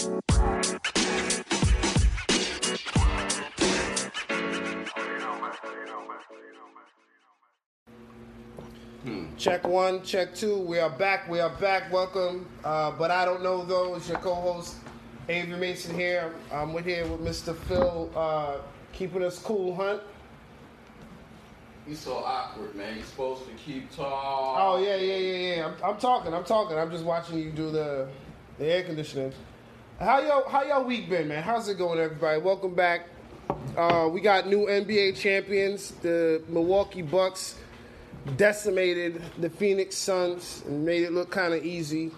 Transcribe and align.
Check 0.00 0.12
one, 9.66 10.02
check 10.02 10.34
two. 10.34 10.56
We 10.56 10.78
are 10.78 10.88
back. 10.88 11.28
We 11.28 11.40
are 11.40 11.50
back. 11.50 11.92
Welcome. 11.92 12.48
Uh, 12.64 12.92
but 12.92 13.10
I 13.10 13.26
don't 13.26 13.42
know 13.42 13.62
though. 13.62 13.94
It's 13.96 14.08
your 14.08 14.16
co-host 14.20 14.76
Avery 15.28 15.58
Mason 15.58 15.94
here. 15.94 16.32
Um, 16.50 16.72
we're 16.72 16.80
here 16.80 17.06
with 17.06 17.20
Mr. 17.20 17.54
Phil, 17.54 18.10
uh, 18.16 18.56
keeping 18.94 19.22
us 19.22 19.38
cool, 19.38 19.74
Hunt. 19.74 20.00
You 21.86 21.94
so 21.94 22.24
awkward, 22.24 22.74
man. 22.74 22.96
You're 22.96 23.04
supposed 23.04 23.44
to 23.44 23.52
keep 23.52 23.94
talking. 23.94 24.14
Oh 24.14 24.82
yeah, 24.82 24.96
yeah, 24.96 25.16
yeah, 25.16 25.56
yeah. 25.56 25.66
I'm, 25.66 25.74
I'm 25.84 26.00
talking. 26.00 26.32
I'm 26.32 26.44
talking. 26.44 26.78
I'm 26.78 26.90
just 26.90 27.04
watching 27.04 27.38
you 27.38 27.50
do 27.50 27.70
the 27.70 28.08
the 28.56 28.64
air 28.64 28.82
conditioning. 28.82 29.34
How 30.00 30.18
y'all 30.22 30.48
how 30.48 30.62
y'all 30.62 30.84
week 30.84 31.10
been, 31.10 31.28
man? 31.28 31.42
How's 31.42 31.68
it 31.68 31.76
going, 31.76 32.00
everybody? 32.00 32.40
Welcome 32.40 32.72
back. 32.72 33.06
Uh, 33.76 34.08
we 34.10 34.22
got 34.22 34.46
new 34.46 34.60
NBA 34.60 35.18
champions. 35.18 35.90
The 35.90 36.42
Milwaukee 36.48 37.02
Bucks 37.02 37.56
decimated 38.38 39.20
the 39.36 39.50
Phoenix 39.50 39.96
Suns 39.96 40.62
and 40.66 40.86
made 40.86 41.02
it 41.02 41.12
look 41.12 41.30
kind 41.30 41.52
of 41.52 41.66
easy. 41.66 42.12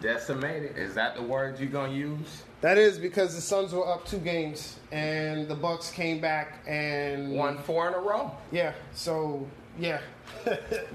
Decimated. 0.00 0.76
Is 0.76 0.96
that 0.96 1.14
the 1.14 1.22
word 1.22 1.60
you're 1.60 1.68
gonna 1.68 1.92
use? 1.92 2.42
That 2.60 2.76
is 2.76 2.98
because 2.98 3.36
the 3.36 3.40
Suns 3.40 3.72
were 3.72 3.86
up 3.88 4.04
two 4.04 4.18
games 4.18 4.80
and 4.90 5.46
the 5.46 5.54
Bucks 5.54 5.92
came 5.92 6.20
back 6.20 6.58
and 6.66 7.36
Won 7.36 7.56
four 7.56 7.86
in 7.86 7.94
a 7.94 8.00
row. 8.00 8.32
Yeah, 8.50 8.72
so 8.94 9.46
yeah, 9.78 10.00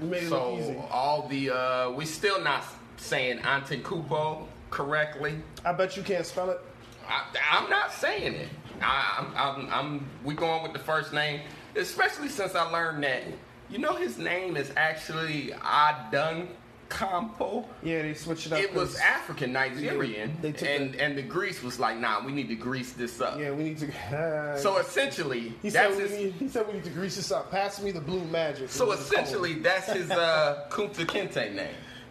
made 0.02 0.24
it 0.24 0.28
look 0.28 0.58
easy. 0.58 0.74
So 0.74 0.88
all 0.90 1.26
the 1.26 1.48
uh 1.48 1.90
we 1.92 2.04
still 2.04 2.38
not 2.44 2.64
saying 2.98 3.38
Antetokounmpo 3.38 4.44
correctly. 4.70 5.36
I 5.64 5.72
bet 5.72 5.96
you 5.96 6.02
can't 6.02 6.26
spell 6.26 6.50
it. 6.50 6.60
I, 7.08 7.24
I'm 7.50 7.70
not 7.70 7.92
saying 7.92 8.34
it. 8.34 8.48
I, 8.82 9.26
I'm, 9.34 9.64
I'm, 9.64 9.72
I'm, 9.72 10.06
we 10.24 10.34
going 10.34 10.62
with 10.62 10.72
the 10.72 10.78
first 10.78 11.12
name, 11.12 11.40
especially 11.76 12.28
since 12.28 12.54
I 12.54 12.62
learned 12.70 13.02
that, 13.04 13.22
you 13.70 13.78
know, 13.78 13.94
his 13.94 14.18
name 14.18 14.56
is 14.56 14.72
actually 14.76 15.52
Adun 15.62 16.48
Campo. 16.88 17.66
Yeah, 17.82 18.02
they 18.02 18.14
switched 18.14 18.46
it 18.46 18.52
up. 18.52 18.60
It 18.60 18.72
was 18.72 18.96
African 19.00 19.52
Nigerian, 19.52 20.36
They 20.40 20.52
took 20.52 20.68
and 20.68 20.94
the- 20.94 21.02
and 21.02 21.18
the 21.18 21.22
Greece 21.22 21.62
was 21.62 21.78
like, 21.78 21.98
nah, 21.98 22.24
we 22.24 22.32
need 22.32 22.48
to 22.48 22.54
grease 22.54 22.92
this 22.92 23.20
up. 23.20 23.38
Yeah, 23.38 23.50
we 23.50 23.64
need 23.64 23.78
to. 23.78 24.56
So 24.58 24.78
essentially, 24.78 25.52
he 25.60 25.70
said, 25.70 25.92
his. 25.94 26.10
need, 26.10 26.32
he 26.34 26.48
said 26.48 26.66
we 26.66 26.74
need 26.74 26.84
to 26.84 26.90
grease 26.90 27.16
this 27.16 27.30
up. 27.30 27.50
Pass 27.50 27.82
me 27.82 27.90
the 27.90 28.00
blue 28.00 28.24
magic. 28.26 28.70
So 28.70 28.84
It 28.84 28.88
was 28.88 28.98
cold. 29.00 29.12
essentially, 29.12 29.54
that's 29.54 29.92
his 29.92 30.10
uh, 30.10 30.66
Kunta 30.70 31.04
Kinte 31.06 31.54
name. 31.54 31.68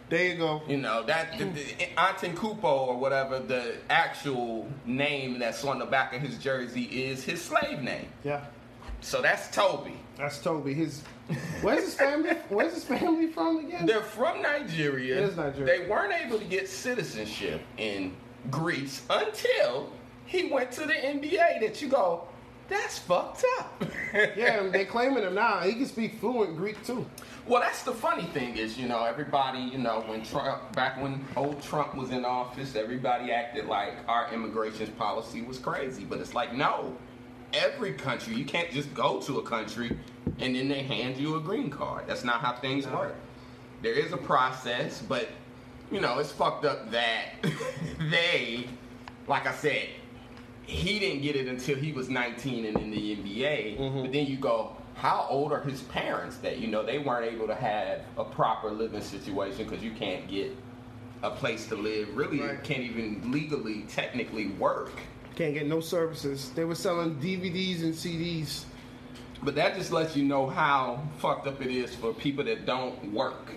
There 0.08 0.24
you 0.28 0.36
go. 0.36 0.62
You 0.68 0.78
know 0.78 1.02
that 1.04 1.38
the, 1.38 1.44
the, 1.44 2.62
or 2.62 2.96
whatever 2.96 3.38
the 3.38 3.76
actual 3.90 4.68
name 4.86 5.38
that's 5.38 5.64
on 5.64 5.78
the 5.78 5.86
back 5.86 6.14
of 6.14 6.20
his 6.20 6.38
jersey 6.38 6.84
is 6.84 7.24
his 7.24 7.42
slave 7.42 7.82
name. 7.82 8.08
Yeah, 8.24 8.44
So 9.00 9.20
that's 9.22 9.50
Toby. 9.54 9.94
that's 10.16 10.38
Toby. 10.38 10.74
His 10.74 11.02
where's 11.62 11.84
his 11.84 11.94
family? 11.94 12.30
Where's 12.48 12.74
his 12.74 12.84
family 12.84 13.28
from 13.28 13.58
again? 13.58 13.86
They're 13.86 14.02
from 14.02 14.42
Nigeria. 14.42 15.18
It 15.18 15.24
is 15.24 15.36
Nigeria. 15.36 15.78
They 15.78 15.88
weren't 15.88 16.14
able 16.14 16.38
to 16.38 16.44
get 16.44 16.68
citizenship 16.68 17.60
in 17.76 18.16
Greece 18.50 19.02
until 19.10 19.92
he 20.26 20.50
went 20.50 20.72
to 20.72 20.80
the 20.80 20.94
NBA. 20.94 21.60
That 21.60 21.80
you 21.82 21.88
go, 21.88 22.28
that's 22.68 22.98
fucked 22.98 23.44
up. 23.58 23.84
yeah, 24.36 24.68
they 24.68 24.84
claiming 24.84 25.22
him 25.22 25.34
now. 25.34 25.60
He 25.60 25.74
can 25.74 25.86
speak 25.86 26.18
fluent 26.20 26.56
Greek 26.56 26.82
too. 26.86 27.06
Well, 27.48 27.62
that's 27.62 27.82
the 27.82 27.94
funny 27.94 28.24
thing 28.24 28.58
is, 28.58 28.76
you 28.76 28.86
know, 28.86 29.04
everybody, 29.04 29.60
you 29.60 29.78
know, 29.78 30.02
when 30.06 30.22
Trump, 30.22 30.70
back 30.74 31.00
when 31.00 31.24
old 31.34 31.62
Trump 31.62 31.94
was 31.94 32.10
in 32.10 32.26
office, 32.26 32.76
everybody 32.76 33.32
acted 33.32 33.64
like 33.66 33.94
our 34.06 34.30
immigration 34.34 34.88
policy 34.92 35.40
was 35.40 35.58
crazy. 35.58 36.04
But 36.04 36.18
it's 36.20 36.34
like, 36.34 36.52
no, 36.52 36.94
every 37.54 37.94
country, 37.94 38.34
you 38.34 38.44
can't 38.44 38.70
just 38.70 38.92
go 38.92 39.18
to 39.22 39.38
a 39.38 39.42
country 39.42 39.96
and 40.38 40.54
then 40.54 40.68
they 40.68 40.82
hand 40.82 41.16
you 41.16 41.36
a 41.36 41.40
green 41.40 41.70
card. 41.70 42.04
That's 42.06 42.22
not 42.22 42.42
how 42.42 42.52
things 42.52 42.84
No. 42.84 42.92
work. 42.96 43.14
There 43.80 43.94
is 43.94 44.12
a 44.12 44.18
process, 44.18 45.00
but, 45.00 45.28
you 45.90 46.02
know, 46.02 46.18
it's 46.18 46.30
fucked 46.30 46.66
up 46.66 46.90
that 46.90 47.28
they, 48.10 48.66
like 49.26 49.46
I 49.46 49.54
said, 49.54 49.88
he 50.66 50.98
didn't 50.98 51.22
get 51.22 51.34
it 51.34 51.46
until 51.48 51.76
he 51.76 51.92
was 51.92 52.10
19 52.10 52.66
and 52.66 52.76
in 52.78 52.90
the 52.90 53.16
NBA. 53.16 53.78
Mm-hmm. 53.78 54.02
But 54.02 54.12
then 54.12 54.26
you 54.26 54.36
go, 54.36 54.76
how 54.98 55.26
old 55.30 55.52
are 55.52 55.60
his 55.60 55.82
parents 55.82 56.38
that, 56.38 56.58
you 56.58 56.66
know, 56.66 56.82
they 56.84 56.98
weren't 56.98 57.32
able 57.32 57.46
to 57.46 57.54
have 57.54 58.00
a 58.16 58.24
proper 58.24 58.70
living 58.70 59.00
situation 59.00 59.64
because 59.64 59.82
you 59.82 59.92
can't 59.92 60.26
get 60.28 60.54
a 61.22 61.30
place 61.30 61.68
to 61.68 61.76
live. 61.76 62.16
Really, 62.16 62.40
Right. 62.40 62.62
can't 62.64 62.82
even 62.82 63.30
legally, 63.30 63.82
technically 63.88 64.48
work. 64.48 64.90
Can't 65.36 65.54
get 65.54 65.66
no 65.68 65.78
services. 65.80 66.50
They 66.50 66.64
were 66.64 66.74
selling 66.74 67.14
DVDs 67.16 67.82
and 67.82 67.94
CDs. 67.94 68.64
But 69.40 69.54
that 69.54 69.76
just 69.76 69.92
lets 69.92 70.16
you 70.16 70.24
know 70.24 70.48
how 70.48 71.00
fucked 71.18 71.46
up 71.46 71.62
it 71.62 71.70
is 71.70 71.94
for 71.94 72.12
people 72.12 72.42
that 72.44 72.66
don't 72.66 73.12
work. 73.12 73.52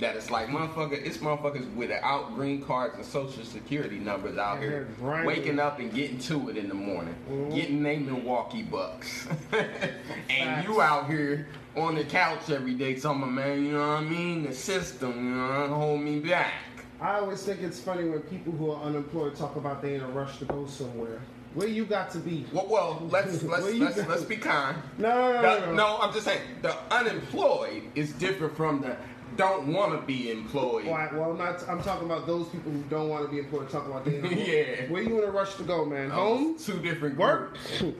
That 0.00 0.16
it's 0.16 0.30
like 0.30 0.48
motherfucker, 0.48 0.92
it's 0.92 1.18
motherfuckers 1.18 1.72
without 1.74 2.34
green 2.34 2.62
cards 2.62 2.94
and 2.96 3.04
social 3.04 3.44
security 3.44 3.98
numbers 3.98 4.38
out 4.38 4.62
Yeah, 4.62 4.68
here, 4.68 5.24
waking 5.26 5.58
up 5.60 5.78
and 5.78 5.92
getting 5.92 6.18
to 6.20 6.48
it 6.48 6.56
in 6.56 6.68
the 6.68 6.74
morning, 6.74 7.14
Mhm. 7.30 7.54
getting 7.54 7.82
they 7.82 7.98
Milwaukee 7.98 8.62
Bucks, 8.62 9.28
and 10.30 10.64
you 10.64 10.80
out 10.80 11.06
here 11.06 11.48
on 11.76 11.96
the 11.96 12.04
couch 12.04 12.48
every 12.48 12.72
day, 12.74 12.96
about 12.96 13.30
man, 13.30 13.62
you 13.66 13.72
know 13.72 13.78
what 13.88 13.98
I 13.98 14.00
mean? 14.00 14.44
The 14.46 14.54
system, 14.54 15.12
you 15.16 15.34
know, 15.36 15.68
hold 15.68 16.00
me 16.00 16.18
back. 16.20 16.52
I 16.98 17.16
always 17.18 17.42
think 17.42 17.60
it's 17.60 17.78
funny 17.80 18.08
when 18.08 18.20
people 18.20 18.52
who 18.54 18.70
are 18.70 18.82
unemployed 18.82 19.36
talk 19.36 19.56
about 19.56 19.82
they 19.82 19.96
in 19.96 20.00
a 20.00 20.08
rush 20.08 20.38
to 20.38 20.46
go 20.46 20.66
somewhere. 20.66 21.20
Where 21.54 21.68
you 21.68 21.84
got 21.84 22.10
to 22.12 22.18
be? 22.18 22.46
Well, 22.52 22.66
well 22.70 23.02
let's 23.10 23.42
let's 23.42 23.74
let's, 23.74 23.96
let's 24.08 24.24
be 24.24 24.36
kind. 24.36 24.76
No, 24.98 25.08
no, 25.10 25.32
no, 25.32 25.42
The- 25.42 25.60
no, 25.60 25.66
no. 25.66 25.72
no, 25.74 25.98
I'm 26.00 26.12
just 26.14 26.24
saying 26.24 26.40
the 26.62 26.74
unemployed 26.90 27.82
is 27.94 28.12
different 28.12 28.56
from 28.56 28.80
the 28.80 28.96
don't 29.36 29.72
want 29.72 29.98
to 29.98 30.06
be 30.06 30.30
employed. 30.30 30.86
Why? 30.86 31.08
Well, 31.12 31.32
I'm 31.32 31.38
not. 31.38 31.68
I'm 31.68 31.82
talking 31.82 32.06
about 32.06 32.26
those 32.26 32.48
people 32.48 32.72
who 32.72 32.82
don't 32.90 33.08
want 33.08 33.24
to 33.24 33.30
be 33.30 33.38
employed. 33.38 33.70
Talking 33.70 33.90
about 33.90 34.04
they. 34.04 34.20
Yeah. 34.30 34.90
Where 34.90 35.02
you 35.02 35.22
in 35.22 35.28
a 35.28 35.30
rush 35.32 35.54
to 35.56 35.62
go, 35.62 35.84
man? 35.84 36.10
Oh, 36.12 36.36
Home? 36.36 36.58
Two 36.58 36.80
different 36.80 37.16
Work? 37.16 37.56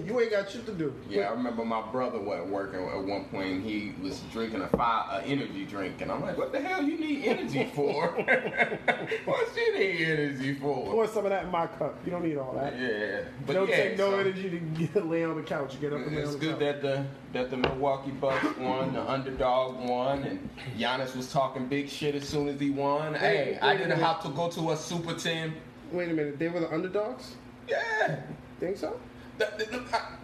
you 0.06 0.20
ain't 0.20 0.30
got 0.30 0.50
shit 0.50 0.64
to 0.66 0.72
do. 0.72 0.94
Yeah, 1.08 1.28
I 1.28 1.30
remember 1.32 1.64
my 1.64 1.82
brother 1.90 2.18
was 2.18 2.48
working 2.48 2.80
at 2.84 3.02
one 3.04 3.24
point. 3.26 3.48
and 3.50 3.64
He 3.64 3.92
was 4.02 4.20
drinking 4.32 4.60
a 4.62 4.68
five, 4.68 5.22
a 5.22 5.26
energy 5.26 5.64
drink, 5.64 6.00
and 6.00 6.10
I'm 6.10 6.22
like, 6.22 6.36
"What 6.38 6.52
the 6.52 6.60
hell 6.60 6.82
you 6.82 6.98
need 6.98 7.24
energy 7.24 7.64
for? 7.74 8.06
what 9.24 9.56
you 9.56 9.78
need 9.78 10.00
energy 10.08 10.54
for?" 10.54 10.84
Pour 10.90 11.06
some 11.06 11.24
of 11.26 11.30
that 11.30 11.44
in 11.44 11.50
my 11.50 11.66
cup. 11.66 11.96
You 12.04 12.10
don't 12.10 12.24
need 12.24 12.36
all 12.38 12.52
that. 12.54 12.78
Yeah, 12.78 13.22
but 13.46 13.52
don't 13.54 13.68
yeah, 13.68 13.76
take 13.76 13.98
no 13.98 14.10
so 14.12 14.18
energy 14.18 14.50
to 14.50 14.58
get, 14.58 15.06
lay 15.06 15.24
on 15.24 15.36
the 15.36 15.42
couch. 15.42 15.80
Get 15.80 15.92
up 15.92 16.06
and 16.06 16.16
It's 16.16 16.34
good 16.36 16.52
couch. 16.52 16.60
that 16.60 16.82
the 16.82 17.04
that 17.32 17.50
the 17.50 17.56
Milwaukee 17.56 18.10
Bucks 18.10 18.44
won, 18.58 18.92
the 18.94 19.08
underdog 19.10 19.88
won, 19.88 20.22
and 20.24 20.48
Giannis 20.78 21.16
was 21.16 21.32
talking 21.32 21.66
big 21.66 21.88
shit 21.88 22.14
as 22.14 22.28
soon 22.28 22.48
as 22.48 22.60
he 22.60 22.70
won. 22.70 23.14
Hey, 23.14 23.58
I 23.60 23.68
wait 23.68 23.74
a 23.74 23.78
didn't 23.78 23.88
minute. 23.90 24.04
have 24.04 24.22
to 24.22 24.28
go 24.30 24.48
to 24.50 24.70
a 24.72 24.76
super 24.76 25.14
team. 25.14 25.54
Wait 25.90 26.10
a 26.10 26.14
minute. 26.14 26.38
They 26.38 26.48
were 26.48 26.60
the 26.60 26.72
underdogs. 26.72 27.34
Yeah. 27.68 28.20
Think 28.60 28.76
so? 28.76 28.98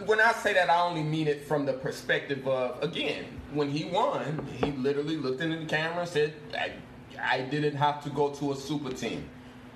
When 0.06 0.20
I 0.20 0.32
say 0.32 0.54
that, 0.54 0.70
I 0.70 0.80
only 0.80 1.02
mean 1.02 1.28
it 1.28 1.46
from 1.46 1.66
the 1.66 1.72
perspective 1.72 2.46
of 2.46 2.82
again, 2.82 3.24
when 3.52 3.70
he 3.70 3.84
won, 3.84 4.46
he 4.62 4.72
literally 4.72 5.16
looked 5.16 5.40
into 5.40 5.58
the 5.58 5.66
camera 5.66 6.00
and 6.00 6.08
said, 6.08 6.34
"I, 6.54 6.72
I 7.20 7.40
didn't 7.42 7.76
have 7.76 8.02
to 8.04 8.10
go 8.10 8.30
to 8.34 8.52
a 8.52 8.56
super 8.56 8.90
team," 8.90 9.28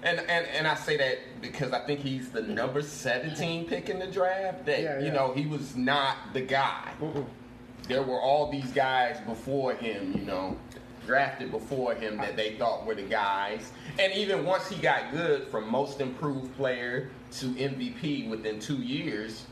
and 0.02 0.18
and 0.20 0.46
and 0.46 0.66
I 0.66 0.74
say 0.74 0.96
that 0.96 1.18
because 1.40 1.72
I 1.72 1.80
think 1.80 2.00
he's 2.00 2.30
the 2.30 2.42
number 2.42 2.82
seventeen 2.82 3.66
pick 3.66 3.88
in 3.88 3.98
the 3.98 4.06
draft. 4.06 4.66
That 4.66 4.82
Yeah, 4.82 5.00
you 5.00 5.10
know 5.10 5.32
he 5.32 5.46
was 5.46 5.76
not 5.76 6.16
the 6.32 6.40
guy. 6.40 6.92
Mm-mm. 7.00 7.26
There 7.88 8.02
were 8.02 8.20
all 8.20 8.50
these 8.50 8.70
guys 8.72 9.18
before 9.26 9.74
him, 9.74 10.12
you 10.16 10.24
know, 10.24 10.56
drafted 11.06 11.50
before 11.50 11.94
him 11.94 12.16
that 12.18 12.36
they 12.36 12.54
thought 12.56 12.86
were 12.86 12.94
the 12.94 13.02
guys. 13.02 13.72
And 13.98 14.12
even 14.12 14.44
once 14.44 14.68
he 14.68 14.76
got 14.76 15.10
good 15.10 15.48
from 15.48 15.68
most 15.68 16.00
improved 16.00 16.54
player 16.56 17.10
to 17.32 17.46
MVP 17.46 18.28
within 18.28 18.58
two 18.60 18.76
years, 18.76 19.44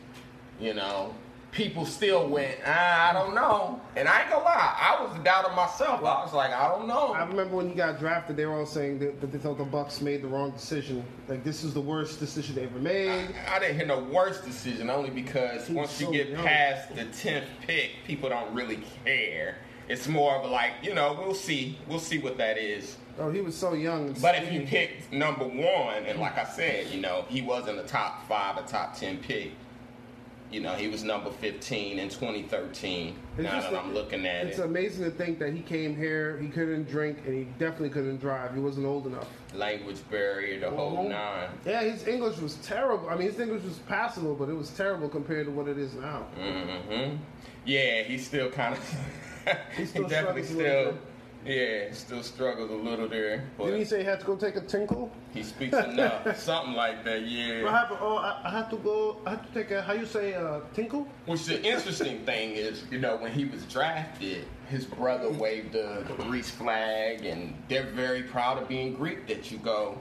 you 0.61 0.75
know, 0.75 1.15
people 1.53 1.85
still 1.85 2.29
went, 2.29 2.57
ah, 2.65 3.11
I 3.11 3.13
don't 3.13 3.35
know. 3.35 3.81
And 3.97 4.07
I 4.09 4.21
ain't 4.21 4.31
gonna 4.31 4.45
lie, 4.45 4.77
I 4.79 5.03
was 5.03 5.19
doubting 5.25 5.57
myself. 5.57 6.01
I 6.01 6.23
was 6.23 6.33
like, 6.33 6.53
I 6.53 6.69
don't 6.69 6.87
know. 6.87 7.13
I 7.13 7.25
remember 7.25 7.57
when 7.57 7.69
he 7.69 7.75
got 7.75 7.99
drafted, 7.99 8.37
they 8.37 8.47
were 8.47 8.55
all 8.59 8.67
saying 8.67 8.99
that, 9.01 9.21
that 9.21 9.33
they 9.33 9.39
thought 9.39 9.59
the 9.59 9.65
Bucks 9.65 10.01
made 10.01 10.23
the 10.23 10.29
wrong 10.29 10.51
decision. 10.53 11.05
Like 11.29 11.43
this 11.43 11.65
is 11.65 11.75
the 11.75 11.81
worst 11.81 12.21
decision 12.21 12.55
they 12.55 12.65
ever 12.65 12.79
made. 12.79 13.35
I 13.51 13.59
didn't 13.59 13.77
hear 13.77 13.87
no 13.87 14.01
worst 14.01 14.45
decision 14.45 14.91
only 14.91 15.11
because 15.11 15.67
He 15.67 15.75
was 15.75 15.89
once 15.89 16.01
you 16.01 16.13
get 16.13 16.29
young. 16.29 16.45
past 16.45 16.95
the 16.95 17.07
tenth 17.07 17.47
pick, 17.63 17.91
people 18.07 18.29
don't 18.29 18.55
really 18.55 18.83
care. 19.05 19.57
It's 19.89 20.07
more 20.07 20.37
of 20.37 20.49
like, 20.49 20.71
you 20.83 20.95
know, 20.95 21.19
we'll 21.21 21.35
see, 21.35 21.77
we'll 21.89 21.99
see 21.99 22.19
what 22.19 22.39
that 22.39 22.59
is. 22.59 22.97
Oh, 23.21 23.31
he 23.31 23.43
was 23.43 23.55
so 23.55 23.75
young. 23.75 24.15
But 24.15 24.37
if 24.37 24.51
you 24.51 24.63
picked 24.63 25.13
number 25.13 25.45
one, 25.45 26.05
and 26.07 26.19
like 26.19 26.39
I 26.39 26.45
said, 26.45 26.87
you 26.89 27.01
know, 27.03 27.27
he 27.29 27.43
wasn't 27.43 27.79
a 27.79 27.83
top 27.83 28.27
five, 28.27 28.57
a 28.57 28.63
top 28.63 28.97
ten 28.97 29.19
pick. 29.19 29.53
you 30.51 30.61
know, 30.61 30.73
he 30.75 30.89
was 30.89 31.05
number 31.05 31.31
15 31.31 32.01
in 32.01 32.09
2013. 32.09 33.15
It's 33.39 33.45
now 33.45 33.61
that 33.61 33.73
I'm 33.73 33.95
looking 33.95 34.27
at 34.27 34.47
It's 34.47 34.47
it, 34.47 34.49
It's 34.49 34.59
amazing 34.59 35.05
to 35.05 35.11
think 35.13 35.39
that 35.39 35.53
he 35.53 35.61
came 35.61 35.95
here, 35.97 36.39
he 36.39 36.49
couldn't 36.49 36.89
drink, 36.91 37.19
and 37.25 37.33
he 37.33 37.45
definitely 37.61 37.91
couldn't 37.91 38.17
drive. 38.17 38.53
He 38.55 38.61
wasn't 38.61 38.87
old 38.87 39.07
enough. 39.07 39.29
language 39.55 39.99
barrier, 40.11 40.59
the 40.59 40.71
whole 40.71 40.97
Mhm. 41.05 41.11
nine. 41.11 41.49
Yeah, 41.67 41.83
his 41.83 42.07
English 42.09 42.39
was 42.39 42.55
terrible. 42.57 43.09
I 43.11 43.17
mean, 43.17 43.29
his 43.29 43.39
English 43.39 43.63
was 43.65 43.79
passable, 43.81 44.35
but 44.35 44.49
it 44.49 44.55
was 44.55 44.71
terrible 44.71 45.09
compared 45.09 45.47
to 45.47 45.53
what 45.53 45.69
it 45.69 45.77
is 45.79 45.95
now. 45.95 46.27
Mm-hmm. 46.41 47.17
Yeah, 47.65 48.03
he's 48.03 48.27
still 48.27 48.49
kind 48.51 48.75
of. 48.75 48.95
He 49.77 49.85
definitely 50.05 50.43
still. 50.45 50.99
Yeah, 51.45 51.93
still 51.93 52.23
struggles 52.23 52.71
a 52.71 52.75
little 52.75 53.09
there, 53.09 53.45
Didn't 53.59 53.79
he 53.79 53.85
say 53.87 54.01
he 54.01 54.05
had 54.05 54.21
to 54.21 54.27
go 54.27 54.37
take 54.37 54.57
a 54.57 54.61
tinkle? 54.61 55.11
he 55.33 55.43
speaks 55.43 55.77
enough, 55.77 56.37
something 56.39 56.75
like 56.75 57.03
that. 57.05 57.23
Yeah. 57.23 57.63
What 57.63 57.73
happened? 57.73 57.99
Oh, 58.03 58.17
I, 58.17 58.41
I 58.45 58.51
have 58.51 58.69
to 58.71 58.77
go. 58.77 59.17
I 59.25 59.31
have 59.31 59.47
to 59.47 59.53
take 59.55 59.71
a. 59.71 59.81
How 59.81 59.95
you 59.95 60.05
say 60.05 60.35
uh, 60.35 60.61
tinkle? 60.75 61.09
Which 61.27 61.47
the 61.47 61.63
interesting 61.65 62.19
thing 62.27 62.53
is, 62.53 62.85
you 62.91 62.99
know, 62.99 63.17
when 63.17 63.33
he 63.33 63.47
was 63.47 63.63
drafted, 63.65 64.45
his 64.69 64.85
brother 64.85 65.31
waved 65.31 65.73
the 65.73 66.05
Greece 66.19 66.51
flag, 66.51 67.25
and 67.25 67.55
they're 67.69 67.91
very 67.91 68.23
proud 68.23 68.61
of 68.61 68.69
being 68.69 68.93
Greek. 68.95 69.27
That 69.29 69.51
you 69.51 69.59
go, 69.59 69.97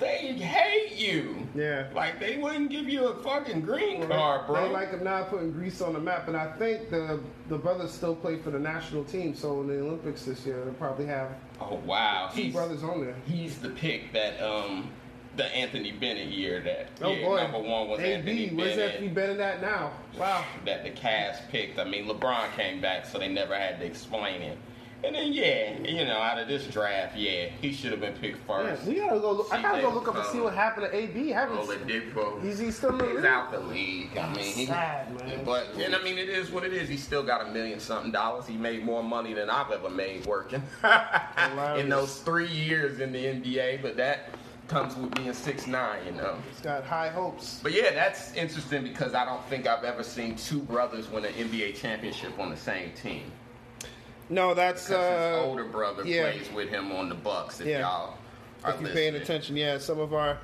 they 0.00 0.32
hate 0.32 0.96
you. 0.96 1.46
Yeah. 1.54 1.86
Like 1.94 2.18
they 2.20 2.36
wouldn't 2.36 2.70
give 2.70 2.88
you 2.88 3.06
a 3.08 3.22
fucking 3.22 3.60
green 3.62 4.00
Well, 4.00 4.08
card, 4.08 4.46
bro. 4.46 4.66
they 4.66 4.72
like 4.72 4.90
him 4.90 5.04
now 5.04 5.24
putting 5.24 5.52
Greece 5.52 5.80
on 5.80 5.92
the 5.92 6.00
map, 6.00 6.28
and 6.28 6.36
I 6.36 6.52
think 6.52 6.90
the 6.90 7.20
the 7.48 7.58
brothers 7.58 7.92
still 7.92 8.14
play 8.16 8.38
for 8.38 8.50
the 8.50 8.58
national 8.58 9.04
team. 9.04 9.34
So 9.34 9.60
in 9.60 9.68
the 9.68 9.80
Olympics 9.80 10.24
this 10.24 10.44
year, 10.44 10.64
they'll 10.64 10.74
probably 10.74 11.06
have 11.06 11.28
oh 11.60 11.76
wow, 11.86 12.30
two 12.34 12.42
he's 12.42 12.52
brothers 12.54 12.82
on 12.82 13.00
there. 13.04 13.14
he's 13.26 13.58
the 13.58 13.70
pick 13.70 14.12
that 14.12 14.40
um 14.42 14.90
the 15.36 15.46
Anthony 15.46 15.90
Bennett 15.90 16.28
year 16.28 16.60
that 16.60 16.88
Oh 17.02 17.10
yeah, 17.12 17.24
boy, 17.26 17.36
number 17.38 17.58
one 17.58 17.88
was 17.88 18.00
Anthony 18.00 18.44
AB. 18.46 18.54
Where's 18.56 18.76
Bennett. 18.76 18.90
Anthony 18.94 19.08
Bennett 19.08 19.40
at 19.40 19.60
now? 19.62 19.92
Wow. 20.18 20.44
that 20.64 20.84
the 20.84 20.90
Cavs 20.90 21.48
picked. 21.50 21.78
I 21.78 21.84
mean, 21.84 22.06
LeBron 22.06 22.52
came 22.56 22.80
back, 22.80 23.04
so 23.04 23.18
they 23.18 23.28
never 23.28 23.54
had 23.56 23.80
to 23.80 23.84
explain 23.86 24.42
it. 24.42 24.58
And 25.04 25.14
then, 25.14 25.32
yeah, 25.32 25.78
you 25.82 26.04
know, 26.06 26.16
out 26.18 26.38
of 26.38 26.48
this 26.48 26.66
draft, 26.66 27.16
yeah, 27.16 27.48
he 27.60 27.72
should 27.72 27.90
have 27.90 28.00
been 28.00 28.14
picked 28.14 28.38
first. 28.46 28.66
Yeah, 28.66 28.74
first. 28.76 28.86
we 28.86 28.94
gotta 28.94 29.20
go. 29.20 29.32
Look, 29.32 29.52
I 29.52 29.60
gotta 29.60 29.82
go 29.82 29.90
look 29.90 30.08
up 30.08 30.16
and 30.16 30.24
see 30.26 30.40
what 30.40 30.54
happened 30.54 30.86
to 30.90 30.96
AB. 30.96 31.28
Haven't 31.30 31.58
Oladipo. 31.58 32.42
Is 32.44 32.58
he 32.58 32.70
still 32.70 32.90
in 32.90 32.98
the 32.98 33.04
He's 33.06 33.14
league? 33.16 33.24
out 33.26 33.52
the 33.52 33.60
league. 33.60 34.16
I 34.16 34.32
mean, 34.34 34.54
he, 34.54 34.66
Sad, 34.66 35.14
man. 35.20 35.44
but 35.44 35.66
and 35.78 35.94
I 35.94 36.02
mean, 36.02 36.16
it 36.16 36.28
is 36.28 36.50
what 36.50 36.64
it 36.64 36.72
is. 36.72 36.88
He 36.88 36.96
still 36.96 37.22
got 37.22 37.46
a 37.46 37.50
million 37.50 37.80
something 37.80 38.12
dollars. 38.12 38.46
He 38.46 38.56
made 38.56 38.84
more 38.84 39.02
money 39.02 39.34
than 39.34 39.50
I've 39.50 39.70
ever 39.70 39.90
made 39.90 40.24
working 40.26 40.62
in 41.76 41.88
those 41.88 42.20
three 42.20 42.48
years 42.48 43.00
in 43.00 43.12
the 43.12 43.24
NBA. 43.24 43.82
But 43.82 43.96
that 43.98 44.30
comes 44.68 44.96
with 44.96 45.14
being 45.14 45.32
six 45.34 45.66
nine, 45.66 45.98
you 46.06 46.12
know. 46.12 46.36
He's 46.50 46.60
got 46.60 46.84
high 46.84 47.08
hopes. 47.08 47.60
But 47.62 47.72
yeah, 47.72 47.92
that's 47.92 48.32
interesting 48.34 48.82
because 48.82 49.14
I 49.14 49.24
don't 49.24 49.44
think 49.48 49.66
I've 49.66 49.84
ever 49.84 50.02
seen 50.02 50.36
two 50.36 50.60
brothers 50.60 51.10
win 51.10 51.24
an 51.26 51.34
NBA 51.34 51.76
championship 51.76 52.38
on 52.38 52.48
the 52.50 52.56
same 52.56 52.92
team. 52.92 53.30
No, 54.28 54.54
that's 54.54 54.88
Because 54.88 55.04
his 55.10 55.42
uh, 55.42 55.44
older 55.44 55.64
brother 55.64 56.02
yeah. 56.06 56.30
plays 56.32 56.50
with 56.52 56.68
him 56.70 56.92
on 56.92 57.08
the 57.08 57.14
Bucks. 57.14 57.60
If 57.60 57.66
Yeah. 57.66 57.80
y'all 57.80 58.14
are 58.64 58.74
if 58.74 58.80
you're 58.80 58.90
paying 58.90 59.14
attention. 59.16 59.56
Yeah, 59.56 59.78
some 59.78 59.98
of 60.00 60.14
our 60.14 60.38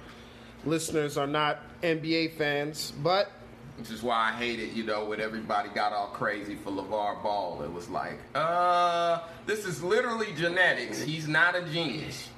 listeners 0.65 1.17
are 1.17 1.27
not 1.27 1.61
NBA 1.82 2.32
fans, 2.37 2.93
but 3.03 3.31
Which 3.79 3.91
is 3.91 4.03
why 4.03 4.29
I 4.29 4.32
hate 4.32 4.61
it, 4.61 4.73
you 4.75 4.85
know, 4.85 5.06
when 5.06 5.21
everybody 5.23 5.71
got 5.71 5.93
all 5.94 6.09
crazy 6.09 6.55
for 6.56 6.71
LaVar 6.71 7.23
Ball. 7.23 7.62
It 7.62 7.73
was 7.73 7.88
like, 7.88 8.19
uh, 8.35 9.21
this 9.47 9.65
is 9.65 9.82
literally 9.82 10.29
genetics. 10.37 11.00
He's 11.00 11.27
not 11.27 11.56
a 11.56 11.62
genius. 11.62 12.29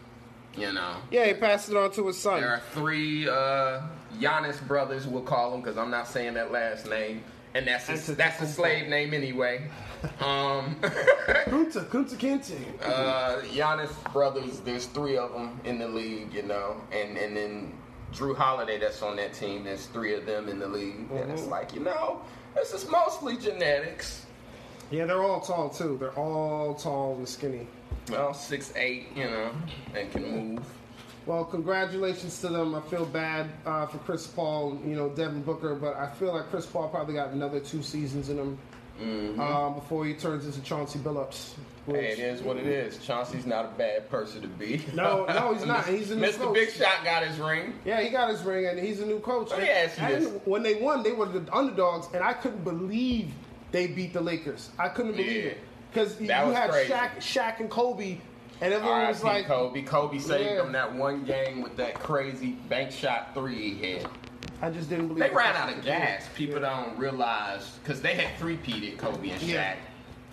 You 0.57 0.71
know. 0.73 0.97
yeah, 1.11 1.25
he 1.27 1.33
passed 1.35 1.71
it 1.71 1.77
on 1.79 1.91
to 1.93 2.07
his 2.09 2.19
son. 2.19 2.43
There 2.43 2.51
are 2.51 2.61
three 2.73 3.27
uh, 3.27 3.81
Giannis 4.21 4.65
brothers, 4.69 5.07
we'll 5.07 5.23
call 5.23 5.51
them, 5.51 5.63
because 5.63 5.79
I'm 5.79 5.91
not 5.91 6.07
saying 6.07 6.35
that 6.35 6.53
last 6.53 6.87
name. 6.89 7.25
And 7.55 7.67
that's 7.67 7.89
a, 8.09 8.15
that's 8.15 8.41
a 8.41 8.47
slave 8.47 8.89
name 8.89 9.13
anyway. 9.15 9.63
Um, 10.21 10.75
Kunta, 10.83 11.85
Kunta 11.87 12.17
Kinte. 12.17 12.57
uh, 12.83 13.41
Giannis 13.43 13.93
brothers, 14.13 14.59
there's 14.61 14.87
three 14.87 15.17
of 15.17 15.33
them 15.33 15.61
in 15.65 15.79
the 15.79 15.87
league, 15.87 16.35
you 16.35 16.43
know, 16.43 16.81
and 16.91 17.17
and 17.17 17.37
then 17.37 17.73
Jrue 18.13 18.35
Holiday 18.37 18.81
that's 18.81 19.01
on 19.01 19.15
that 19.19 19.33
team. 19.33 19.63
There's 19.63 19.87
three 19.87 20.15
of 20.15 20.27
them 20.27 20.49
in 20.49 20.59
the 20.59 20.67
league, 20.67 21.09
and 21.13 21.31
it's 21.31 21.43
Mhm. 21.43 21.51
like 21.51 21.73
you 21.73 21.79
know, 21.81 22.21
this 22.57 22.73
is 22.75 22.89
mostly 22.91 23.37
genetics. 23.37 24.27
Yeah, 24.91 25.05
they're 25.07 25.23
all 25.23 25.41
tall 25.41 25.69
too. 25.71 25.97
They're 26.01 26.19
all 26.19 26.75
tall 26.75 27.15
and 27.15 27.29
skinny. 27.29 27.69
Well, 28.11 28.35
six 28.35 28.73
eight, 28.75 29.07
you 29.15 29.27
know, 29.31 29.53
and 29.95 30.11
can 30.11 30.57
move. 30.57 30.65
Well, 31.27 31.45
congratulations 31.45 32.41
to 32.41 32.49
them. 32.49 32.75
I 32.75 32.81
feel 32.83 33.05
bad 33.07 33.51
uh, 33.65 33.87
for 33.87 33.99
Chris 33.99 34.27
Paul, 34.27 34.81
you 34.85 34.97
know, 34.97 35.09
Devin 35.11 35.43
Booker, 35.43 35.75
but 35.75 35.97
I 35.97 36.11
feel 36.15 36.33
like 36.35 36.51
Chris 36.51 36.67
Paul 36.67 36.89
probably 36.89 37.15
got 37.15 37.31
another 37.31 37.61
two 37.61 37.83
seasons 37.83 38.29
in 38.29 38.39
him 38.39 38.59
um, 39.41 39.75
before 39.75 40.05
he 40.05 40.15
turns 40.15 40.47
into 40.47 40.61
Chauncey 40.63 40.99
Billups. 40.99 41.55
which- 41.87 42.01
Hey, 42.01 42.13
it 42.13 42.19
is 42.19 42.43
what 42.43 42.57
it 42.57 42.67
is. 42.67 42.99
Chauncey's 42.99 43.47
not 43.47 43.65
a 43.65 43.69
bad 43.79 44.09
person 44.11 44.43
to 44.43 44.49
be. 44.49 44.85
No, 44.95 45.25
no, 45.27 45.53
he's 45.55 45.65
not. 45.65 45.87
He's 45.87 46.11
a 46.11 46.17
new 46.17 46.27
Mr. 46.29 46.39
coach. 46.39 46.55
Big 46.55 46.71
Shot 46.71 47.05
got 47.05 47.25
his 47.25 47.39
ring. 47.39 47.75
Yeah, 47.85 48.01
he 48.01 48.11
got 48.11 48.29
his 48.31 48.43
ring, 48.43 48.67
and 48.67 48.79
he's 48.79 49.01
a 49.01 49.07
new 49.07 49.19
coach. 49.21 49.51
Let 49.51 49.61
me 49.61 49.69
ask 49.69 49.99
you 50.01 50.05
And 50.07 50.25
this. 50.27 50.41
When 50.45 50.63
they 50.63 50.75
won, 50.75 51.03
they 51.03 51.13
were 51.13 51.27
the 51.27 51.45
underdogs, 51.55 52.07
and 52.15 52.23
I 52.23 52.33
couldn't 52.35 52.63
believe 52.65 53.33
they 53.73 53.87
beat 53.89 54.13
the 54.13 54.21
Lakers. 54.21 54.71
I 54.79 54.89
couldn't 54.89 55.13
believe 55.13 55.45
Yeah. 55.45 55.51
it 55.51 55.59
because 55.93 56.21
you 56.21 56.29
had 56.29 56.71
crazy. 56.71 56.93
Shaq, 56.93 57.17
Shaq 57.17 57.61
and 57.61 57.69
Kobe, 57.71 58.19
and 58.63 58.73
everyone 58.73 59.09
was 59.09 59.23
like, 59.25 59.47
Kobe. 59.47 59.83
Kobe 59.83 60.19
saved 60.19 60.45
Yeah. 60.45 60.63
him 60.63 60.73
that 60.73 60.95
one 60.95 61.25
game 61.25 61.63
with 61.63 61.77
that 61.77 61.95
crazy 61.95 62.53
bank 62.69 62.93
shot 62.93 63.35
three 63.35 63.75
he 63.75 63.93
had. 63.95 64.09
I 64.63 64.71
just 64.71 64.89
didn't 64.89 65.09
believe. 65.09 65.25
They 65.29 65.35
ran 65.35 65.57
out 65.57 65.77
of 65.77 65.85
gas. 65.85 66.29
People 66.37 66.61
don't 66.61 66.97
realize 66.97 67.79
because 67.83 68.01
they 68.01 68.15
had 68.15 68.39
three-peated 68.39 68.97
Kobe 68.97 69.31
and 69.31 69.41
Shaq, 69.41 69.49
Yeah. 69.49 69.75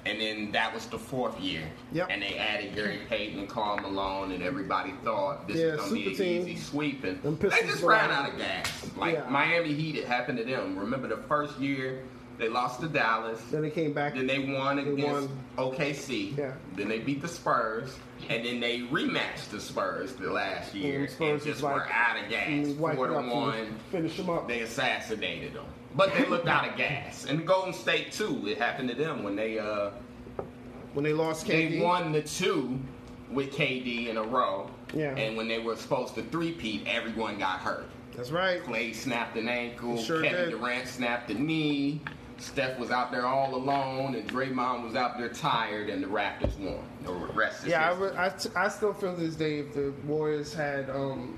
and 0.06 0.22
then 0.22 0.52
that 0.52 0.72
was 0.72 0.86
the 0.86 1.00
fourth 1.00 1.40
year. 1.40 1.64
Yep. 1.94 2.08
And 2.12 2.22
they 2.22 2.38
added 2.38 2.76
Gary 2.76 3.00
Payton 3.10 3.40
and 3.40 3.50
Karl 3.50 3.78
Malone, 3.78 4.32
and 4.32 4.44
everybody 4.44 4.94
thought 5.04 5.48
this 5.48 5.58
Yeah, 5.58 5.72
was 5.72 5.82
gonna 5.86 5.94
be 5.96 6.08
an 6.10 6.16
team. 6.16 6.42
easy 6.44 6.56
sweeping. 6.58 7.20
They 7.24 7.62
just 7.64 7.82
ran 7.82 8.12
out. 8.12 8.30
of 8.30 8.38
gas. 8.38 8.92
Like 8.96 9.16
Yeah. 9.16 9.30
Miami 9.30 9.74
Heat, 9.74 9.96
it 9.96 10.06
happened 10.06 10.38
to 10.38 10.44
them. 10.44 10.78
Remember 10.78 11.08
the 11.08 11.18
first 11.28 11.58
year 11.58 12.04
they 12.40 12.48
lost 12.50 12.80
to 12.82 12.88
Dallas. 12.88 13.42
Then 13.52 13.62
they 13.62 13.70
came 13.70 13.92
back. 13.94 14.16
Then 14.16 14.26
they 14.26 14.40
won 14.40 14.78
They 14.78 14.84
against 14.84 15.30
won. 15.58 15.74
OKC. 15.74 16.38
Yeah. 16.38 16.54
Then 16.76 16.88
they 16.88 17.00
beat 17.00 17.22
the 17.22 17.28
Spurs, 17.28 17.98
and 18.30 18.46
then 18.46 18.60
they 18.62 18.80
rematched 18.80 19.50
the 19.52 19.60
Spurs 19.60 20.14
the 20.14 20.32
last 20.32 20.74
year, 20.74 21.02
And 21.02 21.10
Spurs 21.10 21.30
and 21.30 21.42
just 21.42 21.56
was 21.56 21.64
like, 21.64 21.76
were 21.76 21.92
out 21.92 22.24
of 22.24 22.30
gas. 22.30 22.68
Four 22.96 23.08
to 23.08 23.14
one. 23.14 23.76
finish 23.92 24.16
them 24.18 24.30
up. 24.30 24.48
They 24.48 24.62
assassinated 24.62 25.54
them, 25.54 25.66
but 25.96 26.14
they 26.16 26.26
looked 26.26 26.48
out 26.48 26.68
of 26.68 26.78
gas. 26.78 27.26
And 27.26 27.40
the 27.40 27.44
Golden 27.44 27.74
State 27.74 28.14
too. 28.14 28.48
It 28.48 28.58
happened 28.58 28.90
to 28.90 28.96
them 28.96 29.22
when 29.24 29.36
they 29.36 29.60
uh 29.60 29.92
when 30.94 31.04
they 31.04 31.14
lost 31.14 31.46
KD. 31.46 31.72
they 31.72 31.80
won 31.82 32.12
the 32.14 32.22
two 32.22 32.80
with 33.30 33.52
KD 33.52 34.08
in 34.08 34.18
a 34.18 34.24
row. 34.24 34.72
Yeah. 34.94 35.14
And 35.16 35.36
when 35.38 35.48
they 35.48 35.60
were 35.60 35.76
supposed 35.76 36.16
to 36.16 36.24
three-peat, 36.24 36.88
everyone 36.88 37.38
got 37.38 37.60
hurt. 37.60 37.86
That's 38.16 38.32
right. 38.32 38.64
Clay 38.64 38.92
snapped 38.92 39.38
an 39.38 39.48
ankle. 39.48 39.98
Sure 40.02 40.24
Kevin 40.24 40.50
did. 40.50 40.60
Durant 40.60 40.88
snapped 40.88 41.30
a 41.30 41.36
knee. 41.36 42.02
Steph 42.40 42.80
was 42.80 42.92
out 42.92 43.12
there 43.12 43.26
all 43.26 43.54
alone, 43.56 44.16
and 44.16 44.28
Draymond 44.30 44.84
was 44.84 44.96
out 44.96 45.18
there 45.18 45.30
tired, 45.30 45.90
and 45.90 46.02
the 46.04 46.08
Raptors 46.08 46.58
won. 46.58 46.80
The 47.04 47.12
rest 47.12 47.64
is 47.64 47.70
Yeah, 47.70 47.90
I, 47.90 47.94
re- 47.94 48.16
I, 48.18 48.30
t- 48.30 48.50
I 48.56 48.70
still 48.70 48.94
feel 48.94 49.16
this 49.16 49.36
day 49.36 49.60
if 49.60 49.74
the 49.74 49.94
Warriors 50.06 50.54
had 50.54 50.90
um, 50.90 51.38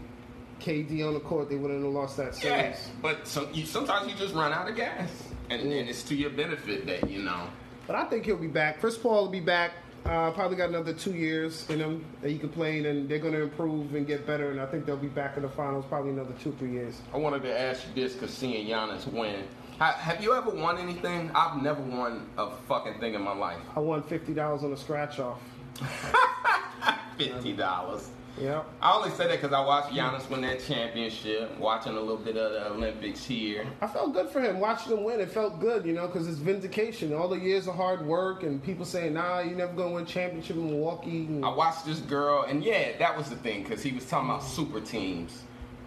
KD 0.60 1.06
on 1.06 1.14
the 1.16 1.20
court, 1.20 1.50
they 1.50 1.56
wouldn't 1.56 1.84
have 1.84 1.92
lost 1.92 2.18
that 2.18 2.36
series. 2.36 2.56
Yeah, 2.56 2.76
but 3.02 3.28
some, 3.28 3.50
you, 3.54 3.66
sometimes 3.66 4.12
you 4.12 4.18
just 4.18 4.36
run 4.36 4.54
out 4.54 4.70
of 4.70 4.76
gas, 4.76 5.10
and, 5.50 5.62
and 5.62 5.90
it's 5.90 6.04
to 6.04 6.16
your 6.16 6.30
benefit 6.30 6.86
that 6.86 7.10
you 7.10 7.22
know. 7.22 7.48
But 7.88 7.96
I 7.96 8.06
think 8.06 8.26
he'll 8.26 8.38
be 8.38 8.48
back. 8.48 8.80
Chris 8.80 8.98
Paul 8.98 9.24
will 9.24 9.32
be 9.32 9.40
back. 9.40 9.74
Uh, 10.06 10.32
probably 10.32 10.58
got 10.58 10.70
another 10.70 10.94
two 10.94 11.14
years 11.14 11.70
in 11.70 11.80
him 11.80 12.04
that 12.22 12.30
he 12.30 12.38
can 12.38 12.50
play, 12.50 12.84
and 12.84 13.08
they're 13.08 13.20
going 13.20 13.34
to 13.34 13.42
improve 13.44 13.94
and 13.94 14.08
get 14.08 14.26
better. 14.26 14.50
And 14.50 14.60
I 14.60 14.66
think 14.66 14.86
they'll 14.86 14.98
be 14.98 15.08
back 15.08 15.38
in 15.38 15.44
the 15.44 15.50
finals 15.50 15.86
probably 15.88 16.12
another 16.12 16.34
two, 16.42 16.52
three 16.54 16.72
years. 16.72 17.00
I 17.14 17.18
wanted 17.18 17.44
to 17.44 17.60
ask 17.60 17.84
you 17.88 18.02
this 18.02 18.14
because 18.14 18.34
seeing 18.34 18.68
Giannis 18.68 19.06
win. 19.12 19.44
Ha- 19.82 19.98
Have 19.98 20.22
you 20.22 20.36
ever 20.36 20.52
won 20.52 20.78
anything? 20.78 21.32
I've 21.34 21.60
never 21.60 21.82
won 21.82 22.28
a 22.38 22.52
fucking 22.68 23.00
thing 23.00 23.16
in 23.16 23.22
my 23.24 23.34
life. 23.34 23.58
I 23.76 23.80
won 23.80 24.04
fifty 24.04 24.32
dollars 24.32 24.64
on 24.64 24.72
a 24.74 24.78
scratch 24.78 25.18
off. 25.18 25.40
Fifty 27.18 27.54
dollars. 27.54 28.12
Yeah. 28.40 28.62
I 28.80 28.94
only 28.94 29.10
say 29.10 29.26
that 29.28 29.42
because 29.42 29.54
I 29.54 29.66
watched 29.66 29.92
Giannis 29.92 30.30
win 30.30 30.42
that 30.42 30.64
championship, 30.64 31.58
watching 31.58 31.94
a 31.94 32.00
little 32.00 32.16
bit 32.18 32.38
of 32.38 32.52
the 32.52 32.68
Olympics 32.72 33.26
here. 33.26 33.66
I 33.82 33.88
felt 33.88 34.14
good 34.14 34.30
for 34.30 34.40
him 34.40 34.60
watching 34.60 34.96
him 34.96 35.04
win. 35.04 35.20
It 35.20 35.32
felt 35.32 35.60
good, 35.60 35.84
you 35.84 35.94
know, 35.94 36.06
because 36.06 36.28
it's 36.28 36.38
vindication. 36.38 37.12
All 37.16 37.28
the 37.28 37.40
years 37.40 37.68
of 37.68 37.74
hard 37.74 38.06
work 38.06 38.44
and 38.44 38.62
people 38.64 38.86
saying, 38.86 39.16
"Nah, 39.16 39.40
you 39.40 39.56
never 39.56 39.74
gonna 39.74 39.96
win 39.96 40.06
championship 40.06 40.58
in 40.58 40.68
Milwaukee." 40.70 41.26
And 41.26 41.44
I 41.44 41.50
watched 41.50 41.88
this 41.88 42.02
girl, 42.02 42.44
and 42.44 42.64
yeah, 42.64 43.00
that 43.00 43.18
was 43.18 43.32
the 43.32 43.36
thing 43.38 43.64
because 43.64 43.82
he 43.82 43.92
was 43.94 44.06
talking 44.06 44.30
about 44.30 44.44
super 44.44 44.80
teams, 44.80 45.42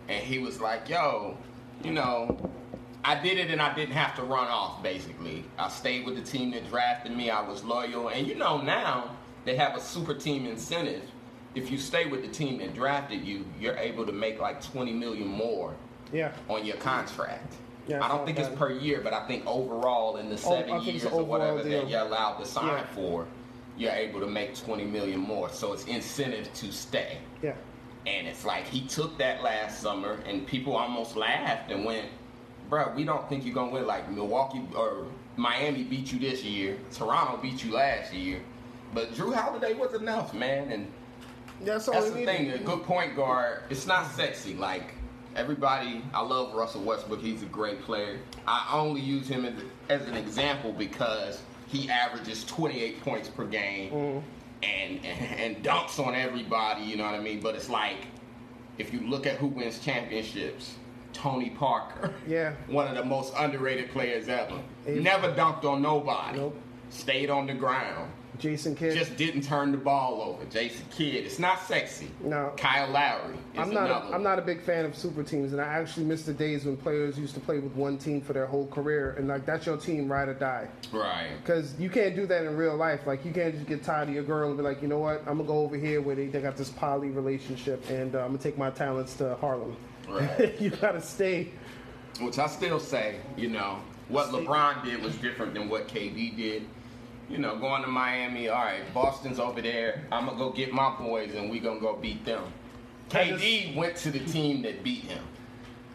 and 0.08 0.20
he 0.20 0.40
was 0.40 0.60
like, 0.60 0.88
"Yo, 0.88 1.36
you 1.84 1.92
know, 1.92 2.50
I 3.04 3.20
did 3.20 3.38
it, 3.38 3.50
and 3.50 3.60
I 3.60 3.74
didn't 3.74 3.94
have 3.94 4.16
to 4.16 4.22
run 4.22 4.48
off. 4.48 4.82
Basically, 4.82 5.44
I 5.58 5.68
stayed 5.68 6.06
with 6.06 6.16
the 6.16 6.22
team 6.22 6.50
that 6.52 6.68
drafted 6.68 7.12
me. 7.16 7.30
I 7.30 7.46
was 7.46 7.62
loyal, 7.62 8.08
and 8.08 8.26
you 8.26 8.34
know 8.34 8.60
now 8.60 9.16
they 9.44 9.56
have 9.56 9.76
a 9.76 9.80
super 9.80 10.14
team 10.14 10.46
incentive. 10.46 11.02
If 11.54 11.70
you 11.70 11.78
stay 11.78 12.06
with 12.06 12.22
the 12.22 12.28
team 12.28 12.58
that 12.58 12.74
drafted 12.74 13.22
you, 13.24 13.44
you're 13.60 13.76
able 13.76 14.06
to 14.06 14.12
make 14.12 14.40
like 14.40 14.62
20 14.62 14.92
million 14.92 15.28
more 15.28 15.74
yeah, 16.12 16.32
on 16.48 16.64
your 16.64 16.76
contract. 16.78 17.54
Yeah, 17.86 18.02
I 18.02 18.08
don't 18.08 18.24
think 18.24 18.38
it's 18.38 18.48
per 18.56 18.72
year, 18.72 19.00
but 19.02 19.12
I 19.12 19.26
think 19.26 19.46
overall 19.46 20.16
in 20.16 20.30
the 20.30 20.34
Oh, 20.36 20.38
seven 20.64 20.82
years 20.82 21.04
or 21.04 21.22
whatever 21.22 21.62
deal. 21.62 21.82
that 21.82 21.90
you're 21.90 22.00
allowed 22.00 22.38
to 22.38 22.46
sign 22.46 22.66
Yeah. 22.68 22.86
for, 22.94 23.26
you're 23.76 23.92
able 23.92 24.20
to 24.20 24.26
make 24.26 24.56
20 24.56 24.84
million 24.84 25.20
more. 25.20 25.50
So 25.50 25.74
it's 25.74 25.84
incentive 25.84 26.52
to 26.54 26.72
stay. 26.72 27.18
Yeah. 27.42 27.54
And 28.06 28.26
it's 28.26 28.44
like 28.44 28.66
he 28.66 28.80
took 28.80 29.16
that 29.18 29.42
last 29.42 29.80
summer, 29.80 30.18
and 30.26 30.46
people 30.46 30.74
almost 30.76 31.14
laughed 31.14 31.70
and 31.70 31.84
went, 31.84 32.06
"Bro, 32.68 32.92
we 32.96 33.04
don't 33.04 33.28
think 33.28 33.44
you're 33.44 33.54
gonna 33.54 33.70
win." 33.72 33.86
Like 33.86 34.10
Milwaukee 34.10 34.62
or 34.76 35.06
Miami 35.36 35.82
beat 35.84 36.12
you 36.12 36.18
this 36.18 36.42
year, 36.44 36.76
Toronto 36.92 37.36
beat 37.42 37.64
you 37.64 37.72
last 37.72 38.12
year, 38.12 38.40
but 38.92 39.12
Jrue 39.14 39.34
Holiday 39.34 39.74
was 39.74 39.94
enough, 39.94 40.32
man. 40.34 40.70
And 40.72 40.86
That's 41.62 41.86
that's 41.86 42.10
the 42.10 42.14
needed. 42.20 42.26
thing. 42.36 42.50
A 42.52 42.58
good 42.58 42.82
point 42.84 43.16
guard. 43.16 43.62
It's 43.70 43.86
not 43.86 44.10
sexy. 44.12 44.54
Like 44.54 44.94
everybody, 45.36 46.02
I 46.12 46.20
love 46.22 46.54
Russell 46.54 46.82
Westbrook. 46.82 47.20
He's 47.20 47.42
a 47.42 47.46
great 47.46 47.82
player. 47.82 48.18
I 48.46 48.68
only 48.72 49.00
use 49.00 49.26
him 49.28 49.44
as, 49.44 49.54
as 49.88 50.06
an 50.08 50.14
example 50.16 50.72
because 50.72 51.40
he 51.66 51.88
averages 51.90 52.44
28 52.44 53.00
points 53.02 53.28
per 53.28 53.44
game 53.44 53.90
Mm-hmm. 53.92 54.18
and, 54.62 55.04
and 55.04 55.40
and 55.56 55.64
dunks 55.64 55.98
on 56.04 56.14
everybody. 56.14 56.82
You 56.84 56.96
know 56.96 57.04
what 57.04 57.14
I 57.14 57.20
mean? 57.20 57.40
But 57.40 57.54
it's 57.56 57.68
like 57.68 58.06
if 58.78 58.92
you 58.92 59.00
look 59.00 59.26
at 59.26 59.36
who 59.38 59.48
wins 59.48 59.78
championships. 59.80 60.76
Tony 61.14 61.50
Parker, 61.50 62.12
Yeah. 62.26 62.52
one 62.66 62.86
of 62.88 62.94
the 62.96 63.04
most 63.04 63.32
underrated 63.38 63.90
players 63.90 64.28
ever. 64.28 64.60
Never 64.86 65.32
dunked 65.32 65.64
on 65.64 65.80
nobody. 65.80 66.38
Nope. 66.38 66.56
Stayed 66.90 67.30
on 67.30 67.46
the 67.46 67.54
ground 67.54 68.10
Jason 68.38 68.74
Kidd. 68.74 68.96
just 68.96 69.16
didn't 69.16 69.42
turn 69.42 69.70
the 69.70 69.78
ball 69.78 70.20
over. 70.20 70.44
Jason 70.46 70.84
Kidd, 70.90 71.24
it's 71.24 71.38
not 71.38 71.62
sexy. 71.66 72.10
No. 72.22 72.52
Kyle 72.56 72.90
Lowry 72.90 73.36
I'm 73.56 73.72
not. 73.72 73.90
A, 73.90 74.14
I'm 74.14 74.22
not 74.22 74.38
a 74.38 74.42
big 74.42 74.60
fan 74.60 74.84
of 74.84 74.96
super 74.96 75.22
teams, 75.22 75.52
and 75.52 75.60
I 75.60 75.64
actually 75.66 76.06
miss 76.06 76.24
the 76.24 76.32
days 76.34 76.64
when 76.64 76.76
players 76.76 77.18
used 77.18 77.34
to 77.34 77.40
play 77.40 77.58
with 77.58 77.72
one 77.74 77.96
team 77.96 78.20
for 78.20 78.32
their 78.32 78.46
whole 78.46 78.66
career, 78.66 79.14
and 79.18 79.28
like 79.28 79.46
that's 79.46 79.66
your 79.66 79.76
team, 79.76 80.10
ride 80.10 80.28
or 80.28 80.34
die. 80.34 80.68
right. 80.92 81.30
Because 81.42 81.78
you 81.78 81.88
can't 81.88 82.16
do 82.16 82.26
that 82.26 82.44
in 82.44 82.56
real 82.56 82.76
life. 82.76 83.06
Like 83.06 83.24
you 83.24 83.32
can't 83.32 83.54
just 83.54 83.66
get 83.66 83.84
tired 83.84 84.08
of 84.08 84.14
your 84.14 84.24
girl 84.24 84.48
and 84.48 84.56
be 84.56 84.62
like, 84.64 84.82
you 84.82 84.88
know 84.88 84.98
what, 84.98 85.20
I'm 85.26 85.36
gonna 85.38 85.44
go 85.44 85.58
over 85.60 85.76
here 85.76 86.00
where 86.00 86.16
they, 86.16 86.26
they 86.26 86.40
got 86.40 86.56
this 86.56 86.70
poly 86.70 87.10
relationship, 87.10 87.88
and 87.88 88.14
uh, 88.14 88.20
I'm 88.20 88.28
gonna 88.28 88.38
take 88.38 88.58
my 88.58 88.70
talents 88.70 89.14
to 89.16 89.36
Harlem. 89.36 89.76
Right. 90.08 90.54
you 90.60 90.70
gotta 90.70 91.00
stay. 91.00 91.50
Which 92.20 92.38
I 92.38 92.46
still 92.46 92.78
say, 92.78 93.16
you 93.36 93.48
know, 93.48 93.80
what 94.08 94.28
Stay- 94.28 94.44
LeBron 94.44 94.84
did 94.84 95.02
was 95.02 95.14
different 95.16 95.54
than 95.54 95.68
what 95.68 95.88
KD 95.88 96.36
did. 96.36 96.62
You 97.28 97.38
know, 97.38 97.56
going 97.56 97.82
to 97.82 97.88
Miami, 97.88 98.48
all 98.48 98.62
right, 98.62 98.82
Boston's 98.92 99.38
over 99.38 99.62
there. 99.62 100.04
I'm 100.12 100.26
gonna 100.26 100.36
go 100.36 100.50
get 100.50 100.72
my 100.72 100.94
boys, 100.96 101.34
and 101.34 101.50
we 101.50 101.58
gonna 101.58 101.80
go 101.80 101.96
beat 101.96 102.24
them. 102.24 102.42
KD 103.08 103.74
went 103.74 103.96
to 103.96 104.10
the 104.10 104.20
team 104.20 104.62
that 104.62 104.82
beat 104.84 105.04
him. 105.04 105.24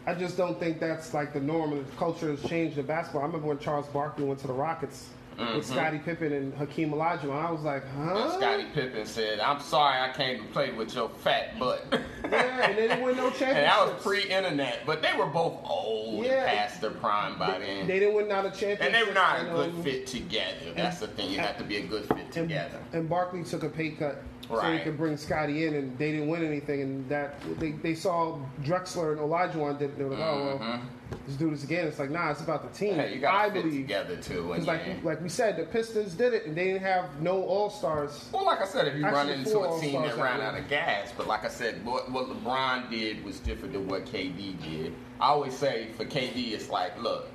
I 0.06 0.14
just 0.14 0.36
don't 0.36 0.58
think 0.58 0.80
that's 0.80 1.14
like 1.14 1.32
the 1.32 1.40
norm, 1.40 1.70
the 1.70 1.84
culture 1.96 2.30
has 2.30 2.42
changed 2.42 2.78
in 2.78 2.86
basketball. 2.86 3.22
I 3.22 3.26
remember 3.26 3.46
when 3.46 3.58
Charles 3.58 3.86
Barkley 3.88 4.24
went 4.24 4.40
to 4.40 4.46
the 4.46 4.52
Rockets 4.52 5.10
with 5.56 5.66
Scottie 5.66 5.98
Pippen 5.98 6.32
and 6.32 6.54
Hakeem 6.54 6.90
Olajuwon. 6.92 7.32
I 7.44 7.50
was 7.50 7.62
like, 7.62 7.82
huh? 7.96 8.14
And 8.16 8.32
Scottie 8.32 8.66
Pippen 8.74 9.06
said, 9.06 9.40
"I'm 9.40 9.60
sorry, 9.60 9.98
I 10.00 10.12
came 10.12 10.42
to 10.42 10.48
play 10.52 10.70
with 10.72 10.94
your 10.94 11.08
fat 11.08 11.58
butt." 11.58 11.84
Yeah, 12.30 12.68
and 12.68 12.78
they 12.78 12.82
didn't 12.86 13.02
win 13.02 13.16
no 13.16 13.28
championship. 13.30 13.56
And 13.56 13.66
that 13.66 13.86
was 13.92 14.02
pre-internet, 14.04 14.82
but 14.86 15.02
they 15.02 15.12
were 15.18 15.26
both 15.26 15.58
old 15.64 16.24
Yeah. 16.24 16.44
and 16.44 16.58
past 16.58 16.80
their 16.80 16.92
prime 16.92 17.36
by 17.40 17.58
They, 17.58 17.66
then. 17.66 17.86
they 17.88 17.98
didn't 17.98 18.14
win 18.14 18.28
not 18.28 18.44
a 18.46 18.50
championship. 18.50 18.82
and 18.82 18.94
they 18.94 19.02
were 19.02 19.12
not 19.12 19.40
a 19.40 19.44
good 19.50 19.70
um, 19.70 19.82
fit 19.82 20.06
together. 20.06 20.72
That's 20.76 21.00
the 21.00 21.08
thing. 21.08 21.30
You 21.32 21.40
have 21.40 21.58
to 21.58 21.64
be 21.64 21.78
a 21.78 21.82
good 21.86 22.06
fit 22.06 22.30
together. 22.30 22.78
and 22.92 23.08
Barkley 23.08 23.42
took 23.42 23.64
a 23.64 23.68
pay 23.68 23.90
cut 23.90 24.22
so 24.48 24.60
he 24.72 24.78
could 24.78 24.96
bring 24.96 25.16
Scottie 25.16 25.66
in, 25.66 25.74
and 25.74 25.98
they 25.98 26.12
didn't 26.12 26.28
win 26.28 26.44
anything. 26.44 26.82
And 26.82 27.08
that 27.08 27.34
they, 27.58 27.72
they 27.72 27.94
saw 27.96 28.38
Drexler 28.62 29.10
and 29.12 29.20
Olajuwon 29.20 29.80
did. 29.80 29.90
it. 29.90 29.98
They 29.98 30.04
were 30.04 30.10
like, 30.10 30.20
oh 30.20 30.56
well, 30.60 30.80
let's 31.10 31.34
do 31.36 31.50
this 31.50 31.64
again. 31.64 31.86
It's 31.86 31.98
like, 31.98 32.10
nah, 32.10 32.30
it's 32.30 32.40
about 32.40 32.62
the 32.70 32.78
team. 32.78 32.94
Hey, 32.94 33.14
you 33.14 33.20
gotta 33.20 33.36
I 33.38 33.50
fit 33.50 33.64
believe 33.64 33.80
together 33.82 34.16
too. 34.16 34.52
And 34.52 34.64
because 34.64 34.66
like 34.66 34.82
yeah. 34.86 34.96
like 35.02 35.20
we 35.20 35.28
said, 35.28 35.56
the 35.56 35.64
Pistons 35.64 36.14
did 36.14 36.34
it, 36.34 36.46
and 36.46 36.56
they 36.56 36.64
didn't 36.64 36.82
have 36.82 37.20
no 37.20 37.42
All 37.42 37.70
Stars. 37.70 38.28
well, 38.32 38.44
like 38.44 38.60
I 38.60 38.66
said, 38.66 38.86
if 38.88 38.94
you 38.96 39.04
run 39.04 39.28
into 39.28 39.60
a 39.60 39.80
team 39.80 40.02
that 40.02 40.16
ran 40.16 40.40
out 40.40 40.58
of 40.58 40.68
gas, 40.68 41.12
but 41.16 41.26
like 41.26 41.44
I 41.44 41.48
said, 41.48 41.84
what, 41.84 42.10
what 42.10 42.26
LeBron 42.28 42.90
did 42.90 43.24
was 43.24 43.40
different 43.40 43.72
than 43.74 43.86
what 43.88 44.06
KD 44.06 44.62
did. 44.62 44.94
I 45.20 45.28
always 45.28 45.56
say 45.56 45.88
for 45.96 46.04
KD, 46.04 46.52
it's 46.52 46.70
like, 46.70 47.00
look, 47.00 47.28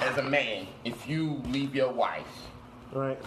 as 0.00 0.16
a 0.18 0.22
man, 0.22 0.66
if 0.84 1.08
you 1.08 1.42
leave 1.46 1.74
your 1.74 1.92
wife 1.92 2.26
Right. 2.92 3.18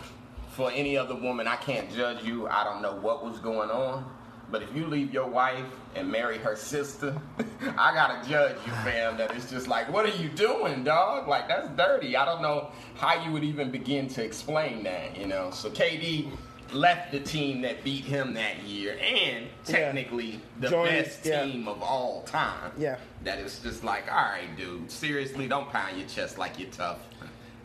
for 0.50 0.72
any 0.72 0.98
other 0.98 1.16
woman, 1.16 1.48
I 1.48 1.56
can't 1.58 1.94
judge 1.94 2.24
you. 2.24 2.48
I 2.48 2.64
don't 2.64 2.82
know 2.82 2.96
what 2.96 3.24
was 3.24 3.40
going 3.40 3.70
on. 3.70 4.06
But 4.52 4.62
if 4.62 4.76
you 4.76 4.86
leave 4.86 5.14
your 5.14 5.28
wife 5.28 5.64
and 5.96 6.12
marry 6.12 6.38
her 6.40 6.56
sister, 6.58 7.16
I 7.78 7.94
gotta 7.94 8.28
judge 8.30 8.58
you, 8.66 8.72
fam. 8.84 9.18
That 9.18 9.34
it's 9.36 9.50
just 9.50 9.68
like, 9.68 9.92
what 9.92 10.06
are 10.06 10.18
you 10.22 10.28
doing, 10.30 10.84
dog? 10.84 11.28
Like 11.30 11.48
that's 11.48 11.70
dirty. 11.70 12.18
I 12.18 12.26
don't 12.26 12.42
know 12.42 12.72
how 12.96 13.24
you 13.24 13.32
would 13.32 13.44
even 13.46 13.72
begin 13.72 14.08
to 14.10 14.24
explain 14.24 14.84
that, 14.84 15.18
you 15.18 15.26
know. 15.26 15.52
So 15.52 15.70
KD 15.70 16.30
left 16.74 17.12
the 17.12 17.20
team 17.20 17.62
that 17.62 17.84
beat 17.84 18.04
him 18.04 18.34
that 18.34 18.62
year, 18.64 18.98
and 19.02 19.48
technically 19.66 20.40
the 20.60 20.70
Joined- 20.70 20.90
best 20.90 21.26
yeah. 21.26 21.46
team 21.46 21.68
of 21.70 21.82
all 21.82 22.24
time. 22.24 22.72
Yeah. 22.78 22.98
That 23.24 23.40
is 23.40 23.60
just 23.60 23.84
like, 23.86 24.12
all 24.12 24.18
right, 24.18 24.56
dude. 24.58 24.92
Seriously, 24.92 25.48
don't 25.48 25.70
pound 25.70 25.98
your 25.98 26.08
chest 26.10 26.38
like 26.38 26.60
you're 26.60 26.70
tough. 26.72 27.00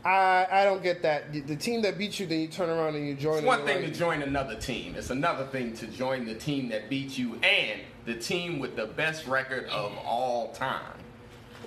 I 0.07 0.47
I 0.51 0.65
don't 0.65 0.83
get 0.83 1.03
that. 1.03 1.33
The- 1.33 1.57
team 1.57 1.83
that 1.83 1.99
beat 1.99 2.21
you, 2.21 2.27
then 2.27 2.41
you 2.41 2.49
turn 2.49 2.71
around 2.71 2.95
and 2.95 3.07
you 3.07 3.15
join. 3.15 3.39
It's 3.39 3.47
one 3.47 3.65
thing 3.65 3.83
to 3.83 3.91
join 3.91 4.23
another 4.23 4.55
team. 4.55 4.95
It's 4.97 5.11
another 5.11 5.47
thing 5.47 5.73
to 5.75 5.87
join 5.87 6.27
the 6.27 6.35
team 6.35 6.69
that 6.69 6.89
beat 6.89 7.19
you 7.19 7.35
and 7.43 7.81
the 8.05 8.15
team 8.15 8.59
with 8.59 8.77
the 8.77 8.87
best 8.87 9.27
record 9.27 9.65
of 9.67 9.97
all 9.99 10.53
time. 10.53 10.93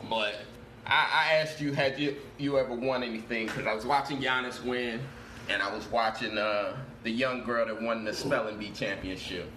But 0.09 0.35
I, 0.85 1.07
I 1.11 1.33
asked 1.35 1.59
you, 1.59 1.73
had 1.73 1.99
you 1.99 2.15
you 2.37 2.57
ever 2.57 2.73
won 2.73 3.03
anything? 3.03 3.47
Because 3.47 3.67
I 3.67 3.73
was 3.73 3.85
watching 3.85 4.21
Giannis 4.21 4.63
win, 4.63 5.01
and 5.49 5.61
I 5.61 5.73
was 5.73 5.85
watching 5.87 6.37
uh, 6.37 6.77
the 7.03 7.11
young 7.11 7.43
girl 7.43 7.65
that 7.65 7.81
won 7.81 8.05
the 8.05 8.13
spelling 8.13 8.57
bee 8.57 8.71
championship. 8.71 9.51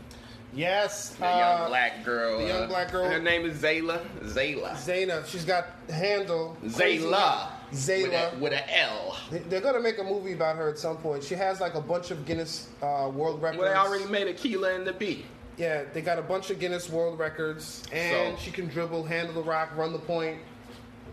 Yes. 0.55 1.11
The 1.11 1.27
uh, 1.27 1.39
young 1.39 1.69
black 1.69 2.05
girl. 2.05 2.41
the 2.41 2.49
young 2.49 2.63
uh, 2.65 2.67
black 2.67 2.91
girl. 2.91 3.09
Her 3.09 3.21
name 3.21 3.47
is 3.47 3.63
Zaila. 3.63 4.05
Zaila. 4.23 4.73
Zayna. 4.73 5.25
She's 5.27 5.45
got 5.45 5.69
handle. 5.89 6.57
Zaila. 6.65 7.49
Zaila. 7.73 8.03
With 8.03 8.13
a, 8.13 8.39
with 8.41 8.53
a 8.53 8.79
L. 8.81 9.17
They- 9.31 9.39
They're 9.39 9.61
gonna 9.61 9.81
make 9.81 9.99
a 9.99 10.05
movie 10.05 10.33
about 10.33 10.57
her 10.57 10.69
at 10.69 10.79
some 10.79 10.97
point. 10.99 11.25
She 11.25 11.35
has 11.35 11.61
like 11.61 11.75
a 11.75 11.81
bunch 11.81 12.11
of 12.11 12.25
Guinness 12.27 12.69
uh, 12.83 13.11
World 13.13 13.41
Records. 13.43 13.61
Well, 13.61 13.71
they 13.73 13.77
already 13.79 14.07
made 14.11 14.27
Akeelah 14.35 14.77
and 14.77 14.87
the 14.87 14.93
Bee. 14.93 15.25
Yeah, 15.59 15.85
they 15.93 16.01
got 16.01 16.19
a 16.19 16.23
bunch 16.23 16.51
of 16.51 16.59
Guinness 16.59 16.89
World 16.89 17.19
Records, 17.19 17.83
and 17.93 18.37
So- 18.37 18.43
she 18.43 18.51
can 18.51 18.69
dribble, 18.69 19.05
handle 19.05 19.35
the 19.35 19.43
rock, 19.43 19.71
run 19.77 19.93
the 19.93 19.99
point, 19.99 20.39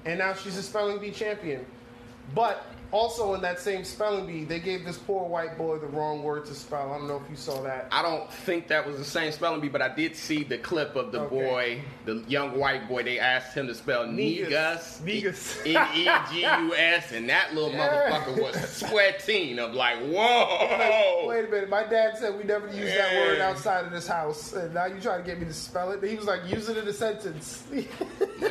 and 0.06 0.20
now 0.20 0.34
she's 0.34 0.58
a 0.58 0.64
spelling 0.64 0.98
bee 1.00 1.12
champion. 1.12 1.66
But 2.36 2.66
also 2.92 3.34
in 3.36 3.42
that 3.42 3.60
same 3.60 3.84
spelling 3.84 4.26
bee, 4.26 4.44
they 4.46 4.60
gave 4.60 4.84
this 4.86 4.98
poor 4.98 5.28
white 5.28 5.58
boy 5.58 5.78
the 5.78 5.88
wrong 5.88 6.24
word 6.24 6.46
to 6.46 6.56
spell. 6.56 6.92
I 6.92 6.98
don't 6.98 7.08
know 7.08 7.22
if 7.24 7.30
you 7.30 7.36
saw 7.36 7.62
that. 7.64 7.88
I 7.92 8.02
don't 8.02 8.32
think 8.32 8.68
that 8.70 8.86
was 8.88 8.98
the 8.98 9.04
same 9.06 9.32
spelling 9.32 9.62
bee, 9.62 9.68
but 9.70 9.82
I 9.82 9.94
did 9.94 10.16
see 10.16 10.44
the 10.44 10.58
clip 10.58 10.96
of 10.96 11.12
the 11.12 11.22
Okay. 11.22 11.30
boy, 11.36 11.82
the 12.06 12.24
young 12.28 12.58
white 12.60 12.88
boy. 12.90 13.04
They 13.04 13.20
asked 13.20 13.56
him 13.56 13.68
to 13.68 13.76
spell 13.76 14.08
Negus. 14.08 15.02
Negus. 15.04 15.60
N 15.66 15.88
E 15.96 16.10
G 16.32 16.42
U 16.42 16.76
S, 16.76 17.12
and 17.12 17.30
that 17.30 17.54
little 17.54 17.72
Yeah. 17.72 18.10
motherfucker 18.10 18.42
was 18.42 18.70
sweating. 18.90 19.60
I'm 19.60 19.74
like, 19.74 20.00
whoa. 20.00 21.26
Wait 21.28 21.46
a 21.46 21.48
minute, 21.50 21.70
my 21.70 21.84
dad 21.84 22.18
said 22.18 22.38
we 22.38 22.44
never 22.44 22.68
use 22.68 22.94
that 22.96 23.16
word 23.16 23.40
outside 23.40 23.86
of 23.86 23.92
this 23.92 24.08
house, 24.08 24.54
and 24.54 24.74
now 24.74 24.86
you 24.86 25.00
trying 25.00 25.22
to 25.22 25.26
get 25.26 25.40
me 25.40 25.46
to 25.46 25.54
spell 25.54 25.92
it. 25.92 26.04
He 26.04 26.16
was 26.16 26.26
like, 26.26 26.42
use 26.48 26.70
it 26.70 26.78
in 26.78 26.88
a 26.88 26.94
sentence. 26.94 27.64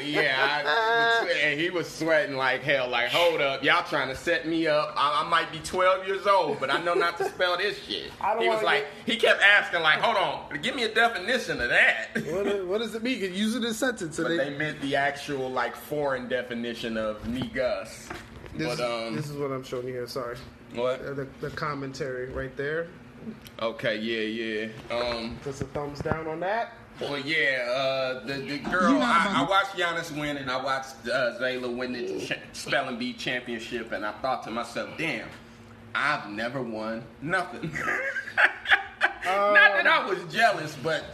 Yeah, 0.01 0.63
I, 0.67 1.29
and 1.43 1.59
he 1.61 1.71
was 1.71 1.89
sweating 1.89 2.37
like 2.37 2.63
hell. 2.63 2.89
Like, 2.89 3.09
hold 3.09 3.41
up, 3.41 3.63
y'all 3.65 3.85
trying 3.85 4.09
to 4.09 4.15
set 4.29 4.47
me 4.47 4.67
up? 4.67 4.93
I, 4.97 5.23
I 5.25 5.29
might 5.29 5.51
be 5.51 5.59
12 5.61 6.07
years 6.07 6.27
old, 6.27 6.61
but 6.61 6.71
I 6.71 6.83
know 6.83 6.93
not 6.95 7.17
to 7.19 7.25
spell 7.31 7.57
this 7.57 7.83
shit. 7.85 8.11
I 8.21 8.35
don't 8.35 8.43
He 8.43 8.49
was 8.49 8.63
like, 8.63 8.87
he 9.07 9.17
kept 9.17 9.41
asking, 9.43 9.81
like, 9.81 10.01
hold 10.01 10.17
on, 10.17 10.61
give 10.61 10.75
me 10.77 10.83
a 10.85 10.95
definition 10.95 11.61
of 11.61 11.71
that. 11.71 12.09
what, 12.31 12.67
what 12.67 12.79
does 12.79 12.95
it 12.95 13.03
mean? 13.03 13.19
You 13.21 13.29
use 13.29 13.55
it 13.55 13.65
in 13.65 13.71
a 13.71 13.75
sentence. 13.75 14.19
But 14.19 14.29
they- 14.29 14.37
they 14.37 14.51
meant 14.51 14.81
the 14.83 14.97
actual 14.97 15.51
like 15.51 15.75
foreign 15.75 16.29
definition 16.29 16.97
of 16.97 17.27
negus. 17.27 18.09
this, 18.55 18.77
But 18.77 18.85
um, 18.85 19.17
this 19.17 19.31
is 19.31 19.37
what 19.37 19.51
I'm 19.51 19.65
showing 19.65 19.87
you 19.87 19.93
here. 19.95 20.07
Sorry, 20.07 20.37
what? 20.75 21.01
Uh, 21.01 21.15
the, 21.15 21.29
the 21.41 21.51
commentary 21.51 22.29
right 22.31 22.55
there. 22.57 22.89
Okay, 23.61 23.97
yeah, 23.97 24.69
yeah. 24.91 24.97
Um, 24.97 25.39
Just 25.45 25.63
a 25.63 25.65
thumbs 25.67 26.01
down 26.01 26.27
on 26.29 26.41
that. 26.41 26.75
Well, 27.01 27.19
yeah. 27.19 27.67
Uh, 27.71 28.27
the 28.27 28.35
the 28.35 28.59
girl, 28.59 28.93
You 28.93 28.99
not 28.99 29.27
I, 29.29 29.45
I 29.45 29.49
watched 29.49 29.77
Giannis 29.77 30.11
win, 30.19 30.37
and 30.37 30.51
I 30.51 30.63
watched 30.63 30.95
uh, 31.07 31.39
Zaila 31.39 31.75
win 31.75 31.93
the 31.93 32.21
ch- 32.21 32.39
spelling 32.53 32.99
bee 32.99 33.13
championship, 33.13 33.93
and 33.93 34.05
I 34.05 34.13
thought 34.13 34.43
to 34.45 34.51
myself, 34.51 34.91
damn, 34.99 35.29
I've 35.95 36.29
never 36.31 36.63
won 36.63 37.05
nothing. 37.23 37.71
Not 39.25 39.55
that 39.55 39.87
I 39.87 40.07
was 40.09 40.19
jealous, 40.33 40.77
but 40.83 41.05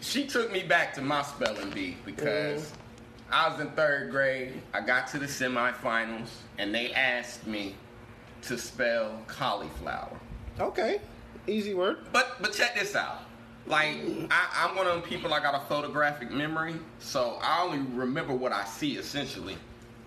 she 0.00 0.26
took 0.26 0.52
me 0.52 0.62
back 0.62 0.92
to 0.94 1.02
my 1.02 1.22
spelling 1.22 1.70
bee 1.70 1.96
because 2.04 2.72
I 3.30 3.48
was 3.48 3.58
in 3.60 3.68
third 3.70 4.10
grade. 4.10 4.60
I 4.72 4.80
got 4.80 5.06
to 5.08 5.18
the 5.18 5.26
semifinals, 5.26 6.28
and 6.58 6.74
they 6.74 6.92
asked 6.92 7.46
me 7.46 7.74
to 8.42 8.58
spell 8.58 9.22
cauliflower. 9.26 10.16
Okay, 10.60 11.00
easy 11.46 11.74
word. 11.74 11.98
But 12.12 12.36
but 12.40 12.52
check 12.52 12.74
this 12.78 12.94
out. 12.94 13.22
Like 13.66 13.96
I, 14.30 14.66
I'm 14.68 14.76
one 14.76 14.86
of 14.86 14.92
them 14.94 15.02
people. 15.02 15.32
I 15.32 15.40
got 15.40 15.54
a 15.54 15.64
photographic 15.66 16.30
memory, 16.30 16.74
so 16.98 17.38
I 17.42 17.62
only 17.62 17.78
remember 17.96 18.34
what 18.34 18.52
I 18.52 18.64
see 18.64 18.96
essentially. 18.96 19.56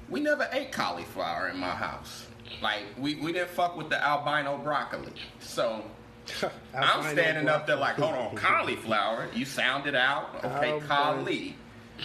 we 0.09 0.19
never 0.19 0.47
ate 0.53 0.71
cauliflower 0.71 1.49
in 1.49 1.57
my 1.57 1.69
house. 1.71 2.27
Like 2.61 2.83
we, 2.97 3.15
we 3.15 3.33
didn't 3.33 3.49
fuck 3.49 3.75
with 3.75 3.89
the 3.89 4.01
albino 4.03 4.57
broccoli. 4.59 5.11
So 5.39 5.83
I'm 6.77 7.03
standing 7.11 7.49
up 7.49 7.65
there 7.67 7.75
like, 7.77 7.95
hold 7.95 8.13
on, 8.13 8.35
cauliflower. 8.35 9.27
You 9.33 9.45
sound 9.45 9.87
it 9.87 9.95
out. 9.95 10.43
Okay. 10.43 10.79
Kali. 10.87 11.55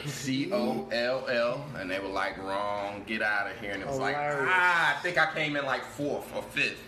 C 0.07 0.51
O 0.53 0.89
L 0.91 1.27
L. 1.29 1.65
And 1.79 1.91
they 1.91 1.99
were 2.01 2.09
like, 2.09 2.39
wrong, 2.39 3.05
get 3.07 3.21
out 3.21 3.51
of 3.51 3.59
here. 3.61 3.73
And 3.73 3.83
it 3.83 3.87
was 3.87 3.99
like, 3.99 4.17
ah, 4.19 4.97
I 4.97 5.03
think 5.03 5.19
I 5.19 5.31
came 5.35 5.55
in 5.57 5.67
like 5.67 5.85
fourth 5.85 6.35
or 6.35 6.43
fifth. 6.43 6.81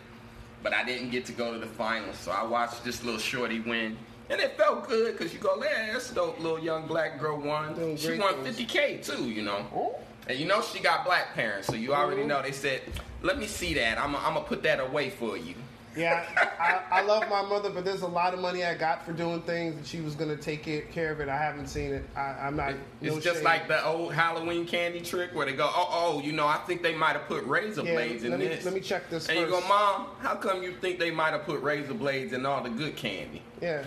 But 0.63 0.73
I 0.73 0.85
didn't 0.85 1.11
get 1.11 1.27
to 1.27 1.33
go 1.33 1.53
to 1.53 1.59
the 1.59 1.67
finals. 1.67 2.17
So 2.19 2.31
I 2.33 2.45
watched 2.45 2.83
this 2.83 3.05
little 3.05 3.21
shorty 3.21 3.61
win. 3.61 3.99
And 4.31 4.41
it 4.41 4.57
felt 4.57 4.89
good 4.89 5.17
because 5.17 5.33
you 5.35 5.39
go, 5.39 5.57
man, 5.57 5.93
that's 5.93 6.11
a 6.11 6.15
dope 6.15 6.39
little 6.41 6.59
young 6.59 6.87
black 6.87 7.21
girl 7.21 7.39
won. 7.39 7.75
Doing 7.75 7.97
She 7.97 8.19
won 8.19 8.43
things. 8.43 8.59
50K 8.59 9.05
too, 9.05 9.25
you 9.31 9.43
know. 9.43 9.67
Oh. 9.75 9.97
And 10.27 10.39
you 10.39 10.47
know 10.47 10.63
she 10.63 10.81
got 10.81 11.05
black 11.05 11.35
parents, 11.35 11.67
so 11.69 11.75
you 11.75 11.93
already 11.95 12.23
Mhm. 12.23 12.29
know. 12.29 12.41
They 12.43 12.53
said, 12.53 12.81
"Let 13.21 13.39
me 13.39 13.47
see 13.47 13.75
that. 13.75 13.99
I'm 13.99 14.13
gonna 14.13 14.41
put 14.41 14.63
that 14.63 14.81
away 14.81 15.11
for 15.11 15.37
you." 15.37 15.55
Yeah, 15.95 16.25
I, 16.91 17.01
I 17.01 17.03
love 17.03 17.29
my 17.29 17.43
mother, 17.43 17.69
but 17.69 17.85
there's 17.85 18.01
a 18.01 18.07
lot 18.09 18.33
of 18.33 18.41
money 18.41 18.65
I 18.65 18.75
got 18.75 19.05
for 19.05 19.13
doing 19.13 19.43
things, 19.43 19.77
and 19.77 19.87
she 19.87 20.01
was 20.01 20.15
gonna 20.15 20.35
take 20.37 20.67
it, 20.67 20.91
care 20.91 21.13
of 21.13 21.21
it. 21.21 21.29
I 21.29 21.37
haven't 21.37 21.67
seen 21.69 21.93
it. 21.93 22.05
I, 22.17 22.35
I'm 22.41 22.57
not. 22.57 22.73
It's 23.03 23.15
no 23.15 23.21
just 23.21 23.43
like 23.45 23.69
the 23.69 23.85
old 23.87 24.15
Halloween 24.15 24.67
candy 24.67 25.03
trick 25.03 25.35
where 25.35 25.45
they 25.45 25.53
go, 25.53 25.71
"Oh, 25.73 25.89
oh, 26.17 26.21
you 26.23 26.33
know, 26.33 26.47
I 26.49 26.57
think 26.67 26.83
they 26.83 26.95
might 26.95 27.13
have 27.13 27.29
put 27.29 27.45
razor 27.45 27.83
Yeah, 27.83 27.93
blades 27.93 28.25
in 28.25 28.31
let 28.31 28.41
me- 28.41 28.49
this." 28.49 28.65
let 28.65 28.73
me 28.73 28.81
check 28.81 29.11
this 29.11 29.29
And 29.29 29.39
you 29.39 29.47
go, 29.47 29.61
"Mom, 29.69 30.07
how 30.21 30.35
come 30.37 30.63
you 30.63 30.73
think 30.81 30.99
they 30.99 31.11
might 31.11 31.33
have 31.33 31.45
put 31.45 31.61
razor 31.63 31.93
blades 31.93 32.33
in 32.33 32.47
all 32.47 32.63
the 32.63 32.71
good 32.71 32.97
candy?" 32.97 33.43
Yeah. 33.61 33.85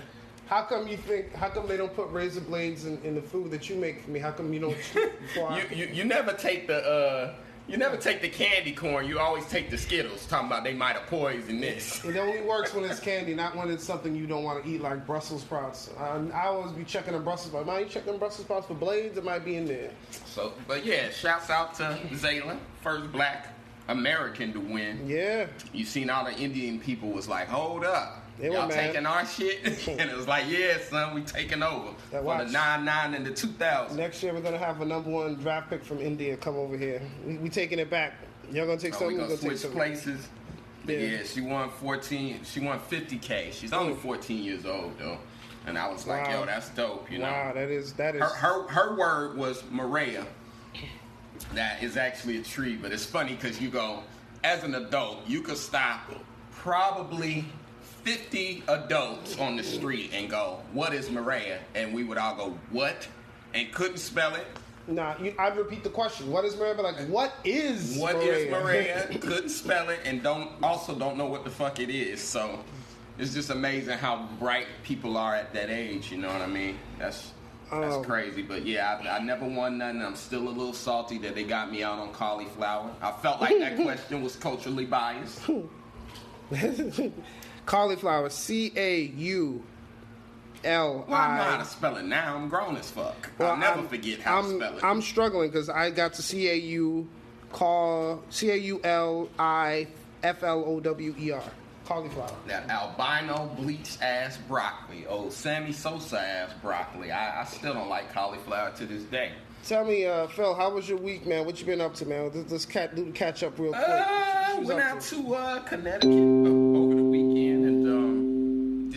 How 0.47 0.63
come 0.63 0.87
you 0.87 0.97
think? 0.97 1.33
How 1.33 1.49
come 1.49 1.67
they 1.67 1.77
don't 1.77 1.93
put 1.93 2.09
razor 2.09 2.41
blades 2.41 2.85
in, 2.85 3.01
in 3.03 3.15
the 3.15 3.21
food 3.21 3.51
that 3.51 3.69
you 3.69 3.75
make 3.75 4.01
for 4.01 4.11
me? 4.11 4.19
How 4.19 4.31
come 4.31 4.53
you 4.53 4.59
don't? 4.59 4.77
You, 5.35 5.63
you 5.75 5.85
you 5.93 6.03
never 6.03 6.33
take 6.33 6.67
the 6.67 6.77
uh, 6.77 7.33
you 7.67 7.75
never 7.77 7.97
take 7.97 8.21
the 8.21 8.29
candy 8.29 8.71
corn. 8.71 9.05
You 9.07 9.19
always 9.19 9.45
take 9.47 9.69
the 9.69 9.77
Skittles, 9.77 10.25
talking 10.25 10.47
about 10.47 10.63
they 10.63 10.73
might 10.73 10.95
have 10.95 11.07
poisoned 11.07 11.61
this. 11.61 12.03
It 12.05 12.15
only 12.15 12.41
works 12.41 12.73
when 12.73 12.85
it's 12.85 12.99
candy, 12.99 13.35
not 13.35 13.55
when 13.55 13.69
it's 13.69 13.83
something 13.83 14.15
you 14.15 14.25
don't 14.25 14.43
want 14.43 14.63
to 14.63 14.69
eat, 14.69 14.81
like 14.81 15.05
Brussels 15.05 15.41
sprouts. 15.41 15.91
I, 15.99 16.17
I 16.33 16.45
always 16.47 16.71
be 16.71 16.85
checking 16.85 17.13
the 17.13 17.19
Brussels 17.19 17.51
sprouts. 17.51 17.67
You 17.81 17.89
check 17.89 18.05
them 18.05 18.17
Brussels 18.17 18.45
sprouts 18.45 18.67
for 18.67 18.73
blades? 18.73 19.17
It 19.17 19.25
might 19.25 19.43
be 19.43 19.57
in 19.57 19.65
there. 19.65 19.91
So, 20.25 20.53
but 20.65 20.85
yeah, 20.85 21.09
shouts 21.09 21.49
out 21.49 21.75
to 21.75 21.99
Zaila, 22.11 22.57
first 22.81 23.11
black 23.11 23.53
American 23.89 24.53
to 24.53 24.59
win. 24.59 25.05
Yeah. 25.05 25.47
You 25.73 25.85
seen 25.85 26.09
all 26.09 26.23
the 26.25 26.35
Indian 26.35 26.79
people 26.79 27.09
was 27.09 27.27
like, 27.27 27.47
hold 27.47 27.83
up. 27.83 28.23
They 28.39 28.51
Y'all 28.51 28.69
taking 28.69 29.05
our 29.05 29.25
shit? 29.25 29.65
and 29.87 30.09
it 30.09 30.15
was 30.15 30.27
like, 30.27 30.45
yeah, 30.47 30.77
son, 30.79 31.15
we 31.15 31.21
taking 31.21 31.63
over. 31.63 31.89
That 32.11 32.23
For 32.23 32.37
the 32.37 32.51
9-9 32.51 33.15
and 33.15 33.25
the 33.25 33.31
2000. 33.31 33.97
Next 33.97 34.21
year 34.21 34.33
we're 34.33 34.41
gonna 34.41 34.57
have 34.57 34.79
a 34.81 34.85
number 34.85 35.09
one 35.09 35.35
draft 35.35 35.69
pick 35.69 35.83
from 35.83 35.99
India 35.99 36.37
come 36.37 36.55
over 36.55 36.77
here. 36.77 37.01
We, 37.25 37.37
we 37.37 37.49
taking 37.49 37.79
it 37.79 37.89
back. 37.89 38.13
Y'all 38.51 38.67
gonna 38.67 38.77
take 38.77 38.93
Oh, 39.01 39.07
we 39.07 39.15
something? 39.15 39.17
gonna 39.17 39.29
We're 39.29 39.49
take 39.49 39.57
switch 39.57 39.71
places. 39.73 40.27
But 40.85 40.95
Yeah. 40.99 41.07
yeah. 41.07 41.23
she 41.23 41.41
won 41.41 41.69
14, 41.69 42.41
she 42.43 42.59
won 42.59 42.79
50K. 42.79 43.51
She's 43.53 43.73
only 43.73 43.93
mm. 43.93 43.99
14 43.99 44.43
years 44.43 44.65
old 44.65 44.97
though. 44.99 45.17
And 45.65 45.77
I 45.77 45.89
was 45.89 46.05
like, 46.05 46.27
Wow. 46.27 46.41
yo, 46.41 46.45
that's 46.45 46.69
dope, 46.69 47.11
you 47.11 47.17
know. 47.17 47.25
Wow, 47.25 47.53
that 47.53 47.69
is 47.69 47.93
that 47.93 48.15
is. 48.15 48.21
Her, 48.21 48.27
her 48.29 48.67
her 48.67 48.97
word 48.97 49.37
was 49.37 49.63
Murraya. 49.63 50.25
That 51.53 51.83
is 51.83 51.97
actually 51.97 52.37
a 52.37 52.43
tree, 52.43 52.75
but 52.75 52.91
it's 52.91 53.05
funny 53.05 53.33
because 53.35 53.61
you 53.61 53.69
go, 53.69 54.03
as 54.43 54.63
an 54.63 54.75
adult, 54.75 55.27
you 55.27 55.41
could 55.41 55.57
stop 55.57 56.09
probably 56.51 57.45
50 58.17 58.63
adults 58.69 59.37
on 59.37 59.57
the 59.57 59.63
street 59.63 60.11
and 60.13 60.29
go, 60.29 60.61
What 60.71 60.93
is 60.93 61.09
Murraya? 61.09 61.57
And 61.75 61.93
we 61.93 62.05
would 62.05 62.17
all 62.17 62.35
go, 62.37 62.57
What? 62.71 63.05
And 63.53 63.69
couldn't 63.73 63.97
spell 63.97 64.33
it. 64.35 64.47
Nah, 64.87 65.15
you, 65.21 65.35
I'd 65.37 65.57
repeat 65.57 65.83
the 65.83 65.89
question. 65.89 66.31
What 66.31 66.45
is 66.45 66.55
Murraya? 66.55 66.77
But 66.77 66.83
like, 66.85 67.07
what 67.09 67.33
is 67.43 67.97
What 67.97 68.15
Murraya? 68.15 68.33
is 68.37 68.53
Murraya? 68.53 69.21
couldn't 69.21 69.49
spell 69.49 69.89
it 69.89 69.99
and 70.05 70.23
don't 70.23 70.51
also 70.63 70.95
don't 70.97 71.17
know 71.17 71.25
what 71.25 71.43
the 71.43 71.49
fuck 71.49 71.81
it 71.81 71.89
is. 71.89 72.21
So 72.21 72.63
it's 73.17 73.33
just 73.33 73.49
amazing 73.49 73.97
how 73.97 74.29
bright 74.39 74.67
people 74.83 75.17
are 75.17 75.35
at 75.35 75.51
that 75.53 75.69
age, 75.69 76.09
you 76.09 76.17
know 76.17 76.29
what 76.29 76.41
I 76.41 76.47
mean? 76.47 76.79
That's 76.97 77.33
that's 77.69 77.95
Oh. 77.95 78.01
crazy. 78.03 78.41
But 78.41 78.65
yeah, 78.65 79.01
I, 79.03 79.17
I 79.17 79.19
never 79.19 79.45
won 79.45 79.79
nothing. 79.79 80.01
I'm 80.01 80.15
still 80.15 80.47
a 80.47 80.49
little 80.49 80.71
salty 80.71 81.17
that 81.17 81.35
they 81.35 81.43
got 81.43 81.69
me 81.69 81.83
out 81.83 81.99
on 81.99 82.13
cauliflower. 82.13 82.89
I 83.01 83.11
felt 83.11 83.41
like 83.41 83.59
that 83.59 83.75
question 83.83 84.21
was 84.23 84.37
culturally 84.37 84.85
biased. 84.85 85.41
Cauliflower. 87.67 88.29
C 88.31 88.71
A 88.75 89.01
U 89.01 89.63
L 90.63 91.05
Well, 91.07 91.19
I 91.21 91.37
know 91.37 91.43
how 91.43 91.57
to 91.57 91.65
spell 91.65 91.97
it 91.97 92.05
now. 92.05 92.35
I'm 92.35 92.49
grown 92.49 92.75
as 92.77 92.89
fuck. 92.89 93.29
I'll 93.39 93.55
never 93.57 93.79
I'm- 93.81 93.87
forget 93.87 94.19
how 94.21 94.39
I'm, 94.39 94.49
to 94.49 94.55
spell 94.55 94.77
it. 94.77 94.83
I'm 94.83 95.01
struggling 95.03 95.51
because 95.51 95.69
I 95.69 95.91
got 95.91 96.13
to 96.13 96.23
C 96.23 96.49
A 96.49 96.55
U 96.55 97.07
call 97.51 98.23
C 98.29 98.49
A 98.49 98.55
U 98.55 98.81
L 98.83 99.29
I 99.37 99.87
F 100.23 100.41
L 100.43 100.63
O 100.65 100.79
W 100.79 101.13
E 101.19 101.31
R. 101.31 101.43
Cauliflower. 101.85 102.35
that 102.47 102.69
albino 102.69 103.49
bleach 103.55 103.97
ass 104.01 104.37
broccoli, 104.49 105.05
Oh, 105.07 105.29
Sammy 105.29 105.71
Sosa 105.71 106.19
ass 106.19 106.51
broccoli. 106.61 107.11
I, 107.11 107.41
I 107.41 107.45
still 107.45 107.73
don't 107.73 107.87
like 107.87 108.11
cauliflower 108.13 108.71
to 108.71 108.85
this 108.85 109.03
day. 109.03 109.31
Tell 109.65 109.85
me, 109.85 110.05
uh, 110.05 110.27
Phil, 110.27 110.53
how 110.53 110.69
was 110.69 110.89
your 110.89 110.97
week, 110.97 111.25
man? 111.25 111.45
What 111.45 111.61
you 111.61 111.65
been 111.65 111.79
up 111.79 111.93
to, 111.95 112.05
man? 112.05 112.29
Let's, 112.35 112.51
let's 112.51 112.65
cat, 112.65 112.93
do 112.93 113.05
the 113.05 113.11
catch 113.11 113.41
up 113.41 113.57
real 113.57 113.71
quick. 113.71 113.85
Uh, 113.87 114.03
What 114.03 114.53
you 114.55 114.59
was 114.59 114.67
went 114.67 114.79
out 114.81 114.99
to 115.01 115.33
uh, 115.33 115.59
Connecticut 115.61 116.09
o- 116.11 116.75
over 116.75 116.86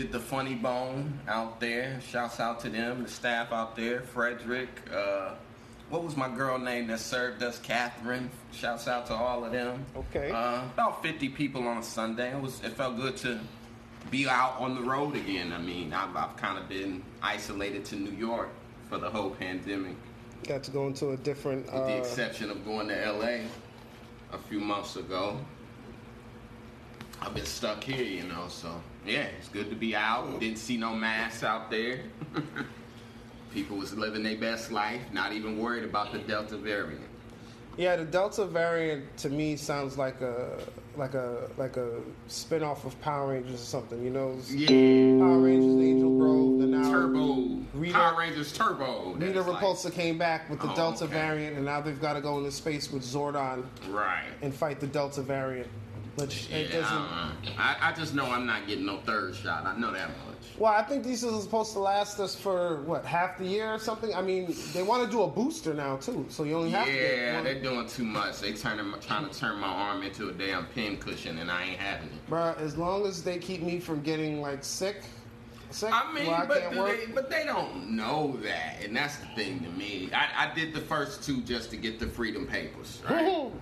did 0.00 0.12
the 0.12 0.18
Funny 0.18 0.54
Bone 0.54 1.18
out 1.28 1.60
there. 1.60 2.00
Shouts 2.00 2.40
out 2.40 2.60
to 2.60 2.70
them, 2.70 3.02
the 3.02 3.08
staff 3.08 3.52
out 3.52 3.76
there. 3.76 4.00
Frederick, 4.00 4.68
uh, 4.94 5.34
what 5.90 6.02
was 6.02 6.16
my 6.16 6.28
girl 6.34 6.58
name 6.58 6.86
that 6.86 7.00
served 7.00 7.42
us? 7.42 7.58
Catherine. 7.58 8.30
Shouts 8.52 8.88
out 8.88 9.06
to 9.08 9.14
all 9.14 9.44
of 9.44 9.52
them. 9.52 9.84
Okay. 9.94 10.30
Uh, 10.30 10.62
about 10.64 11.02
50 11.02 11.28
people 11.30 11.66
on 11.68 11.76
a 11.78 11.82
Sunday. 11.82 12.32
It 12.34 12.40
was. 12.40 12.62
It 12.64 12.72
felt 12.72 12.96
good 12.96 13.16
to 13.18 13.38
be 14.10 14.26
out 14.26 14.58
on 14.58 14.74
the 14.74 14.80
road 14.80 15.16
again. 15.16 15.52
I 15.52 15.58
mean, 15.58 15.92
I've, 15.92 16.16
I've 16.16 16.34
kind 16.38 16.56
of 16.56 16.66
been 16.66 17.02
isolated 17.22 17.84
to 17.86 17.96
New 17.96 18.12
York 18.12 18.48
for 18.88 18.96
the 18.96 19.10
whole 19.10 19.30
pandemic. 19.30 19.96
Got 20.48 20.62
to 20.62 20.70
go 20.70 20.86
into 20.86 21.10
a 21.10 21.16
different. 21.18 21.66
With 21.66 21.74
the 21.74 21.96
Uh, 21.96 21.98
exception 21.98 22.50
of 22.50 22.64
going 22.64 22.88
to 22.88 23.12
LA 23.12 23.40
a 24.32 24.38
few 24.48 24.60
months 24.60 24.96
ago. 24.96 25.38
I've 27.20 27.34
been 27.34 27.44
stuck 27.44 27.84
here, 27.84 28.02
you 28.02 28.22
know, 28.22 28.46
so 28.48 28.80
yeah, 29.06 29.26
it's 29.38 29.48
good 29.48 29.70
to 29.70 29.76
be 29.76 29.94
out. 29.96 30.38
Didn't 30.40 30.58
see 30.58 30.76
no 30.76 30.94
masks 30.94 31.42
out 31.42 31.70
there. 31.70 32.00
People 33.52 33.76
was 33.78 33.94
living 33.96 34.22
their 34.22 34.36
best 34.36 34.70
life, 34.70 35.00
not 35.12 35.32
even 35.32 35.58
worried 35.58 35.82
about 35.84 36.12
the 36.12 36.18
Delta 36.20 36.56
variant. 36.56 37.02
yeah, 37.76 37.96
the 37.96 38.04
Delta 38.04 38.44
variant 38.44 39.16
to 39.18 39.28
me 39.28 39.56
sounds 39.56 39.98
like 39.98 40.20
a 40.20 40.58
like 40.96 41.14
a 41.14 41.48
like 41.56 41.76
a 41.76 42.00
spin 42.28 42.62
off 42.62 42.84
of 42.84 43.00
Power 43.00 43.30
Rangers 43.32 43.54
or 43.54 43.64
something. 43.64 44.04
You 44.04 44.10
know, 44.10 44.38
Yeah. 44.48 44.68
Power 45.18 45.38
Rangers, 45.40 45.84
Angel 45.84 46.16
Grove, 46.16 46.60
and 46.60 46.70
now 46.70 46.90
Turbo. 46.92 47.58
Rita- 47.74 47.94
Power 47.94 48.18
Rangers 48.18 48.52
Turbo. 48.52 49.14
Rita 49.14 49.32
That's 49.32 49.48
like- 49.48 49.60
Repulsa 49.62 49.92
came 49.92 50.16
back 50.18 50.48
with 50.48 50.60
the 50.60 50.70
Oh, 50.70 50.76
Delta 50.76 51.04
okay. 51.04 51.12
variant, 51.14 51.56
and 51.56 51.64
now 51.64 51.80
they've 51.80 52.00
got 52.00 52.12
to 52.14 52.20
go 52.20 52.38
into 52.38 52.52
space 52.52 52.92
with 52.92 53.02
Zordon 53.02 53.64
right. 53.88 54.24
and 54.42 54.54
fight 54.54 54.78
the 54.78 54.86
Delta 54.86 55.22
variant. 55.22 55.68
Which 56.16 56.48
Yeah, 56.50 56.56
it 56.56 56.70
I, 56.70 56.80
doesn't. 56.80 56.96
don't. 56.96 57.58
I, 57.58 57.76
I 57.80 57.92
just 57.92 58.14
know 58.14 58.26
I'm 58.26 58.46
not 58.46 58.66
getting 58.66 58.86
no 58.86 58.98
third 58.98 59.34
shot. 59.34 59.64
I 59.64 59.76
know 59.78 59.92
that 59.92 60.08
much. 60.08 60.36
Well, 60.58 60.72
I 60.72 60.82
think 60.82 61.04
these 61.04 61.24
are 61.24 61.40
supposed 61.40 61.72
to 61.72 61.78
last 61.78 62.18
us 62.20 62.34
for 62.34 62.82
what 62.82 63.04
half 63.04 63.38
the 63.38 63.44
year 63.46 63.72
or 63.72 63.78
something. 63.78 64.14
I 64.14 64.20
mean, 64.20 64.54
they 64.72 64.82
want 64.82 65.04
to 65.04 65.10
do 65.10 65.22
a 65.22 65.28
booster 65.28 65.72
now 65.72 65.96
too, 65.96 66.26
so 66.28 66.44
you 66.44 66.56
only 66.56 66.70
have 66.70 66.86
to 66.86 66.92
get 66.92 67.16
Yeah, 67.16 67.42
they're 67.42 67.62
doing 67.62 67.86
too 67.86 68.04
much. 68.04 68.40
They 68.40 68.52
turning, 68.52 68.92
trying 69.00 69.28
to 69.28 69.38
turn 69.38 69.58
my 69.58 69.68
arm 69.68 70.02
into 70.02 70.28
a 70.28 70.32
damn 70.32 70.66
pin 70.66 70.96
cushion, 70.98 71.38
and 71.38 71.50
I 71.50 71.64
ain't 71.64 71.78
having 71.78 72.08
it. 72.08 72.30
Bruh, 72.30 72.58
as 72.60 72.76
long 72.76 73.06
as 73.06 73.22
they 73.22 73.38
keep 73.38 73.62
me 73.62 73.80
from 73.80 74.02
getting 74.02 74.40
like 74.40 74.64
sick, 74.64 75.02
sick, 75.70 75.90
I 75.92 76.12
mean, 76.12 76.28
I 76.28 76.44
but, 76.46 76.70
they, 76.72 77.06
but 77.14 77.30
they 77.30 77.44
don't 77.44 77.90
know 77.90 78.36
that, 78.42 78.82
and 78.84 78.96
that's 78.96 79.16
the 79.16 79.26
thing 79.36 79.60
to 79.60 79.70
me. 79.70 80.10
I, 80.12 80.50
I 80.50 80.54
did 80.54 80.74
the 80.74 80.80
first 80.80 81.22
two 81.22 81.40
just 81.42 81.70
to 81.70 81.76
get 81.76 81.98
the 81.98 82.06
freedom 82.06 82.46
papers, 82.46 83.00
right? 83.08 83.50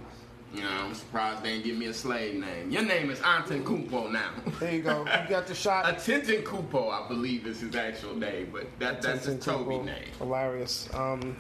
you 0.54 0.62
know, 0.62 0.70
I'm 0.70 0.94
surprised 0.94 1.42
they 1.42 1.52
didn't 1.52 1.64
give 1.64 1.76
me 1.76 1.86
a 1.86 1.94
slave 1.94 2.34
name. 2.34 2.70
Your 2.70 2.82
name 2.82 3.10
is 3.10 3.20
Anton 3.20 3.64
Kupo 3.64 4.10
now. 4.10 4.30
there 4.60 4.74
you 4.74 4.82
go. 4.82 5.00
You 5.00 5.04
got 5.28 5.46
the 5.46 5.54
shot. 5.54 5.88
Attention 5.88 6.42
Kupo, 6.42 6.90
I 6.90 7.06
believe 7.06 7.46
is 7.46 7.60
his 7.60 7.74
actual 7.76 8.16
name, 8.16 8.50
but 8.52 8.66
that, 8.78 9.02
that's 9.02 9.26
his 9.26 9.44
Toby 9.44 9.74
Tintin 9.74 9.84
name. 9.84 10.04
Hilarious. 10.18 10.88
Um, 10.94 11.36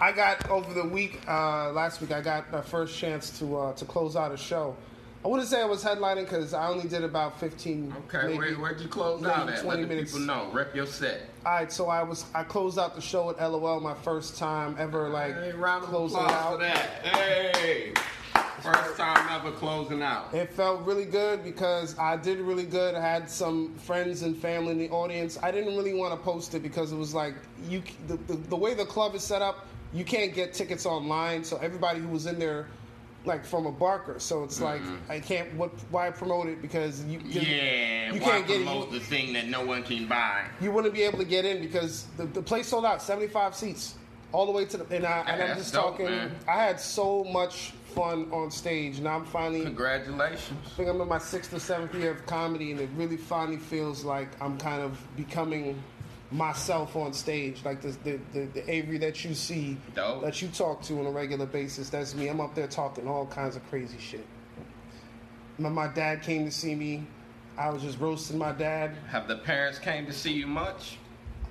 I 0.00 0.12
got 0.12 0.48
over 0.48 0.72
the 0.74 0.84
week 0.84 1.20
uh, 1.28 1.72
last 1.72 2.00
week. 2.00 2.12
I 2.12 2.20
got 2.20 2.50
my 2.52 2.60
first 2.60 2.96
chance 2.98 3.36
to 3.38 3.56
uh, 3.56 3.72
to 3.74 3.84
close 3.84 4.16
out 4.16 4.32
a 4.32 4.36
show. 4.36 4.76
I 5.24 5.28
wouldn't 5.28 5.48
say 5.48 5.60
I 5.60 5.64
was 5.64 5.82
headlining 5.82 6.24
because 6.24 6.54
I 6.54 6.68
only 6.68 6.88
did 6.88 7.02
about 7.02 7.40
fifteen. 7.40 7.92
Okay, 8.06 8.28
maybe, 8.28 8.38
where, 8.38 8.54
where'd 8.54 8.80
you 8.80 8.88
close 8.88 9.24
out 9.24 9.48
at? 9.48 9.62
20 9.62 9.80
Let 9.80 9.88
minutes. 9.88 10.12
people 10.12 10.26
know. 10.26 10.48
Rep 10.52 10.74
your 10.74 10.86
set. 10.86 11.22
All 11.44 11.52
right, 11.52 11.72
so 11.72 11.88
I 11.88 12.02
was 12.04 12.24
I 12.34 12.44
closed 12.44 12.78
out 12.78 12.94
the 12.94 13.00
show 13.00 13.30
at 13.30 13.38
LOL 13.38 13.80
my 13.80 13.94
first 13.94 14.38
time 14.38 14.76
ever 14.78 15.08
like 15.08 15.34
Hey, 15.34 15.52
round 15.52 15.84
of 15.84 15.90
closing 15.90 16.18
applause 16.20 16.32
out. 16.32 16.52
for 16.52 16.58
that. 16.58 16.76
Hey, 17.16 17.92
first 18.62 18.96
time 18.96 19.26
ever 19.30 19.50
closing 19.56 20.02
out. 20.02 20.32
It 20.32 20.50
felt 20.52 20.82
really 20.86 21.04
good 21.04 21.42
because 21.42 21.98
I 21.98 22.16
did 22.16 22.38
really 22.38 22.64
good. 22.66 22.94
I 22.94 23.00
had 23.00 23.28
some 23.28 23.74
friends 23.74 24.22
and 24.22 24.36
family 24.36 24.70
in 24.70 24.78
the 24.78 24.90
audience. 24.90 25.36
I 25.42 25.50
didn't 25.50 25.76
really 25.76 25.94
want 25.94 26.12
to 26.14 26.20
post 26.24 26.54
it 26.54 26.62
because 26.62 26.92
it 26.92 26.96
was 26.96 27.12
like 27.12 27.34
you 27.68 27.82
the, 28.06 28.16
the, 28.28 28.34
the 28.34 28.56
way 28.56 28.74
the 28.74 28.86
club 28.86 29.16
is 29.16 29.24
set 29.24 29.42
up. 29.42 29.66
you 29.92 30.04
can't 30.04 30.32
get 30.32 30.54
tickets 30.54 30.86
online. 30.86 31.42
So 31.42 31.56
everybody 31.56 31.98
who 31.98 32.08
was 32.08 32.26
in 32.26 32.38
there, 32.38 32.68
like 33.24 33.44
from 33.44 33.66
a 33.66 33.72
Barker, 33.72 34.18
so 34.18 34.44
it's 34.44 34.60
like 34.60 34.80
mm-hmm. 34.80 35.10
I 35.12 35.20
can't. 35.20 35.52
What? 35.54 35.70
Why 35.90 36.10
promote 36.10 36.46
it? 36.48 36.62
Because 36.62 37.04
you 37.04 37.18
you- 37.24 37.40
Yeah, 37.40 38.12
you 38.12 38.20
can't 38.20 38.46
get 38.46 38.64
promote 38.64 38.92
You, 38.92 38.98
the 38.98 39.04
thing 39.04 39.32
that 39.34 39.48
no 39.48 39.64
one 39.64 39.82
can 39.82 40.06
buy? 40.06 40.44
you 40.60 40.70
wouldn't 40.72 40.94
be 40.94 41.02
able 41.02 41.18
to 41.18 41.24
get 41.24 41.44
in 41.44 41.60
because 41.60 42.04
the, 42.16 42.26
the 42.26 42.42
place 42.42 42.68
sold 42.68 42.84
out, 42.86 43.02
seventy 43.02 43.28
five 43.28 43.54
seats, 43.54 43.96
all 44.32 44.46
the 44.46 44.52
way 44.52 44.64
to 44.66 44.76
the. 44.78 44.96
And, 44.96 45.04
I, 45.04 45.20
and 45.26 45.42
I'm 45.42 45.56
just 45.58 45.72
dope, 45.74 45.92
talking. 45.98 46.06
man. 46.06 46.34
I 46.46 46.62
had 46.62 46.80
so 46.80 47.24
much 47.24 47.72
fun 47.94 48.30
on 48.32 48.50
stage. 48.50 49.00
Now 49.00 49.16
I'm 49.16 49.24
finally. 49.24 49.62
Congratulations. 49.62 50.58
I 50.66 50.68
think 50.70 50.88
I'm 50.88 51.00
in 51.00 51.08
my 51.08 51.18
sixth 51.18 51.52
or 51.52 51.58
seventh 51.58 51.94
year 51.94 52.12
of 52.12 52.24
comedy, 52.26 52.70
and 52.72 52.80
it 52.80 52.88
really 52.96 53.16
finally 53.16 53.58
feels 53.58 54.04
like 54.04 54.28
I'm 54.40 54.56
kind 54.58 54.80
of 54.82 54.96
becoming 55.16 55.82
myself 56.30 56.94
on 56.96 57.12
stage. 57.12 57.64
Like 57.64 57.80
the 57.80 57.96
the, 58.04 58.20
the, 58.32 58.46
the 58.46 58.70
Avery 58.70 58.98
that 58.98 59.24
you 59.24 59.34
see, 59.34 59.76
Dope. 59.94 60.22
that 60.22 60.40
you 60.42 60.48
talk 60.48 60.82
to 60.82 60.98
on 61.00 61.06
a 61.06 61.10
regular 61.10 61.46
basis, 61.46 61.90
that's 61.90 62.14
me. 62.14 62.28
I'm 62.28 62.40
up 62.40 62.54
there 62.54 62.66
talking 62.66 63.08
all 63.08 63.26
kinds 63.26 63.56
of 63.56 63.68
crazy 63.68 63.98
shit. 63.98 64.26
My, 65.58 65.68
my 65.68 65.88
dad 65.88 66.22
came 66.22 66.44
to 66.44 66.50
see 66.50 66.74
me. 66.74 67.06
I 67.56 67.70
was 67.70 67.82
just 67.82 67.98
roasting 67.98 68.38
my 68.38 68.52
dad. 68.52 68.96
Have 69.08 69.26
the 69.26 69.36
parents 69.36 69.78
came 69.78 70.06
to 70.06 70.12
see 70.12 70.32
you 70.32 70.46
much? 70.46 70.98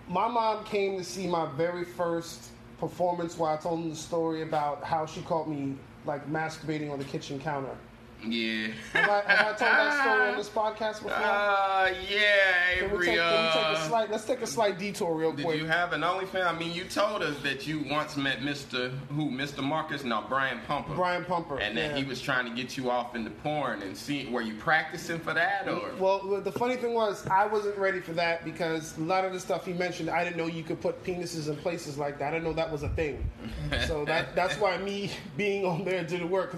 My 0.07 0.27
mom 0.27 0.63
came 0.63 0.97
to 0.97 1.03
see 1.03 1.27
my 1.27 1.51
very 1.57 1.83
first 1.83 2.51
performance 2.79 3.37
where 3.37 3.51
I 3.51 3.57
told 3.57 3.81
him 3.81 3.89
the 3.89 3.95
story 3.95 4.41
about 4.41 4.83
how 4.83 5.05
she 5.05 5.21
caught 5.21 5.49
me 5.49 5.75
like 6.05 6.29
masturbating 6.31 6.91
on 6.91 6.99
the 6.99 7.05
kitchen 7.05 7.39
counter. 7.39 7.75
Yeah. 8.25 8.67
Have 8.93 9.09
I, 9.09 9.33
have 9.33 9.39
I 9.39 9.43
told 9.43 9.59
that 9.59 10.01
story 10.03 10.29
on 10.31 10.37
this 10.37 10.49
podcast 10.57 11.03
before? 11.03 11.13
Uh, 11.13 11.93
yeah, 12.09 12.79
Can 12.79 12.89
we, 12.89 12.95
Avery. 12.95 13.05
take, 13.05 13.17
can 13.19 13.45
we 13.45 13.51
take 13.51 13.77
a 13.77 13.87
slight? 13.87 14.11
Let's 14.11 14.25
take 14.25 14.41
a 14.41 14.47
slight 14.47 14.79
detour 14.79 15.15
real 15.15 15.31
Did 15.31 15.45
quick. 15.45 15.59
you 15.59 15.65
have 15.65 15.93
an 15.93 16.01
OnlyFans? 16.01 16.47
I 16.47 16.57
mean, 16.57 16.73
you 16.73 16.85
told 16.85 17.21
us 17.21 17.37
that 17.43 17.67
you 17.67 17.85
once 17.89 18.17
met 18.17 18.39
Mr. 18.39 18.91
Who? 19.09 19.29
Mr. 19.29 19.63
Marcus? 19.63 20.03
No, 20.03 20.25
Brian 20.27 20.59
Pumper. 20.67 20.95
Brian 20.95 21.25
Pumper. 21.25 21.59
And 21.59 21.77
that 21.77 21.91
yeah. 21.91 21.97
he 21.97 22.03
was 22.03 22.19
trying 22.19 22.45
to 22.45 22.55
get 22.55 22.75
you 22.75 22.89
off 22.89 23.15
into 23.15 23.29
porn 23.29 23.81
and 23.81 23.95
see. 23.95 24.27
Were 24.27 24.41
you 24.41 24.55
practicing 24.55 25.19
for 25.19 25.33
that 25.33 25.67
or? 25.67 25.91
Well, 25.99 26.41
the 26.41 26.51
funny 26.51 26.75
thing 26.75 26.93
was, 26.93 27.25
I 27.27 27.45
wasn't 27.45 27.77
ready 27.77 27.99
for 27.99 28.13
that 28.13 28.43
because 28.43 28.97
a 28.97 29.01
lot 29.01 29.25
of 29.25 29.33
the 29.33 29.39
stuff 29.39 29.65
he 29.65 29.73
mentioned, 29.73 30.09
I 30.09 30.23
didn't 30.23 30.37
know 30.37 30.47
you 30.47 30.63
could 30.63 30.81
put 30.81 31.03
penises 31.03 31.49
in 31.49 31.55
places 31.57 31.97
like 31.97 32.17
that. 32.19 32.29
I 32.29 32.31
didn't 32.31 32.45
know 32.45 32.53
that 32.53 32.71
was 32.71 32.83
a 32.83 32.89
thing. 32.89 33.29
so 33.87 34.05
that 34.05 34.35
that's 34.35 34.55
why 34.55 34.77
me 34.77 35.11
being 35.37 35.65
on 35.65 35.83
there 35.83 36.03
didn't 36.03 36.29
work. 36.29 36.55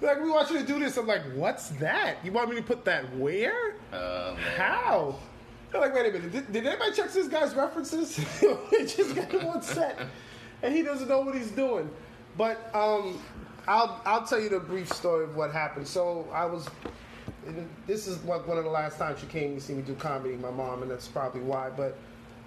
Like, 0.00 0.22
we 0.22 0.30
want 0.30 0.50
you 0.50 0.58
to 0.58 0.66
do 0.66 0.78
this. 0.78 0.96
I'm 0.96 1.06
like, 1.06 1.22
what's 1.34 1.68
that? 1.70 2.16
You 2.24 2.32
want 2.32 2.50
me 2.50 2.56
to 2.56 2.62
put 2.62 2.84
that 2.84 3.14
where? 3.16 3.74
Uh, 3.92 4.34
How? 4.56 5.18
They're 5.70 5.80
like, 5.80 5.94
wait 5.94 6.06
a 6.06 6.12
minute. 6.12 6.32
Did, 6.32 6.52
did 6.52 6.66
anybody 6.66 6.92
check 6.92 7.12
this 7.12 7.28
guy's 7.28 7.54
references? 7.54 8.18
we 8.72 8.86
just 8.86 9.14
got 9.14 9.30
him 9.30 9.46
on 9.46 9.62
set, 9.62 9.98
and 10.62 10.74
he 10.74 10.82
doesn't 10.82 11.08
know 11.08 11.20
what 11.20 11.34
he's 11.34 11.50
doing. 11.52 11.88
But 12.36 12.74
um, 12.74 13.20
I'll 13.68 14.00
I'll 14.04 14.26
tell 14.26 14.40
you 14.40 14.48
the 14.48 14.58
brief 14.58 14.92
story 14.92 15.24
of 15.24 15.36
what 15.36 15.52
happened. 15.52 15.86
So 15.86 16.26
I 16.32 16.44
was. 16.44 16.68
This 17.86 18.06
is 18.06 18.18
what, 18.18 18.46
one 18.46 18.58
of 18.58 18.64
the 18.64 18.70
last 18.70 18.98
times 18.98 19.20
she 19.20 19.26
came 19.26 19.54
to 19.54 19.60
see 19.60 19.72
me 19.72 19.82
do 19.82 19.94
comedy, 19.94 20.36
my 20.36 20.50
mom, 20.50 20.82
and 20.82 20.90
that's 20.90 21.08
probably 21.08 21.40
why. 21.40 21.70
But 21.70 21.96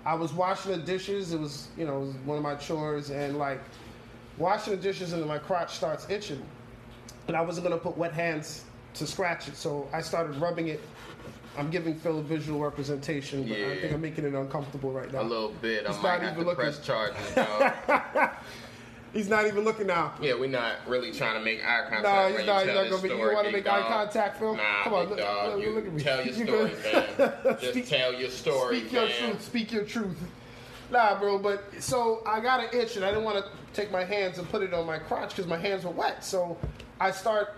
I 0.06 0.14
was 0.14 0.34
washing 0.34 0.72
the 0.72 0.78
dishes. 0.78 1.34
It 1.34 1.40
was, 1.40 1.70
you 1.78 1.86
know, 1.86 2.04
it 2.04 2.06
was 2.08 2.16
one 2.26 2.38
of 2.38 2.44
my 2.44 2.56
chores, 2.56 3.10
and 3.10 3.38
like 3.38 3.62
washing 4.38 4.76
the 4.76 4.82
dishes, 4.82 5.14
and 5.14 5.26
my 5.26 5.40
crotch 5.40 5.76
starts 5.76 6.10
itching 6.10 6.44
and 7.28 7.36
I 7.38 7.42
wasn't 7.42 7.66
gonna 7.66 7.78
put 7.78 7.98
wet 7.98 8.14
hands 8.14 8.64
to 8.96 9.08
scratch 9.08 9.48
it, 9.48 9.56
so 9.56 9.88
I 9.94 10.02
started 10.02 10.36
rubbing 10.38 10.68
it. 10.68 10.82
I'm 11.58 11.70
giving 11.70 11.96
Phil 11.96 12.18
a 12.20 12.24
visual 12.24 12.60
representation, 12.60 13.48
but 13.48 13.58
I 13.58 13.80
think 13.80 13.94
I'm 13.94 14.02
making 14.02 14.26
it 14.26 14.34
uncomfortable 14.34 14.92
right 14.92 15.12
now. 15.12 15.22
a 15.22 15.24
little 15.24 15.50
bit. 15.62 15.86
He's 15.86 15.98
I 15.98 16.02
not 16.02 16.04
might 16.04 16.22
have 16.22 16.32
even 16.34 16.44
to 16.46 16.50
looking. 16.50 16.64
press 16.64 16.80
charges. 16.80 17.36
dog. 17.36 18.30
He's 19.14 19.30
not 19.30 19.46
even 19.46 19.64
looking 19.64 19.86
now. 19.86 20.14
yeah, 20.20 20.34
we're 20.34 20.48
not 20.50 20.78
really 20.88 21.12
trying 21.12 21.36
to 21.38 21.46
make 21.46 21.64
eye 21.64 21.84
contact. 21.88 22.04
No, 22.04 22.30
he's 22.30 22.40
you 22.40 22.46
not. 22.48 22.66
He's 22.66 22.74
not 22.74 22.90
gonna 22.90 23.02
be. 23.04 23.10
You 23.10 23.18
want 23.34 23.46
to 23.46 23.52
make 23.54 23.68
eye 23.68 23.82
contact, 23.88 24.40
Phil? 24.40 24.56
Nah, 24.56 24.84
Come 24.84 24.94
on, 24.96 25.10
look, 25.10 25.20
dog. 25.20 25.54
look, 25.54 25.64
you 25.64 25.70
look 25.72 25.86
at 25.86 25.94
me. 25.94 26.02
tell 26.04 26.26
your 26.26 26.34
You 26.36 26.46
story, 26.48 26.72
man. 26.94 27.34
Just 27.62 27.72
Speak- 27.74 27.88
tell 27.88 28.14
your 28.14 28.30
story, 28.32 28.80
Speak 28.80 28.92
your 28.92 29.06
man. 29.06 29.14
truth. 29.20 29.42
Speak 29.44 29.72
your 29.72 29.84
truth. 29.84 30.18
Nah, 30.92 31.20
bro. 31.20 31.38
But 31.38 31.64
so 31.80 32.24
I 32.26 32.40
got 32.40 32.62
an 32.62 32.70
itch, 32.80 32.96
and 32.96 33.06
I 33.06 33.10
didn't 33.10 33.24
want 33.26 33.38
to 33.46 33.52
take 33.80 33.92
my 33.92 34.04
hands 34.04 34.40
and 34.40 34.50
put 34.50 34.64
it 34.64 34.74
on 34.74 34.88
my 34.88 34.98
crotch 34.98 35.30
because 35.30 35.46
my 35.46 35.58
hands 35.58 35.86
were 35.86 35.92
wet. 35.92 36.26
So 36.26 36.58
I 37.04 37.12
start. 37.12 37.56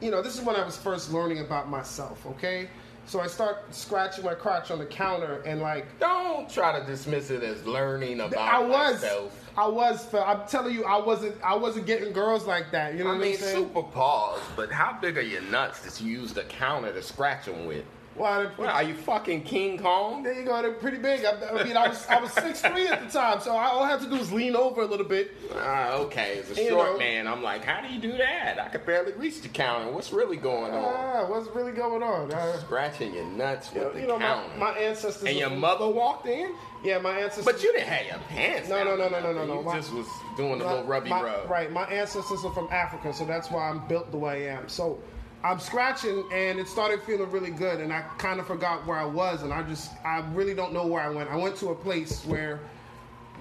You 0.00 0.10
know, 0.12 0.22
this 0.22 0.38
is 0.38 0.44
when 0.44 0.54
I 0.54 0.64
was 0.64 0.76
first 0.76 1.12
learning 1.12 1.40
about 1.40 1.68
myself. 1.68 2.24
Okay. 2.24 2.68
So 3.06 3.18
I 3.18 3.26
start 3.26 3.74
scratching 3.74 4.24
my 4.24 4.34
crotch 4.34 4.70
on 4.70 4.78
the 4.78 4.86
counter, 4.86 5.42
and 5.44 5.60
like 5.60 5.86
Don't 5.98 6.48
try 6.48 6.78
to 6.78 6.86
dismiss 6.86 7.30
it 7.30 7.42
as 7.42 7.66
learning 7.66 8.20
about 8.20 8.38
I 8.38 8.60
was, 8.60 9.02
myself. 9.02 9.50
I 9.58 9.66
was. 9.66 10.04
Phil. 10.04 10.22
I'm 10.22 10.46
telling 10.46 10.72
you, 10.72 10.84
I 10.84 10.98
wasn't. 10.98 11.34
I 11.42 11.56
wasn't 11.56 11.86
getting 11.86 12.12
girls 12.12 12.46
like 12.46 12.70
that. 12.70 12.94
You 12.94 13.02
know 13.02 13.10
I 13.10 13.14
what 13.14 13.22
mean, 13.22 13.32
I'm 13.32 13.38
saying? 13.38 13.56
super 13.66 13.82
pause, 13.82 14.40
but 14.54 14.70
how 14.70 14.96
big 15.00 15.18
are 15.18 15.22
your 15.22 15.42
nuts 15.42 15.80
that 15.80 16.00
you 16.00 16.20
use 16.20 16.32
the 16.32 16.44
counter 16.44 16.92
to 16.92 17.02
scratch 17.02 17.46
them 17.46 17.66
with? 17.66 17.84
What, 18.16 18.58
are 18.58 18.82
you 18.82 18.94
fucking 18.94 19.44
King 19.44 19.78
Kong? 19.78 20.22
There 20.24 20.32
you 20.34 20.44
go. 20.44 20.60
They're 20.60 20.72
pretty 20.72 20.98
big. 20.98 21.24
I, 21.24 21.30
I 21.58 21.64
mean, 21.64 21.76
I 21.76 21.88
was 21.88 22.04
I 22.08 22.20
was 22.20 22.32
six 22.32 22.60
three 22.60 22.86
at 22.88 23.00
the 23.06 23.08
time, 23.10 23.40
so 23.40 23.52
all 23.56 23.82
I 23.84 23.88
had 23.90 24.00
to 24.00 24.10
do 24.10 24.16
was 24.16 24.32
lean 24.32 24.56
over 24.56 24.82
a 24.82 24.84
little 24.84 25.06
bit. 25.06 25.30
Ah, 25.54 25.92
okay, 25.92 26.40
as 26.40 26.50
a 26.58 26.60
You 26.62 26.70
short 26.70 26.92
know. 26.94 26.98
man, 26.98 27.26
I'm 27.28 27.42
like, 27.42 27.64
how 27.64 27.80
do 27.80 27.88
you 27.92 28.00
do 28.00 28.16
that? 28.18 28.58
I 28.60 28.68
could 28.68 28.84
barely 28.84 29.12
reach 29.12 29.40
the 29.42 29.48
counter. 29.48 29.90
What's 29.92 30.12
really 30.12 30.36
going 30.36 30.72
on? 30.74 30.84
Ah, 30.84 31.26
what's 31.30 31.48
really 31.54 31.72
going 31.72 32.02
on? 32.02 32.32
Uh, 32.34 32.58
Scratching 32.58 33.14
your 33.14 33.24
nuts 33.26 33.72
with 33.72 33.94
the 33.94 34.00
you 34.00 34.06
know, 34.08 34.18
my, 34.18 34.24
counter. 34.26 34.58
my 34.58 34.70
ancestors. 34.72 35.22
and 35.28 35.38
your 35.38 35.50
mother 35.50 35.88
walked 35.88 36.26
in, 36.26 36.52
Yeah, 36.84 36.98
my 36.98 37.12
ancestors. 37.16 37.44
but 37.44 37.62
you 37.62 37.72
didn't 37.72 37.88
have 37.88 38.06
your 38.06 38.18
pants. 38.28 38.68
No, 38.68 38.82
no, 38.84 38.96
no, 38.96 39.08
no, 39.08 39.20
no, 39.20 39.32
no, 39.32 39.46
no. 39.46 39.58
You 39.60 39.64
My- 39.64 39.76
just 39.76 39.92
was 39.94 40.06
doing 40.36 40.60
a 40.60 40.64
my- 40.64 40.70
little 40.70 40.84
rubby 40.84 41.10
my- 41.10 41.22
rub. 41.22 41.48
Right, 41.48 41.70
my 41.72 41.84
ancestors 41.84 42.44
are 42.44 42.52
from 42.52 42.68
Africa, 42.72 43.14
so 43.14 43.24
that's 43.24 43.50
why 43.52 43.68
I'm 43.70 43.86
built 43.86 44.10
the 44.10 44.18
way 44.18 44.50
I 44.50 44.56
am. 44.56 44.68
So 44.68 44.98
I'm 45.42 45.58
scratching, 45.58 46.24
and 46.32 46.58
it 46.58 46.68
started 46.68 47.02
feeling 47.02 47.30
really 47.30 47.50
good, 47.50 47.80
and 47.80 47.92
I 47.92 48.02
kind 48.18 48.40
of 48.40 48.46
forgot 48.46 48.86
where 48.86 48.98
I 48.98 49.06
was, 49.06 49.42
and 49.42 49.52
I 49.52 49.62
just, 49.62 49.90
I 50.04 50.22
really 50.34 50.54
don't 50.54 50.74
know 50.74 50.86
where 50.86 51.02
I 51.02 51.08
went. 51.08 51.30
I 51.30 51.36
went 51.36 51.56
to 51.56 51.70
a 51.70 51.74
place 51.74 52.24
where, 52.26 52.60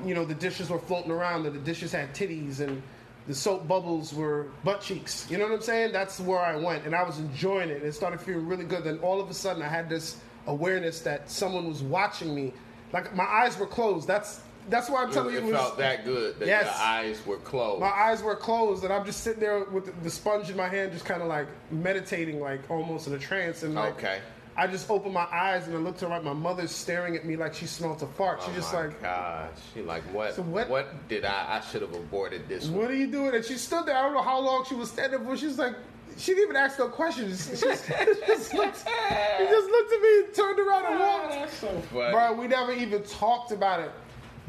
you 0.06 0.14
know, 0.14 0.24
the 0.24 0.34
dishes 0.34 0.70
were 0.70 0.80
floating 0.80 1.12
around, 1.12 1.46
and 1.46 1.54
the 1.54 1.60
dishes 1.60 1.92
had 1.92 2.16
titties, 2.16 2.62
and 2.62 2.82
the 3.28 3.36
soap 3.36 3.68
bubbles 3.68 4.14
were 4.14 4.48
butt 4.64 4.80
cheeks. 4.80 5.28
You 5.30 5.38
know 5.38 5.44
what 5.44 5.54
I'm 5.54 5.62
saying? 5.62 5.92
That's 5.92 6.22
where 6.22 6.40
I 6.40 6.56
went, 6.56 6.86
and 6.86 6.96
I 6.96 7.04
was 7.04 7.20
enjoying 7.20 7.70
it. 7.70 7.84
It 7.84 7.94
started 7.94 8.22
feeling 8.22 8.48
really 8.48 8.66
good. 8.66 8.86
Then 8.86 9.00
all 9.00 9.20
of 9.20 9.30
a 9.30 9.34
sudden, 9.34 9.62
I 9.62 9.68
had 9.68 9.90
this 9.90 10.22
awareness 10.48 11.02
that 11.02 11.30
someone 11.30 11.68
was 11.68 11.84
watching 11.84 12.34
me. 12.34 12.54
Like 12.94 13.14
my 13.14 13.26
eyes 13.26 13.58
were 13.58 13.68
closed. 13.68 14.08
That's 14.08 14.40
that's 14.70 14.90
why 14.90 15.04
I'm 15.04 15.12
telling 15.12 15.36
it 15.36 15.44
you. 15.44 15.50
it 15.50 15.54
felt 15.54 15.78
that 15.78 16.06
good 16.06 16.40
that 16.40 16.48
Yes. 16.48 16.66
your 16.66 16.86
eyes 16.86 17.26
were 17.26 17.38
closed. 17.38 17.80
my 17.82 17.88
eyes 17.90 18.22
were 18.24 18.36
closed, 18.36 18.84
and 18.84 18.94
I'm 18.94 19.06
just 19.06 19.22
sitting 19.24 19.40
there 19.40 19.64
with 19.66 19.86
the, 19.86 19.92
the 20.04 20.10
sponge 20.10 20.50
in 20.50 20.58
my 20.58 20.68
hand, 20.68 20.92
just 20.92 21.06
kind 21.06 21.22
of 21.22 21.28
like 21.28 21.48
meditating, 21.72 22.40
like 22.40 22.62
almost 22.70 23.08
in 23.08 23.14
a 23.14 23.20
trance. 23.20 23.64
And 23.64 23.76
like, 23.76 23.94
Okay. 23.94 24.20
I 24.58 24.68
just 24.68 24.90
opened 24.90 25.14
my 25.14 25.28
eyes 25.32 25.68
and 25.68 25.76
I 25.76 25.80
looked 25.80 26.02
right. 26.02 26.22
My 26.22 26.34
mother's 26.34 26.72
staring 26.72 27.16
at 27.16 27.24
me 27.24 27.38
like 27.38 27.54
she 27.54 27.66
smelled 27.66 28.04
a 28.04 28.08
fart. 28.08 28.42
She's 28.42 28.52
oh 28.52 28.56
just 28.58 28.74
like, 28.74 29.02
gosh, 29.02 29.50
she 29.74 29.82
like 29.82 30.04
what? 30.14 30.34
So 30.36 30.42
what- 30.42 30.68
what? 30.70 31.08
did 31.08 31.24
I? 31.24 31.58
I 31.58 31.62
should 31.72 31.82
have 31.82 31.94
aborted 31.94 32.50
this 32.50 32.66
one. 32.68 32.82
"What 32.82 32.92
are 32.92 32.96
you 32.96 33.08
doing?" 33.08 33.34
And 33.36 33.46
she 33.46 33.56
stood 33.58 33.86
there. 33.86 33.96
I 33.96 34.02
don't 34.02 34.14
know 34.14 34.22
how 34.22 34.40
long 34.40 34.66
she 34.66 34.76
was 34.76 34.90
standing 34.92 35.24
for. 35.24 35.38
She's 35.38 35.58
like, 35.58 35.76
she 36.18 36.32
didn't 36.34 36.44
even 36.50 36.56
ask 36.58 36.78
no 36.78 36.90
questions. 36.90 37.46
She 37.58 37.66
just, 37.68 37.88
just 38.28 38.54
looked, 38.54 38.80
she 38.80 39.46
just 39.46 39.70
looked 39.70 39.94
at 39.94 40.02
me, 40.02 40.24
turned 40.34 40.60
around 40.60 40.86
and 40.92 41.00
walked. 41.00 41.30
That's 41.32 41.58
so 41.60 41.82
funny. 41.94 42.12
Bro, 42.12 42.34
we 42.34 42.48
never 42.48 42.74
even 42.74 43.02
talked 43.04 43.54
about 43.54 43.80
it. 43.80 43.92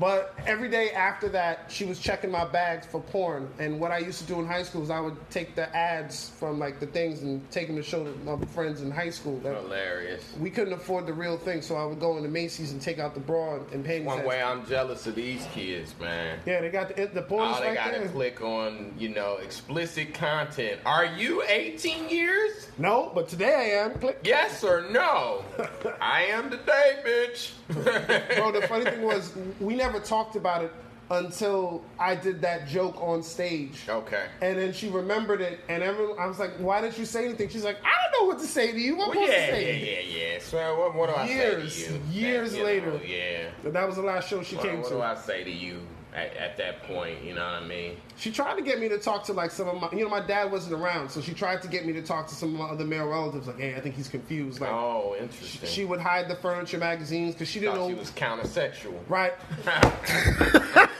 But 0.00 0.34
every 0.46 0.70
day 0.70 0.92
after 0.92 1.28
that, 1.28 1.66
she 1.68 1.84
was 1.84 1.98
checking 2.00 2.30
my 2.30 2.46
bags 2.46 2.86
for 2.86 3.02
porn. 3.02 3.50
And 3.58 3.78
what 3.78 3.90
I 3.90 3.98
used 3.98 4.18
to 4.20 4.24
do 4.24 4.40
in 4.40 4.46
high 4.46 4.62
school 4.62 4.82
is 4.82 4.88
I 4.88 4.98
would 4.98 5.16
take 5.30 5.54
the 5.54 5.74
ads 5.76 6.30
from 6.30 6.58
like 6.58 6.80
the 6.80 6.86
things 6.86 7.20
and 7.22 7.48
take 7.50 7.66
them 7.66 7.76
to 7.76 7.82
show 7.82 8.04
to 8.04 8.18
my 8.20 8.38
friends 8.46 8.80
in 8.80 8.90
high 8.90 9.10
school. 9.10 9.38
That 9.40 9.60
Hilarious. 9.60 10.24
we 10.40 10.48
couldn't 10.48 10.72
afford 10.72 11.06
the 11.06 11.12
real 11.12 11.36
thing, 11.36 11.60
so 11.60 11.76
I 11.76 11.84
would 11.84 12.00
go 12.00 12.16
into 12.16 12.30
Macy's 12.30 12.72
and 12.72 12.80
take 12.80 12.98
out 12.98 13.12
the 13.12 13.20
bra 13.20 13.56
and 13.72 13.84
panties. 13.84 14.06
One 14.06 14.24
way 14.24 14.42
I'm 14.42 14.64
jealous 14.66 15.06
of 15.06 15.16
these 15.16 15.46
kids, 15.52 15.94
man. 16.00 16.38
yeah, 16.46 16.62
they 16.62 16.70
got 16.70 16.96
the, 16.96 17.06
the 17.12 17.20
porn 17.20 17.48
All 17.48 17.60
they 17.60 17.68
right 17.68 17.74
gotta 17.76 17.98
there. 17.98 18.08
click 18.08 18.40
on, 18.40 18.94
you 18.98 19.10
know, 19.10 19.36
explicit 19.36 20.14
content. 20.14 20.80
Are 20.86 21.04
you 21.04 21.42
18 21.46 22.08
years? 22.08 22.68
No, 22.78 23.12
but 23.14 23.28
today 23.28 23.54
I 23.54 23.84
am. 23.84 23.98
Click. 23.98 24.20
Yes 24.24 24.64
or 24.64 24.86
no? 24.90 25.44
I 26.00 26.22
am 26.22 26.48
today, 26.50 27.02
bitch. 27.04 27.50
Bro, 27.68 28.52
the 28.52 28.62
funny 28.68 28.84
thing 28.86 29.02
was, 29.02 29.32
we 29.60 29.74
never 29.74 29.89
talked 29.98 30.36
about 30.36 30.62
it 30.62 30.72
until 31.10 31.82
I 31.98 32.14
did 32.14 32.40
that 32.42 32.68
joke 32.68 32.96
on 33.02 33.24
stage. 33.24 33.80
okay. 33.88 34.26
And 34.40 34.56
then 34.56 34.72
she 34.72 34.88
remembered 34.88 35.40
it, 35.40 35.58
and 35.68 35.82
everyone, 35.82 36.16
I 36.20 36.26
was 36.26 36.38
like, 36.38 36.52
"Why 36.58 36.80
didn't 36.80 36.98
you 36.98 37.04
say 37.04 37.24
anything?" 37.24 37.48
She's 37.48 37.64
like, 37.64 37.78
"I 37.82 37.88
don't 38.12 38.22
know 38.22 38.32
what 38.32 38.38
to 38.40 38.46
say 38.46 38.70
to 38.70 38.78
you. 38.78 38.94
What 38.96 39.08
Well, 39.08 39.18
yeah, 39.28 39.46
supposed 39.46 39.62
yeah, 39.62 39.72
say?" 39.72 40.04
yeah, 40.12 40.18
yeah. 40.34 40.38
So 40.40 40.78
what, 40.78 40.94
what 40.94 41.08
do 41.08 41.16
I 41.16 41.26
Years, 41.26 41.74
say 41.74 41.86
to 41.88 41.92
you? 41.94 42.00
years 42.12 42.54
you 42.54 42.62
later. 42.64 42.92
know, 42.92 43.00
yeah. 43.04 43.50
That 43.64 43.86
was 43.88 43.96
the 43.96 44.02
last 44.02 44.28
show 44.28 44.42
she 44.44 44.54
What, 44.54 44.64
came 44.66 44.80
what 44.82 44.88
to. 44.90 44.96
What 44.98 45.14
do 45.16 45.20
I 45.20 45.24
say 45.26 45.42
to 45.42 45.50
you 45.50 45.80
at, 46.14 46.36
at 46.36 46.56
that 46.58 46.82
point? 46.84 47.22
You 47.24 47.34
know 47.34 47.44
what 47.44 47.62
I 47.62 47.66
mean? 47.66 47.96
She 48.16 48.30
tried 48.32 48.56
to 48.56 48.62
get 48.62 48.78
me 48.80 48.88
to 48.88 48.98
talk 48.98 49.24
to 49.24 49.32
like 49.32 49.50
some 49.50 49.68
of 49.68 49.80
my, 49.80 49.90
you 49.96 50.04
know, 50.04 50.10
my 50.10 50.20
dad 50.24 50.50
wasn't 50.52 50.74
around, 50.80 51.08
so 51.10 51.20
she 51.20 51.32
tried 51.34 51.62
to 51.62 51.68
get 51.68 51.86
me 51.86 51.92
to 51.94 52.02
talk 52.02 52.26
to 52.28 52.34
some 52.34 52.52
of 52.54 52.60
my 52.60 52.66
other 52.66 52.84
male 52.84 53.06
relatives. 53.06 53.46
Like, 53.46 53.58
hey, 53.58 53.74
I 53.74 53.80
think 53.80 53.94
he's 53.96 54.08
confused. 54.08 54.60
Like, 54.60 54.70
Oh, 54.70 55.16
interesting. 55.20 55.68
she 55.68 55.84
would 55.84 56.00
hide 56.00 56.28
the 56.28 56.36
furniture 56.36 56.78
magazines 56.78 57.34
because 57.34 57.48
she 57.48 57.60
didn't 57.60 57.76
thought 57.76 57.88
know. 57.88 57.94
she 57.94 57.94
was 57.98 58.10
countersexual. 58.10 58.94
right. 59.08 59.32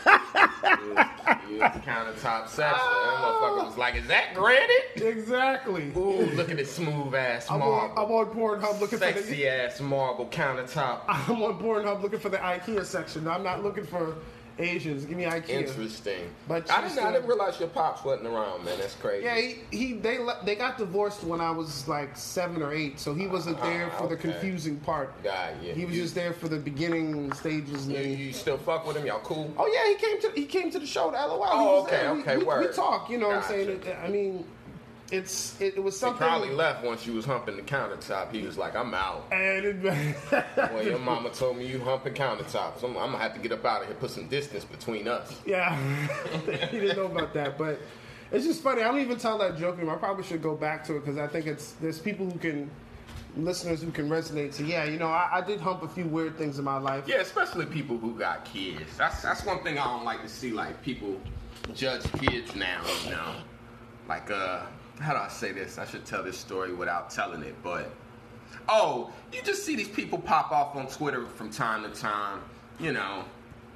You 1.48 1.58
was, 1.58 1.72
countertop 1.82 2.48
sex. 2.48 2.56
That 2.56 3.18
motherfucker 3.20 3.64
was 3.66 3.76
like, 3.76 3.94
"Is 3.96 4.06
that 4.06 4.34
granite?" 4.34 4.68
Exactly. 4.96 5.92
Ooh, 5.96 6.26
look 6.34 6.50
at 6.50 6.56
this 6.56 6.72
smooth 6.74 7.14
ass 7.14 7.48
marble. 7.50 7.74
I'm 7.74 7.90
on, 7.90 8.04
I'm 8.06 8.12
on 8.12 8.26
Pornhub 8.34 8.80
looking 8.80 8.98
for 8.98 9.06
the. 9.06 9.12
sexy 9.12 9.46
ass 9.48 9.80
marble 9.80 10.26
countertop. 10.26 11.00
I'm 11.08 11.42
on 11.42 11.58
Pornhub 11.60 12.02
looking 12.02 12.18
for 12.20 12.28
the 12.28 12.38
IKEA 12.38 12.84
section. 12.84 13.26
I'm 13.28 13.42
not 13.42 13.62
looking 13.62 13.84
for 13.84 14.14
Asians. 14.60 15.04
Give 15.04 15.16
me 15.16 15.24
IKEA. 15.24 15.48
Interesting. 15.48 16.30
But 16.46 16.70
I 16.70 16.86
didn't, 16.86 16.98
I 17.04 17.12
didn't 17.12 17.26
realize 17.26 17.58
your 17.58 17.68
pops 17.70 18.04
wasn't 18.04 18.28
around, 18.28 18.64
man. 18.64 18.78
That's 18.78 18.94
crazy. 18.94 19.24
Yeah, 19.24 19.36
he, 19.36 19.56
he 19.76 19.92
they 19.94 20.18
they 20.44 20.54
got 20.54 20.78
divorced 20.78 21.24
when 21.24 21.40
I 21.40 21.50
was 21.50 21.88
like 21.88 22.16
seven 22.16 22.62
or 22.62 22.72
eight, 22.72 23.00
so 23.00 23.14
he 23.14 23.26
wasn't 23.26 23.60
there 23.62 23.90
Ah, 23.92 23.98
for 23.98 24.06
the 24.08 24.16
confusing 24.16 24.76
part. 24.80 25.10
God, 25.22 25.54
yeah. 25.62 25.72
He 25.74 25.84
was 25.84 25.96
You- 25.96 26.02
just 26.02 26.14
there 26.14 26.32
for 26.32 26.48
the 26.48 26.58
beginning 26.58 27.32
stages. 27.32 27.86
And 27.86 27.96
You, 27.96 28.02
then, 28.02 28.18
you 28.18 28.32
still 28.32 28.58
fuck 28.58 28.86
with 28.86 28.96
him? 28.96 29.06
Y'all 29.06 29.20
cool? 29.20 29.52
oh 29.58 29.66
yeah, 29.66 29.88
he 29.88 29.94
came 29.96 30.20
to 30.20 30.40
he 30.40 30.46
came 30.46 30.70
to 30.70 30.78
the 30.78 30.86
show. 30.86 31.10
The 31.10 31.16
LOL. 31.16 31.44
Oh, 31.50 31.82
okay. 31.84 32.10
We- 32.12 32.20
okay, 32.20 32.36
we, 32.36 32.42
we, 32.44 32.48
word. 32.48 32.74
talk. 32.74 33.08
You 33.10 33.18
know 33.18 33.28
what 33.28 33.36
I'm 33.38 33.42
saying? 33.44 33.80
I 34.04 34.08
mean, 34.08 34.44
it's 35.10 35.60
it, 35.60 35.76
it 35.76 35.82
was 35.82 36.00
He 36.00 36.10
probably 36.12 36.50
left 36.50 36.84
once 36.84 37.06
you 37.06 37.14
was 37.14 37.24
humping 37.24 37.56
the 37.56 37.62
countertop. 37.62 38.32
He 38.32 38.42
was 38.42 38.56
like, 38.56 38.76
"I'm 38.76 38.94
out." 38.94 39.26
And 39.32 39.64
it, 39.64 40.16
Well, 40.56 40.84
your 40.84 40.98
mama 40.98 41.30
told 41.30 41.56
me 41.56 41.66
you 41.66 41.80
humping 41.80 42.14
countertops. 42.14 42.82
I'm, 42.82 42.96
I'm 42.96 43.12
gonna 43.12 43.18
have 43.18 43.34
to 43.34 43.40
get 43.40 43.52
up 43.52 43.64
out 43.64 43.82
of 43.82 43.88
here, 43.88 43.96
put 43.96 44.10
some 44.10 44.28
distance 44.28 44.64
between 44.64 45.08
us. 45.08 45.40
Yeah, 45.46 45.76
he 46.46 46.78
didn't 46.80 46.96
know 46.96 47.06
about 47.06 47.34
that, 47.34 47.58
but 47.58 47.80
it's 48.30 48.44
just 48.44 48.62
funny. 48.62 48.82
I 48.82 48.84
don't 48.84 49.00
even 49.00 49.18
tell 49.18 49.38
that 49.38 49.58
joke 49.58 49.76
anymore. 49.76 49.96
I 49.96 49.98
probably 49.98 50.24
should 50.24 50.42
go 50.42 50.54
back 50.54 50.84
to 50.84 50.96
it 50.96 51.00
because 51.00 51.18
I 51.18 51.26
think 51.26 51.46
it's 51.46 51.72
there's 51.72 51.98
people 51.98 52.30
who 52.30 52.38
can, 52.38 52.70
listeners 53.36 53.82
who 53.82 53.90
can 53.90 54.08
resonate. 54.08 54.54
So 54.54 54.62
yeah, 54.62 54.84
you 54.84 54.98
know, 54.98 55.08
I, 55.08 55.28
I 55.34 55.40
did 55.40 55.60
hump 55.60 55.82
a 55.82 55.88
few 55.88 56.04
weird 56.06 56.36
things 56.36 56.58
in 56.58 56.64
my 56.64 56.78
life. 56.78 57.04
Yeah, 57.06 57.16
especially 57.16 57.66
people 57.66 57.98
who 57.98 58.16
got 58.16 58.44
kids. 58.44 58.96
That's 58.96 59.22
that's 59.22 59.44
one 59.44 59.62
thing 59.62 59.78
I 59.78 59.84
don't 59.84 60.04
like 60.04 60.22
to 60.22 60.28
see. 60.28 60.52
Like 60.52 60.80
people 60.82 61.20
judge 61.74 62.02
kids 62.20 62.54
now. 62.54 62.82
You 63.04 63.10
know, 63.10 63.34
like 64.08 64.30
uh, 64.30 64.62
how 65.00 65.14
do 65.14 65.20
I 65.20 65.28
say 65.28 65.52
this? 65.52 65.78
I 65.78 65.86
should 65.86 66.04
tell 66.04 66.22
this 66.22 66.38
story 66.38 66.72
without 66.74 67.10
telling 67.10 67.42
it, 67.42 67.54
but 67.62 67.90
oh, 68.68 69.10
you 69.32 69.42
just 69.42 69.64
see 69.64 69.76
these 69.76 69.88
people 69.88 70.18
pop 70.18 70.52
off 70.52 70.76
on 70.76 70.86
Twitter 70.86 71.26
from 71.26 71.50
time 71.50 71.82
to 71.82 72.00
time. 72.00 72.40
You 72.78 72.92
know, 72.92 73.24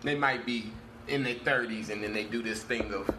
they 0.02 0.14
might 0.14 0.46
be 0.46 0.70
in 1.08 1.22
their 1.22 1.34
thirties 1.34 1.90
and 1.90 2.02
then 2.02 2.12
they 2.12 2.24
do 2.24 2.42
this 2.42 2.62
thing 2.62 2.92
of 2.92 3.10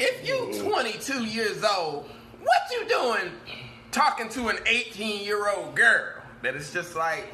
if 0.00 0.26
you 0.26 0.34
mm-hmm. 0.34 0.68
22 0.68 1.24
years 1.24 1.62
old, 1.62 2.08
what 2.42 2.62
you 2.72 2.88
doing 2.88 3.30
talking 3.92 4.28
to 4.30 4.48
an 4.48 4.58
18 4.66 5.24
year 5.24 5.48
old 5.48 5.76
girl? 5.76 6.22
That 6.42 6.56
it's 6.56 6.72
just 6.72 6.96
like 6.96 7.32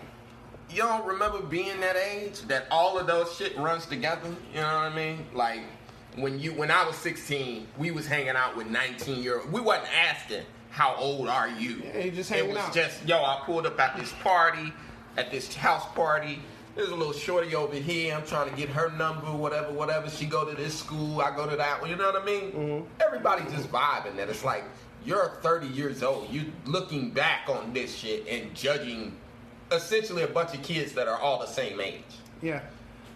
you 0.70 0.82
don't 0.82 1.04
remember 1.04 1.40
being 1.40 1.80
that 1.80 1.96
age 1.96 2.42
that 2.42 2.66
all 2.70 2.98
of 2.98 3.06
those 3.06 3.34
shit 3.34 3.56
runs 3.58 3.86
together. 3.86 4.28
You 4.54 4.60
know 4.60 4.66
what 4.66 4.92
I 4.92 4.94
mean? 4.94 5.26
Like 5.34 5.62
when 6.22 6.38
you 6.38 6.52
when 6.52 6.70
I 6.70 6.84
was 6.84 6.96
16, 6.96 7.66
we 7.78 7.90
was 7.90 8.06
hanging 8.06 8.30
out 8.30 8.56
with 8.56 8.68
19 8.68 9.22
year 9.22 9.40
old. 9.40 9.52
We 9.52 9.60
wasn't 9.60 9.88
asking 9.94 10.44
how 10.70 10.94
old 10.96 11.28
are 11.28 11.48
you. 11.48 11.82
Yeah, 11.94 12.08
just 12.08 12.30
it 12.32 12.46
was 12.46 12.56
out. 12.56 12.74
just 12.74 13.06
yo. 13.06 13.22
I 13.22 13.42
pulled 13.44 13.66
up 13.66 13.78
at 13.80 13.96
this 13.96 14.12
party, 14.22 14.72
at 15.16 15.30
this 15.30 15.54
house 15.54 15.86
party. 15.94 16.40
There's 16.76 16.90
a 16.90 16.94
little 16.94 17.12
shorty 17.12 17.54
over 17.54 17.74
here. 17.74 18.14
I'm 18.14 18.24
trying 18.24 18.48
to 18.48 18.56
get 18.56 18.68
her 18.68 18.90
number, 18.92 19.26
whatever, 19.26 19.72
whatever. 19.72 20.08
She 20.08 20.24
go 20.24 20.48
to 20.48 20.56
this 20.56 20.78
school, 20.78 21.20
I 21.20 21.34
go 21.34 21.48
to 21.48 21.56
that 21.56 21.80
one. 21.80 21.90
You 21.90 21.96
know 21.96 22.10
what 22.10 22.22
I 22.22 22.24
mean? 22.24 22.52
Mm-hmm. 22.52 22.86
Everybody 23.04 23.42
just 23.50 23.70
vibing. 23.70 24.16
That 24.16 24.28
it's 24.28 24.44
like 24.44 24.64
you're 25.04 25.32
30 25.42 25.66
years 25.68 26.02
old. 26.02 26.30
You 26.30 26.52
looking 26.64 27.10
back 27.10 27.48
on 27.48 27.72
this 27.72 27.94
shit 27.94 28.26
and 28.28 28.54
judging 28.54 29.16
essentially 29.72 30.22
a 30.22 30.28
bunch 30.28 30.54
of 30.54 30.62
kids 30.62 30.92
that 30.92 31.08
are 31.08 31.18
all 31.18 31.38
the 31.38 31.46
same 31.46 31.80
age. 31.80 32.02
Yeah. 32.42 32.60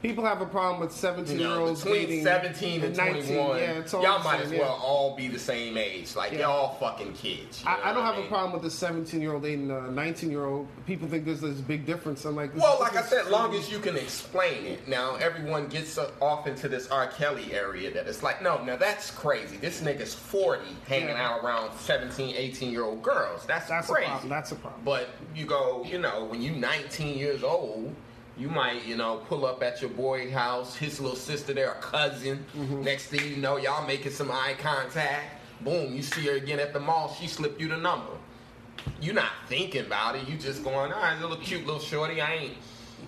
People 0.04 0.22
have 0.26 0.42
a 0.42 0.46
problem 0.46 0.82
with 0.82 0.92
17 0.92 1.38
year 1.38 1.48
olds 1.48 1.82
between 1.82 2.02
dating 2.02 2.24
17 2.24 2.84
and 2.84 2.94
21, 2.94 3.26
Yeah, 3.58 3.70
it's 3.78 3.94
all 3.94 4.02
y'all 4.02 4.22
might 4.22 4.36
same, 4.36 4.42
as 4.48 4.52
yeah. 4.52 4.58
well 4.58 4.78
all 4.84 5.16
be 5.16 5.28
the 5.28 5.38
same 5.38 5.78
age. 5.78 6.14
Like 6.14 6.32
Yeah. 6.32 6.40
y'all 6.40 6.74
fucking 6.74 7.14
kids. 7.14 7.60
you 7.60 7.64
know 7.64 7.70
I, 7.82 7.88
I 7.88 7.94
don't 7.94 8.04
have 8.04 8.16
mean? 8.16 8.26
a 8.26 8.28
problem 8.28 8.52
with 8.52 8.60
the 8.60 8.70
17 8.70 9.18
year 9.22 9.32
old 9.32 9.44
dating 9.44 9.70
a 9.70 9.90
19 9.90 10.30
year 10.30 10.44
old. 10.44 10.68
People 10.84 11.08
think 11.08 11.24
there's 11.24 11.40
this 11.40 11.58
big 11.62 11.86
difference. 11.86 12.26
I'm 12.26 12.36
like, 12.36 12.54
Well, 12.54 12.76
like 12.80 12.96
I 12.96 13.02
said, 13.02 13.28
long 13.28 13.54
as 13.54 13.72
you 13.72 13.78
can 13.78 13.96
explain 13.96 14.66
it. 14.66 14.86
Now, 14.86 15.14
everyone 15.14 15.68
gets 15.68 15.98
off 16.20 16.46
into 16.46 16.68
this 16.68 16.86
R. 16.90 17.06
Kelly 17.06 17.54
area 17.54 17.90
that 17.94 18.06
it's 18.06 18.22
like, 18.22 18.42
no, 18.42 18.62
now 18.62 18.76
that's 18.76 19.10
crazy. 19.10 19.56
This 19.56 19.80
nigga's 19.80 20.14
40 20.14 20.64
hanging 20.86 21.08
Yeah. 21.08 21.30
out 21.30 21.42
around 21.42 21.70
17, 21.78 22.34
18 22.36 22.70
year 22.70 22.84
old 22.84 23.02
girls. 23.02 23.46
That's, 23.46 23.70
That's 23.70 23.88
a 23.88 23.92
crazy. 23.92 24.08
problem. 24.10 24.28
That's 24.28 24.52
a 24.52 24.56
problem. 24.56 24.82
But 24.84 25.08
you 25.34 25.46
go, 25.46 25.82
you 25.82 25.96
know, 25.98 26.24
when 26.24 26.42
you 26.42 26.50
19 26.50 27.16
years 27.16 27.42
old, 27.42 27.94
you 28.36 28.48
might, 28.48 28.84
you 28.84 28.96
know, 28.96 29.18
pull 29.28 29.46
up 29.46 29.62
at 29.62 29.80
your 29.80 29.90
boy 29.90 30.30
house, 30.30 30.74
his 30.76 31.00
little 31.00 31.16
sister 31.16 31.52
there, 31.52 31.72
a 31.72 31.80
cousin. 31.80 32.44
Mm-hmm. 32.56 32.82
Next 32.82 33.06
thing 33.06 33.28
you 33.28 33.36
know, 33.36 33.56
y'all 33.56 33.86
making 33.86 34.12
some 34.12 34.30
eye 34.30 34.54
contact. 34.58 35.40
Boom, 35.60 35.94
you 35.94 36.02
see 36.02 36.26
her 36.26 36.34
again 36.34 36.58
at 36.58 36.72
the 36.72 36.80
mall. 36.80 37.16
She 37.20 37.28
slipped 37.28 37.60
you 37.60 37.68
the 37.68 37.76
number. 37.76 38.12
You're 39.00 39.14
not 39.14 39.30
thinking 39.48 39.86
about 39.86 40.16
it. 40.16 40.28
You 40.28 40.36
just 40.36 40.64
going, 40.64 40.92
all 40.92 41.00
right, 41.00 41.18
little 41.20 41.36
cute 41.36 41.64
little 41.64 41.80
shorty. 41.80 42.20
I 42.20 42.34
ain't 42.34 42.54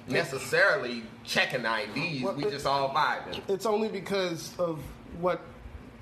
necessarily 0.09 1.03
checking 1.25 1.65
IDs. 1.65 2.23
Well, 2.23 2.35
we 2.35 2.45
it- 2.47 2.53
just 2.53 2.67
all 2.67 2.91
vibing. 2.91 3.41
It's 3.49 3.67
only 3.67 3.89
because 3.89 4.57
of 4.59 4.81
what 5.21 5.41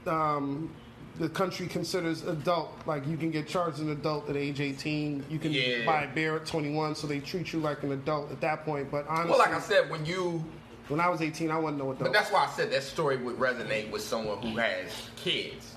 um, 0.07 0.71
the 1.19 1.29
country 1.29 1.67
considers 1.67 2.23
adult. 2.25 2.73
Like 2.87 3.07
you 3.07 3.17
can 3.17 3.31
get 3.31 3.47
charged 3.47 3.79
an 3.79 3.91
adult 3.91 4.29
at 4.29 4.37
age 4.37 4.61
18. 4.61 5.25
You 5.29 5.39
can 5.39 5.53
Yeah. 5.53 5.85
buy 5.87 6.03
a 6.03 6.09
beer 6.15 6.37
at 6.37 6.47
21, 6.47 6.95
so 6.95 7.07
they 7.07 7.21
treat 7.21 7.53
you 7.53 7.61
like 7.61 7.83
an 7.83 7.93
adult 7.93 8.33
at 8.33 8.41
that 8.41 8.65
point. 8.65 8.91
But 8.91 9.07
honestly, 9.09 9.31
Well, 9.31 9.39
like 9.39 9.55
I 9.55 9.61
said, 9.61 9.91
when 9.91 10.05
you 10.05 10.45
when 10.89 11.01
I 11.01 11.09
was 11.09 11.23
18, 11.23 11.51
I 11.51 11.57
wasn't 11.57 11.79
no 11.79 11.93
adult. 11.93 12.01
But 12.01 12.13
that's 12.13 12.31
why 12.31 12.45
I 12.45 12.51
said 12.51 12.71
that 12.73 12.83
story 12.83 13.17
would 13.17 13.37
resonate 13.39 13.91
with 13.91 14.03
someone 14.03 14.43
who 14.43 14.59
has 14.59 14.91
kids. 15.17 15.71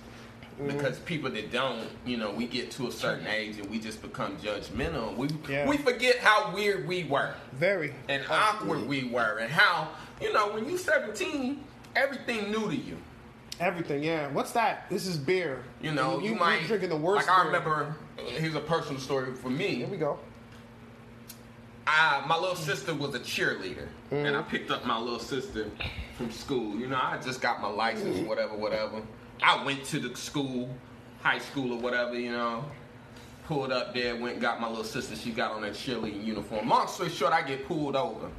Mm-hmm. 0.60 0.76
Because 0.76 1.00
people 1.00 1.30
that 1.30 1.50
don't, 1.52 1.88
you 2.06 2.17
know, 2.17 2.32
we 2.32 2.45
get 2.47 2.71
to 2.71 2.88
a 2.88 2.91
certain 2.91 3.26
age 3.28 3.58
and 3.60 3.69
we 3.69 3.80
just 3.80 4.02
become 4.02 4.36
judgmental. 4.38 5.15
We 5.15 5.30
Yeah. 5.47 5.65
we 5.67 5.78
forget 5.78 6.17
how 6.17 6.52
weird 6.54 6.88
we 6.88 7.04
were 7.06 7.36
Very. 7.54 7.93
and 8.10 8.23
awkward 8.30 8.86
we 8.88 9.06
were 9.06 9.38
and 9.38 9.50
how, 9.52 9.89
you 10.19 10.34
know, 10.34 10.47
when 10.52 10.67
you 10.67 10.78
17, 10.78 11.63
everything 11.95 12.52
new 12.52 12.67
to 12.67 12.76
you. 12.76 12.97
Everything, 13.59 14.03
yeah. 14.03 14.27
What's 14.31 14.51
that? 14.51 14.89
This 14.89 15.07
is 15.07 15.17
beer. 15.17 15.63
You 15.81 15.91
know, 15.91 16.19
you, 16.19 16.29
you're 16.29 16.39
might 16.39 16.65
drinking 16.67 16.89
the 16.89 16.97
worst. 16.97 17.27
Like 17.27 17.37
I 17.37 17.43
beer. 17.43 17.51
remember, 17.51 17.95
here's 18.17 18.55
a 18.55 18.59
personal 18.59 18.99
story 19.01 19.33
for 19.33 19.49
me. 19.49 19.75
Here 19.75 19.87
we 19.87 19.97
go. 19.97 20.19
I, 21.87 22.23
my 22.27 22.37
little 22.37 22.55
sister 22.55 22.93
was 22.93 23.15
a 23.15 23.19
cheerleader, 23.19 23.87
and 24.11 24.35
I 24.35 24.41
picked 24.41 24.69
up 24.71 24.85
my 24.85 24.99
little 24.99 25.19
sister 25.19 25.71
from 26.17 26.31
school. 26.31 26.75
You 26.75 26.87
know, 26.87 26.99
I 27.01 27.17
just 27.17 27.41
got 27.41 27.61
my 27.61 27.69
license, 27.69 28.19
whatever, 28.27 28.57
whatever. 28.57 29.01
I 29.41 29.63
went 29.63 29.85
to 29.85 29.99
the 29.99 30.15
school, 30.15 30.69
high 31.21 31.39
school 31.39 31.73
or 31.73 31.79
whatever, 31.79 32.19
you 32.19 32.31
know. 32.31 32.65
Pulled 33.45 33.71
up 33.71 33.93
there, 33.93 34.17
went 34.17 34.41
got 34.41 34.59
my 34.59 34.67
little 34.67 34.83
sister. 34.83 35.15
She 35.15 35.31
got 35.31 35.53
on 35.53 35.61
that 35.61 35.71
cheerleading 35.73 36.25
uniform. 36.25 36.67
Long 36.67 36.87
story 36.89 37.09
short, 37.09 37.31
I 37.31 37.41
get 37.41 37.65
pulled 37.65 37.95
over. 37.95 38.29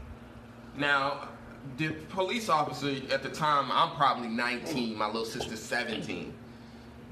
Now, 0.77 1.29
the 1.77 1.91
police 2.11 2.49
officer 2.49 2.97
at 3.13 3.23
the 3.23 3.29
time, 3.29 3.71
I'm 3.71 3.95
probably 3.97 4.29
19, 4.29 4.97
my 4.97 5.07
little 5.07 5.25
sister's 5.25 5.63
17 5.63 6.33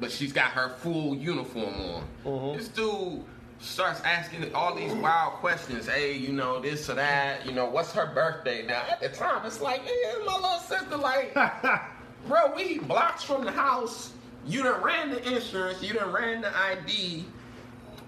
but 0.00 0.10
she's 0.10 0.32
got 0.32 0.50
her 0.52 0.70
full 0.70 1.16
uniform 1.16 1.74
on. 1.74 2.04
Mm-hmm. 2.24 2.58
This 2.58 2.68
dude 2.68 3.24
starts 3.58 4.00
asking 4.02 4.54
all 4.54 4.74
these 4.74 4.92
wild 4.92 5.34
questions. 5.34 5.88
Hey, 5.88 6.12
you 6.12 6.32
know 6.32 6.60
this 6.60 6.90
or 6.90 6.94
that. 6.94 7.46
You 7.46 7.52
know 7.52 7.66
what's 7.66 7.92
her 7.92 8.06
birthday 8.06 8.66
now? 8.66 8.82
At 8.90 9.00
the 9.00 9.08
time, 9.08 9.44
it's 9.46 9.60
like, 9.60 9.82
my 10.26 10.34
little 10.34 10.58
sister, 10.58 10.96
like, 10.96 11.34
bro, 12.26 12.54
we 12.54 12.78
blocks 12.78 13.22
from 13.22 13.44
the 13.44 13.52
house. 13.52 14.12
You 14.46 14.62
done 14.62 14.82
ran 14.82 15.10
the 15.10 15.34
insurance. 15.34 15.82
You 15.82 15.94
done 15.94 16.12
ran 16.12 16.42
the 16.42 16.56
ID. 16.56 17.24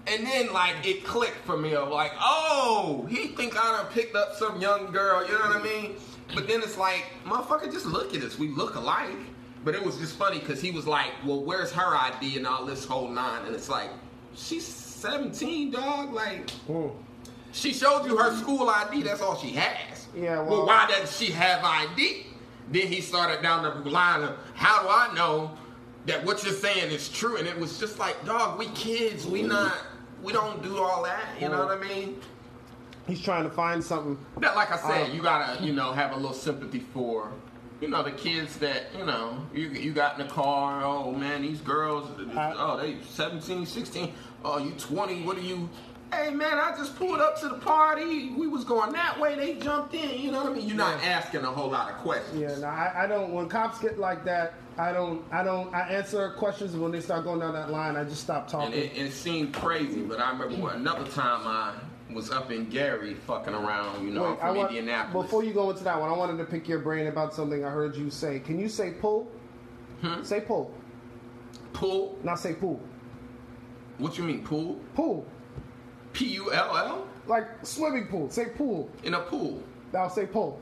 And 0.07 0.25
then 0.25 0.53
like 0.53 0.75
it 0.87 1.03
clicked 1.03 1.45
for 1.45 1.57
me 1.57 1.75
of 1.75 1.89
like, 1.89 2.13
oh, 2.19 3.05
he 3.09 3.27
think 3.27 3.55
I 3.57 3.77
done 3.77 3.91
picked 3.91 4.15
up 4.15 4.33
some 4.35 4.59
young 4.59 4.91
girl, 4.91 5.23
you 5.25 5.33
know 5.33 5.39
what 5.39 5.57
I 5.57 5.63
mean? 5.63 5.95
But 6.35 6.47
then 6.47 6.61
it's 6.61 6.77
like, 6.77 7.05
motherfucker, 7.25 7.71
just 7.71 7.85
look 7.85 8.13
at 8.15 8.23
us. 8.23 8.37
We 8.37 8.49
look 8.49 8.75
alike. 8.75 9.09
But 9.63 9.75
it 9.75 9.83
was 9.83 9.97
just 9.97 10.15
funny 10.15 10.39
because 10.39 10.61
he 10.61 10.71
was 10.71 10.87
like, 10.87 11.11
well, 11.25 11.43
where's 11.43 11.71
her 11.73 11.95
ID 11.95 12.37
and 12.37 12.47
all 12.47 12.65
this 12.65 12.85
whole 12.85 13.09
nine? 13.09 13.45
And 13.45 13.53
it's 13.55 13.67
like, 13.69 13.89
she's 14.35 14.65
17, 14.65 15.71
dog. 15.71 16.13
Like, 16.13 16.47
Mm. 16.69 16.91
she 17.51 17.73
showed 17.73 18.05
you 18.05 18.15
her 18.17 18.35
school 18.37 18.69
ID. 18.69 19.01
That's 19.03 19.21
all 19.21 19.35
she 19.37 19.49
has. 19.51 20.07
Yeah, 20.15 20.37
well, 20.41 20.45
well- 20.49 20.65
why 20.67 20.87
doesn't 20.87 21.09
she 21.09 21.31
have 21.33 21.63
ID? 21.63 22.27
Then 22.71 22.87
he 22.87 23.01
started 23.01 23.41
down 23.41 23.63
the 23.63 23.89
line 23.89 24.21
of, 24.23 24.37
how 24.53 24.83
do 24.83 24.89
I 24.89 25.13
know 25.15 25.51
that 26.05 26.23
what 26.23 26.43
you're 26.43 26.53
saying 26.53 26.91
is 26.91 27.09
true? 27.09 27.35
And 27.37 27.47
it 27.47 27.57
was 27.59 27.79
just 27.79 27.97
like, 27.99 28.23
dog, 28.25 28.59
we 28.59 28.67
kids. 28.69 29.25
We 29.25 29.41
not, 29.41 29.75
we 30.23 30.31
don't 30.31 30.61
do 30.63 30.77
all 30.77 31.03
that. 31.03 31.25
You 31.41 31.49
know 31.49 31.65
what 31.65 31.77
I 31.77 31.81
mean? 31.81 32.21
He's 33.09 33.21
trying 33.21 33.43
to 33.43 33.49
find 33.49 33.83
something. 33.83 34.17
That, 34.39 34.55
like 34.55 34.71
I 34.71 34.77
said, 34.77 35.09
Uh, 35.09 35.13
you 35.13 35.21
gotta, 35.21 35.63
you 35.63 35.73
know, 35.73 35.91
have 35.91 36.11
a 36.13 36.15
little 36.15 36.33
sympathy 36.33 36.79
for, 36.93 37.31
you 37.81 37.87
know, 37.87 38.03
the 38.03 38.11
kids 38.11 38.57
that, 38.57 38.83
you 38.97 39.05
know, 39.05 39.41
you 39.53 39.69
you 39.69 39.91
got 39.91 40.19
in 40.19 40.27
the 40.27 40.31
car. 40.33 40.83
Oh 40.83 41.11
man, 41.11 41.41
these 41.41 41.61
girls, 41.61 42.07
Uh, 42.35 42.53
oh 42.57 42.77
they 42.77 42.97
17, 43.09 43.65
16. 43.65 44.13
Oh, 44.45 44.57
you 44.59 44.71
20. 44.71 45.23
What 45.23 45.37
are 45.37 45.41
you? 45.41 45.69
Hey 46.13 46.31
man, 46.31 46.57
I 46.57 46.75
just 46.75 46.95
pulled 46.95 47.19
up 47.19 47.39
to 47.41 47.47
the 47.49 47.55
party. 47.59 48.29
We 48.31 48.47
was 48.47 48.63
going 48.63 48.91
that 48.93 49.19
way. 49.19 49.35
They 49.35 49.55
jumped 49.55 49.93
in. 49.93 50.19
You 50.19 50.31
know 50.31 50.43
what 50.43 50.53
I 50.53 50.55
mean? 50.55 50.67
You're 50.67 50.77
not 50.77 51.03
asking 51.03 51.41
a 51.41 51.51
whole 51.51 51.69
lot 51.69 51.91
of 51.91 51.97
questions. 51.97 52.39
Yeah, 52.41 52.55
no, 52.59 52.67
I, 52.67 53.03
I 53.03 53.07
don't. 53.07 53.31
When 53.31 53.47
cops 53.47 53.77
get 53.79 53.99
like 53.99 54.23
that, 54.25 54.53
I 54.77 54.91
don't. 54.91 55.23
I 55.31 55.43
don't. 55.43 55.71
I 55.73 55.81
answer 55.89 56.29
questions 56.31 56.75
when 56.75 56.91
they 56.91 56.99
start 57.01 57.25
going 57.25 57.39
down 57.41 57.53
that 57.53 57.69
line. 57.69 57.95
I 57.95 58.03
just 58.05 58.21
stop 58.21 58.43
And 58.43 58.51
talking. 58.51 58.73
it, 58.73 58.91
it 58.97 59.13
seemed 59.13 59.53
crazy, 59.53 60.01
but 60.01 60.19
I 60.19 60.31
remember 60.31 60.55
what, 60.55 60.75
another 60.75 61.05
time 61.11 61.41
I 61.45 61.73
was 62.13 62.31
up 62.31 62.51
in 62.51 62.69
Gary 62.69 63.13
fucking 63.13 63.53
around. 63.53 64.05
You 64.05 64.11
know, 64.13 64.31
Wait, 64.31 64.39
from 64.39 64.55
want, 64.57 64.69
Indianapolis. 64.69 65.25
before 65.25 65.43
you 65.43 65.53
go 65.53 65.69
into 65.69 65.83
that 65.83 65.99
one, 65.99 66.09
I 66.09 66.13
wanted 66.13 66.37
to 66.37 66.45
pick 66.45 66.67
your 66.67 66.79
brain 66.79 67.07
about 67.07 67.33
something 67.33 67.63
I 67.63 67.69
heard 67.69 67.95
you 67.95 68.09
say. 68.09 68.39
Can 68.39 68.59
you 68.59 68.69
say 68.69 68.91
pull? 68.99 69.29
Hmm? 70.01 70.23
Say 70.23 70.41
pull, 70.41 70.73
pool, 71.73 72.17
not 72.23 72.39
say 72.39 72.53
pool. 72.53 72.79
what 73.97 74.17
you 74.17 74.23
mean 74.23 74.43
pool? 74.43 74.79
Pool, 74.95 75.25
P 76.13 76.25
U 76.35 76.53
L 76.53 76.77
L 76.77 77.07
like 77.27 77.45
swimming 77.65 78.07
pool. 78.07 78.29
Say 78.29 78.45
pool. 78.45 78.89
in 79.03 79.13
a 79.13 79.19
pool. 79.19 79.61
Now 79.93 80.07
say 80.07 80.25
pull. 80.25 80.59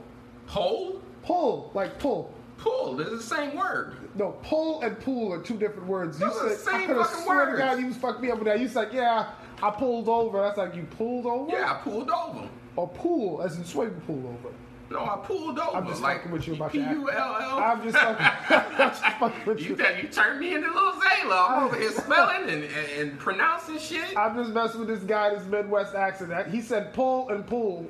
Pole, 0.48 1.02
Pull, 1.24 1.72
like 1.74 2.00
pull. 2.00 2.34
pool. 2.58 2.96
They're 2.96 3.10
the 3.10 3.22
same 3.22 3.56
word. 3.58 3.94
No, 4.16 4.32
pull 4.44 4.82
and 4.82 4.98
pool 5.00 5.34
are 5.34 5.42
two 5.42 5.58
different 5.58 5.88
words. 5.88 6.18
Those 6.18 6.36
are 6.38 6.50
the 6.50 6.56
I 6.56 6.58
same 6.58 6.88
have 6.88 6.98
fucking 7.06 7.24
swear 7.24 7.46
to 7.46 7.52
words. 7.52 7.60
God 7.62 7.80
you 7.80 7.94
fucked 7.94 8.22
me 8.22 8.32
up 8.32 8.40
with 8.40 8.48
that. 8.48 8.60
You 8.60 8.68
said, 8.70 8.90
yeah, 8.94 9.32
I 9.62 9.72
pulled 9.72 10.08
over. 10.08 10.42
That's 10.42 10.58
like 10.58 10.76
you 10.76 10.84
pulled 10.84 11.26
over. 11.26 11.52
Yeah, 11.52 11.72
I 11.72 11.76
pulled 11.84 12.10
over. 12.10 12.48
Or 12.76 12.88
pool, 12.90 13.42
as 13.42 13.58
in 13.58 13.66
swimming 13.66 14.00
pool 14.02 14.38
over. 14.40 14.54
No, 14.90 15.00
I 15.00 15.18
pulled 15.18 15.60
over. 15.60 15.76
I'm 15.76 15.86
just 15.88 16.02
like 16.02 16.18
fucking 16.18 16.32
with 16.32 16.48
you 16.48 16.54
about 16.56 16.72
that. 16.72 16.92
U 16.92 17.10
L 17.12 17.38
L. 17.42 17.60
I'm 17.60 17.84
just 17.84 17.98
fucking, 17.98 18.26
I'm 18.58 18.90
just 18.90 19.02
fucking 19.04 19.46
with 19.46 19.60
You 19.60 19.76
you. 19.76 19.86
you 20.02 20.08
turned 20.08 20.40
me 20.40 20.54
into 20.54 20.72
little 20.72 20.94
Zaila. 20.94 21.50
I'm 21.50 21.64
over 21.66 21.76
here 21.78 21.92
spelling 21.92 22.50
and, 22.50 22.64
and, 22.64 22.92
and 23.10 23.20
pronouncing 23.20 23.80
shit. 23.80 24.16
I'm 24.16 24.36
just 24.38 24.52
messing 24.52 24.80
with 24.80 24.90
this 24.90 25.04
guy, 25.04 25.34
this 25.34 25.46
Midwest 25.46 25.94
accent. 25.96 26.48
He 26.48 26.62
said 26.62 26.94
pull 26.94 27.28
and 27.30 27.46
pull, 27.46 27.86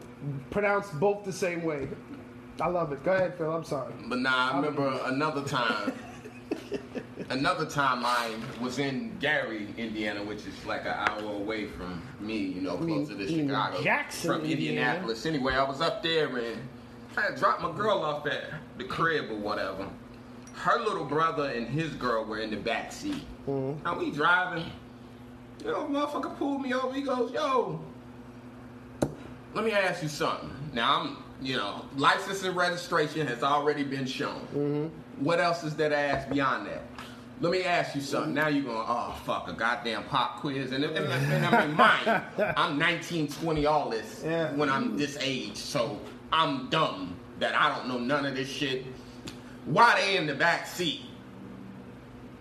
pronounced 0.49 0.99
both 0.99 1.23
the 1.23 1.33
same 1.33 1.63
way. 1.63 1.87
I 2.59 2.67
love 2.69 2.91
it. 2.91 3.03
Go 3.03 3.13
ahead, 3.13 3.37
Phil. 3.37 3.51
I'm 3.51 3.63
sorry. 3.63 3.93
But 4.07 4.17
nah, 4.19 4.53
I 4.53 4.55
remember 4.55 4.99
another 5.05 5.43
time. 5.43 5.93
another 7.29 7.65
time 7.65 8.05
I 8.05 8.31
was 8.61 8.79
in 8.79 9.17
Gary, 9.19 9.67
Indiana, 9.77 10.23
which 10.23 10.45
is 10.45 10.65
like 10.65 10.81
an 10.85 10.93
hour 10.95 11.33
away 11.33 11.67
from 11.67 12.01
me, 12.19 12.37
you 12.37 12.61
know, 12.61 12.77
closer 12.77 13.15
to 13.17 13.27
Chicago. 13.27 13.81
Jackson, 13.81 14.29
from 14.31 14.41
Indiana. 14.41 14.57
Indianapolis. 14.81 15.25
Anyway, 15.25 15.53
I 15.53 15.63
was 15.63 15.81
up 15.81 16.03
there 16.03 16.35
and 16.37 16.61
I 17.17 17.21
had 17.21 17.35
dropped 17.35 17.61
my 17.61 17.71
girl 17.71 17.99
off 18.03 18.25
at 18.27 18.43
the 18.77 18.83
crib 18.83 19.31
or 19.31 19.37
whatever. 19.37 19.87
Her 20.53 20.79
little 20.79 21.05
brother 21.05 21.49
and 21.51 21.67
his 21.67 21.91
girl 21.93 22.25
were 22.25 22.39
in 22.39 22.49
the 22.49 22.57
back 22.57 22.91
seat. 22.91 23.23
Mhm. 23.47 23.83
Now 23.83 23.97
we 23.97 24.11
driving. 24.11 24.65
You 25.63 25.71
know, 25.71 25.85
motherfucker 25.87 26.35
pulled 26.37 26.61
me 26.61 26.73
over. 26.73 26.93
He 26.93 27.01
goes, 27.01 27.31
yo, 27.31 27.79
let 29.53 29.65
me 29.65 29.71
ask 29.71 30.03
you 30.03 30.09
something. 30.09 30.49
Now 30.73 31.01
I'm, 31.01 31.17
you 31.41 31.57
know, 31.57 31.83
license 31.95 32.43
and 32.43 32.55
registration 32.55 33.25
has 33.27 33.43
already 33.43 33.83
been 33.83 34.05
shown. 34.05 34.91
What 35.19 35.39
else 35.39 35.63
is 35.63 35.75
there 35.75 35.89
to 35.89 35.97
ask 35.97 36.29
beyond 36.29 36.67
that? 36.67 36.83
Let 37.39 37.51
me 37.51 37.63
ask 37.63 37.93
you 37.95 38.01
something. 38.01 38.33
Now 38.33 38.47
you're 38.47 38.63
going, 38.63 38.83
oh 38.87 39.15
fuck, 39.23 39.47
a 39.47 39.53
goddamn 39.53 40.03
pop 40.05 40.39
quiz, 40.39 40.71
and, 40.71 40.83
and, 40.83 40.97
and 40.97 41.45
I 41.45 41.67
mean, 41.67 41.75
mind, 41.75 42.21
I'm 42.57 42.77
19, 42.79 43.27
20, 43.27 43.65
all 43.67 43.89
this 43.89 44.23
Yeah. 44.25 44.51
when 44.53 44.69
I'm 44.69 44.97
this 44.97 45.17
age, 45.21 45.55
so 45.55 45.99
I'm 46.33 46.67
dumb 46.69 47.15
that 47.39 47.53
I 47.55 47.75
don't 47.75 47.87
know 47.87 47.99
none 47.99 48.25
of 48.25 48.35
this 48.35 48.49
shit. 48.49 48.85
Why 49.65 49.99
they 49.99 50.17
in 50.17 50.25
the 50.25 50.33
back 50.33 50.65
seat? 50.65 51.01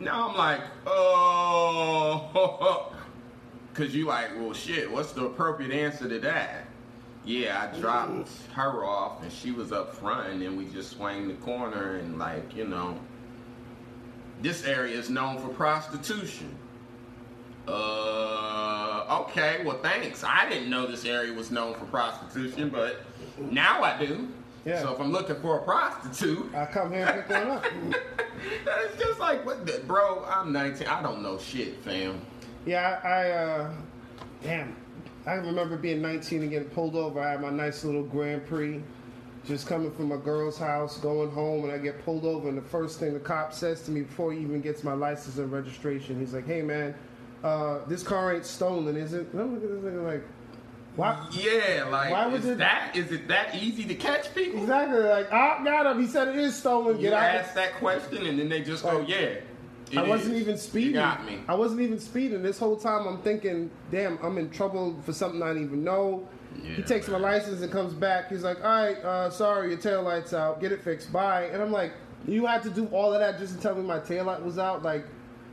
Now 0.01 0.31
I'm 0.31 0.37
like, 0.37 0.61
oh, 0.87 2.93
cause 3.75 3.95
you 3.95 4.07
like, 4.07 4.31
well, 4.37 4.55
shit. 4.55 4.91
What's 4.91 5.13
the 5.13 5.27
appropriate 5.27 5.73
answer 5.73 6.09
to 6.09 6.19
that? 6.21 6.66
Yeah, 7.27 7.69
I 7.73 7.79
dropped 7.81 8.31
her 8.53 8.85
off, 8.85 9.23
and 9.23 9.33
she 9.33 9.51
was 9.51 9.73
up 9.73 9.93
front, 9.93 10.31
and 10.31 10.41
then 10.41 10.57
we 10.57 10.67
just 10.67 10.93
swang 10.93 11.27
the 11.27 11.35
corner, 11.35 11.97
and 11.97 12.19
like, 12.19 12.55
you 12.55 12.67
know, 12.67 12.97
this 14.41 14.65
area 14.65 14.97
is 14.97 15.11
known 15.11 15.39
for 15.39 15.49
prostitution. 15.49 16.57
Uh, 17.67 19.23
okay, 19.23 19.63
well, 19.65 19.79
thanks. 19.83 20.23
I 20.23 20.49
didn't 20.49 20.71
know 20.71 20.87
this 20.87 21.05
area 21.05 21.33
was 21.33 21.51
known 21.51 21.75
for 21.75 21.85
prostitution, 21.87 22.69
but 22.69 23.03
now 23.39 23.83
I 23.83 23.99
do. 23.99 24.29
Yeah. 24.65 24.83
So 24.83 24.95
if 24.95 25.01
I'm 25.01 25.11
looking 25.11 25.37
for 25.41 25.59
a 25.59 25.63
prostitute, 25.63 26.55
I 26.55 26.67
come 26.67 26.93
here 26.93 27.07
and 27.07 27.23
pick 27.27 27.31
one 27.31 27.57
up. 27.57 27.65
it's 28.67 29.03
just 29.03 29.19
like, 29.19 29.45
what 29.45 29.67
the, 29.67 29.81
bro? 29.87 30.25
I'm 30.25 30.53
19. 30.53 30.87
I 30.87 31.03
don't 31.03 31.23
know 31.23 31.39
shit, 31.39 31.83
fam. 31.83 32.21
Yeah, 32.65 33.01
I, 33.03 33.09
I 33.09 33.31
uh, 33.31 33.73
damn, 34.43 34.77
I 35.27 35.35
remember 35.35 35.77
being 35.77 36.01
19 36.01 36.43
and 36.43 36.51
getting 36.51 36.69
pulled 36.71 36.95
over. 36.95 37.21
I 37.21 37.33
had 37.33 37.41
my 37.43 37.51
nice 37.51 37.85
little 37.85 38.05
Grand 38.05 38.47
Prix, 38.47 38.81
just 39.45 39.67
coming 39.67 39.91
from 39.91 40.09
my 40.09 40.17
girl's 40.17 40.57
house, 40.59 40.99
going 40.99 41.31
home, 41.31 41.65
and 41.65 41.73
I 41.73 41.79
get 41.79 42.05
pulled 42.05 42.25
over. 42.25 42.49
And 42.49 42.57
the 42.57 42.63
first 42.63 43.01
thing 43.01 43.13
the 43.13 43.19
cop 43.21 43.53
says 43.53 43.83
to 43.83 43.91
me 43.91 44.03
before 44.03 44.33
he 44.33 44.41
even 44.41 44.61
gets 44.61 44.85
my 44.85 44.93
license 44.93 45.39
and 45.39 45.51
registration, 45.51 46.19
he's 46.21 46.33
like, 46.33 46.47
"Hey, 46.47 46.63
man, 46.63 46.95
uh, 47.43 47.79
this 47.89 48.03
car 48.05 48.35
ain't 48.35 48.47
stolen, 48.47 48.97
is 48.97 49.15
it?" 49.15 49.27
And 49.33 49.41
I'm 49.41 49.55
looking 49.55 49.69
at 49.77 49.83
this 49.83 49.93
nigga 49.93 50.07
like, 50.07 50.23
"What?" 50.95 51.19
Yeah, 51.35 51.89
like, 51.91 52.13
Why 52.13 52.27
was 52.29 52.45
is 52.45 52.51
it- 52.53 52.59
that 52.59 52.95
is 52.95 53.11
it 53.11 53.27
that 53.27 53.55
easy 53.57 53.85
to 53.85 53.95
catch 53.97 54.33
people? 54.33 54.61
Exactly. 54.61 55.01
Like, 55.01 55.33
I 55.33 55.65
got 55.65 55.87
him. 55.87 56.01
He 56.01 56.07
said 56.07 56.29
it 56.29 56.37
is 56.37 56.55
stolen. 56.55 56.97
You 56.97 57.11
Get 57.11 57.15
out. 57.15 57.23
ask 57.25 57.55
that 57.55 57.75
question, 57.75 58.27
and 58.27 58.39
then 58.39 58.49
they 58.49 58.63
just 58.63 58.85
go, 58.85 58.99
Like, 58.99 59.09
yeah. 59.09 59.29
It 59.91 59.99
I 59.99 60.03
wasn't 60.03 60.37
even 60.37 60.57
speeding. 60.59 60.91
You 60.91 60.95
got 60.97 61.25
me. 61.25 61.39
I 61.49 61.55
wasn't 61.55 61.81
even 61.83 61.99
speeding. 61.99 62.43
This 62.43 62.59
whole 62.59 62.77
time 62.77 63.07
I'm 63.07 63.23
thinking, 63.23 63.71
damn, 63.91 64.19
I'm 64.23 64.39
in 64.39 64.51
trouble 64.51 64.97
for 65.03 65.13
something 65.13 65.43
I 65.43 65.49
didn't 65.49 65.65
even 65.65 65.85
know. 65.85 66.29
he 66.61 66.71
Yeah, 66.71 66.85
takes 66.85 67.09
my 67.09 67.19
license 67.19 67.61
and 67.63 67.71
comes 67.71 67.95
back. 67.95 68.31
He's 68.31 68.43
like, 68.43 68.59
all 68.65 68.85
right, 68.85 68.97
uh, 69.05 69.31
sorry, 69.31 69.69
your 69.71 69.79
tail 69.79 70.03
light's 70.03 70.33
out. 70.35 70.61
Get 70.61 70.73
it 70.73 70.83
fixed. 70.83 71.13
Bye. 71.13 71.45
And 71.53 71.63
I'm 71.63 71.71
like, 71.73 71.93
you 72.27 72.47
had 72.47 72.63
to 72.65 72.71
do 72.71 72.87
all 72.87 73.13
of 73.13 73.21
that 73.21 73.39
just 73.39 73.55
to 73.55 73.61
tell 73.61 73.75
me 73.75 73.83
my 73.83 74.01
tail 74.01 74.25
light 74.25 74.43
was 74.43 74.59
out? 74.59 74.83
Like, 74.83 75.05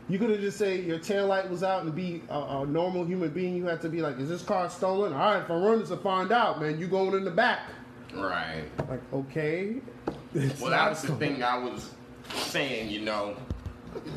you 0.09 0.17
could 0.19 0.31
have 0.31 0.41
just 0.41 0.57
say 0.57 0.81
your 0.81 0.99
tail 0.99 1.27
light 1.27 1.49
was 1.49 1.63
out 1.63 1.83
and 1.83 1.93
be 1.95 2.23
a, 2.29 2.39
a 2.39 2.65
normal 2.65 3.05
human 3.05 3.29
being. 3.29 3.55
You 3.55 3.65
had 3.65 3.81
to 3.81 3.89
be 3.89 4.01
like, 4.01 4.19
is 4.19 4.29
this 4.29 4.41
car 4.41 4.69
stolen? 4.69 5.13
All 5.13 5.19
right, 5.33 5.43
if 5.43 5.49
I 5.51 5.55
run 5.55 5.79
this, 5.79 5.91
I 5.91 5.97
find 5.97 6.31
out, 6.31 6.59
man. 6.59 6.79
You 6.79 6.87
going 6.87 7.13
in 7.13 7.23
the 7.23 7.31
back. 7.31 7.69
Right. 8.13 8.65
Like, 8.89 9.01
okay. 9.13 9.75
It's 10.35 10.59
Well, 10.59 10.71
that 10.71 10.89
was 10.89 11.03
the 11.03 11.15
thing 11.17 11.43
I 11.43 11.57
was 11.59 11.91
saying, 12.33 12.89
you 12.89 13.01
know, 13.01 13.35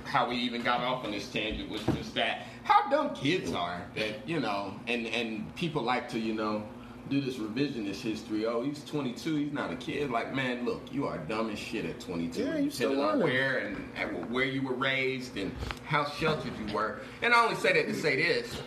how 0.05 0.29
we 0.29 0.37
even 0.37 0.63
got 0.63 0.81
off 0.81 1.05
on 1.05 1.11
this 1.11 1.29
tangent 1.29 1.69
was 1.71 1.83
just 1.97 2.15
that 2.15 2.47
how 2.65 2.89
dumb 2.91 3.15
kids 3.15 3.53
are 3.53 3.83
that, 3.95 4.29
you 4.29 4.41
know, 4.41 4.75
and, 4.89 5.07
and 5.07 5.55
people 5.57 5.83
like 5.83 6.09
to, 6.11 6.19
you 6.19 6.35
know, 6.35 6.63
do 7.09 7.21
this 7.21 7.37
revisionist 7.37 8.01
history. 8.01 8.47
Oh, 8.47 8.63
he's 8.63 8.85
22, 8.85 9.37
he's 9.37 9.53
not 9.53 9.71
a 9.73 9.77
kid. 9.77 10.11
Like, 10.11 10.35
man, 10.35 10.65
look, 10.65 10.83
you 10.93 11.07
are 11.07 11.19
dumb 11.19 11.51
as 11.51 11.59
shit 11.59 11.85
at 11.85 12.01
22. 12.01 12.43
Yeah, 12.43 12.57
you 12.59 12.71
still 12.71 13.01
on 13.01 13.21
where 13.21 13.59
and, 13.59 13.77
and 13.95 14.29
where 14.31 14.45
you 14.45 14.63
were 14.63 14.75
raised 14.75 15.37
and 15.37 15.53
how 15.85 16.05
sheltered 16.05 16.53
you 16.67 16.75
were. 16.75 16.99
And 17.23 17.33
I 17.33 17.45
only 17.45 17.55
say 17.57 17.73
that 17.75 17.87
to 17.87 17.95
say 17.95 18.17
this. 18.17 18.61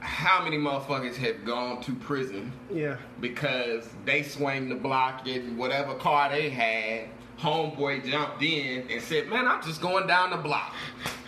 How 0.00 0.42
many 0.44 0.58
motherfuckers 0.58 1.14
have 1.16 1.44
gone 1.44 1.80
to 1.84 1.94
prison 1.94 2.52
Yeah. 2.70 2.96
because 3.20 3.88
they 4.04 4.24
swung 4.24 4.68
the 4.68 4.74
block 4.74 5.26
in 5.28 5.56
whatever 5.56 5.94
car 5.94 6.28
they 6.28 6.50
had. 6.50 7.08
Homeboy 7.42 8.08
jumped 8.08 8.40
in 8.42 8.88
and 8.88 9.02
said, 9.02 9.28
Man, 9.28 9.48
I'm 9.48 9.62
just 9.62 9.80
going 9.80 10.06
down 10.06 10.30
the 10.30 10.36
block. 10.36 10.74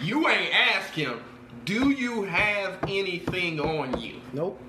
You 0.01 0.29
ain't 0.29 0.55
ask 0.55 0.93
him, 0.93 1.21
Do 1.65 1.91
you 1.91 2.23
have 2.23 2.79
anything 2.85 3.61
on 3.61 4.01
you? 4.01 4.21
Nope. 4.33 4.61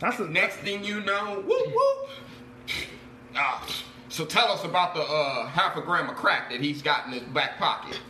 That's 0.00 0.18
the 0.18 0.28
Next 0.28 0.56
thing 0.56 0.84
you 0.84 1.00
know, 1.00 1.42
whoop 1.46 1.66
whoop. 1.74 2.10
Ah, 3.36 3.64
so 4.08 4.24
tell 4.24 4.48
us 4.50 4.64
about 4.64 4.94
the 4.94 5.02
uh, 5.02 5.46
half 5.46 5.76
a 5.76 5.80
gram 5.80 6.08
of 6.10 6.16
crack 6.16 6.50
that 6.50 6.60
he's 6.60 6.82
got 6.82 7.06
in 7.06 7.12
his 7.12 7.22
back 7.22 7.58
pocket. 7.58 8.00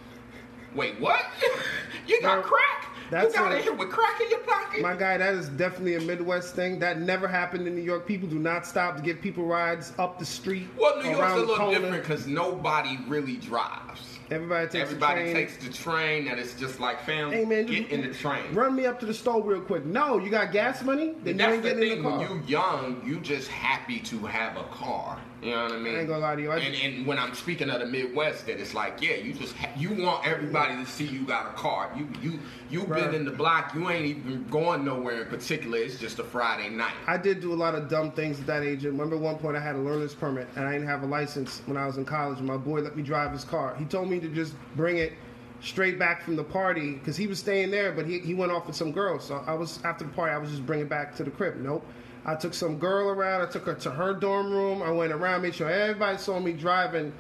Wait, 0.74 0.98
what? 0.98 1.24
you 2.06 2.20
got 2.22 2.42
crack? 2.42 2.87
That's 3.10 3.34
you 3.34 3.40
got 3.40 3.52
in 3.52 3.62
here 3.62 3.72
with 3.74 3.90
crack 3.90 4.20
in 4.20 4.30
your 4.30 4.40
pocket? 4.40 4.82
My 4.82 4.94
guy, 4.94 5.16
that 5.18 5.34
is 5.34 5.48
definitely 5.50 5.94
a 5.96 6.00
Midwest 6.00 6.54
thing. 6.54 6.78
That 6.78 7.00
never 7.00 7.26
happened 7.28 7.66
in 7.66 7.74
New 7.74 7.82
York. 7.82 8.06
People 8.06 8.28
do 8.28 8.38
not 8.38 8.66
stop 8.66 8.96
to 8.96 9.02
give 9.02 9.20
people 9.20 9.44
rides 9.44 9.92
up 9.98 10.18
the 10.18 10.24
street. 10.24 10.68
well, 10.78 11.02
New 11.02 11.10
York's 11.10 11.32
a 11.32 11.36
little 11.36 11.56
corner. 11.56 11.78
different 11.78 12.02
because 12.02 12.26
nobody 12.26 12.98
really 13.06 13.36
drives. 13.36 14.18
Everybody 14.30 14.66
takes 14.68 14.82
Everybody 14.90 15.24
the 15.24 15.32
train. 15.32 15.46
takes 15.46 15.64
the 15.66 15.72
train, 15.72 16.28
and 16.28 16.38
it's 16.38 16.52
just 16.54 16.80
like, 16.80 17.00
fam, 17.06 17.32
Hey 17.32 17.46
man, 17.46 17.64
get 17.64 17.88
in 17.90 18.02
the 18.02 18.12
train. 18.12 18.52
Run 18.52 18.76
me 18.76 18.84
up 18.84 19.00
to 19.00 19.06
the 19.06 19.14
store 19.14 19.42
real 19.42 19.62
quick. 19.62 19.86
No, 19.86 20.18
you 20.18 20.28
got 20.28 20.52
gas 20.52 20.82
money? 20.82 21.14
Then 21.24 21.34
you 21.34 21.38
That's 21.38 21.52
ain't 21.54 21.62
the 21.62 21.68
getting 21.70 21.82
in 21.84 21.88
thing. 21.88 22.02
the 22.02 22.08
car. 22.10 22.18
When 22.18 22.28
you 22.28 22.42
young, 22.46 23.02
you 23.06 23.20
just 23.20 23.48
happy 23.48 24.00
to 24.00 24.18
have 24.26 24.58
a 24.58 24.64
car. 24.64 25.18
You 25.40 25.52
know 25.52 25.62
what 25.64 25.72
I 25.72 25.76
mean? 25.78 25.94
I 25.94 25.98
ain't 26.00 26.08
gonna 26.08 26.20
lie 26.20 26.34
to 26.34 26.42
you, 26.42 26.50
and, 26.50 26.74
and 26.74 27.06
when 27.06 27.16
I'm 27.16 27.32
speaking 27.32 27.70
of 27.70 27.78
the 27.78 27.86
Midwest, 27.86 28.46
that 28.46 28.58
it's 28.58 28.74
like, 28.74 29.00
yeah, 29.00 29.14
you 29.14 29.32
just 29.32 29.54
ha- 29.56 29.70
you 29.76 29.90
want 29.94 30.26
everybody 30.26 30.74
to 30.74 30.84
see 30.90 31.04
you 31.04 31.24
got 31.24 31.46
a 31.46 31.52
car. 31.52 31.92
You 31.96 32.08
you 32.20 32.38
you 32.70 32.82
Right. 32.84 33.04
been 33.04 33.14
in 33.14 33.24
the 33.24 33.30
block. 33.30 33.72
You 33.72 33.88
ain't 33.88 34.04
even 34.06 34.44
going 34.50 34.84
nowhere 34.84 35.22
in 35.22 35.28
particular. 35.28 35.78
It's 35.78 35.96
just 35.98 36.18
a 36.18 36.24
Friday 36.24 36.68
night. 36.70 36.94
I 37.06 37.18
did 37.18 37.40
do 37.40 37.52
a 37.52 37.54
lot 37.54 37.76
of 37.76 37.88
dumb 37.88 38.10
things 38.10 38.40
at 38.40 38.46
that 38.48 38.64
age. 38.64 38.84
I 38.84 38.88
remember 38.88 39.16
one 39.16 39.36
point 39.36 39.56
I 39.56 39.60
had 39.60 39.76
a 39.76 39.78
learner's 39.78 40.12
permit 40.14 40.48
and 40.56 40.64
I 40.64 40.72
didn't 40.72 40.88
have 40.88 41.04
a 41.04 41.06
license 41.06 41.62
when 41.66 41.76
I 41.76 41.86
was 41.86 41.98
in 41.98 42.04
college. 42.04 42.38
And 42.38 42.46
my 42.48 42.56
boy 42.56 42.80
let 42.80 42.96
me 42.96 43.04
drive 43.04 43.30
his 43.30 43.44
car. 43.44 43.76
He 43.78 43.84
told 43.84 44.10
me 44.10 44.18
to 44.18 44.28
just 44.28 44.54
bring 44.74 44.98
it 44.98 45.12
straight 45.60 45.98
back 46.00 46.22
from 46.24 46.34
the 46.34 46.44
party 46.44 46.94
because 46.94 47.16
he 47.16 47.28
was 47.28 47.38
staying 47.38 47.70
there, 47.70 47.92
but 47.92 48.06
he, 48.06 48.18
he 48.18 48.34
went 48.34 48.50
off 48.50 48.66
with 48.66 48.74
some 48.76 48.90
girl. 48.90 49.20
So 49.20 49.42
I 49.46 49.54
was 49.54 49.78
after 49.84 50.02
the 50.04 50.10
party, 50.10 50.32
I 50.34 50.38
was 50.38 50.50
just 50.50 50.66
bringing 50.66 50.88
back 50.88 51.14
to 51.16 51.22
the 51.24 51.30
crib. 51.30 51.56
Nope. 51.56 51.84
I 52.28 52.34
took 52.34 52.52
some 52.52 52.76
girl 52.78 53.08
around. 53.08 53.40
I 53.40 53.46
took 53.46 53.64
her 53.64 53.74
to 53.74 53.90
her 53.90 54.12
dorm 54.12 54.52
room. 54.52 54.82
I 54.82 54.90
went 54.90 55.12
around, 55.12 55.40
made 55.40 55.54
sure 55.54 55.70
everybody 55.70 56.18
saw 56.18 56.38
me 56.38 56.52
driving. 56.52 57.10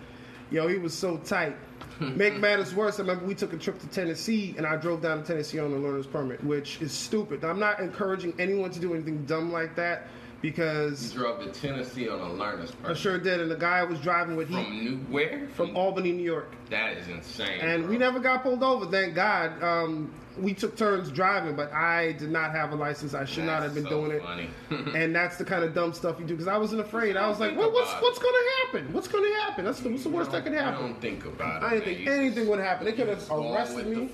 Yo, 0.50 0.68
he 0.68 0.76
was 0.76 0.92
so 0.92 1.16
tight. 1.16 1.56
Make 2.00 2.36
matters 2.36 2.74
worse, 2.74 2.98
I 2.98 3.02
remember 3.02 3.24
we 3.24 3.34
took 3.34 3.54
a 3.54 3.56
trip 3.56 3.78
to 3.80 3.86
Tennessee 3.86 4.54
and 4.58 4.66
I 4.66 4.76
drove 4.76 5.00
down 5.00 5.22
to 5.22 5.24
Tennessee 5.26 5.58
on 5.60 5.72
a 5.72 5.76
learner's 5.76 6.06
permit, 6.06 6.44
which 6.44 6.82
is 6.82 6.92
stupid. 6.92 7.42
I'm 7.42 7.58
not 7.58 7.80
encouraging 7.80 8.34
anyone 8.38 8.70
to 8.70 8.80
do 8.80 8.92
anything 8.92 9.24
dumb 9.24 9.50
like 9.50 9.74
that 9.76 10.08
because 10.40 11.12
You 11.12 11.20
drove 11.20 11.42
to 11.42 11.50
Tennessee 11.50 12.08
on 12.08 12.20
a 12.20 12.32
learner's 12.32 12.70
permit. 12.70 12.96
I 12.96 13.00
sure 13.00 13.18
did. 13.18 13.40
And 13.40 13.50
the 13.50 13.56
guy 13.56 13.78
I 13.78 13.84
was 13.84 13.98
driving 14.00 14.36
with, 14.36 14.48
he 14.48 14.54
From 14.54 14.84
New 14.84 14.96
where? 15.10 15.48
from 15.54 15.76
Albany, 15.76 16.12
New 16.12 16.22
York. 16.24 16.52
That 16.70 16.96
is 16.96 17.08
insane. 17.08 17.60
And 17.60 17.82
bro. 17.82 17.90
we 17.90 17.98
never 17.98 18.20
got 18.20 18.42
pulled 18.42 18.62
over, 18.62 18.86
thank 18.86 19.14
God. 19.14 19.60
Um, 19.62 20.12
we 20.38 20.54
took 20.54 20.76
turns 20.76 21.10
driving, 21.10 21.56
but 21.56 21.72
I 21.72 22.12
did 22.12 22.30
not 22.30 22.52
have 22.52 22.70
a 22.72 22.76
license. 22.76 23.12
I 23.12 23.24
should 23.24 23.42
not 23.42 23.60
have 23.62 23.74
been 23.74 23.82
so 23.82 23.90
doing 23.90 24.12
it. 24.12 24.22
funny. 24.22 24.48
and 24.94 25.12
that's 25.12 25.36
the 25.36 25.44
kind 25.44 25.64
of 25.64 25.74
dumb 25.74 25.92
stuff 25.92 26.20
you 26.20 26.26
do 26.26 26.34
because 26.34 26.46
I 26.46 26.56
wasn't 26.56 26.80
afraid. 26.80 27.16
I 27.16 27.28
was 27.28 27.40
like, 27.40 27.56
what, 27.56 27.72
what's 27.72 27.90
what's 28.00 28.20
going 28.20 28.34
to 28.34 28.66
happen? 28.78 28.92
What's 28.92 29.08
going 29.08 29.24
to 29.24 29.40
happen? 29.40 29.64
That's 29.64 29.80
the, 29.80 29.88
what's 29.90 30.04
the 30.04 30.10
worst 30.10 30.30
that 30.30 30.44
could 30.44 30.52
happen. 30.52 30.74
I 30.74 30.86
don't 30.86 31.00
think 31.00 31.24
about 31.24 31.64
it. 31.64 31.66
I 31.66 31.70
didn't 31.70 31.86
man. 31.86 31.94
think 31.96 32.06
You 32.06 32.12
anything 32.12 32.48
would 32.48 32.60
happen. 32.60 32.84
They 32.84 32.92
could 32.92 33.08
have 33.08 33.28
arrested 33.32 33.88
me. 33.88 34.08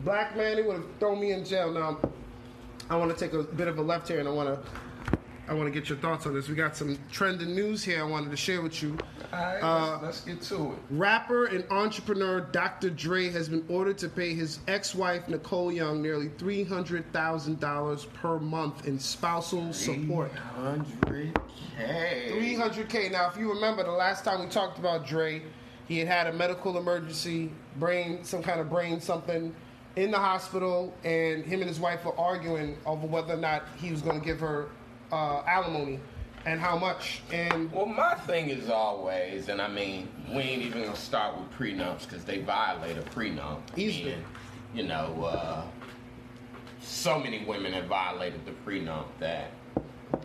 Black 0.00 0.36
man, 0.36 0.56
they 0.56 0.62
would 0.62 0.76
have 0.76 0.86
thrown 1.00 1.18
me 1.18 1.32
in 1.32 1.46
jail. 1.46 1.72
Now, 1.72 1.98
I 2.90 2.96
want 2.96 3.10
to 3.10 3.18
take 3.18 3.32
a 3.32 3.42
bit 3.42 3.66
of 3.66 3.78
a 3.78 3.82
left 3.82 4.06
here, 4.08 4.18
and 4.20 4.28
I 4.28 4.32
want 4.32 4.48
to. 4.62 4.70
I 5.46 5.52
want 5.54 5.66
to 5.66 5.70
get 5.78 5.88
your 5.88 5.98
thoughts 5.98 6.26
on 6.26 6.34
this. 6.34 6.48
We 6.48 6.54
got 6.54 6.74
some 6.76 6.98
trending 7.12 7.54
news 7.54 7.84
here 7.84 8.00
I 8.00 8.04
wanted 8.04 8.30
to 8.30 8.36
share 8.36 8.62
with 8.62 8.82
you. 8.82 8.96
All 9.32 9.38
right, 9.38 9.60
Uh, 9.62 9.98
let's, 10.02 10.02
let's 10.02 10.20
get 10.22 10.56
to 10.56 10.72
it. 10.72 10.78
Rapper 10.90 11.46
and 11.46 11.64
entrepreneur 11.70 12.40
Dr. 12.40 12.88
Dre 12.90 13.28
has 13.30 13.48
been 13.48 13.64
ordered 13.68 13.98
to 13.98 14.08
pay 14.08 14.32
his 14.34 14.60
ex-wife 14.68 15.28
Nicole 15.28 15.70
Young 15.70 16.00
nearly 16.00 16.28
three 16.38 16.64
hundred 16.64 17.10
thousand 17.12 17.60
dollars 17.60 18.06
per 18.06 18.38
month 18.38 18.86
in 18.86 18.98
spousal 18.98 19.72
support. 19.72 20.32
300K. 20.56 21.32
Three 22.28 22.54
hundred 22.54 22.88
k. 22.88 23.08
Now, 23.10 23.28
if 23.28 23.36
you 23.36 23.52
remember, 23.52 23.82
the 23.84 23.90
last 23.90 24.24
time 24.24 24.40
we 24.40 24.46
talked 24.46 24.78
about 24.78 25.06
Dre, 25.06 25.42
he 25.88 25.98
had 25.98 26.08
had 26.08 26.26
a 26.28 26.32
medical 26.32 26.78
emergency, 26.78 27.50
brain, 27.76 28.24
some 28.24 28.42
kind 28.42 28.60
of 28.60 28.70
brain 28.70 29.00
something, 29.00 29.54
in 29.96 30.10
the 30.10 30.18
hospital, 30.18 30.94
and 31.04 31.44
him 31.44 31.60
and 31.60 31.68
his 31.68 31.78
wife 31.80 32.04
were 32.04 32.18
arguing 32.18 32.78
over 32.86 33.06
whether 33.06 33.34
or 33.34 33.38
not 33.38 33.64
he 33.76 33.90
was 33.90 34.00
going 34.00 34.18
to 34.18 34.24
give 34.24 34.40
her 34.40 34.68
uh, 35.14 35.42
alimony 35.46 36.00
and 36.46 36.60
how 36.60 36.76
much. 36.76 37.22
And 37.30 37.72
Well, 37.72 37.86
my 37.86 38.14
thing 38.14 38.50
is 38.50 38.68
always, 38.68 39.48
and 39.48 39.62
I 39.62 39.68
mean, 39.68 40.08
we 40.28 40.40
ain't 40.40 40.62
even 40.62 40.82
gonna 40.84 40.96
start 40.96 41.38
with 41.38 41.50
prenups 41.52 42.02
because 42.08 42.24
they 42.24 42.38
violate 42.38 42.98
a 42.98 43.02
prenup. 43.02 43.60
Easily. 43.76 44.10
Meaning, 44.10 44.24
you 44.74 44.82
know, 44.82 45.24
uh, 45.24 45.62
so 46.80 47.18
many 47.18 47.44
women 47.44 47.72
have 47.72 47.86
violated 47.86 48.44
the 48.44 48.52
prenup 48.68 49.06
that 49.20 49.50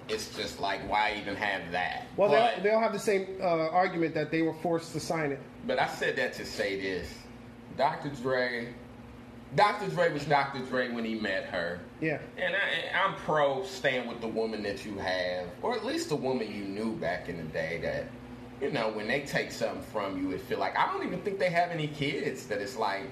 it's 0.08 0.36
just 0.36 0.60
like, 0.60 0.88
why 0.90 1.16
even 1.20 1.36
have 1.36 1.72
that? 1.72 2.08
well, 2.18 2.30
but, 2.30 2.58
they, 2.58 2.64
they 2.64 2.70
all 2.72 2.82
have 2.82 2.94
the 2.94 3.00
same 3.00 3.38
uh, 3.40 3.70
argument 3.70 4.14
that 4.16 4.32
they 4.32 4.42
were 4.42 4.56
forced 4.56 4.92
to 4.94 5.00
sign 5.00 5.32
it. 5.32 5.40
but 5.66 5.80
I 5.80 5.88
said 5.88 6.16
that 6.18 6.34
to 6.34 6.46
say 6.46 6.82
this: 6.82 7.08
Dr. 7.78 8.10
Dre, 8.22 8.74
Dr. 9.56 9.88
Dre 9.90 10.12
was 10.14 10.26
Dr. 10.26 10.60
Dre 10.66 10.90
when 10.92 11.04
he 11.06 11.16
met 11.16 11.46
her. 11.46 11.80
Yeah. 12.02 12.20
And 12.38 12.56
I, 12.56 13.00
I'm 13.04 13.16
pro 13.16 13.64
staying 13.64 14.08
with 14.08 14.22
the 14.22 14.28
woman 14.28 14.62
that 14.64 14.86
you 14.86 14.98
have, 15.00 15.48
or 15.62 15.76
at 15.76 15.84
least 15.86 16.10
the 16.10 16.16
woman 16.16 16.52
you 16.54 16.64
knew 16.66 16.94
back 16.98 17.30
in 17.30 17.38
the 17.38 17.44
day. 17.44 17.80
That 17.82 18.06
you 18.66 18.72
know, 18.72 18.90
when 18.90 19.08
they 19.08 19.22
take 19.22 19.52
something 19.52 19.82
from 19.82 20.18
you, 20.22 20.32
it 20.32 20.42
feel 20.42 20.60
like 20.60 20.78
I 20.78 20.86
don't 20.92 21.06
even 21.06 21.22
think 21.22 21.40
they 21.40 21.50
have 21.50 21.72
any 21.72 21.88
kids. 21.88 22.46
That 22.46 22.60
it's 22.62 22.76
like 22.78 23.04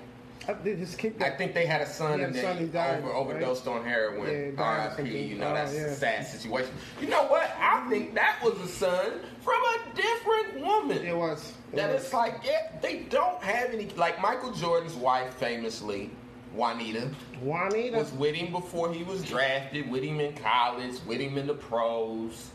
I, 0.48 0.54
his 0.54 0.94
kid. 0.96 1.16
I 1.24 1.32
think 1.32 1.56
they 1.56 1.66
had 1.66 1.82
a 1.82 1.88
son 1.88 2.22
and 2.22 2.36
then 2.36 2.72
died, 2.72 3.00
over, 3.00 3.08
right? 3.08 3.16
overdosed 3.16 3.68
on 3.68 3.84
heroin. 3.84 4.56
or 4.58 4.64
R.I.P. 4.64 5.10
You 5.24 5.38
know, 5.40 5.50
Oh, 5.50 5.54
that's 5.56 5.74
yeah. 5.74 5.82
a 5.86 5.96
sad 5.96 6.28
situation. 6.28 6.72
You 7.02 7.08
know 7.10 7.24
what? 7.26 7.52
I 7.60 7.86
think 7.90 8.14
that 8.14 8.40
was 8.44 8.58
a 8.60 8.68
son 8.68 9.22
from 9.42 9.56
a 9.56 9.96
different 9.96 10.62
woman. 10.64 11.00
It 11.06 11.18
was. 11.18 11.54
It 11.74 11.78
That 11.78 11.92
was. 11.94 12.04
it's 12.04 12.14
like 12.14 12.36
yeah, 12.46 12.72
they 12.82 13.00
don't 13.10 13.42
have 13.42 13.72
any. 13.74 13.90
Like 13.98 14.22
Michael 14.22 14.52
Jordan's 14.54 14.94
wife, 14.96 15.34
famously, 15.34 16.12
Juanita 16.54 17.10
Juanita. 17.42 17.98
was 17.98 18.12
with 18.14 18.36
him 18.36 18.52
before 18.52 18.92
he 18.92 19.04
was 19.04 19.24
drafted, 19.24 19.90
with 19.90 20.04
him 20.04 20.20
in 20.20 20.34
college, 20.36 20.96
with 21.06 21.20
him 21.20 21.38
in 21.38 21.48
the 21.48 21.54
pros. 21.54 22.52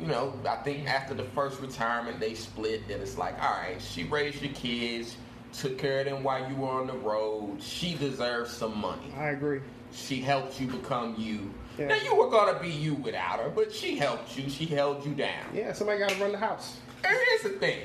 You 0.00 0.08
know, 0.08 0.34
I 0.46 0.56
think 0.56 0.88
after 0.88 1.14
the 1.14 1.24
first 1.24 1.60
retirement, 1.60 2.20
they 2.20 2.34
split. 2.34 2.86
That 2.88 3.00
it's 3.00 3.16
like, 3.16 3.40
all 3.42 3.50
right, 3.50 3.80
she 3.80 4.04
raised 4.04 4.42
your 4.42 4.52
kids, 4.52 5.16
took 5.52 5.78
care 5.78 6.00
of 6.00 6.06
them 6.06 6.22
while 6.22 6.48
you 6.48 6.56
were 6.56 6.68
on 6.68 6.86
the 6.86 6.94
road. 6.94 7.62
She 7.62 7.94
deserves 7.94 8.50
some 8.50 8.78
money. 8.78 9.12
I 9.16 9.30
agree. 9.30 9.60
She 9.92 10.20
helped 10.20 10.60
you 10.60 10.66
become 10.66 11.14
you. 11.16 11.52
Yeah. 11.78 11.86
Now 11.88 11.96
you 11.96 12.14
were 12.14 12.30
gonna 12.30 12.58
be 12.58 12.68
you 12.68 12.94
without 12.94 13.40
her, 13.40 13.48
but 13.48 13.72
she 13.72 13.96
helped 13.96 14.36
you. 14.36 14.50
She 14.50 14.66
held 14.66 15.04
you 15.06 15.14
down. 15.14 15.46
Yeah, 15.54 15.72
somebody 15.72 15.98
got 15.98 16.10
to 16.10 16.20
run 16.20 16.32
the 16.32 16.38
house. 16.38 16.76
And 17.04 17.16
here's 17.28 17.42
the 17.42 17.58
thing. 17.58 17.80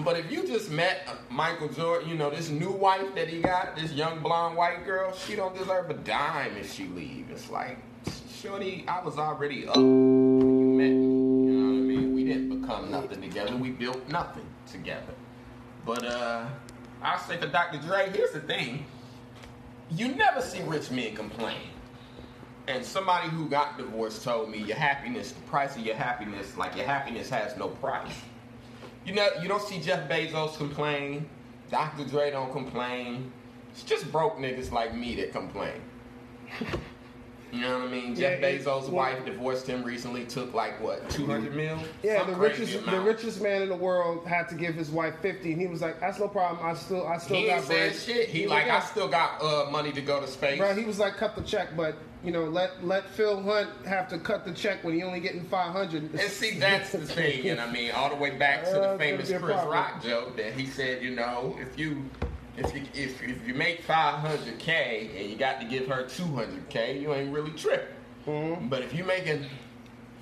But 0.00 0.18
if 0.18 0.30
you 0.30 0.46
just 0.46 0.70
met 0.70 1.08
Michael 1.30 1.68
Jordan, 1.68 2.08
you 2.08 2.16
know, 2.16 2.30
this 2.30 2.50
new 2.50 2.70
wife 2.72 3.14
that 3.14 3.28
he 3.28 3.40
got, 3.40 3.76
this 3.76 3.92
young 3.92 4.20
blonde 4.20 4.56
white 4.56 4.84
girl, 4.84 5.14
she 5.14 5.36
don't 5.36 5.56
deserve 5.56 5.88
a 5.88 5.94
dime 5.94 6.56
if 6.56 6.72
she 6.74 6.86
leave. 6.86 7.30
It's 7.30 7.48
like, 7.48 7.78
shorty, 8.28 8.84
I 8.88 9.02
was 9.02 9.18
already 9.18 9.68
up 9.68 9.76
when 9.76 9.84
you 9.84 10.66
met 10.78 10.90
me. 10.90 11.46
You 11.46 11.52
know 11.52 11.66
what 11.66 11.78
I 11.78 11.82
mean? 11.82 12.14
We 12.14 12.24
didn't 12.24 12.60
become 12.60 12.90
nothing 12.90 13.22
together. 13.22 13.56
We 13.56 13.70
built 13.70 14.08
nothing 14.08 14.46
together. 14.70 15.14
But 15.86 16.04
uh 16.04 16.46
I'll 17.02 17.18
say 17.18 17.36
for 17.36 17.46
Dr. 17.46 17.78
Dre, 17.78 18.10
here's 18.10 18.32
the 18.32 18.40
thing. 18.40 18.86
You 19.90 20.08
never 20.08 20.40
see 20.40 20.62
rich 20.62 20.90
men 20.90 21.14
complain. 21.14 21.68
And 22.66 22.82
somebody 22.82 23.28
who 23.28 23.46
got 23.46 23.76
divorced 23.76 24.24
told 24.24 24.50
me 24.50 24.58
your 24.58 24.78
happiness, 24.78 25.32
the 25.32 25.42
price 25.42 25.76
of 25.76 25.84
your 25.84 25.96
happiness, 25.96 26.56
like 26.56 26.74
your 26.74 26.86
happiness 26.86 27.28
has 27.28 27.56
no 27.58 27.68
price. 27.68 28.14
You 29.04 29.12
know, 29.14 29.28
you 29.42 29.48
don't 29.48 29.62
see 29.62 29.80
Jeff 29.80 30.08
Bezos 30.08 30.56
complain. 30.56 31.28
Dr. 31.70 32.04
Dre 32.04 32.30
don't 32.30 32.52
complain. 32.52 33.32
It's 33.72 33.82
just 33.82 34.10
broke 34.10 34.36
niggas 34.38 34.70
like 34.72 34.94
me 34.94 35.14
that 35.16 35.32
complain. 35.32 35.80
You 37.54 37.60
know 37.60 37.78
what 37.78 37.88
I 37.88 37.90
mean? 37.90 38.16
Jeff 38.16 38.40
Yeah, 38.40 38.48
Bezos' 38.50 38.64
well- 38.82 38.90
wife 38.92 39.24
divorced 39.24 39.66
him 39.68 39.84
recently. 39.84 40.24
Took 40.24 40.52
like 40.54 40.80
what, 40.82 41.08
two 41.08 41.26
hundred 41.26 41.54
mil? 41.54 41.78
Yeah, 42.02 42.18
Some 42.18 42.30
the 42.32 42.36
crazy 42.36 42.62
richest 42.76 42.86
the 42.90 43.00
richest 43.00 43.40
man 43.42 43.62
in 43.62 43.68
the 43.68 43.76
world 43.76 44.26
had 44.26 44.48
to 44.48 44.54
give 44.56 44.74
his 44.74 44.90
wife 44.90 45.14
fifty, 45.22 45.52
and 45.52 45.60
he 45.60 45.66
was 45.68 45.80
like, 45.80 46.00
"That's 46.00 46.18
no 46.18 46.26
problem. 46.28 46.64
I 46.66 46.74
still 46.74 47.06
I 47.06 47.18
still 47.18 47.36
He 47.36 47.46
got 47.46 47.58
ain't 47.58 47.66
bread." 47.66 47.94
shit. 47.94 48.28
He, 48.28 48.42
was 48.42 48.50
like, 48.50 48.66
yeah. 48.66 48.78
I 48.78 48.80
still 48.80 49.08
got 49.08 49.40
uh, 49.40 49.70
money 49.70 49.92
to 49.92 50.00
go 50.02 50.20
to 50.20 50.26
space. 50.26 50.58
Bro, 50.58 50.74
he 50.74 50.84
was 50.84 50.98
like, 50.98 51.16
"Cut 51.16 51.36
the 51.36 51.42
check," 51.42 51.76
but 51.76 51.94
you 52.24 52.32
know, 52.32 52.44
let 52.44 52.84
let 52.84 53.08
Phil 53.10 53.40
Hunt 53.42 53.68
have 53.86 54.08
to 54.08 54.18
cut 54.18 54.44
the 54.44 54.52
check 54.52 54.82
when 54.82 54.94
he 54.94 55.02
only 55.02 55.20
getting 55.20 55.44
five 55.44 55.72
hundred. 55.72 56.10
And 56.12 56.20
see, 56.30 56.58
that's 56.58 56.90
the 56.92 56.98
thing, 57.06 57.48
and 57.50 57.60
I 57.60 57.70
mean, 57.70 57.92
all 57.92 58.08
the 58.10 58.16
way 58.16 58.30
back 58.30 58.64
to 58.64 58.70
the 58.72 58.96
famous 58.98 59.28
Chris 59.28 59.40
problem. 59.42 59.68
Rock 59.70 60.02
joke 60.02 60.36
that 60.38 60.54
he 60.54 60.66
said, 60.66 61.02
you 61.02 61.14
know, 61.14 61.56
if 61.60 61.78
you 61.78 62.02
if 62.56 62.74
you 62.74 62.82
if, 62.94 63.22
if 63.22 63.46
you 63.48 63.54
make 63.54 63.82
five 63.82 64.20
hundred 64.20 64.58
k 64.58 65.10
and 65.16 65.30
you 65.30 65.36
got 65.36 65.60
to 65.60 65.66
give 65.66 65.86
her 65.88 66.04
two 66.06 66.26
hundred 66.26 66.68
k, 66.68 66.98
you 66.98 67.12
ain't 67.12 67.32
really 67.32 67.50
tripping. 67.52 67.86
Mm-hmm. 68.26 68.68
But 68.68 68.82
if 68.82 68.94
you 68.94 69.04
making 69.04 69.44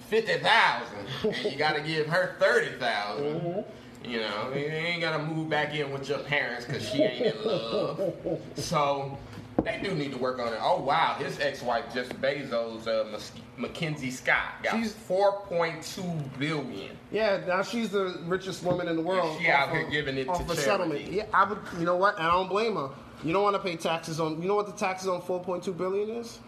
fifty 0.08 0.38
thousand 0.38 1.06
and 1.24 1.52
you 1.52 1.56
got 1.58 1.74
to 1.76 1.80
give 1.82 2.06
her 2.06 2.36
30,000, 2.38 3.24
Mm-hmm. 3.40 4.10
you 4.10 4.18
know, 4.20 4.52
you 4.54 4.64
ain't 4.66 5.00
gotta 5.00 5.22
move 5.22 5.48
back 5.48 5.74
in 5.74 5.92
with 5.92 6.08
your 6.08 6.18
parents 6.18 6.64
because 6.64 6.88
she 6.88 7.02
ain't 7.02 7.34
in 7.36 7.44
love. 7.44 8.12
So. 8.56 9.16
They 9.64 9.80
do 9.82 9.94
need 9.94 10.12
to 10.12 10.18
work 10.18 10.38
on 10.38 10.52
it. 10.52 10.58
Oh 10.60 10.80
wow, 10.82 11.14
his 11.18 11.38
ex-wife 11.40 11.84
Jeff 11.94 12.08
Bezos, 12.20 12.86
uh, 12.86 13.18
Mackenzie 13.56 14.10
Scott, 14.10 14.62
got 14.62 14.76
She's- 14.76 14.94
4.2 15.08 16.38
billion. 16.38 16.96
Yeah, 17.10 17.40
now 17.46 17.62
she's 17.62 17.90
the 17.90 18.18
richest 18.26 18.62
woman 18.64 18.88
in 18.88 18.96
the 18.96 19.02
world. 19.02 19.38
she 19.40 19.48
out 19.48 19.70
here 19.70 19.88
giving 19.90 20.16
it 20.18 20.28
off 20.28 20.38
to 20.38 20.44
charity. 20.44 20.62
settlement. 20.62 21.12
Yeah, 21.12 21.26
I 21.32 21.44
would. 21.44 21.58
You 21.78 21.84
know 21.84 21.96
what? 21.96 22.18
I 22.18 22.30
don't 22.30 22.48
blame 22.48 22.76
her. 22.76 22.90
You 23.24 23.32
don't 23.32 23.42
want 23.42 23.54
to 23.56 23.62
pay 23.62 23.76
taxes 23.76 24.18
on. 24.20 24.40
You 24.42 24.48
know 24.48 24.56
what 24.56 24.66
the 24.66 24.72
taxes 24.72 25.08
on 25.08 25.20
four 25.22 25.40
point 25.42 25.62
two 25.62 25.72
billion 25.72 26.10
is? 26.10 26.38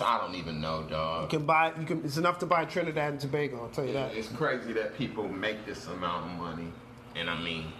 I 0.00 0.18
don't 0.18 0.34
even 0.34 0.60
know, 0.60 0.82
dog. 0.82 1.30
You 1.32 1.38
can 1.38 1.46
buy. 1.46 1.72
You 1.78 1.86
can. 1.86 2.04
It's 2.04 2.16
enough 2.16 2.38
to 2.40 2.46
buy 2.46 2.64
Trinidad 2.64 3.12
and 3.12 3.20
Tobago. 3.20 3.62
I'll 3.62 3.68
tell 3.68 3.84
you 3.86 3.92
that. 3.92 4.14
It's 4.14 4.28
crazy 4.28 4.72
that 4.72 4.96
people 4.96 5.28
make 5.28 5.64
this 5.66 5.86
amount 5.86 6.26
of 6.32 6.38
money, 6.38 6.72
and 7.14 7.30
I 7.30 7.40
mean, 7.40 7.72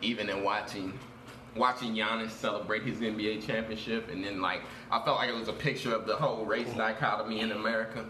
even 0.00 0.30
in 0.30 0.42
watching, 0.44 0.98
watching 1.56 1.94
Giannis 1.94 2.30
celebrate 2.30 2.82
his 2.82 2.98
NBA 2.98 3.46
championship, 3.46 4.10
and 4.10 4.24
then 4.24 4.40
like 4.40 4.62
I 4.90 5.02
felt 5.04 5.18
like 5.18 5.28
it 5.28 5.34
was 5.34 5.48
a 5.48 5.52
picture 5.52 5.94
of 5.94 6.06
the 6.06 6.16
whole 6.16 6.44
race 6.44 6.72
dichotomy 6.76 7.40
in 7.40 7.52
America. 7.52 8.04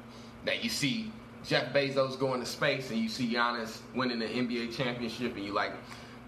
That 0.44 0.64
you 0.64 0.70
see 0.70 1.12
Jeff 1.44 1.72
Bezos 1.72 2.18
going 2.18 2.40
to 2.40 2.46
space, 2.46 2.90
and 2.90 2.98
you 2.98 3.08
see 3.08 3.32
Giannis 3.32 3.78
winning 3.94 4.18
the 4.18 4.26
NBA 4.26 4.76
championship, 4.76 5.36
and 5.36 5.44
you 5.44 5.52
like. 5.52 5.72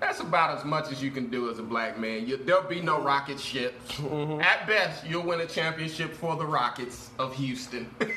That's 0.01 0.19
about 0.19 0.59
as 0.59 0.65
much 0.65 0.91
as 0.91 1.01
you 1.03 1.13
can 1.13 1.31
do 1.31 1.49
as 1.49 1.61
a 1.61 1.63
black 1.63 1.99
man. 1.99 2.27
You, 2.27 2.37
there'll 2.37 2.69
be 2.69 2.81
no 2.81 3.01
rocket 3.01 3.39
ships. 3.39 3.93
Mm-hmm. 3.93 4.41
At 4.41 4.67
best, 4.67 5.07
you'll 5.07 5.23
win 5.23 5.41
a 5.41 5.47
championship 5.47 6.13
for 6.13 6.37
the 6.37 6.45
Rockets 6.45 7.11
of 7.19 7.35
Houston. 7.37 7.89
but 7.99 8.11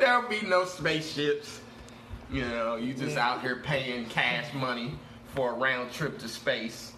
there'll 0.00 0.28
be 0.28 0.40
no 0.46 0.64
spaceships. 0.64 1.60
You 2.32 2.46
know, 2.46 2.76
you 2.76 2.94
just 2.94 3.18
out 3.18 3.42
here 3.42 3.60
paying 3.62 4.06
cash 4.06 4.52
money 4.54 4.98
for 5.34 5.50
a 5.52 5.54
round 5.54 5.92
trip 5.92 6.18
to 6.18 6.28
space. 6.28 6.92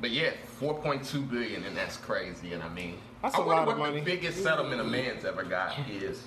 but 0.00 0.10
yeah, 0.10 0.30
4.2 0.60 1.30
billion, 1.30 1.64
and 1.64 1.76
that's 1.76 1.96
crazy. 1.96 2.52
And 2.52 2.62
I 2.62 2.68
mean, 2.68 2.98
That's 3.22 3.34
I 3.34 3.38
a 3.38 3.40
wonder 3.40 3.54
lot 3.54 3.62
of 3.62 3.78
what 3.78 3.90
money. 3.90 4.00
the 4.00 4.04
biggest 4.04 4.42
settlement 4.42 4.80
a 4.80 4.84
man's 4.84 5.24
ever 5.24 5.42
got 5.42 5.76
is. 5.90 6.22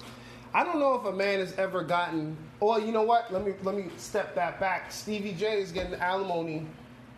I 0.54 0.64
don't 0.64 0.80
know 0.80 0.96
if 0.96 1.06
a 1.06 1.12
man 1.12 1.40
has 1.40 1.54
ever 1.54 1.84
gotten. 1.84 2.36
Well, 2.60 2.80
you 2.84 2.92
know 2.92 3.04
what? 3.04 3.32
Let 3.32 3.46
me 3.46 3.54
let 3.64 3.76
me 3.76 3.86
step 3.98 4.34
that 4.36 4.60
back. 4.60 4.92
Stevie 4.92 5.34
J 5.34 5.62
is 5.62 5.72
getting 5.72 5.94
alimony. 5.96 6.66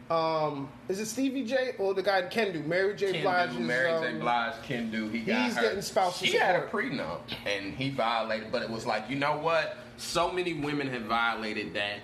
Um, 0.10 0.68
is 0.90 1.00
it 1.00 1.06
Stevie 1.06 1.46
J 1.46 1.72
or 1.80 1.94
the 1.94 2.04
guy 2.04 2.24
Kendu? 2.24 2.66
Mary 2.66 2.94
J. 2.98 3.14
Ken 3.14 3.22
Blige 3.24 3.52
do, 3.52 3.60
is, 3.60 3.66
Mary 3.68 3.90
J. 4.02 4.08
um, 4.16 4.20
Blige 4.20 4.54
can 4.64 4.92
do. 4.92 5.08
He 5.08 5.20
got 5.22 5.46
he's 5.46 5.56
her. 5.56 5.62
getting 5.62 5.82
spousal 5.82 6.28
She 6.28 6.36
had 6.36 6.58
a 6.58 6.68
prenup, 6.68 7.22
and 7.46 7.74
he 7.74 7.92
violated. 7.92 8.52
But 8.52 8.62
it 8.64 8.70
was 8.70 8.86
like, 8.86 9.10
you 9.10 9.16
know 9.16 9.38
what? 9.38 9.78
So 9.96 10.30
many 10.30 10.54
women 10.54 10.88
have 10.90 11.04
violated 11.04 11.74
that 11.76 12.00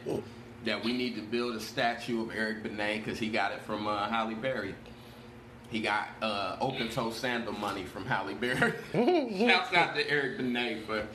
that 0.68 0.84
we 0.84 0.94
need 0.94 1.16
to 1.16 1.22
build 1.22 1.56
a 1.56 1.60
statue 1.60 2.22
of 2.22 2.32
Eric 2.36 2.64
Benet 2.64 3.00
because 3.00 3.18
he 3.18 3.30
got 3.30 3.52
it 3.52 3.62
from 3.62 3.88
uh, 3.88 4.08
Halle 4.10 4.36
Berry. 4.36 4.76
He 5.70 5.82
got 5.82 6.10
uh, 6.22 6.58
open 6.62 6.90
toe 6.90 7.12
sandal 7.12 7.54
money 7.54 7.84
from 7.84 8.06
Halle 8.06 8.34
Berry. 8.34 8.74
Shouts 9.48 9.74
out 9.74 9.96
to 9.96 10.10
Eric 10.10 10.38
Benet 10.38 10.86
for 10.86 11.08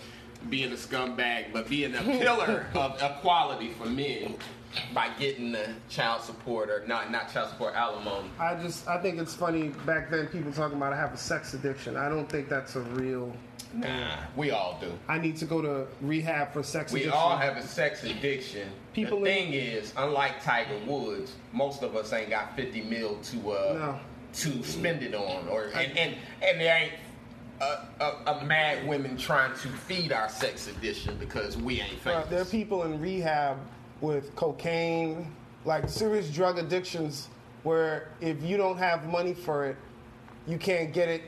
being 0.49 0.73
a 0.73 0.77
scumbag, 0.77 1.53
but 1.53 1.69
being 1.69 1.95
a 1.95 2.03
pillar 2.03 2.67
of 2.75 3.01
equality 3.01 3.71
for 3.71 3.87
men 3.87 4.37
by 4.95 5.11
getting 5.19 5.53
the 5.53 5.69
child 5.89 6.23
support 6.23 6.71
or 6.71 6.85
not 6.87 7.11
not 7.11 7.33
child 7.33 7.51
support 7.51 7.75
alimony. 7.75 8.29
I 8.39 8.55
just 8.55 8.89
I 8.89 9.01
think 9.01 9.19
it's 9.19 9.35
funny 9.35 9.69
back 9.87 10.11
then 10.11 10.27
people 10.29 10.53
talking 10.53 10.79
about 10.79 10.93
I 10.93 10.97
have 10.97 11.13
a 11.13 11.19
sex 11.19 11.55
addiction. 11.55 11.97
I 11.97 12.09
don't 12.09 12.29
think 12.29 12.49
that's 12.49 12.77
a 12.77 12.81
real. 12.81 13.35
Nah, 13.75 14.17
we 14.37 14.51
all 14.51 14.79
do. 14.81 14.93
I 15.09 15.19
need 15.19 15.37
to 15.39 15.45
go 15.47 15.63
to 15.63 15.87
rehab 16.01 16.53
for 16.53 16.63
sex 16.63 16.93
We 16.93 17.01
addiction. 17.01 17.19
all 17.19 17.37
have 17.37 17.57
a 17.57 17.63
sex 17.67 18.05
addiction. 18.05 18.69
People 18.93 19.21
the 19.21 19.27
in- 19.31 19.33
thing 19.51 19.53
is, 19.55 19.93
unlike 19.97 20.43
Tiger 20.43 20.79
Woods, 20.87 21.33
most 21.53 21.83
of 21.83 21.97
us 21.97 22.13
ain't 22.13 22.31
got 22.31 22.55
50 22.57 22.83
mil 22.83 23.17
to 23.17 23.53
uh 23.53 23.73
No. 23.75 24.01
to 24.35 24.63
spend 24.63 25.03
it 25.03 25.15
on, 25.15 25.49
or 25.49 25.65
and 25.75 25.97
and, 25.97 26.15
and 26.43 26.61
there 26.61 26.77
ain't 26.77 26.93
a, 27.61 28.05
a, 28.05 28.35
a 28.41 28.45
mad 28.45 28.87
women 28.89 29.17
trying 29.17 29.53
to 29.53 29.69
feed 29.69 30.13
our 30.13 30.29
sex 30.29 30.67
addiction 30.69 31.17
because 31.19 31.57
we 31.57 31.81
ain't 31.81 31.95
Uh, 32.07 32.11
famous. 32.11 32.29
there 32.29 32.41
are 32.43 32.45
people 32.47 32.83
in 32.85 33.01
rehab 33.01 33.57
with 34.01 34.35
cocaine, 34.37 35.33
like 35.65 35.89
serious 35.89 36.29
drug 36.29 36.59
addictions, 36.59 37.29
where 37.63 38.09
if 38.21 38.43
you 38.43 38.57
don't 38.57 38.77
have 38.79 39.07
money 39.09 39.33
for 39.33 39.65
it, 39.65 39.77
you 40.47 40.59
can't 40.59 40.93
get 40.93 41.09
it. 41.09 41.23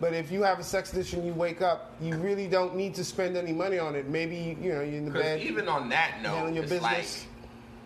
But 0.00 0.14
if 0.14 0.30
you 0.30 0.42
have 0.44 0.58
a 0.60 0.64
sex 0.64 0.92
addiction, 0.92 1.26
you 1.26 1.32
wake 1.34 1.60
up, 1.60 1.92
you 2.00 2.14
really 2.16 2.46
don't 2.46 2.76
need 2.76 2.94
to 2.94 3.04
spend 3.04 3.36
any 3.36 3.52
money 3.52 3.78
on 3.78 3.96
it. 3.96 4.08
Maybe 4.08 4.56
you 4.60 4.72
know 4.72 4.80
you're 4.80 4.98
in 4.98 5.04
the 5.06 5.10
bed. 5.10 5.40
even 5.42 5.68
on 5.68 5.88
that 5.88 6.22
note, 6.22 6.52
your 6.54 6.62
it's 6.64 6.72
business. 6.72 6.82
like 6.82 7.28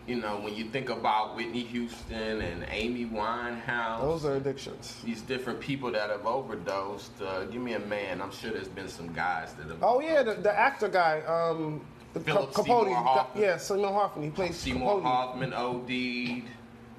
you 0.07 0.17
know 0.17 0.39
when 0.39 0.53
you 0.53 0.65
think 0.65 0.89
about 0.89 1.35
Whitney 1.35 1.63
Houston 1.63 2.41
and 2.41 2.65
Amy 2.69 3.05
Winehouse. 3.05 4.01
Those 4.01 4.25
are 4.25 4.35
addictions. 4.35 5.01
these 5.03 5.21
different 5.21 5.59
people 5.59 5.91
that 5.93 6.09
have 6.11 6.25
overdosed. 6.27 7.19
Uh, 7.21 7.45
give 7.45 7.61
me 7.61 7.73
a 7.73 7.79
man. 7.79 8.21
I'm 8.21 8.31
sure 8.31 8.51
there's 8.51 8.67
been 8.67 8.89
some 8.89 9.11
guys 9.13 9.53
that 9.53 9.67
have. 9.67 9.81
Oh 9.81 9.99
yeah, 9.99 10.21
the, 10.21 10.35
the 10.35 10.55
actor 10.55 10.89
guy, 10.89 11.21
um, 11.21 11.81
the 12.13 12.19
Philip 12.19 12.53
Capote. 12.53 12.85
Seymour 12.85 12.95
Hoffman. 12.95 13.43
yeah, 13.43 13.57
Seymour 13.57 13.91
Hoffman. 13.93 14.25
He 14.25 14.29
plays 14.31 14.55
Seymour 14.55 14.97
Capote. 15.01 15.03
Hoffman 15.03 15.53
OD'd. 15.53 16.49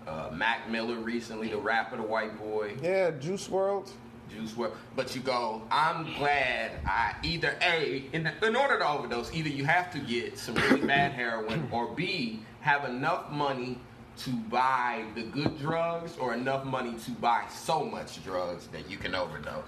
Uh, 0.07 0.29
Mac 0.35 0.69
Miller 0.69 0.97
recently, 0.97 1.49
the 1.49 1.57
rapper, 1.57 1.97
the 1.97 2.03
white 2.03 2.39
boy, 2.39 2.75
Yeah, 2.83 3.11
Juice 3.13 3.49
WRLD. 3.49 3.89
Juice 4.35 4.53
WRLD. 4.53 4.73
But 4.97 5.15
you 5.15 5.21
go, 5.21 5.63
I'm 5.71 6.05
glad 6.15 6.73
I 6.87 7.15
either 7.23 7.57
A, 7.63 8.05
in, 8.13 8.31
in 8.43 8.57
order 8.57 8.79
to 8.79 8.89
overdose, 8.89 9.33
either 9.35 9.49
you 9.49 9.65
have 9.65 9.93
to 9.93 9.99
get 9.99 10.39
some 10.39 10.55
really 10.57 10.81
bad 10.87 11.13
heroin, 11.13 11.69
or 11.71 11.95
B, 11.95 12.41
have 12.61 12.85
enough 12.85 13.31
money 13.31 13.79
to 14.17 14.31
buy 14.31 15.05
the 15.15 15.23
good 15.23 15.59
drugs, 15.59 16.17
or 16.19 16.35
enough 16.35 16.65
money 16.65 16.95
to 17.05 17.11
buy 17.13 17.45
so 17.51 17.85
much 17.85 18.23
drugs 18.25 18.69
that 18.69 18.89
you 18.89 18.97
can 18.97 19.15
overdose. 19.15 19.65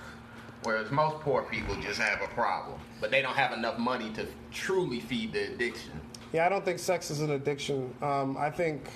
Whereas 0.62 0.90
most 0.90 1.20
poor 1.20 1.42
people 1.42 1.76
just 1.76 2.00
have 2.00 2.22
a 2.22 2.32
problem, 2.32 2.78
but 3.00 3.10
they 3.10 3.22
don't 3.22 3.36
have 3.36 3.52
enough 3.52 3.78
money 3.78 4.10
to 4.14 4.26
truly 4.52 5.00
feed 5.00 5.32
the 5.32 5.52
addiction. 5.52 5.92
Yeah, 6.32 6.46
I 6.46 6.48
don't 6.48 6.64
think 6.64 6.78
sex 6.78 7.10
is 7.10 7.20
an 7.20 7.30
addiction. 7.30 7.94
Um, 8.02 8.36
I 8.36 8.50
think 8.50 8.88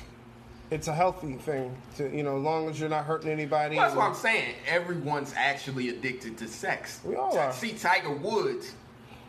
it's 0.71 0.89
a 0.89 0.95
healthy 0.95 1.35
thing 1.35 1.77
to 1.97 2.15
you 2.15 2.23
know, 2.23 2.37
as 2.37 2.43
long 2.43 2.69
as 2.69 2.79
you're 2.79 2.89
not 2.89 3.05
hurting 3.05 3.31
anybody. 3.31 3.77
Well, 3.77 3.87
that's 3.87 3.97
what 3.97 4.07
I'm 4.07 4.15
saying. 4.15 4.55
Everyone's 4.67 5.35
actually 5.37 5.89
addicted 5.89 6.39
to 6.39 6.49
sex. 6.49 7.01
We 7.05 7.17
all 7.17 7.37
are. 7.37 7.53
See, 7.53 7.73
Tiger 7.73 8.13
Woods 8.13 8.75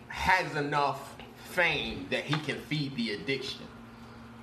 has 0.08 0.56
enough 0.56 1.16
fame 1.50 2.08
that 2.10 2.24
he 2.24 2.36
can 2.42 2.60
feed 2.62 2.96
the 2.96 3.14
addiction. 3.14 3.66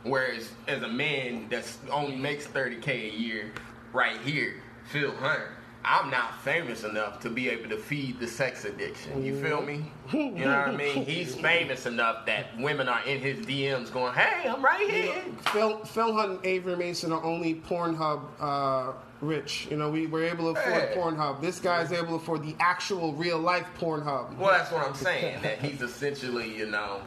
Whereas, 0.02 0.50
as 0.66 0.82
a 0.82 0.88
man 0.88 1.48
that 1.50 1.64
only 1.90 2.16
makes 2.16 2.46
30k 2.46 3.12
a 3.12 3.16
year, 3.16 3.52
right 3.92 4.20
here, 4.20 4.54
Phil 4.86 5.12
Hunt, 5.16 5.42
I'm 5.84 6.10
not 6.10 6.42
famous 6.42 6.84
enough 6.84 7.20
to 7.20 7.30
be 7.30 7.48
able 7.48 7.68
to 7.70 7.76
feed 7.76 8.18
the 8.20 8.26
sex 8.26 8.64
addiction. 8.64 9.24
You 9.24 9.40
feel 9.40 9.62
me? 9.62 9.84
You 10.12 10.30
know 10.32 10.46
what 10.58 10.68
I 10.68 10.76
mean? 10.76 11.04
He's 11.04 11.34
famous 11.34 11.86
enough 11.86 12.26
that 12.26 12.46
women 12.58 12.88
are 12.88 13.02
in 13.04 13.20
his 13.20 13.38
DMs 13.46 13.90
going, 13.92 14.12
"Hey, 14.14 14.48
I'm 14.48 14.62
right 14.62 14.88
here." 14.90 15.14
Phil, 15.52 15.78
Phil 15.84 16.12
Hunt 16.12 16.30
and 16.32 16.46
Avery 16.46 16.76
Mason 16.76 17.12
are 17.12 17.22
only 17.22 17.54
Pornhub 17.54 18.20
uh, 18.40 18.92
rich. 19.20 19.68
You 19.70 19.76
know, 19.76 19.88
we 19.90 20.06
were 20.06 20.24
able 20.24 20.52
to 20.52 20.60
afford 20.60 20.82
Hey. 20.88 20.94
Pornhub. 20.96 21.40
This 21.40 21.58
guy's 21.58 21.92
able 21.92 22.08
to 22.08 22.14
afford 22.16 22.42
the 22.42 22.56
actual 22.60 23.12
real 23.14 23.38
life 23.38 23.66
Pornhub. 23.78 24.36
Well, 24.36 24.50
that's 24.50 24.70
what 24.72 24.86
I'm 24.86 24.94
saying. 24.94 25.42
That 25.42 25.58
he's 25.58 25.80
essentially, 25.80 26.54
you 26.56 26.66
know, 26.66 27.00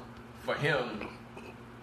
for 0.43 0.55
him, 0.55 1.07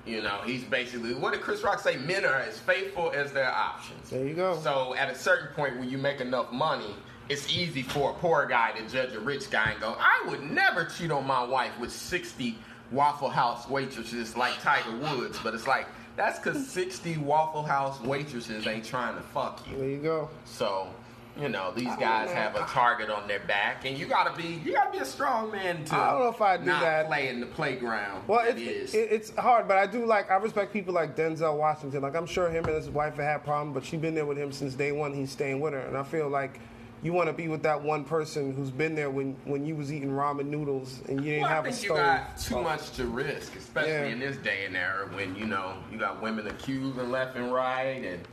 you 0.08 0.22
know, 0.22 0.40
he's 0.44 0.64
basically 0.64 1.14
what 1.14 1.32
did 1.32 1.42
Chris 1.42 1.62
Rock 1.62 1.80
say? 1.80 1.96
Men 1.96 2.24
are 2.24 2.34
as 2.34 2.58
faithful 2.58 3.10
as 3.14 3.32
their 3.32 3.50
options. 3.50 4.10
There 4.10 4.26
you 4.26 4.34
go. 4.34 4.58
So 4.62 4.94
at 4.94 5.10
a 5.10 5.14
certain 5.14 5.48
point, 5.54 5.78
when 5.78 5.88
you 5.88 5.98
make 5.98 6.20
enough 6.20 6.50
money, 6.52 6.94
it's 7.28 7.52
easy 7.52 7.82
for 7.82 8.10
a 8.10 8.14
poor 8.14 8.46
guy 8.46 8.72
to 8.72 8.88
judge 8.88 9.14
a 9.14 9.20
rich 9.20 9.50
guy 9.50 9.72
and 9.72 9.80
go, 9.80 9.96
"I 10.00 10.24
would 10.28 10.42
never 10.42 10.84
cheat 10.84 11.10
on 11.10 11.26
my 11.26 11.42
wife 11.42 11.78
with 11.78 11.92
60 11.92 12.58
Waffle 12.90 13.28
House 13.28 13.68
waitresses 13.68 14.36
like 14.36 14.60
Tiger 14.62 14.96
Woods." 14.96 15.38
But 15.42 15.54
it's 15.54 15.66
like 15.66 15.86
that's 16.16 16.38
because 16.38 16.66
60 16.68 17.18
Waffle 17.18 17.62
House 17.62 18.00
waitresses 18.00 18.66
ain't 18.66 18.84
trying 18.84 19.14
to 19.14 19.22
fuck 19.22 19.62
you. 19.70 19.76
There 19.76 19.88
you 19.88 19.98
go. 19.98 20.28
So, 20.44 20.88
you 21.40 21.48
know, 21.48 21.72
these 21.74 21.94
guys 21.96 22.28
know. 22.28 22.34
have 22.34 22.56
a 22.56 22.60
target 22.64 23.10
on 23.10 23.28
their 23.28 23.40
back, 23.40 23.84
and 23.84 23.96
you 23.96 24.06
gotta 24.06 24.36
be 24.36 24.60
you 24.64 24.72
gotta 24.72 24.90
be 24.90 24.98
a 24.98 25.04
strong 25.04 25.50
man 25.52 25.84
to 25.84 25.94
I 25.94 26.10
don't 26.10 26.20
know 26.20 26.28
if 26.28 26.40
I 26.40 26.56
do 26.56 26.64
not 26.64 26.80
that. 26.82 27.06
play 27.06 27.28
in 27.28 27.40
the 27.40 27.46
playground. 27.46 28.26
Well, 28.26 28.44
that 28.44 28.58
it 28.58 28.62
is. 28.62 28.94
It, 28.94 29.08
it's 29.12 29.34
hard, 29.36 29.68
but 29.68 29.76
I 29.78 29.86
do 29.86 30.04
like. 30.04 30.30
I 30.30 30.36
respect 30.36 30.72
people 30.72 30.94
like 30.94 31.16
Denzel 31.16 31.56
Washington. 31.56 32.02
Like 32.02 32.16
I'm 32.16 32.26
sure 32.26 32.48
him 32.50 32.64
and 32.64 32.74
his 32.74 32.88
wife 32.90 33.14
have 33.16 33.24
had 33.24 33.44
problems, 33.44 33.74
but 33.74 33.84
she's 33.84 34.00
been 34.00 34.14
there 34.14 34.26
with 34.26 34.38
him 34.38 34.50
since 34.52 34.74
day 34.74 34.92
one. 34.92 35.12
He's 35.14 35.30
staying 35.30 35.60
with 35.60 35.72
her, 35.74 35.80
and 35.80 35.96
I 35.96 36.02
feel 36.02 36.28
like 36.28 36.58
you 37.00 37.12
want 37.12 37.28
to 37.28 37.32
be 37.32 37.46
with 37.46 37.62
that 37.62 37.80
one 37.80 38.02
person 38.02 38.52
who's 38.52 38.72
been 38.72 38.96
there 38.96 39.08
when 39.08 39.36
when 39.44 39.64
you 39.64 39.76
was 39.76 39.92
eating 39.92 40.10
ramen 40.10 40.46
noodles 40.46 41.00
and 41.08 41.24
you 41.24 41.30
didn't 41.30 41.42
Well, 41.42 41.50
have 41.50 41.66
a 41.66 41.70
think 41.70 41.84
you 41.84 41.88
got 41.90 42.36
too 42.38 42.60
much 42.60 42.90
to 42.96 43.04
risk, 43.06 43.54
especially 43.54 43.92
Yeah. 43.92 44.04
in 44.06 44.18
this 44.18 44.36
day 44.38 44.64
and 44.66 44.76
era 44.76 45.08
when 45.14 45.36
you 45.36 45.46
know 45.46 45.74
you 45.92 45.98
got 45.98 46.20
women 46.20 46.48
accusing 46.48 47.08
left 47.10 47.36
and 47.36 47.52
right, 47.52 48.02
and 48.04 48.26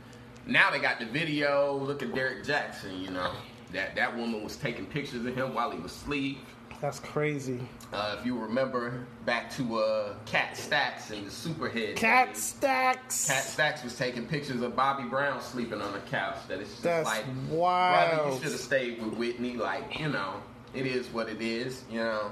now 0.46 0.70
they 0.70 0.78
got 0.78 0.98
the 0.98 1.06
video. 1.06 1.76
Look 1.76 2.02
at 2.02 2.14
Derek 2.14 2.44
Jackson. 2.44 3.00
You 3.00 3.10
know 3.10 3.32
that 3.72 3.94
that 3.96 4.16
woman 4.16 4.42
was 4.44 4.56
taking 4.56 4.86
pictures 4.86 5.24
of 5.26 5.34
him 5.34 5.54
while 5.54 5.70
he 5.70 5.78
was 5.78 5.92
asleep. 5.92 6.38
That's 6.80 7.00
crazy. 7.00 7.60
Uh, 7.92 8.16
if 8.18 8.26
you 8.26 8.38
remember 8.38 9.06
back 9.24 9.50
to 9.56 9.78
uh, 9.78 10.14
Cat 10.26 10.56
Stacks 10.56 11.10
and 11.10 11.26
the 11.26 11.30
Superhead. 11.30 11.96
Cat 11.96 12.34
days, 12.34 12.42
stacks. 12.42 13.28
Cat 13.28 13.44
Stacks 13.44 13.82
was 13.82 13.96
taking 13.96 14.26
pictures 14.26 14.60
of 14.60 14.76
Bobby 14.76 15.04
Brown 15.08 15.40
sleeping 15.40 15.80
on 15.80 15.92
the 15.92 16.00
couch. 16.00 16.36
That 16.48 16.60
it's 16.60 16.70
just 16.70 16.82
That's 16.82 17.06
like, 17.08 17.24
wild. 17.48 18.10
brother, 18.16 18.30
you 18.30 18.42
should 18.42 18.52
have 18.52 18.60
stayed 18.60 19.02
with 19.02 19.14
Whitney. 19.14 19.54
Like, 19.54 19.98
you 19.98 20.08
know, 20.10 20.34
it 20.74 20.84
is 20.86 21.06
what 21.08 21.30
it 21.30 21.40
is. 21.40 21.82
You 21.90 22.00
know. 22.00 22.30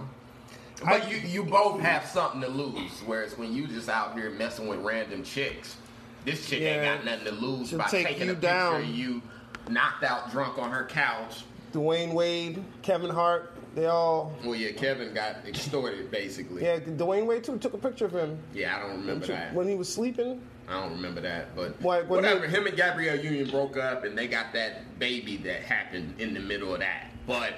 But 0.80 1.04
I- 1.04 1.08
you 1.08 1.16
you 1.18 1.44
both 1.44 1.80
have 1.80 2.04
something 2.04 2.42
to 2.42 2.48
lose. 2.48 3.00
Whereas 3.06 3.38
when 3.38 3.54
you 3.54 3.66
just 3.66 3.88
out 3.88 4.12
here 4.14 4.28
messing 4.30 4.66
with 4.66 4.80
random 4.80 5.22
chicks, 5.22 5.76
this 6.24 6.48
chick 6.48 6.60
Yeah. 6.60 6.68
ain't 6.82 7.04
got 7.04 7.04
nothing 7.04 7.26
to 7.26 7.40
lose 7.40 7.68
She'll 7.68 7.78
by 7.78 7.86
take 7.88 8.06
taking 8.06 8.26
you 8.26 8.32
a 8.32 8.34
picture 8.34 8.46
down. 8.48 8.80
of 8.82 8.86
you 8.88 9.22
knocked 9.68 10.04
out 10.04 10.30
drunk 10.30 10.58
on 10.58 10.70
her 10.70 10.84
couch. 10.84 11.44
Dwyane 11.72 12.12
Wade, 12.12 12.62
Kevin 12.82 13.10
Hart, 13.10 13.52
they 13.74 13.86
all. 13.86 14.32
Well, 14.44 14.54
yeah, 14.54 14.70
Kevin 14.72 15.12
got 15.12 15.36
extorted 15.46 16.10
basically. 16.10 16.62
Yeah, 16.62 16.78
Dwyane 16.78 17.26
Wade 17.26 17.42
too 17.44 17.58
took 17.58 17.74
a 17.74 17.78
picture 17.78 18.06
of 18.06 18.12
him 18.12 18.38
Yeah, 18.52 18.76
I 18.76 18.80
don't 18.80 19.00
remember 19.00 19.26
that. 19.26 19.52
when 19.54 19.68
he 19.68 19.74
was 19.74 19.92
sleeping. 19.92 20.40
I 20.68 20.80
don't 20.80 20.92
remember 20.92 21.20
that, 21.20 21.54
but 21.54 21.80
when 21.82 22.06
whatever. 22.08 22.46
he- 22.46 22.54
Him 22.56 22.66
and 22.66 22.76
Gabrielle 22.76 23.18
Union 23.22 23.50
broke 23.50 23.76
up, 23.76 24.04
and 24.04 24.16
they 24.16 24.26
got 24.28 24.52
that 24.54 24.98
baby 24.98 25.36
that 25.38 25.60
happened 25.62 26.14
in 26.18 26.32
the 26.32 26.40
middle 26.40 26.72
of 26.72 26.80
that. 26.80 27.08
But, 27.26 27.54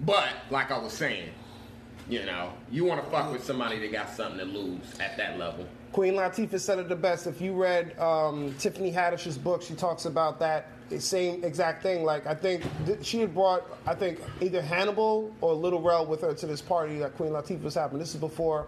but 0.00 0.30
like 0.50 0.72
I 0.72 0.78
was 0.78 0.92
saying, 0.92 1.28
you 2.08 2.24
know, 2.24 2.52
you 2.70 2.84
want 2.84 3.04
to 3.04 3.10
fuck 3.10 3.30
with 3.32 3.44
somebody 3.44 3.78
that 3.80 3.92
got 3.92 4.10
something 4.10 4.38
to 4.38 4.44
lose 4.44 4.98
at 4.98 5.16
that 5.18 5.38
level. 5.38 5.66
Queen 5.92 6.14
Latifah 6.14 6.60
said 6.60 6.78
it 6.78 6.88
the 6.88 6.96
best. 6.96 7.26
If 7.26 7.40
you 7.40 7.54
read 7.54 7.98
um, 7.98 8.54
Tiffany 8.58 8.92
Haddish's 8.92 9.38
book, 9.38 9.62
she 9.62 9.74
talks 9.74 10.04
about 10.04 10.38
that 10.40 10.68
same 10.98 11.42
exact 11.42 11.82
thing. 11.82 12.04
Like 12.04 12.26
I 12.26 12.34
think 12.34 12.64
th- 12.84 13.04
she 13.04 13.20
had 13.20 13.34
brought, 13.34 13.64
I 13.86 13.94
think 13.94 14.20
either 14.40 14.60
Hannibal 14.60 15.34
or 15.40 15.54
Little 15.54 15.80
Rel 15.80 16.06
with 16.06 16.20
her 16.20 16.34
to 16.34 16.46
this 16.46 16.60
party 16.60 16.98
that 16.98 17.16
Queen 17.16 17.30
Latifah 17.30 17.62
was 17.62 17.74
having. 17.74 17.98
This 17.98 18.14
is 18.14 18.20
before 18.20 18.66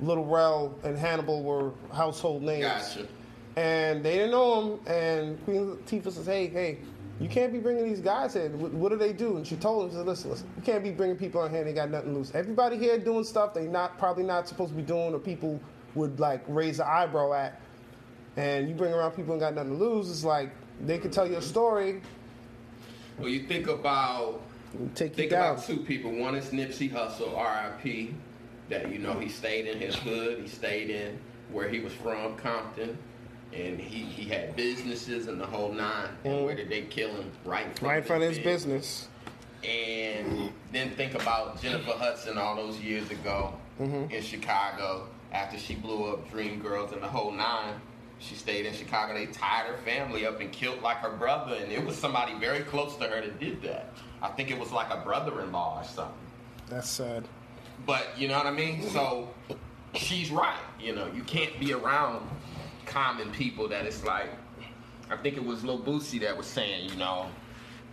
Little 0.00 0.26
Rel 0.26 0.74
and 0.84 0.96
Hannibal 0.96 1.42
were 1.42 1.72
household 1.92 2.42
names. 2.42 2.64
Gotcha. 2.64 3.06
And 3.56 4.04
they 4.04 4.16
didn't 4.16 4.30
know 4.30 4.62
him. 4.62 4.80
And 4.86 5.44
Queen 5.44 5.76
Latifah 5.76 6.12
says, 6.12 6.26
"Hey, 6.26 6.48
hey, 6.48 6.78
You 7.20 7.28
can't 7.28 7.52
be 7.52 7.58
bringing 7.58 7.84
these 7.84 8.00
guys 8.00 8.34
here. 8.34 8.48
What, 8.50 8.72
what 8.72 8.88
do 8.90 8.96
they 8.96 9.12
do? 9.12 9.36
And 9.38 9.46
she 9.46 9.56
told 9.56 9.84
him, 9.84 9.90
she 9.90 9.96
said, 9.96 10.06
listen, 10.06 10.30
listen, 10.30 10.48
you 10.56 10.62
can't 10.62 10.84
be 10.84 10.92
bringing 10.92 11.16
people 11.16 11.40
on 11.40 11.50
here 11.50 11.64
they 11.64 11.72
got 11.72 11.90
nothing 11.90 12.14
loose. 12.14 12.30
Everybody 12.32 12.78
here 12.78 12.96
doing 12.98 13.24
stuff 13.24 13.54
they 13.54 13.66
not 13.66 13.98
probably 13.98 14.22
not 14.22 14.46
supposed 14.46 14.70
to 14.70 14.76
be 14.76 14.82
doing 14.82 15.12
or 15.14 15.18
people 15.18 15.60
would 15.98 16.20
like 16.20 16.42
raise 16.48 16.78
the 16.78 16.88
eyebrow 16.88 17.32
at. 17.34 17.60
And 18.36 18.68
you 18.68 18.74
bring 18.74 18.92
around 18.94 19.12
people 19.12 19.32
and 19.32 19.40
got 19.40 19.54
nothing 19.54 19.76
to 19.76 19.84
lose, 19.84 20.08
it's 20.10 20.24
like 20.24 20.50
they 20.86 20.98
could 20.98 21.12
tell 21.12 21.26
you 21.26 21.36
a 21.36 21.42
story, 21.42 22.00
Well, 23.18 23.28
you 23.28 23.46
think 23.48 23.66
about 23.66 24.40
take 24.94 25.14
think 25.16 25.32
about 25.32 25.64
two 25.64 25.78
people. 25.78 26.12
One 26.12 26.34
is 26.36 26.46
Nipsey 26.46 26.90
Hussle, 26.90 27.36
R.I.P. 27.36 28.14
That 28.68 28.92
you 28.92 28.98
know 28.98 29.14
he 29.18 29.28
stayed 29.28 29.66
in 29.66 29.78
his 29.80 29.96
hood. 29.96 30.38
He 30.40 30.46
stayed 30.46 30.90
in 30.90 31.18
where 31.50 31.68
he 31.68 31.80
was 31.80 31.92
from, 31.94 32.36
Compton, 32.36 32.96
and 33.52 33.80
he, 33.80 34.04
he 34.04 34.28
had 34.28 34.54
businesses 34.54 35.26
and 35.26 35.40
the 35.40 35.46
whole 35.46 35.72
nine. 35.72 36.10
And 36.24 36.44
where 36.44 36.54
did 36.54 36.68
they 36.68 36.82
kill 36.82 37.08
him? 37.10 37.30
Right 37.46 37.66
in 37.66 37.72
front, 37.72 37.82
right 37.90 37.98
in 37.98 38.04
front 38.04 38.22
of 38.22 38.28
his 38.28 38.38
business. 38.38 39.08
business. 39.62 40.18
And 40.30 40.52
then 40.72 40.90
think 40.90 41.14
about 41.14 41.60
Jennifer 41.60 41.92
Hudson 41.92 42.38
all 42.38 42.54
those 42.56 42.78
years 42.78 43.10
ago 43.10 43.54
Mm-hmm. 43.80 44.12
in 44.12 44.22
Chicago 44.24 45.06
after 45.32 45.58
she 45.58 45.74
blew 45.74 46.12
up 46.12 46.30
Dream 46.30 46.60
Girls 46.60 46.92
and 46.92 47.02
the 47.02 47.08
whole 47.08 47.32
nine. 47.32 47.74
She 48.20 48.34
stayed 48.34 48.66
in 48.66 48.74
Chicago. 48.74 49.14
They 49.14 49.26
tied 49.26 49.66
her 49.66 49.76
family 49.78 50.26
up 50.26 50.40
and 50.40 50.50
killed 50.50 50.82
like 50.82 50.96
her 50.98 51.16
brother, 51.16 51.54
and 51.54 51.70
it 51.70 51.84
was 51.84 51.96
somebody 51.96 52.34
very 52.34 52.60
close 52.60 52.96
to 52.96 53.04
her 53.04 53.20
that 53.20 53.38
did 53.38 53.62
that. 53.62 53.92
I 54.20 54.28
think 54.28 54.50
it 54.50 54.58
was 54.58 54.72
like 54.72 54.90
a 54.90 55.02
brother-in-law 55.04 55.80
or 55.80 55.84
something. 55.84 56.14
That's 56.68 56.88
sad. 56.88 57.24
But 57.86 58.08
you 58.18 58.26
know 58.26 58.36
what 58.36 58.46
I 58.46 58.50
mean? 58.50 58.88
So 58.90 59.28
she's 59.94 60.30
right. 60.32 60.58
You 60.80 60.96
know, 60.96 61.06
you 61.14 61.22
can't 61.22 61.58
be 61.60 61.72
around 61.72 62.28
common 62.86 63.30
people 63.30 63.68
that 63.68 63.86
it's 63.86 64.02
like 64.04 64.30
I 65.10 65.16
think 65.16 65.36
it 65.36 65.44
was 65.44 65.64
Lil 65.64 65.78
Boosie 65.78 66.20
that 66.20 66.36
was 66.36 66.46
saying, 66.46 66.90
you 66.90 66.96
know, 66.96 67.26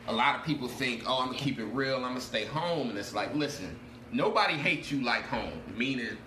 a 0.08 0.14
lot 0.14 0.36
of 0.36 0.44
people 0.44 0.68
think, 0.68 1.04
oh, 1.08 1.20
I'm 1.22 1.28
gonna 1.28 1.38
keep 1.38 1.60
it 1.60 1.66
real, 1.66 1.96
I'm 1.98 2.02
gonna 2.02 2.22
stay 2.22 2.46
home, 2.46 2.90
and 2.90 2.98
it's 2.98 3.14
like, 3.14 3.34
listen, 3.34 3.78
nobody 4.12 4.54
hates 4.54 4.92
you 4.92 5.04
like 5.04 5.24
home. 5.24 5.62
Meaning 5.76 6.18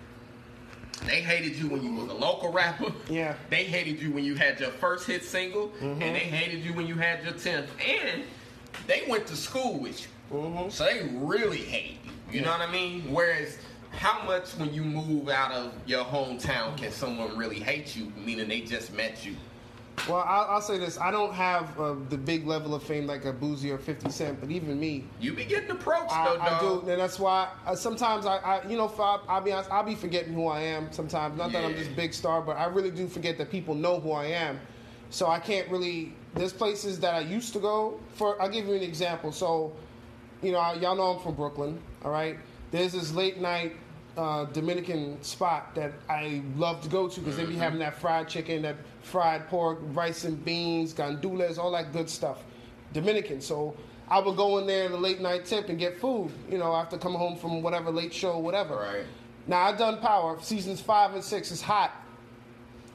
they 1.05 1.21
hated 1.21 1.55
you 1.55 1.67
when 1.67 1.83
you 1.83 1.93
was 1.93 2.09
a 2.09 2.13
local 2.13 2.51
rapper. 2.51 2.91
Yeah. 3.09 3.35
They 3.49 3.63
hated 3.63 4.01
you 4.01 4.11
when 4.11 4.23
you 4.23 4.35
had 4.35 4.59
your 4.59 4.69
first 4.71 5.07
hit 5.07 5.23
single, 5.23 5.69
mm-hmm. 5.69 6.01
and 6.01 6.15
they 6.15 6.19
hated 6.19 6.63
you 6.63 6.73
when 6.73 6.87
you 6.87 6.95
had 6.95 7.23
your 7.23 7.33
tenth. 7.33 7.69
And 7.85 8.23
they 8.87 9.03
went 9.07 9.27
to 9.27 9.35
school 9.35 9.79
with 9.79 10.01
you, 10.01 10.37
mm-hmm. 10.37 10.69
so 10.69 10.85
they 10.85 11.09
really 11.13 11.57
hate 11.57 11.97
you. 12.03 12.39
You 12.39 12.45
know 12.45 12.51
what 12.51 12.61
I 12.61 12.71
mean? 12.71 13.11
Whereas, 13.11 13.57
how 13.91 14.23
much 14.23 14.51
when 14.51 14.73
you 14.73 14.83
move 14.83 15.29
out 15.29 15.51
of 15.51 15.73
your 15.87 16.05
hometown 16.05 16.77
can 16.77 16.91
someone 16.91 17.35
really 17.35 17.59
hate 17.59 17.95
you? 17.95 18.11
Meaning 18.15 18.47
they 18.47 18.61
just 18.61 18.93
met 18.93 19.25
you. 19.25 19.35
Well, 20.07 20.23
I'll, 20.27 20.45
I'll 20.49 20.61
say 20.61 20.77
this: 20.77 20.99
I 20.99 21.11
don't 21.11 21.33
have 21.33 21.79
uh, 21.79 21.95
the 22.09 22.17
big 22.17 22.47
level 22.47 22.73
of 22.73 22.83
fame 22.83 23.05
like 23.05 23.25
a 23.25 23.33
Boosie 23.33 23.71
or 23.71 23.77
Fifty 23.77 24.09
Cent, 24.09 24.39
but 24.39 24.49
even 24.51 24.79
me, 24.79 25.05
You 25.19 25.33
be 25.33 25.45
getting 25.45 25.71
approached 25.71 26.11
I, 26.11 26.25
though, 26.25 26.39
I 26.39 26.59
do, 26.59 26.89
and 26.91 27.01
that's 27.01 27.19
why 27.19 27.49
uh, 27.65 27.75
sometimes 27.75 28.25
I, 28.25 28.37
I, 28.37 28.67
you 28.67 28.77
know, 28.77 28.87
I, 28.99 29.19
I'll 29.27 29.41
be 29.41 29.51
honest, 29.51 29.71
I'll 29.71 29.83
be 29.83 29.95
forgetting 29.95 30.33
who 30.33 30.47
I 30.47 30.61
am 30.61 30.91
sometimes. 30.91 31.37
Not 31.37 31.51
that 31.51 31.63
I'm 31.63 31.71
Yeah. 31.71 31.77
this 31.77 31.87
big 31.87 32.13
star, 32.13 32.41
but 32.41 32.57
I 32.57 32.65
really 32.65 32.91
do 32.91 33.07
forget 33.07 33.37
that 33.37 33.51
people 33.51 33.75
know 33.75 33.99
who 33.99 34.11
I 34.11 34.25
am. 34.25 34.59
So 35.09 35.27
I 35.27 35.39
can't 35.39 35.67
really. 35.69 36.13
There's 36.35 36.53
places 36.53 36.99
that 36.99 37.15
I 37.15 37.21
used 37.21 37.53
to 37.53 37.59
go 37.59 37.99
for. 38.13 38.39
I'll 38.41 38.49
give 38.49 38.67
you 38.67 38.75
an 38.75 38.83
example. 38.83 39.31
So, 39.31 39.73
you 40.43 40.51
know, 40.51 40.73
y'all 40.73 40.95
know 40.95 41.15
I'm 41.15 41.19
from 41.19 41.35
Brooklyn. 41.35 41.79
All 42.05 42.11
right. 42.11 42.37
There's 42.71 42.91
this 42.93 43.11
late 43.11 43.41
night 43.41 43.75
uh, 44.15 44.45
Dominican 44.45 45.21
spot 45.23 45.73
that 45.73 45.93
I 46.07 46.43
love 46.55 46.81
to 46.81 46.89
go 46.89 47.07
to 47.07 47.19
because 47.19 47.37
they 47.37 47.45
be 47.45 47.55
having 47.55 47.79
that 47.79 47.95
fried 47.95 48.27
chicken, 48.27 48.61
that 48.61 48.75
fried 49.09 49.47
pork, 49.47 49.79
rice 49.81 50.23
and 50.23 50.43
beans, 50.45 50.93
gandules, 50.93 51.57
all 51.57 51.71
that 51.71 51.91
good 51.91 52.09
stuff. 52.09 52.43
Dominican. 52.93 53.41
So 53.41 53.75
I 54.07 54.19
would 54.19 54.37
go 54.37 54.57
in 54.59 54.67
there 54.67 54.85
in 54.85 54.91
the 54.91 54.97
late 54.97 55.21
night 55.21 55.45
tip 55.45 55.69
and 55.69 55.77
get 55.77 55.99
food, 55.99 56.31
you 56.49 56.57
know, 56.57 56.73
after 56.73 56.97
coming 56.97 57.19
home 57.19 57.37
from 57.37 57.61
whatever 57.61 57.91
late 57.91 58.13
show, 58.13 58.37
whatever. 58.39 58.75
Right. 58.75 59.05
Now 59.47 59.63
I've 59.63 59.77
done 59.77 59.97
Power 59.99 60.39
seasons 60.41 60.81
five 60.81 61.13
and 61.13 61.23
six 61.23 61.51
is 61.51 61.61
hot. 61.61 61.91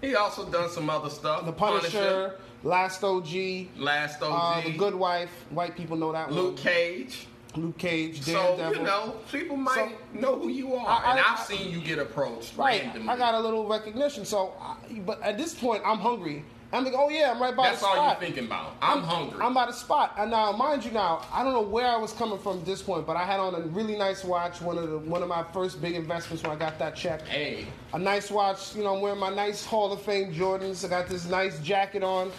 He 0.00 0.14
also 0.14 0.48
done 0.50 0.70
some 0.70 0.90
other 0.90 1.08
stuff. 1.10 1.46
The 1.46 1.52
Punisher, 1.52 2.38
Last 2.62 3.02
OG, 3.02 3.28
Last 3.76 4.22
uh, 4.22 4.30
OG, 4.30 4.64
The 4.64 4.76
Good 4.76 4.94
Wife. 4.94 5.30
White 5.50 5.76
people 5.76 5.96
know 5.96 6.12
that 6.12 6.30
Luke 6.30 6.36
one. 6.36 6.44
Luke 6.46 6.56
Cage. 6.58 7.26
Luke 7.56 7.78
Cage, 7.78 8.22
So 8.22 8.70
you 8.74 8.82
know, 8.82 9.14
people 9.30 9.56
might 9.56 9.74
So- 10.12 10.18
know 10.20 10.38
who 10.38 10.48
you 10.48 10.74
are, 10.74 10.86
I- 10.88 11.10
and 11.12 11.20
I- 11.20 11.32
I've 11.32 11.40
seen 11.40 11.70
you 11.70 11.80
get 11.80 11.98
approached 11.98 12.56
Right, 12.56 12.82
randomly. 12.82 13.08
I 13.08 13.16
got 13.16 13.34
a 13.34 13.40
little 13.40 13.66
recognition. 13.66 14.24
So, 14.24 14.52
I, 14.60 14.74
but 15.00 15.22
at 15.22 15.38
this 15.38 15.54
point, 15.54 15.82
I'm 15.84 15.98
hungry. 15.98 16.44
I'm 16.72 16.84
like, 16.84 16.94
oh 16.96 17.08
yeah, 17.08 17.30
I'm 17.30 17.40
right 17.40 17.54
by 17.54 17.68
That's 17.68 17.80
the 17.80 17.86
spot. 17.86 17.94
That's 17.94 18.00
all 18.00 18.10
you're 18.10 18.20
thinking 18.20 18.46
about. 18.46 18.72
I'm, 18.82 19.02
hungry. 19.04 19.38
I'm 19.40 19.54
by 19.54 19.66
the 19.66 19.72
spot. 19.72 20.14
And 20.18 20.32
now, 20.32 20.50
mind 20.50 20.84
you, 20.84 20.90
now 20.90 21.20
I 21.32 21.44
don't 21.44 21.52
know 21.52 21.60
where 21.62 21.86
I 21.86 21.96
was 21.96 22.12
coming 22.12 22.38
from 22.38 22.58
at 22.58 22.66
this 22.66 22.82
point, 22.82 23.06
but 23.06 23.16
I 23.16 23.22
had 23.22 23.38
on 23.38 23.54
a 23.54 23.60
really 23.60 23.96
nice 23.96 24.24
watch. 24.24 24.60
One 24.60 24.78
of 24.78 24.90
the 24.90 24.98
one 24.98 25.22
of 25.22 25.28
my 25.28 25.44
first 25.52 25.80
big 25.80 25.94
investments 25.94 26.42
when 26.42 26.50
I 26.50 26.56
got 26.56 26.76
that 26.80 26.96
check. 26.96 27.28
hey, 27.28 27.66
A 27.92 27.98
nice 27.98 28.28
watch. 28.28 28.74
You 28.74 28.82
know, 28.82 28.96
I'm 28.96 29.00
wearing 29.02 29.20
my 29.20 29.30
nice 29.30 29.64
Hall 29.64 29.92
of 29.92 30.02
Fame 30.02 30.34
Jordans. 30.34 30.84
I 30.84 30.88
got 30.88 31.06
this 31.06 31.26
nice 31.26 31.60
jacket 31.60 32.02
on. 32.02 32.32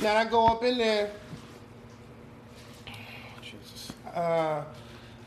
Now 0.00 0.16
I 0.16 0.26
go 0.26 0.46
up 0.46 0.62
in 0.64 0.76
there. 0.76 1.10
Uh, 4.18 4.64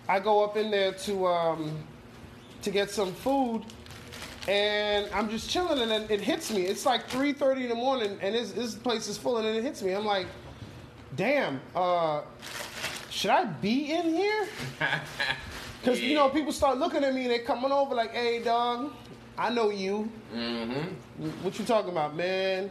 I 0.10 0.20
go 0.20 0.44
up 0.44 0.58
in 0.58 0.70
there 0.70 0.92
to 0.92 1.26
um, 1.26 1.78
to 2.62 2.70
get 2.70 2.92
some 2.92 3.14
food, 3.14 3.64
and 4.50 5.08
I'm 5.14 5.30
just 5.30 5.50
chilling, 5.50 5.80
and 5.80 5.90
then 5.90 6.08
it 6.10 6.20
hits 6.20 6.52
me. 6.52 6.64
It's 6.64 6.86
like 6.86 7.08
3:30 7.08 7.64
in 7.64 7.70
the 7.70 7.76
morning, 7.76 8.18
and 8.22 8.36
this, 8.36 8.52
this 8.52 8.76
place 8.76 9.08
is 9.08 9.18
full, 9.18 9.38
and 9.38 9.48
then 9.48 9.56
it 9.56 9.64
hits 9.64 9.82
me. 9.82 9.94
I'm 9.94 10.04
like, 10.04 10.28
damn, 11.16 11.62
uh, 11.74 12.22
should 13.10 13.32
I 13.32 13.46
be 13.46 13.94
in 13.94 14.14
here? 14.14 14.48
Because 15.82 16.00
you 16.00 16.14
know, 16.14 16.30
people 16.30 16.52
start 16.52 16.78
looking 16.78 17.04
at 17.04 17.12
me, 17.12 17.22
and 17.24 17.32
they 17.32 17.40
coming 17.40 17.72
over 17.72 17.96
like, 17.96 18.12
hey, 18.14 18.44
dog, 18.44 18.94
I 19.36 19.50
know 19.50 19.72
you. 19.72 20.12
mm-hmm. 20.32 21.30
What 21.42 21.58
you 21.58 21.66
talking 21.66 21.90
about, 21.90 22.16
man? 22.16 22.70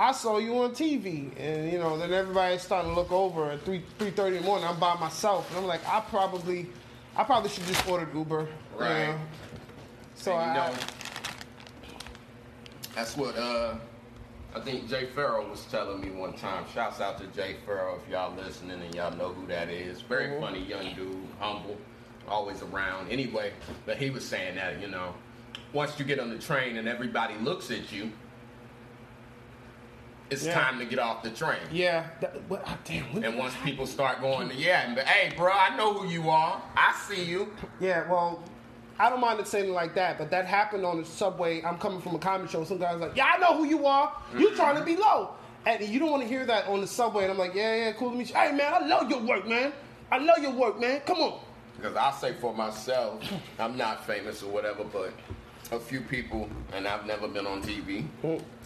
I 0.00 0.12
saw 0.12 0.38
you 0.38 0.58
on 0.62 0.70
TV, 0.72 1.30
and 1.38 1.70
you 1.72 1.78
know, 1.78 1.96
then 1.98 2.12
everybody's 2.12 2.62
starting 2.62 2.90
to 2.90 2.96
look 2.96 3.12
over 3.12 3.50
at 3.52 3.62
three 3.62 3.82
three 3.98 4.10
thirty 4.10 4.36
in 4.36 4.42
the 4.42 4.48
morning. 4.48 4.66
I'm 4.66 4.78
by 4.80 4.94
myself, 4.98 5.48
and 5.50 5.58
I'm 5.60 5.66
like, 5.66 5.86
I 5.86 6.00
probably, 6.00 6.66
I 7.16 7.24
probably 7.24 7.50
should 7.50 7.64
just 7.66 7.86
order 7.88 8.08
Uber. 8.14 8.40
you 8.42 8.78
Right. 8.80 9.06
know? 9.08 9.18
So 10.14 10.32
And, 10.36 10.54
you 10.56 10.60
I, 10.60 10.68
know, 10.70 10.74
that's 12.94 13.16
what 13.16 13.36
uh, 13.36 13.74
I 14.54 14.60
think 14.60 14.88
Jay 14.88 15.06
Farrell 15.06 15.48
was 15.48 15.64
telling 15.70 16.00
me 16.00 16.10
one 16.10 16.32
time. 16.34 16.64
Shouts 16.74 17.00
out 17.00 17.18
to 17.18 17.26
Jay 17.28 17.56
Farrell 17.64 18.00
if 18.04 18.10
y'all 18.10 18.34
listening 18.34 18.80
and 18.82 18.94
y'all 18.94 19.14
know 19.16 19.28
who 19.32 19.46
that 19.46 19.68
is. 19.68 20.00
Very 20.02 20.26
Mhm. 20.28 20.40
funny 20.40 20.60
young 20.64 20.94
dude, 20.94 21.16
humble, 21.38 21.76
always 22.28 22.60
around. 22.62 23.10
Anyway, 23.10 23.52
but 23.86 23.96
he 23.98 24.10
was 24.10 24.26
saying 24.26 24.56
that 24.56 24.80
you 24.80 24.88
know, 24.88 25.14
once 25.72 25.98
you 25.98 26.04
get 26.04 26.18
on 26.18 26.30
the 26.30 26.38
train 26.38 26.76
and 26.76 26.88
everybody 26.88 27.34
looks 27.36 27.70
at 27.70 27.92
you, 27.92 28.10
it's 30.32 30.44
Yeah. 30.46 30.54
time 30.54 30.78
to 30.78 30.84
get 30.84 30.98
off 30.98 31.22
the 31.22 31.30
train. 31.30 31.60
yeah, 31.70 32.06
that, 32.20 32.48
but, 32.48 32.62
ah, 32.66 32.76
damn. 32.84 33.22
And 33.22 33.38
once 33.38 33.54
people 33.64 33.86
start 33.86 34.20
going, 34.20 34.50
yeah, 34.56 34.88
and, 34.88 34.98
hey, 34.98 35.34
bro, 35.36 35.52
I 35.52 35.76
know 35.76 35.92
who 35.94 36.08
you 36.08 36.30
are. 36.30 36.60
I 36.76 36.94
see 37.08 37.22
you. 37.24 37.52
Yeah, 37.80 38.08
well, 38.10 38.42
I 38.98 39.10
don't 39.10 39.20
mind 39.20 39.40
it 39.40 39.46
saying 39.48 39.68
it 39.68 39.72
like 39.72 39.94
that, 39.94 40.18
but 40.18 40.30
that 40.30 40.46
happened 40.46 40.84
on 40.86 41.00
the 41.00 41.06
subway. 41.06 41.62
I'm 41.62 41.78
coming 41.78 42.00
from 42.00 42.14
a 42.14 42.18
comedy 42.18 42.50
show. 42.50 42.64
Some 42.64 42.78
guy's 42.78 43.00
like, 43.00 43.16
"Yeah, 43.16 43.26
I 43.34 43.38
know 43.38 43.56
who 43.56 43.64
you 43.64 43.86
are. 43.86 44.12
You 44.36 44.54
trying 44.54 44.76
to 44.76 44.84
be 44.84 44.96
low." 44.96 45.30
And 45.66 45.80
you 45.82 45.98
don't 46.00 46.10
want 46.10 46.22
to 46.22 46.28
hear 46.28 46.44
that 46.46 46.66
on 46.66 46.80
the 46.80 46.86
subway. 46.86 47.22
And 47.24 47.32
I'm 47.32 47.38
like, 47.38 47.54
"Yeah, 47.54 47.74
yeah, 47.76 47.92
cool 47.92 48.10
to 48.10 48.16
meet 48.16 48.28
you." 48.30 48.34
Hey, 48.34 48.52
man, 48.52 48.72
I 48.74 48.86
love 48.86 49.10
your 49.10 49.20
work, 49.20 49.46
man. 49.48 49.72
I 50.10 50.18
love 50.18 50.38
your 50.40 50.52
work, 50.52 50.78
man. 50.80 51.00
Come 51.06 51.18
on. 51.20 51.40
Because 51.76 51.96
I'll 51.96 52.12
say 52.12 52.32
for 52.34 52.54
myself, 52.54 53.22
I'm 53.58 53.76
not 53.76 54.06
famous 54.06 54.42
or 54.42 54.50
whatever, 54.52 54.84
but 54.84 55.12
a 55.72 55.80
few 55.80 56.00
people, 56.02 56.48
and 56.72 56.86
I've 56.86 57.06
never 57.06 57.26
been 57.26 57.46
on 57.46 57.62
TV. 57.62 58.04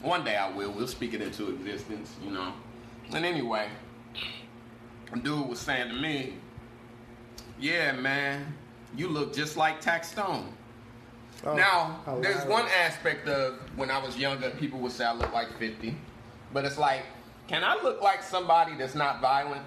One 0.06 0.22
day 0.22 0.36
I 0.36 0.48
will. 0.48 0.70
We'll 0.70 0.86
speak 0.86 1.14
it 1.14 1.20
into 1.20 1.50
existence, 1.50 2.14
you 2.22 2.30
know. 2.30 2.52
And 3.12 3.24
anyway, 3.24 3.68
dude 5.22 5.48
was 5.48 5.58
saying 5.58 5.88
to 5.88 5.94
me, 5.94 6.34
"Yeah, 7.58 7.90
man, 7.90 8.54
you 8.96 9.08
look 9.08 9.34
just 9.34 9.56
like 9.56 9.82
Taxstone." 9.82 10.46
Oh, 11.44 11.54
now, 11.54 12.00
there's 12.22 12.44
one 12.46 12.66
aspect 12.68 13.26
of 13.28 13.58
when 13.76 13.90
I 13.90 13.98
was 13.98 14.16
younger, 14.16 14.50
people 14.50 14.78
would 14.78 14.92
say 14.92 15.04
I 15.04 15.12
look 15.12 15.32
like 15.34 15.52
50, 15.58 15.96
but 16.52 16.64
it's 16.64 16.78
like, 16.78 17.02
can 17.48 17.62
I 17.62 17.74
look 17.82 18.00
like 18.00 18.22
somebody 18.22 18.74
that's 18.76 18.94
not 18.94 19.20
violent? 19.20 19.62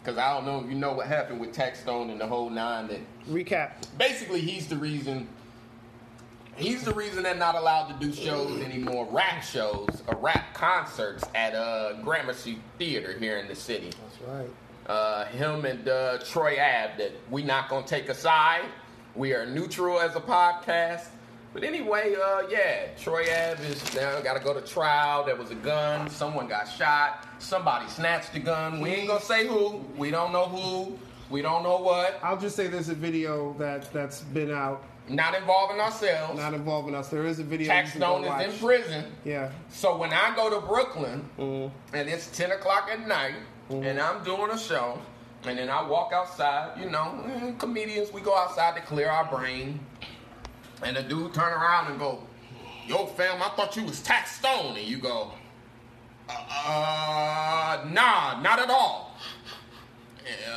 Because 0.00 0.18
I 0.18 0.32
don't 0.34 0.44
know 0.44 0.60
if 0.60 0.70
you 0.70 0.76
know 0.76 0.92
what 0.92 1.06
happened 1.06 1.40
with 1.40 1.52
Taxstone 1.54 2.10
and 2.12 2.20
the 2.20 2.26
whole 2.26 2.50
nine. 2.50 2.86
That 2.88 3.00
recap. 3.28 3.72
basically 3.96 4.40
he's 4.40 4.68
the 4.68 4.76
reason. 4.76 5.26
He's 6.58 6.82
the 6.82 6.92
reason 6.92 7.22
they're 7.22 7.34
not 7.36 7.54
allowed 7.54 7.86
to 7.88 8.04
do 8.04 8.12
shows 8.12 8.60
anymore, 8.60 9.06
rap 9.10 9.44
shows 9.44 10.02
or 10.08 10.16
rap 10.16 10.54
concerts 10.54 11.24
at 11.34 11.54
uh, 11.54 11.94
Gramercy 12.02 12.58
Theater 12.78 13.16
here 13.16 13.38
in 13.38 13.46
the 13.46 13.54
city. 13.54 13.90
That's 13.90 14.28
right. 14.28 14.50
Uh, 14.86 15.26
him 15.26 15.64
and 15.64 15.88
uh, 15.88 16.18
Troy 16.18 16.52
Ave 16.54 16.94
that 16.98 17.12
we 17.30 17.42
not 17.42 17.68
gonna 17.68 17.86
take 17.86 18.08
a 18.08 18.14
side. 18.14 18.64
We 19.14 19.34
are 19.34 19.46
neutral 19.46 20.00
as 20.00 20.16
a 20.16 20.20
podcast. 20.20 21.06
But 21.54 21.64
anyway, 21.64 22.14
uh, 22.14 22.42
yeah, 22.50 22.88
Troy 22.98 23.22
Ave 23.22 23.64
is 23.64 23.94
now 23.94 24.20
got 24.20 24.36
to 24.36 24.44
go 24.44 24.52
to 24.52 24.60
trial. 24.60 25.24
There 25.24 25.36
was 25.36 25.50
a 25.50 25.56
gun. 25.56 26.10
Someone 26.10 26.46
got 26.46 26.64
shot. 26.64 27.26
Somebody 27.38 27.88
snatched 27.88 28.32
the 28.32 28.40
gun. 28.40 28.80
We 28.80 28.90
ain't 28.90 29.08
gonna 29.08 29.20
say 29.20 29.46
who. 29.46 29.84
We 29.96 30.10
don't 30.10 30.32
know 30.32 30.46
who. 30.46 30.98
We 31.30 31.42
don't 31.42 31.62
know 31.62 31.78
what. 31.78 32.18
I'll 32.22 32.38
just 32.38 32.56
say 32.56 32.66
there's 32.66 32.88
a 32.88 32.94
video 32.94 33.54
that 33.58 33.92
that's 33.92 34.22
been 34.22 34.50
out, 34.50 34.84
Not 35.08 35.34
involving 35.34 35.80
ourselves. 35.80 36.38
not 36.38 36.54
involving 36.54 36.94
us. 36.94 37.08
There 37.08 37.24
is 37.26 37.38
a 37.38 37.44
video. 37.44 37.66
Tax 37.68 37.94
you 37.94 38.00
can 38.00 38.00
go 38.00 38.06
Stone 38.22 38.24
is 38.24 38.28
watch. 38.28 38.44
in 38.46 38.58
prison. 38.66 39.04
Yeah. 39.24 39.50
So 39.70 39.96
when 39.96 40.12
I 40.12 40.34
go 40.36 40.50
to 40.50 40.66
Brooklyn 40.66 41.28
Mhm. 41.38 41.70
and 41.94 42.08
it's 42.08 42.26
10 42.36 42.52
o'clock 42.52 42.88
at 42.92 43.06
night 43.06 43.34
Mm-hmm. 43.70 43.84
and 43.86 44.00
I'm 44.00 44.22
doing 44.24 44.50
a 44.50 44.58
show 44.58 44.98
and 45.44 45.58
then 45.58 45.68
I 45.70 45.82
walk 45.86 46.12
outside, 46.12 46.80
you 46.80 46.90
know, 46.90 47.54
comedians, 47.58 48.12
we 48.12 48.20
go 48.20 48.36
outside 48.36 48.74
to 48.76 48.82
clear 48.82 49.08
our 49.10 49.24
brain. 49.26 49.80
And 50.82 50.96
the 50.96 51.02
dude 51.02 51.34
turn 51.34 51.52
around 51.52 51.90
and 51.90 51.98
go, 51.98 52.22
yo 52.86 53.06
fam, 53.06 53.42
I 53.42 53.48
thought 53.50 53.76
you 53.76 53.84
was 53.84 54.00
Taxstone. 54.00 54.76
And 54.78 54.86
you 54.86 54.98
go, 54.98 55.32
uh, 56.28 57.84
nah, 57.90 58.40
not 58.40 58.58
at 58.58 58.70
all. 58.70 59.16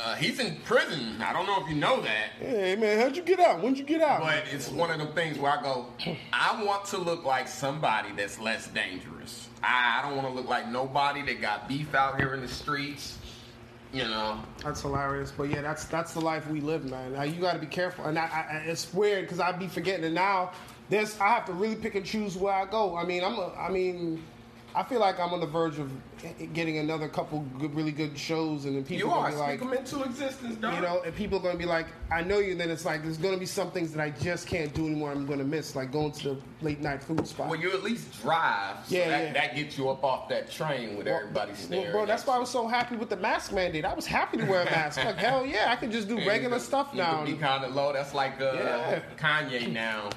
Uh, 0.04 0.14
he's 0.16 0.38
in 0.38 0.56
prison. 0.64 1.20
I 1.22 1.32
don't 1.32 1.46
know 1.46 1.62
if 1.62 1.68
you 1.68 1.76
know 1.76 2.00
that. 2.02 2.30
Hey 2.38 2.76
man, 2.76 2.98
how'd 2.98 3.16
you 3.16 3.22
get 3.22 3.40
out? 3.40 3.62
When'd 3.62 3.78
you 3.78 3.84
get 3.84 4.00
out? 4.02 4.20
But 4.20 4.44
it's 4.52 4.68
one 4.68 4.90
of 4.90 4.98
them 4.98 5.12
things 5.14 5.38
where 5.38 5.52
I 5.58 5.62
go, 5.62 5.86
I 6.32 6.62
want 6.64 6.84
to 6.86 6.98
look 6.98 7.24
like 7.24 7.48
somebody 7.48 8.10
that's 8.16 8.38
less 8.38 8.68
dangerous. 8.68 9.48
I, 9.62 9.98
I 9.98 10.02
don't 10.02 10.16
want 10.16 10.28
to 10.28 10.34
look 10.34 10.48
like 10.48 10.68
nobody 10.68 11.22
that 11.22 11.40
got 11.40 11.68
beef 11.68 11.94
out 11.94 12.18
here 12.18 12.34
in 12.34 12.40
the 12.40 12.48
streets. 12.48 13.18
You 13.92 14.04
know, 14.04 14.40
That's 14.64 14.80
hilarious, 14.80 15.32
but 15.36 15.50
yeah, 15.50 15.60
that's 15.60 15.84
that's 15.84 16.14
the 16.14 16.20
life 16.20 16.48
we 16.48 16.62
live, 16.62 16.86
man. 16.86 17.12
Now 17.12 17.24
you 17.24 17.38
got 17.38 17.52
to 17.52 17.58
be 17.58 17.66
careful, 17.66 18.06
and 18.06 18.18
I, 18.18 18.22
I, 18.24 18.56
it's 18.66 18.92
weird 18.94 19.24
because 19.26 19.38
I'd 19.38 19.58
be 19.58 19.68
forgetting. 19.68 20.06
And 20.06 20.14
now 20.14 20.52
there's 20.88 21.20
I 21.20 21.28
have 21.28 21.44
to 21.46 21.52
really 21.52 21.76
pick 21.76 21.94
and 21.94 22.04
choose 22.04 22.34
where 22.38 22.54
I 22.54 22.64
go. 22.64 22.96
I 22.96 23.04
mean, 23.04 23.22
I'm 23.22 23.34
a, 23.34 23.52
I 23.52 23.68
mean, 23.70 24.22
I 24.74 24.82
feel 24.82 25.00
like 25.00 25.20
I'm 25.20 25.34
on 25.34 25.40
the 25.40 25.46
verge 25.46 25.78
of 25.78 25.90
getting 26.54 26.78
another 26.78 27.06
couple 27.08 27.40
good, 27.58 27.74
really 27.74 27.92
good 27.92 28.16
shows, 28.16 28.64
and 28.64 28.74
then 28.76 28.84
people 28.84 28.96
you 28.96 29.04
gonna 29.14 29.26
are 29.26 29.30
be 29.30 29.36
like, 29.36 29.58
them 29.60 29.72
into 29.74 30.02
existence, 30.02 30.56
dog. 30.56 30.74
you 30.76 30.80
know, 30.80 31.02
and 31.04 31.14
people 31.14 31.36
are 31.38 31.42
going 31.42 31.52
to 31.54 31.58
be 31.58 31.66
like, 31.66 31.86
I 32.10 32.22
know 32.22 32.38
you. 32.38 32.52
And 32.52 32.60
Then 32.60 32.70
it's 32.70 32.84
like 32.86 33.02
there's 33.02 33.18
going 33.18 33.34
to 33.34 33.40
be 33.40 33.44
some 33.46 33.70
things 33.70 33.92
that 33.92 34.00
I 34.02 34.10
just 34.10 34.46
can't 34.46 34.72
do 34.72 34.86
anymore. 34.86 35.10
I'm 35.12 35.26
going 35.26 35.40
to 35.40 35.44
miss, 35.44 35.76
like 35.76 35.92
going 35.92 36.12
to 36.12 36.22
the 36.30 36.38
late 36.62 36.80
night 36.80 37.02
food 37.02 37.26
spot. 37.26 37.48
Well, 37.50 37.60
you 37.60 37.70
at 37.72 37.82
least 37.82 38.22
drive. 38.22 38.76
So 38.86 38.96
Yeah, 38.96 39.08
that, 39.08 39.22
yeah. 39.24 39.32
that 39.34 39.56
gets 39.56 39.76
you 39.76 39.90
up 39.90 40.02
off 40.04 40.28
that 40.30 40.50
train 40.50 40.96
with 40.96 41.06
everybody 41.06 41.50
Well, 41.52 41.60
staring. 41.60 41.92
bro, 41.92 42.06
that's 42.06 42.24
why 42.26 42.36
I 42.36 42.38
was 42.38 42.48
so 42.50 42.66
happy 42.66 42.96
with 42.96 43.10
the 43.10 43.16
mask 43.16 43.52
mandate. 43.52 43.84
I 43.84 43.92
was 43.92 44.06
happy 44.06 44.38
to 44.38 44.44
wear 44.46 44.62
a 44.62 44.64
mask. 44.66 45.04
Like 45.04 45.16
hell 45.16 45.44
yeah, 45.44 45.66
I 45.70 45.76
can 45.76 45.90
just 45.92 46.08
do 46.08 46.16
regular 46.26 46.36
you 46.44 46.48
could- 46.48 46.60
stuff 46.62 46.88
you 46.92 46.98
now. 46.98 47.18
could 47.24 47.26
be 47.34 47.38
kind 47.38 47.64
of 47.64 47.74
low. 47.74 47.92
That's 47.92 48.14
like 48.14 48.40
uh, 48.40 48.52
Yeah. 48.54 49.00
Kanye 49.18 49.70
now. 49.70 50.08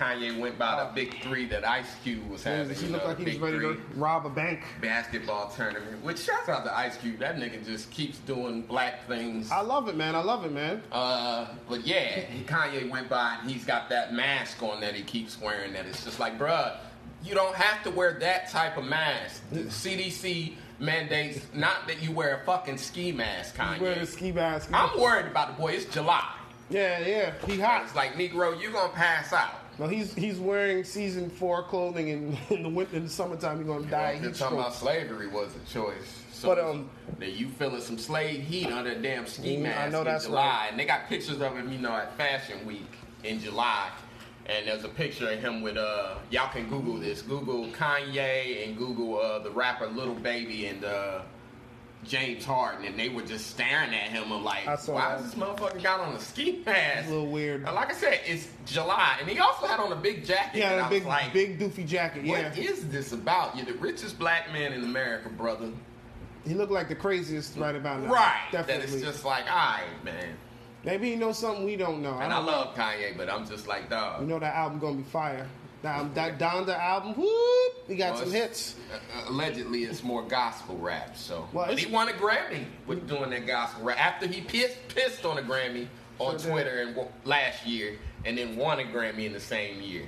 Kanye 0.00 0.38
went 0.40 0.58
by 0.58 0.82
the 0.82 0.90
big 0.94 1.20
three 1.22 1.44
that 1.48 1.68
Ice 1.68 1.94
Cube 2.02 2.26
was 2.30 2.42
having. 2.42 2.74
He 2.74 2.86
you 2.86 2.92
looked 2.92 3.04
know, 3.04 3.08
like 3.10 3.18
he 3.18 3.24
was 3.26 3.38
ready 3.38 3.58
to 3.58 3.76
rob 3.96 4.24
a 4.24 4.30
bank. 4.30 4.62
basketball 4.80 5.50
tournament. 5.54 6.02
Which 6.02 6.20
shouts 6.20 6.48
out 6.48 6.64
to 6.64 6.74
Ice 6.74 6.96
Cube. 6.96 7.18
That 7.18 7.36
nigga 7.36 7.62
just 7.66 7.90
keeps 7.90 8.16
doing 8.18 8.62
black 8.62 9.06
things. 9.06 9.50
I 9.50 9.60
love 9.60 9.88
it, 9.88 9.96
man. 9.96 10.14
I 10.14 10.22
love 10.22 10.46
it, 10.46 10.52
man. 10.52 10.82
Uh, 10.90 11.48
but 11.68 11.86
yeah, 11.86 12.22
Kanye 12.46 12.88
went 12.88 13.10
by 13.10 13.36
and 13.42 13.50
he's 13.50 13.66
got 13.66 13.90
that 13.90 14.14
mask 14.14 14.62
on 14.62 14.80
that 14.80 14.94
he 14.94 15.02
keeps 15.02 15.38
wearing. 15.38 15.74
That 15.74 15.84
it's 15.84 16.02
just 16.02 16.18
like, 16.18 16.38
bruh, 16.38 16.78
you 17.22 17.34
don't 17.34 17.54
have 17.54 17.82
to 17.84 17.90
wear 17.90 18.18
that 18.20 18.48
type 18.48 18.78
of 18.78 18.84
mask. 18.86 19.42
The 19.52 19.64
CDC 19.64 20.54
mandates 20.78 21.44
not 21.52 21.86
that 21.88 22.02
you 22.02 22.10
wear 22.10 22.40
a 22.40 22.44
fucking 22.46 22.78
ski 22.78 23.12
mask, 23.12 23.58
He's 23.58 23.80
wearing 23.80 23.98
a 23.98 24.02
Kanye. 24.02 24.06
ski 24.06 24.32
mask. 24.32 24.70
I'm 24.72 24.98
worried 24.98 25.26
about 25.26 25.54
the 25.54 25.60
boy. 25.62 25.72
It's 25.72 25.84
July. 25.92 26.26
yeah, 26.70 27.00
yeah. 27.06 27.32
He 27.46 27.60
hot. 27.60 27.82
It's 27.84 27.94
like 27.94 28.14
Negro, 28.14 28.58
you 28.58 28.70
gonna 28.70 28.90
pass 28.94 29.34
out. 29.34 29.56
No, 29.80 29.86
he's 29.88 30.12
he's 30.14 30.38
wearing 30.38 30.84
season 30.84 31.30
four 31.30 31.62
clothing 31.62 32.08
in, 32.08 32.36
in 32.50 32.62
the 32.62 32.68
winter, 32.68 32.96
in 32.96 33.04
the 33.04 33.10
summertime. 33.10 33.58
He's 33.58 33.66
gonna 33.66 33.86
die. 33.86 34.20
You're 34.22 34.30
talking 34.30 34.58
about 34.58 34.74
slavery 34.74 35.26
was 35.26 35.50
a 35.56 35.72
choice. 35.72 36.22
So 36.32 36.48
But, 36.54 36.58
um, 36.58 36.90
that 37.18 37.32
you 37.32 37.48
feeling 37.48 37.80
some 37.80 37.98
slave 37.98 38.42
heat 38.42 38.66
under 38.70 38.90
a 38.90 38.94
damn 38.94 39.26
ski 39.26 39.56
Mm, 39.56 39.60
I 39.60 39.62
mask 39.62 39.92
know 39.92 39.98
in 40.00 40.04
that's 40.04 40.24
July, 40.26 40.42
right. 40.44 40.68
and 40.70 40.78
they 40.78 40.84
got 40.84 41.08
pictures 41.08 41.40
of 41.40 41.56
him, 41.56 41.72
you 41.72 41.78
know, 41.78 41.92
at 41.92 42.14
Fashion 42.18 42.66
Week 42.66 42.90
in 43.24 43.40
July. 43.40 43.90
And 44.46 44.66
there's 44.66 44.84
a 44.84 44.88
picture 44.88 45.30
of 45.30 45.38
him 45.38 45.62
with 45.62 45.76
uh, 45.78 46.16
y'all 46.30 46.50
can 46.50 46.68
Google 46.68 46.96
this. 46.98 47.22
Google 47.22 47.66
Kanye 47.68 48.66
and 48.66 48.76
Google 48.76 49.18
uh, 49.18 49.38
the 49.38 49.50
rapper 49.50 49.86
Little 49.86 50.14
Baby 50.14 50.66
and 50.66 50.84
uh, 50.84 51.20
James 52.04 52.44
Harden, 52.44 52.86
and 52.86 52.98
they 52.98 53.08
were 53.08 53.22
just 53.22 53.48
staring 53.48 53.94
at 53.94 54.08
him. 54.08 54.32
I'm 54.32 54.42
like, 54.42 54.64
why 54.64 54.76
that. 54.76 55.18
does 55.18 55.32
this 55.32 55.34
motherfucker 55.34 55.82
got 55.82 56.00
on 56.00 56.14
a 56.14 56.20
ski 56.20 56.62
mask? 56.64 57.08
a 57.08 57.10
little 57.10 57.26
weird. 57.26 57.64
And 57.64 57.74
Like 57.74 57.90
I 57.90 57.94
said, 57.94 58.20
it's 58.26 58.48
July, 58.64 59.18
and 59.20 59.28
he 59.28 59.38
also 59.38 59.66
had 59.66 59.78
on 59.80 59.92
a 59.92 59.96
big 59.96 60.24
jacket. 60.24 60.58
Yeah, 60.58 60.86
a 60.86 60.90
big 60.90 61.04
like, 61.04 61.32
big 61.32 61.58
doofy 61.58 61.86
jacket. 61.86 62.24
Yeah, 62.24 62.48
what 62.48 62.58
is 62.58 62.88
this 62.88 63.12
about? 63.12 63.56
You're 63.56 63.66
the 63.66 63.74
richest 63.74 64.18
black 64.18 64.52
man 64.52 64.72
in 64.72 64.82
America, 64.84 65.28
brother. 65.28 65.70
he 66.46 66.54
looked 66.54 66.72
like 66.72 66.88
the 66.88 66.94
craziest 66.94 67.56
right 67.58 67.76
about 67.76 68.02
now. 68.02 68.12
Right. 68.12 68.40
definitely. 68.50 68.86
That 68.86 68.94
it's 68.94 69.04
just 69.04 69.24
like, 69.24 69.44
all 69.50 69.56
right, 69.56 70.04
man. 70.04 70.36
Maybe 70.84 71.10
he 71.10 71.16
knows 71.16 71.38
something 71.38 71.64
we 71.66 71.76
don't 71.76 72.02
know. 72.02 72.18
And 72.18 72.32
I 72.32 72.40
know. 72.40 72.46
love 72.46 72.74
Kanye, 72.74 73.14
but 73.14 73.28
I'm 73.28 73.46
just 73.46 73.66
like, 73.68 73.90
dog. 73.90 74.22
You 74.22 74.26
know 74.26 74.38
that 74.38 74.54
album 74.54 74.78
gonna 74.78 74.96
be 74.96 75.02
fire. 75.02 75.46
Now 75.82 76.04
that 76.14 76.38
Donda 76.38 76.78
album, 76.78 77.14
whoop, 77.14 77.88
he 77.88 77.96
got 77.96 78.14
Well, 78.14 78.24
some 78.24 78.32
hits. 78.32 78.74
uh, 78.92 79.30
allegedly, 79.30 79.84
it's 79.84 80.02
more 80.02 80.22
gospel 80.22 80.76
rap. 80.76 81.16
So, 81.16 81.48
Well, 81.52 81.66
but 81.68 81.78
he 81.78 81.86
won 81.90 82.08
a 82.08 82.12
Grammy 82.12 82.64
with 82.86 83.08
doing 83.08 83.30
that 83.30 83.46
gospel 83.46 83.84
rap 83.84 83.98
after 83.98 84.26
he 84.26 84.42
pissed 84.42 84.76
pissed 84.88 85.24
on 85.24 85.38
a 85.38 85.42
Grammy 85.42 85.86
on 86.18 86.38
Sure. 86.38 86.50
Twitter 86.52 86.82
and 86.82 86.98
last 87.24 87.66
year, 87.66 87.98
and 88.26 88.36
then 88.36 88.56
won 88.56 88.78
a 88.78 88.84
Grammy 88.84 89.24
in 89.24 89.32
the 89.32 89.40
same 89.40 89.80
year. 89.80 90.04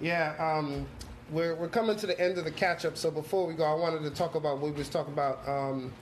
Yeah, 0.00 0.34
um, 0.38 0.86
we're 1.30 1.54
we're 1.54 1.68
coming 1.68 1.96
to 1.96 2.06
the 2.06 2.18
end 2.20 2.36
of 2.38 2.44
the 2.44 2.50
catch 2.50 2.84
up. 2.84 2.96
So 2.96 3.10
before 3.12 3.46
we 3.46 3.54
go, 3.54 3.64
I 3.64 3.74
wanted 3.74 4.02
to 4.02 4.10
talk 4.10 4.34
about 4.34 4.58
what 4.58 4.72
we 4.72 4.78
was 4.78 4.88
talking 4.88 5.12
about 5.12 5.46
um, 5.46 5.92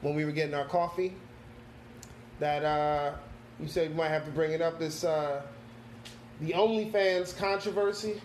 when 0.00 0.16
we 0.16 0.24
were 0.24 0.32
getting 0.32 0.54
our 0.54 0.66
coffee. 0.66 1.14
That 2.40 2.64
uh, 2.64 3.12
you 3.60 3.68
said 3.68 3.90
you 3.90 3.94
might 3.96 4.08
have 4.08 4.24
to 4.24 4.30
bring 4.32 4.50
it 4.52 4.60
up. 4.60 4.78
This 4.80 5.04
uh, 5.04 5.42
the 6.40 6.52
OnlyFans 6.52 7.36
controversy 7.36 8.20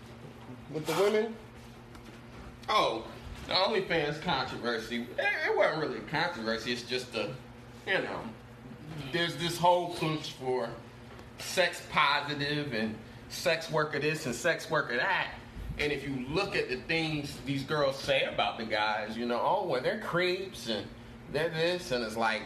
with 0.74 0.86
the 0.86 0.94
women. 0.94 1.36
Oh, 2.70 3.06
the 3.48 3.54
OnlyFans 3.54 4.22
controversy. 4.22 5.06
It, 5.18 5.58
wasn't 5.58 5.82
really 5.82 5.98
a 5.98 6.02
controversy. 6.02 6.72
It's 6.72 6.82
just 6.84 7.14
a, 7.16 7.30
you 7.86 7.94
know, 7.96 8.22
there's 9.12 9.36
this 9.36 9.58
whole 9.58 9.94
push 9.94 10.32
for 10.32 10.70
sex 11.40 11.82
positive 11.92 12.74
and 12.74 12.96
sex 13.30 13.70
worker 13.70 14.00
this 14.00 14.26
and 14.26 14.34
sex 14.34 14.70
worker 14.70 14.98
that. 14.98 15.28
And 15.78 15.92
if 15.92 16.08
you 16.08 16.26
look 16.30 16.56
at 16.56 16.70
the 16.70 16.78
things 16.78 17.38
these 17.46 17.64
girls 17.64 17.98
say 17.98 18.24
about 18.24 18.58
the 18.58 18.64
guys, 18.64 19.18
you 19.18 19.26
know, 19.26 19.42
oh, 19.42 19.68
well, 19.68 19.82
they're 19.82 20.00
creeps 20.00 20.70
and 20.70 20.88
they're 21.34 21.50
this, 21.50 21.92
and 21.92 22.04
it's 22.04 22.16
like, 22.16 22.44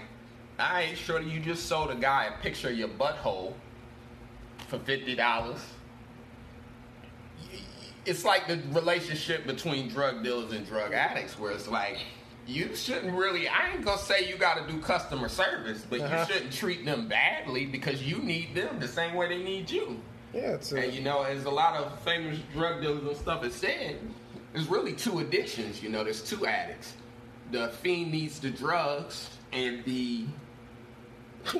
I 0.57 0.83
ain't 0.83 0.97
sure 0.97 1.21
that 1.21 1.29
you 1.29 1.39
just 1.39 1.67
sold 1.67 1.91
a 1.91 1.95
guy 1.95 2.25
a 2.25 2.41
picture 2.41 2.69
of 2.69 2.77
your 2.77 2.87
butthole 2.87 3.53
for 4.69 4.79
fifty 4.79 5.15
dollars 5.15 5.59
it's 8.05 8.23
like 8.23 8.47
the 8.47 8.59
relationship 8.71 9.45
between 9.45 9.89
drug 9.89 10.23
dealers 10.23 10.51
and 10.53 10.65
drug 10.65 10.93
addicts, 10.93 11.37
where 11.37 11.51
it's 11.51 11.67
like 11.67 11.97
you 12.47 12.73
shouldn't 12.75 13.13
really. 13.15 13.47
I 13.47 13.71
ain't 13.73 13.85
gonna 13.85 13.99
say 13.99 14.27
you 14.27 14.35
got 14.37 14.65
to 14.65 14.71
do 14.73 14.79
customer 14.79 15.29
service, 15.29 15.85
but 15.87 15.99
Uh-huh. 16.01 16.25
you 16.27 16.33
shouldn't 16.33 16.53
treat 16.53 16.85
them 16.85 17.07
badly 17.07 17.65
because 17.65 18.01
you 18.01 18.17
need 18.19 18.55
them 18.55 18.79
the 18.79 18.87
same 18.87 19.13
way 19.13 19.27
they 19.27 19.43
need 19.43 19.69
you. 19.69 19.99
Yeah, 20.33 20.53
it's 20.53 20.71
a, 20.71 20.79
And 20.79 20.93
you 20.93 21.01
know, 21.01 21.21
as 21.23 21.45
a 21.45 21.49
lot 21.51 21.75
of 21.75 21.99
famous 21.99 22.39
drug 22.53 22.81
dealers 22.81 23.03
and 23.03 23.17
stuff 23.17 23.43
have 23.43 23.53
said, 23.53 23.99
there's 24.53 24.67
really 24.67 24.93
two 24.93 25.19
addictions. 25.19 25.83
You 25.83 25.89
know, 25.89 26.03
there's 26.03 26.23
two 26.23 26.47
addicts. 26.47 26.93
The 27.51 27.67
fiend 27.69 28.11
needs 28.11 28.39
the 28.39 28.49
drugs, 28.49 29.29
and 29.51 29.83
the 29.85 30.25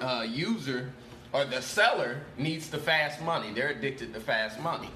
uh, 0.01 0.25
user 0.27 0.93
or 1.33 1.45
the 1.45 1.61
seller 1.61 2.21
needs 2.37 2.69
the 2.69 2.77
fast 2.77 3.21
money. 3.21 3.51
They're 3.53 3.69
addicted 3.69 4.13
to 4.13 4.19
fast 4.19 4.59
money. 4.59 4.89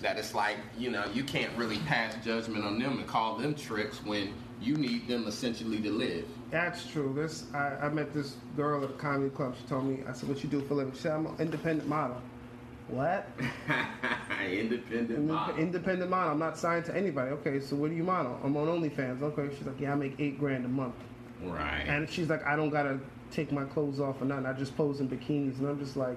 That 0.00 0.16
it's 0.16 0.34
like, 0.34 0.56
you 0.78 0.90
know, 0.90 1.04
you 1.12 1.24
can't 1.24 1.56
really 1.56 1.78
pass 1.78 2.14
judgment 2.24 2.64
on 2.64 2.78
them 2.78 2.98
and 2.98 3.06
call 3.06 3.36
them 3.36 3.54
tricks 3.54 3.98
when 4.04 4.32
you 4.60 4.76
need 4.76 5.08
them 5.08 5.26
essentially 5.26 5.80
to 5.80 5.90
live. 5.90 6.24
That's 6.50 6.86
true. 6.86 7.12
This 7.14 7.44
I, 7.52 7.76
I 7.82 7.88
met 7.88 8.14
this 8.14 8.36
girl 8.56 8.84
at 8.84 8.90
a 8.90 8.92
comedy 8.94 9.30
club. 9.30 9.56
She 9.60 9.66
told 9.66 9.86
me, 9.86 10.04
I 10.08 10.12
said, 10.12 10.28
"What 10.28 10.42
you 10.42 10.48
do 10.48 10.60
for 10.62 10.74
a 10.74 10.76
living?" 10.78 10.94
She 10.94 11.00
said, 11.00 11.12
"I'm 11.12 11.26
an 11.26 11.34
independent 11.38 11.88
model." 11.88 12.20
What? 12.88 13.28
Independent 14.50 15.26
model. 15.26 15.56
Independent 15.56 16.10
model. 16.10 16.32
I'm 16.32 16.38
not 16.38 16.56
signed 16.56 16.86
to 16.86 16.96
anybody. 16.96 17.30
Okay, 17.32 17.60
so 17.60 17.76
what 17.76 17.90
do 17.90 17.96
you 17.96 18.02
model? 18.02 18.40
I'm 18.42 18.56
on 18.56 18.66
OnlyFans. 18.66 19.20
Okay, 19.20 19.54
she's 19.54 19.66
like, 19.66 19.78
yeah, 19.78 19.92
I 19.92 19.94
make 19.94 20.14
eight 20.18 20.38
grand 20.38 20.64
a 20.64 20.68
month. 20.68 20.94
Right. 21.42 21.84
And 21.86 22.08
she's 22.08 22.28
like, 22.28 22.44
I 22.46 22.56
don't 22.56 22.70
gotta 22.70 22.98
take 23.30 23.52
my 23.52 23.64
clothes 23.64 24.00
off 24.00 24.20
or 24.20 24.24
nothing. 24.24 24.46
I 24.46 24.52
just 24.52 24.76
pose 24.76 25.00
in 25.00 25.08
bikinis, 25.08 25.58
and 25.58 25.68
I'm 25.68 25.78
just 25.78 25.96
like, 25.96 26.16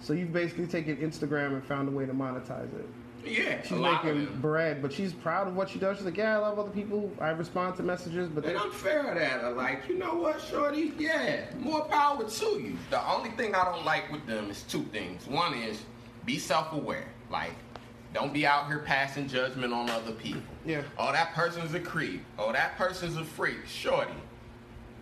so 0.00 0.12
you've 0.12 0.32
basically 0.32 0.66
taken 0.66 0.96
Instagram 0.98 1.48
and 1.54 1.64
found 1.64 1.88
a 1.88 1.92
way 1.92 2.06
to 2.06 2.12
monetize 2.12 2.68
it. 2.78 2.86
yeah, 3.24 3.62
She's 3.62 3.72
a 3.72 3.76
lot 3.76 4.04
of 4.04 4.16
making 4.16 4.40
bread, 4.40 4.82
but 4.82 4.92
she's 4.92 5.12
proud 5.12 5.48
of 5.48 5.56
what 5.56 5.68
she 5.70 5.78
does. 5.78 5.96
She's 5.96 6.06
like, 6.06 6.16
yeah, 6.16 6.34
I 6.36 6.38
love 6.38 6.58
other 6.58 6.70
people. 6.70 7.10
I 7.20 7.30
respond 7.30 7.76
to 7.76 7.82
messages, 7.82 8.28
but 8.28 8.44
And 8.44 8.54
they, 8.56 8.58
I'm 8.60 8.70
fair 8.70 9.06
of 9.08 9.18
that. 9.18 9.44
I'm 9.44 9.56
like, 9.56 9.88
you 9.88 9.98
know 9.98 10.14
what, 10.14 10.40
Shorty? 10.40 10.92
Yeah, 10.98 11.44
more 11.58 11.84
power 11.86 12.22
to 12.28 12.46
you. 12.60 12.76
The 12.90 13.08
only 13.10 13.30
thing 13.30 13.54
I 13.54 13.64
don't 13.64 13.84
like 13.84 14.10
with 14.12 14.26
them 14.26 14.50
is 14.50 14.62
two 14.64 14.82
things. 14.84 15.26
One 15.26 15.54
is 15.54 15.82
be 16.24 16.38
self 16.38 16.72
aware. 16.72 17.06
Like, 17.30 17.52
Don't 18.14 18.32
be 18.32 18.46
out 18.46 18.66
here 18.68 18.78
passing 18.80 19.28
judgment 19.28 19.72
on 19.72 19.88
other 19.90 20.12
people. 20.12 20.42
Yeah. 20.64 20.82
Oh, 20.98 21.10
that 21.12 21.32
person's 21.34 21.74
a 21.74 21.80
creep. 21.80 22.22
Oh, 22.38 22.52
that 22.52 22.76
person's 22.76 23.16
a 23.16 23.24
freak. 23.24 23.66
Shorty, 23.66 24.12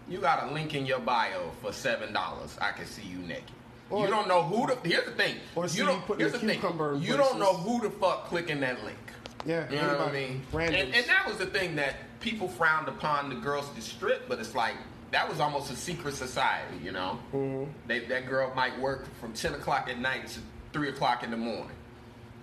you 0.09 0.19
got 0.19 0.49
a 0.51 0.53
link 0.53 0.75
in 0.75 0.87
your 0.87 1.01
bio 1.01 1.51
for 1.63 1.73
seven 1.73 2.13
dollars. 2.13 2.57
I 2.61 2.73
can 2.73 2.87
see 2.87 3.03
you 3.03 3.19
naked. 3.19 3.45
Or- 3.91 4.05
you 4.05 4.11
don't 4.11 4.29
know 4.29 4.43
who 4.43 4.67
the. 4.67 4.89
Here's 4.89 5.05
the 5.05 5.13
thing. 5.13 5.37
Or 5.55 5.67
you 5.67 5.85
don't. 5.85 6.03
Here's 6.19 6.33
the 6.33 6.39
thing. 6.39 6.61
You 7.03 7.17
don't 7.17 7.39
know 7.39 7.55
who 7.55 7.81
the 7.83 7.91
fuck 7.91 8.27
clicking 8.27 8.61
that 8.61 8.83
link. 8.85 8.99
Yeah, 9.47 9.71
You 9.71 9.77
know 9.77 9.99
what 9.99 10.09
I 10.09 10.13
mean? 10.13 10.43
And, 10.55 10.75
and 10.75 11.07
that 11.07 11.27
was 11.29 11.37
the 11.37 11.45
thing 11.45 11.77
that 11.77 11.97
people 12.21 12.49
frowned 12.49 12.89
upon 12.89 13.29
the 13.29 13.35
girls 13.35 13.69
to 13.75 13.83
strip, 13.83 14.27
but 14.27 14.39
it's 14.39 14.55
like 14.55 14.75
that 15.11 15.29
was 15.29 15.39
almost 15.39 15.71
a 15.71 15.77
secret 15.77 16.15
society, 16.15 16.79
you 16.83 16.93
know. 16.93 17.19
Mm-hmm. 17.35 17.71
They, 17.87 18.01
that 18.07 18.27
girl 18.27 18.53
might 18.57 18.79
work 18.81 19.07
from 19.21 19.35
ten 19.35 19.53
o'clock 19.53 19.89
at 19.91 19.99
night 19.99 20.29
to 20.29 20.41
three 20.73 20.89
o'clock 20.89 21.23
in 21.23 21.31
the 21.31 21.37
morning. 21.37 21.77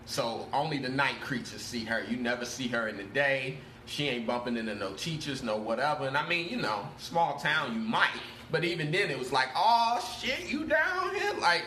So 0.06 0.48
only 0.54 0.78
the 0.78 0.90
night 0.90 1.22
creatures 1.22 1.62
see 1.62 1.86
her. 1.86 2.04
You 2.08 2.18
never 2.18 2.46
see 2.46 2.68
her 2.68 2.88
in 2.88 2.98
the 2.98 3.04
day. 3.04 3.58
She 3.92 4.08
ain't 4.08 4.26
bumping 4.26 4.56
into 4.56 4.74
no 4.74 4.94
teachers, 4.94 5.44
no 5.44 5.58
whatever. 5.58 6.08
And 6.08 6.16
I 6.16 6.26
mean, 6.26 6.48
you 6.48 6.56
know, 6.56 6.88
small 6.98 7.38
town, 7.38 7.74
you 7.74 7.82
might. 7.82 8.22
But 8.50 8.64
even 8.64 8.90
then, 8.90 9.12
it 9.12 9.20
was 9.20 9.34
like, 9.34 9.50
oh 9.54 10.00
shit, 10.22 10.50
you 10.50 10.64
down 10.64 11.14
here? 11.14 11.34
Like, 11.42 11.66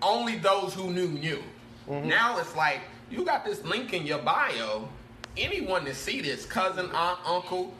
only 0.00 0.36
those 0.38 0.72
who 0.72 0.90
knew 0.90 1.08
knew. 1.08 1.42
Now 1.86 2.38
it's 2.38 2.56
like 2.56 2.80
you 3.10 3.26
got 3.26 3.44
this 3.44 3.62
link 3.62 3.92
in 3.92 4.06
your 4.06 4.20
bio. 4.20 4.88
Anyone 5.36 5.84
that 5.84 5.96
see 5.96 6.22
this, 6.22 6.46
cousin, 6.46 6.90
aunt, 6.94 7.18
uncle, 7.26 7.74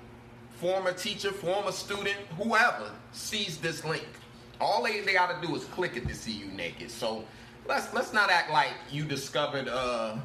former 0.56 0.92
teacher, 0.92 1.32
former 1.32 1.72
student, 1.72 2.16
whoever 2.36 2.90
sees 3.12 3.56
this 3.56 3.82
link, 3.82 4.06
all 4.60 4.82
they, 4.82 5.00
they 5.00 5.14
got 5.14 5.40
to 5.40 5.46
do 5.46 5.54
is 5.54 5.64
click 5.64 5.96
it 5.96 6.06
to 6.06 6.14
see 6.14 6.32
you 6.32 6.48
naked. 6.48 6.90
So 6.90 7.24
let's 7.66 7.94
let's 7.94 8.12
not 8.12 8.30
act 8.30 8.50
like 8.50 8.74
you 8.90 9.04
discovered 9.04 9.68
uh, 9.68 10.16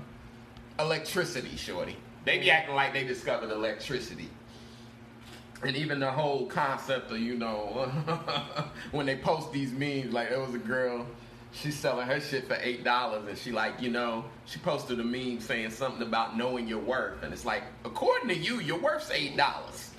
electricity, 0.78 1.56
shorty. 1.56 1.96
They 2.30 2.38
be 2.38 2.52
acting 2.52 2.76
like 2.76 2.94
they 2.94 3.06
discovered 3.06 3.50
electricity. 3.50 4.30
And 5.64 5.76
even 5.76 6.00
the 6.00 6.12
whole 6.12 6.46
concept 6.46 7.10
of, 7.10 7.18
you 7.20 7.36
know, 7.36 7.92
when 8.92 9.08
they 9.08 9.18
post 9.18 9.52
these 9.52 9.72
memes, 9.72 10.14
like 10.14 10.30
there 10.30 10.40
was 10.40 10.54
a 10.54 10.60
girl, 10.60 11.08
she's 11.54 11.76
selling 11.76 12.06
her 12.06 12.20
shit 12.20 12.48
for 12.48 12.56
eight 12.62 12.84
dollars 12.84 13.28
and 13.28 13.36
she 13.36 13.52
like, 13.52 13.82
you 13.82 13.90
know, 13.90 14.26
she 14.46 14.60
posted 14.60 15.00
a 15.00 15.04
meme 15.04 15.40
saying 15.40 15.72
something 15.72 16.04
about 16.04 16.38
knowing 16.38 16.68
your 16.68 16.78
worth. 16.80 17.24
And 17.24 17.34
it's 17.34 17.46
like, 17.46 17.64
according 17.84 18.30
to 18.30 18.38
you, 18.38 18.60
your 18.60 18.78
worth's 18.78 19.10
eight 19.10 19.36
dollars. 19.36 19.90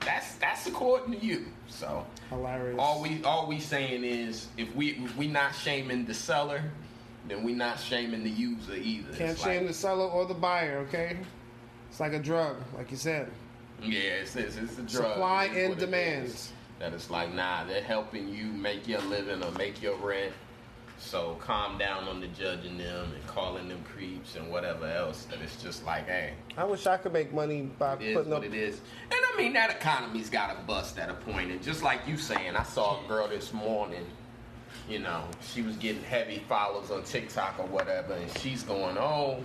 That's 0.00 0.36
that's 0.36 0.66
according 0.66 1.20
to 1.20 1.24
you. 1.24 1.48
So 1.66 2.06
Hilarious. 2.30 2.76
all 2.78 3.02
we 3.02 3.22
all 3.24 3.46
we 3.46 3.60
saying 3.60 4.04
is 4.04 4.48
if 4.56 4.74
we 4.74 4.92
if 4.92 5.14
we 5.18 5.28
not 5.28 5.54
shaming 5.54 6.06
the 6.06 6.14
seller, 6.14 6.62
then 7.28 7.42
we 7.44 7.52
not 7.52 7.78
shaming 7.78 8.24
the 8.24 8.30
user 8.30 8.74
either. 8.74 9.12
Can't 9.12 9.30
It's 9.32 9.42
shame 9.44 9.58
like- 9.58 9.66
the 9.66 9.74
seller 9.74 10.06
or 10.06 10.24
the 10.24 10.32
buyer, 10.34 10.78
okay? 10.88 11.18
It's 11.98 12.00
like 12.00 12.12
a 12.12 12.20
drug, 12.22 12.54
like 12.76 12.92
you 12.92 12.96
said. 12.96 13.28
Yeah, 13.82 13.98
it's, 14.22 14.36
it's, 14.36 14.56
it's 14.56 14.78
a 14.78 14.82
drug. 14.82 15.14
Supply 15.14 15.46
It's 15.46 15.56
and 15.56 15.68
what 15.70 15.78
it 15.78 15.86
demand. 15.86 16.26
is. 16.26 16.52
That 16.78 16.92
it's 16.92 17.10
like, 17.10 17.34
nah, 17.34 17.64
they're 17.64 17.82
helping 17.82 18.28
you 18.28 18.44
make 18.44 18.86
your 18.86 19.00
living 19.00 19.42
or 19.42 19.50
make 19.58 19.82
your 19.82 19.96
rent. 19.96 20.32
So 21.00 21.36
calm 21.40 21.76
down 21.76 22.04
on 22.04 22.20
the 22.20 22.28
judging 22.28 22.78
them 22.78 23.10
and 23.12 23.26
calling 23.26 23.68
them 23.68 23.82
creeps 23.82 24.36
and 24.36 24.48
whatever 24.48 24.86
else. 24.86 25.24
That 25.24 25.40
it's 25.40 25.60
just 25.60 25.84
like, 25.84 26.06
hey, 26.06 26.34
I 26.56 26.62
wish 26.62 26.86
I 26.86 26.98
could 26.98 27.12
make 27.12 27.34
money 27.34 27.62
by 27.62 27.94
it 27.94 28.02
is 28.02 28.16
putting 28.16 28.30
what 28.30 28.38
up. 28.38 28.44
it 28.44 28.54
is. 28.54 28.80
And 29.10 29.18
I 29.34 29.36
mean, 29.36 29.52
that 29.54 29.70
economy's 29.70 30.30
got 30.30 30.56
to 30.56 30.62
bust 30.68 31.00
at 31.00 31.10
a 31.10 31.14
point. 31.14 31.50
And 31.50 31.60
just 31.60 31.82
like 31.82 32.06
you 32.06 32.16
saying, 32.16 32.54
I 32.54 32.62
saw 32.62 33.04
a 33.04 33.08
girl 33.08 33.26
this 33.26 33.52
morning. 33.52 34.06
You 34.88 35.00
know, 35.00 35.24
she 35.52 35.62
was 35.62 35.74
getting 35.78 36.02
heavy 36.04 36.44
follows 36.48 36.92
on 36.92 37.02
TikTok 37.02 37.58
or 37.58 37.66
whatever, 37.66 38.12
and 38.12 38.30
she's 38.38 38.62
going, 38.62 38.96
"Oh, 38.98 39.42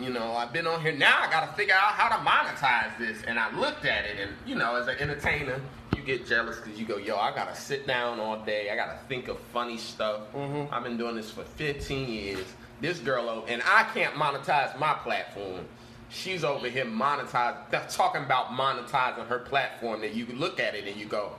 you 0.00 0.10
know, 0.10 0.32
I've 0.32 0.52
been 0.52 0.66
on 0.66 0.80
here 0.82 0.92
now. 0.92 1.16
I 1.22 1.30
got 1.30 1.48
to 1.48 1.52
figure 1.56 1.74
out 1.74 1.92
how 1.94 2.08
to 2.08 2.22
monetize 2.22 2.96
this." 2.98 3.22
And 3.26 3.38
I 3.38 3.54
looked 3.58 3.84
at 3.84 4.04
it, 4.04 4.18
and 4.20 4.30
you 4.46 4.54
know, 4.54 4.76
as 4.76 4.88
an 4.88 4.96
entertainer, 4.98 5.60
you 5.96 6.02
get 6.02 6.26
jealous 6.26 6.58
because 6.60 6.78
you 6.78 6.86
go, 6.86 6.96
"Yo, 6.98 7.16
I 7.16 7.34
got 7.34 7.54
to 7.54 7.60
sit 7.60 7.86
down 7.86 8.20
all 8.20 8.38
day. 8.44 8.70
I 8.70 8.76
got 8.76 8.86
to 8.86 8.98
think 9.08 9.28
of 9.28 9.38
funny 9.52 9.78
stuff. 9.78 10.20
Mm-hmm. 10.34 10.72
I've 10.74 10.82
been 10.82 10.96
doing 10.96 11.16
this 11.16 11.30
for 11.30 11.42
15 11.44 12.08
years. 12.08 12.44
This 12.80 12.98
girl, 12.98 13.28
o- 13.28 13.44
and 13.48 13.62
I 13.64 13.84
can't 13.94 14.14
monetize 14.14 14.78
my 14.78 14.94
platform." 14.94 15.64
She's 16.08 16.44
over 16.44 16.68
here 16.68 16.84
monetize, 16.84 17.56
talking 17.94 18.22
about 18.22 18.50
monetizing 18.50 19.26
her 19.26 19.40
platform. 19.40 20.00
That 20.02 20.14
you 20.14 20.26
look 20.26 20.60
at 20.60 20.74
it 20.74 20.86
and 20.86 20.96
you 20.96 21.06
go, 21.06 21.32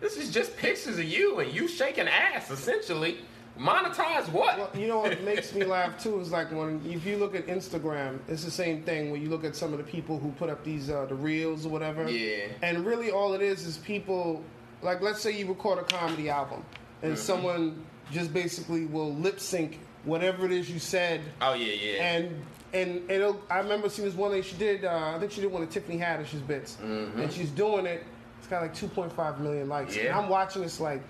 "This 0.00 0.16
is 0.16 0.30
just 0.30 0.56
pictures 0.56 0.98
of 0.98 1.04
you 1.04 1.40
and 1.40 1.52
you 1.52 1.66
shaking 1.68 2.06
ass, 2.06 2.50
essentially." 2.50 3.18
Monetize 3.58 4.28
what? 4.32 4.58
Well, 4.58 4.70
you 4.74 4.88
know 4.88 4.98
what 5.00 5.20
makes 5.22 5.54
me 5.54 5.64
laugh 5.64 6.02
too 6.02 6.18
is 6.20 6.32
like 6.32 6.50
when 6.50 6.80
if 6.84 7.06
you 7.06 7.16
look 7.16 7.36
at 7.36 7.46
Instagram, 7.46 8.18
it's 8.26 8.44
the 8.44 8.50
same 8.50 8.82
thing. 8.82 9.12
When 9.12 9.22
you 9.22 9.28
look 9.28 9.44
at 9.44 9.54
some 9.54 9.72
of 9.72 9.78
the 9.78 9.84
people 9.84 10.18
who 10.18 10.32
put 10.32 10.50
up 10.50 10.64
these 10.64 10.90
uh, 10.90 11.06
the 11.06 11.14
reels 11.14 11.64
or 11.64 11.68
whatever, 11.68 12.08
Yeah. 12.10 12.46
and 12.62 12.84
really 12.84 13.12
all 13.12 13.32
it 13.34 13.42
is 13.42 13.64
is 13.64 13.78
people 13.78 14.42
like 14.82 15.00
let's 15.02 15.20
say 15.20 15.30
you 15.38 15.46
record 15.46 15.78
a 15.78 15.84
comedy 15.84 16.28
album 16.28 16.64
and 17.02 17.12
Mm-hmm. 17.12 17.20
someone 17.22 17.84
just 18.10 18.32
basically 18.34 18.86
will 18.86 19.14
lip 19.14 19.38
sync 19.38 19.78
whatever 20.04 20.44
it 20.46 20.52
is 20.52 20.68
you 20.70 20.78
said 20.78 21.20
oh 21.40 21.54
yeah, 21.54 21.72
yeah. 21.72 22.04
and 22.16 22.42
and 22.72 23.08
it'll. 23.08 23.40
I 23.48 23.58
remember 23.58 23.88
seeing 23.88 24.08
this 24.08 24.16
one 24.16 24.32
lady. 24.32 24.42
She 24.42 24.56
did. 24.56 24.84
Uh, 24.84 25.12
I 25.14 25.18
think 25.20 25.30
she 25.30 25.40
did 25.40 25.52
one 25.52 25.62
of 25.62 25.70
Tiffany 25.70 25.96
Haddish's 25.96 26.40
bits, 26.40 26.76
and 26.82 27.32
she's 27.32 27.50
doing 27.50 27.86
it. 27.86 28.02
It's 28.40 28.48
got 28.48 28.62
like 28.62 28.74
2.5 28.74 29.38
million 29.38 29.68
likes. 29.68 29.92
And 29.94 30.00
Mm-hmm. 30.02 30.06
Yeah. 30.08 30.18
I'm 30.18 30.28
watching 30.28 30.60
this 30.60 30.80
like, 30.80 31.00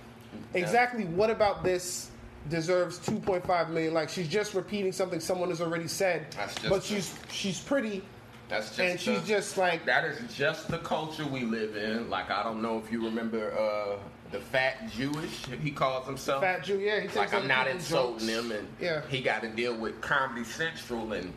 exactly 0.52 1.04
what 1.06 1.30
about 1.30 1.64
this 1.64 2.10
deserves 2.48 2.98
2.5 2.98 3.70
million 3.70 3.94
likes? 3.94 4.12
She's 4.12 4.28
just 4.28 4.54
repeating 4.54 4.92
something 4.92 5.20
someone 5.20 5.48
has 5.50 5.60
already 5.60 5.88
said, 5.88 6.26
That's 6.36 6.54
just 6.54 6.68
but 6.68 6.82
the- 6.82 6.86
she's 6.86 7.14
she's 7.30 7.60
pretty, 7.60 8.02
That's 8.48 8.68
just 8.68 8.80
and 8.80 9.00
she's 9.00 9.22
just 9.26 9.56
like 9.56 9.84
that 9.86 10.04
is 10.04 10.18
just 10.34 10.68
the 10.68 10.78
culture 10.78 11.26
we 11.26 11.40
live 11.44 11.76
in. 11.76 12.10
Like 12.10 12.30
I 12.30 12.42
don't 12.42 12.60
know 12.62 12.78
if 12.78 12.90
you 12.92 13.04
remember 13.04 13.52
uh, 13.58 13.96
the 14.30 14.40
fat 14.40 14.90
Jewish. 14.90 15.44
He 15.62 15.70
calls 15.70 16.06
himself. 16.06 16.42
fat 16.42 16.64
Jew. 16.64 16.78
Yeah, 16.78 17.00
he 17.00 17.08
like 17.18 17.32
I'm 17.32 17.46
not 17.48 17.68
insulting 17.68 18.26
jokes. 18.28 18.46
him, 18.46 18.52
and 18.52 18.68
Yeah. 18.80 19.02
he 19.08 19.20
got 19.20 19.42
to 19.42 19.48
deal 19.48 19.74
with 19.76 20.00
Comedy 20.00 20.44
Central, 20.44 21.12
and 21.12 21.32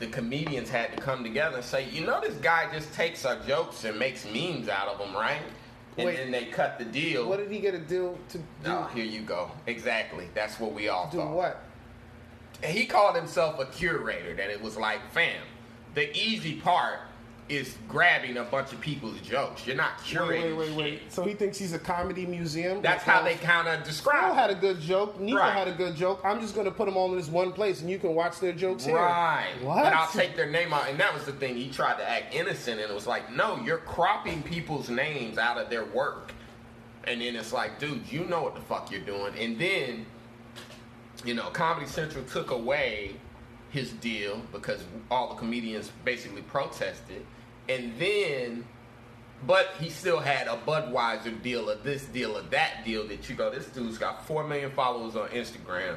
the 0.00 0.06
comedians 0.08 0.68
had 0.68 0.90
to 0.96 1.00
come 1.00 1.22
together 1.22 1.56
and 1.56 1.64
say, 1.64 1.88
you 1.90 2.04
know, 2.04 2.20
this 2.20 2.34
guy 2.38 2.68
just 2.72 2.92
takes 2.94 3.24
our 3.24 3.36
jokes 3.46 3.84
and 3.84 3.96
makes 3.96 4.24
memes 4.24 4.68
out 4.68 4.88
of 4.88 4.98
them, 4.98 5.14
right? 5.14 5.40
And 5.96 6.06
Wait. 6.06 6.16
then 6.16 6.30
they 6.30 6.46
cut 6.46 6.78
the 6.78 6.84
deal. 6.84 7.28
What 7.28 7.38
did 7.38 7.50
he 7.50 7.60
get 7.60 7.74
a 7.74 7.78
deal 7.78 8.18
to 8.30 8.38
do? 8.38 8.44
oh, 8.66 8.90
here 8.94 9.04
you 9.04 9.20
go. 9.20 9.50
Exactly. 9.66 10.28
That's 10.34 10.58
what 10.58 10.72
we 10.72 10.88
all 10.88 11.08
do 11.10 11.18
thought. 11.18 11.34
what? 11.34 11.62
He 12.64 12.86
called 12.86 13.14
himself 13.14 13.60
a 13.60 13.66
curator. 13.66 14.34
That 14.34 14.50
it 14.50 14.60
was 14.60 14.76
like, 14.76 14.98
fam, 15.12 15.42
the 15.94 16.16
easy 16.16 16.56
part 16.56 17.00
is 17.50 17.76
grabbing 17.88 18.38
a 18.38 18.42
bunch 18.42 18.72
of 18.72 18.80
people's 18.80 19.20
jokes. 19.20 19.66
You're 19.66 19.76
not 19.76 19.98
Wait, 19.98 20.06
curating. 20.06 20.56
wait, 20.56 20.68
wait, 20.70 20.76
wait. 20.76 20.98
shit. 21.00 21.12
So 21.12 21.24
he 21.24 21.34
thinks 21.34 21.58
he's 21.58 21.74
a 21.74 21.78
comedy 21.78 22.24
museum. 22.24 22.80
That's 22.80 23.02
how 23.04 23.22
they 23.22 23.34
kind 23.34 23.68
of 23.68 23.84
describe. 23.84 24.30
describe. 24.30 24.34
had 24.34 24.50
a 24.50 24.54
good 24.54 24.80
joke. 24.80 25.20
Nico 25.20 25.38
Right. 25.38 25.52
had 25.52 25.68
a 25.68 25.72
good 25.72 25.94
joke. 25.94 26.22
I'm 26.24 26.40
just 26.40 26.54
going 26.54 26.64
to 26.64 26.70
put 26.70 26.86
them 26.86 26.96
all 26.96 27.10
in 27.12 27.18
this 27.18 27.28
one 27.28 27.52
place, 27.52 27.82
and 27.82 27.90
you 27.90 27.98
can 27.98 28.14
watch 28.14 28.40
their 28.40 28.52
jokes 28.52 28.86
here. 28.86 28.96
Right. 28.96 29.52
What? 29.60 29.82
But 29.84 29.92
I'll 29.92 30.08
take 30.10 30.36
their 30.36 30.50
name 30.50 30.72
out. 30.72 30.88
And 30.88 30.98
that 30.98 31.12
was 31.12 31.24
the 31.26 31.32
thing. 31.32 31.54
He 31.56 31.68
tried 31.68 31.98
to 31.98 32.08
act 32.08 32.34
innocent, 32.34 32.80
and 32.80 32.90
it 32.90 32.94
was 32.94 33.06
like, 33.06 33.30
no, 33.30 33.60
you're 33.62 33.76
cropping 33.78 34.42
people's 34.42 34.88
names 34.88 35.36
out 35.36 35.58
of 35.58 35.68
their 35.68 35.84
work. 35.84 36.32
And 37.06 37.20
then 37.20 37.36
it's 37.36 37.52
like, 37.52 37.78
dude, 37.78 38.10
you 38.10 38.24
know 38.24 38.42
what 38.42 38.54
the 38.54 38.62
fuck 38.62 38.90
you're 38.90 39.02
doing. 39.02 39.34
And 39.38 39.58
then, 39.58 40.06
you 41.26 41.34
know, 41.34 41.50
Comedy 41.50 41.86
Central 41.86 42.24
took 42.24 42.50
away 42.52 43.16
his 43.68 43.90
deal 43.94 44.40
because 44.52 44.82
all 45.10 45.28
the 45.28 45.34
comedians 45.34 45.90
basically 46.06 46.40
protested. 46.42 47.26
And 47.68 47.92
then, 47.98 48.64
but 49.46 49.70
he 49.80 49.88
still 49.90 50.18
had 50.20 50.46
a 50.48 50.56
Budweiser 50.66 51.40
deal 51.42 51.70
or 51.70 51.76
this 51.76 52.04
deal 52.06 52.36
or 52.36 52.42
that 52.42 52.84
deal 52.84 53.06
that 53.08 53.28
you 53.28 53.34
go, 53.34 53.50
this 53.50 53.66
dude's 53.66 53.98
got 53.98 54.26
4 54.26 54.44
million 54.46 54.70
followers 54.70 55.16
on 55.16 55.28
Instagram 55.28 55.96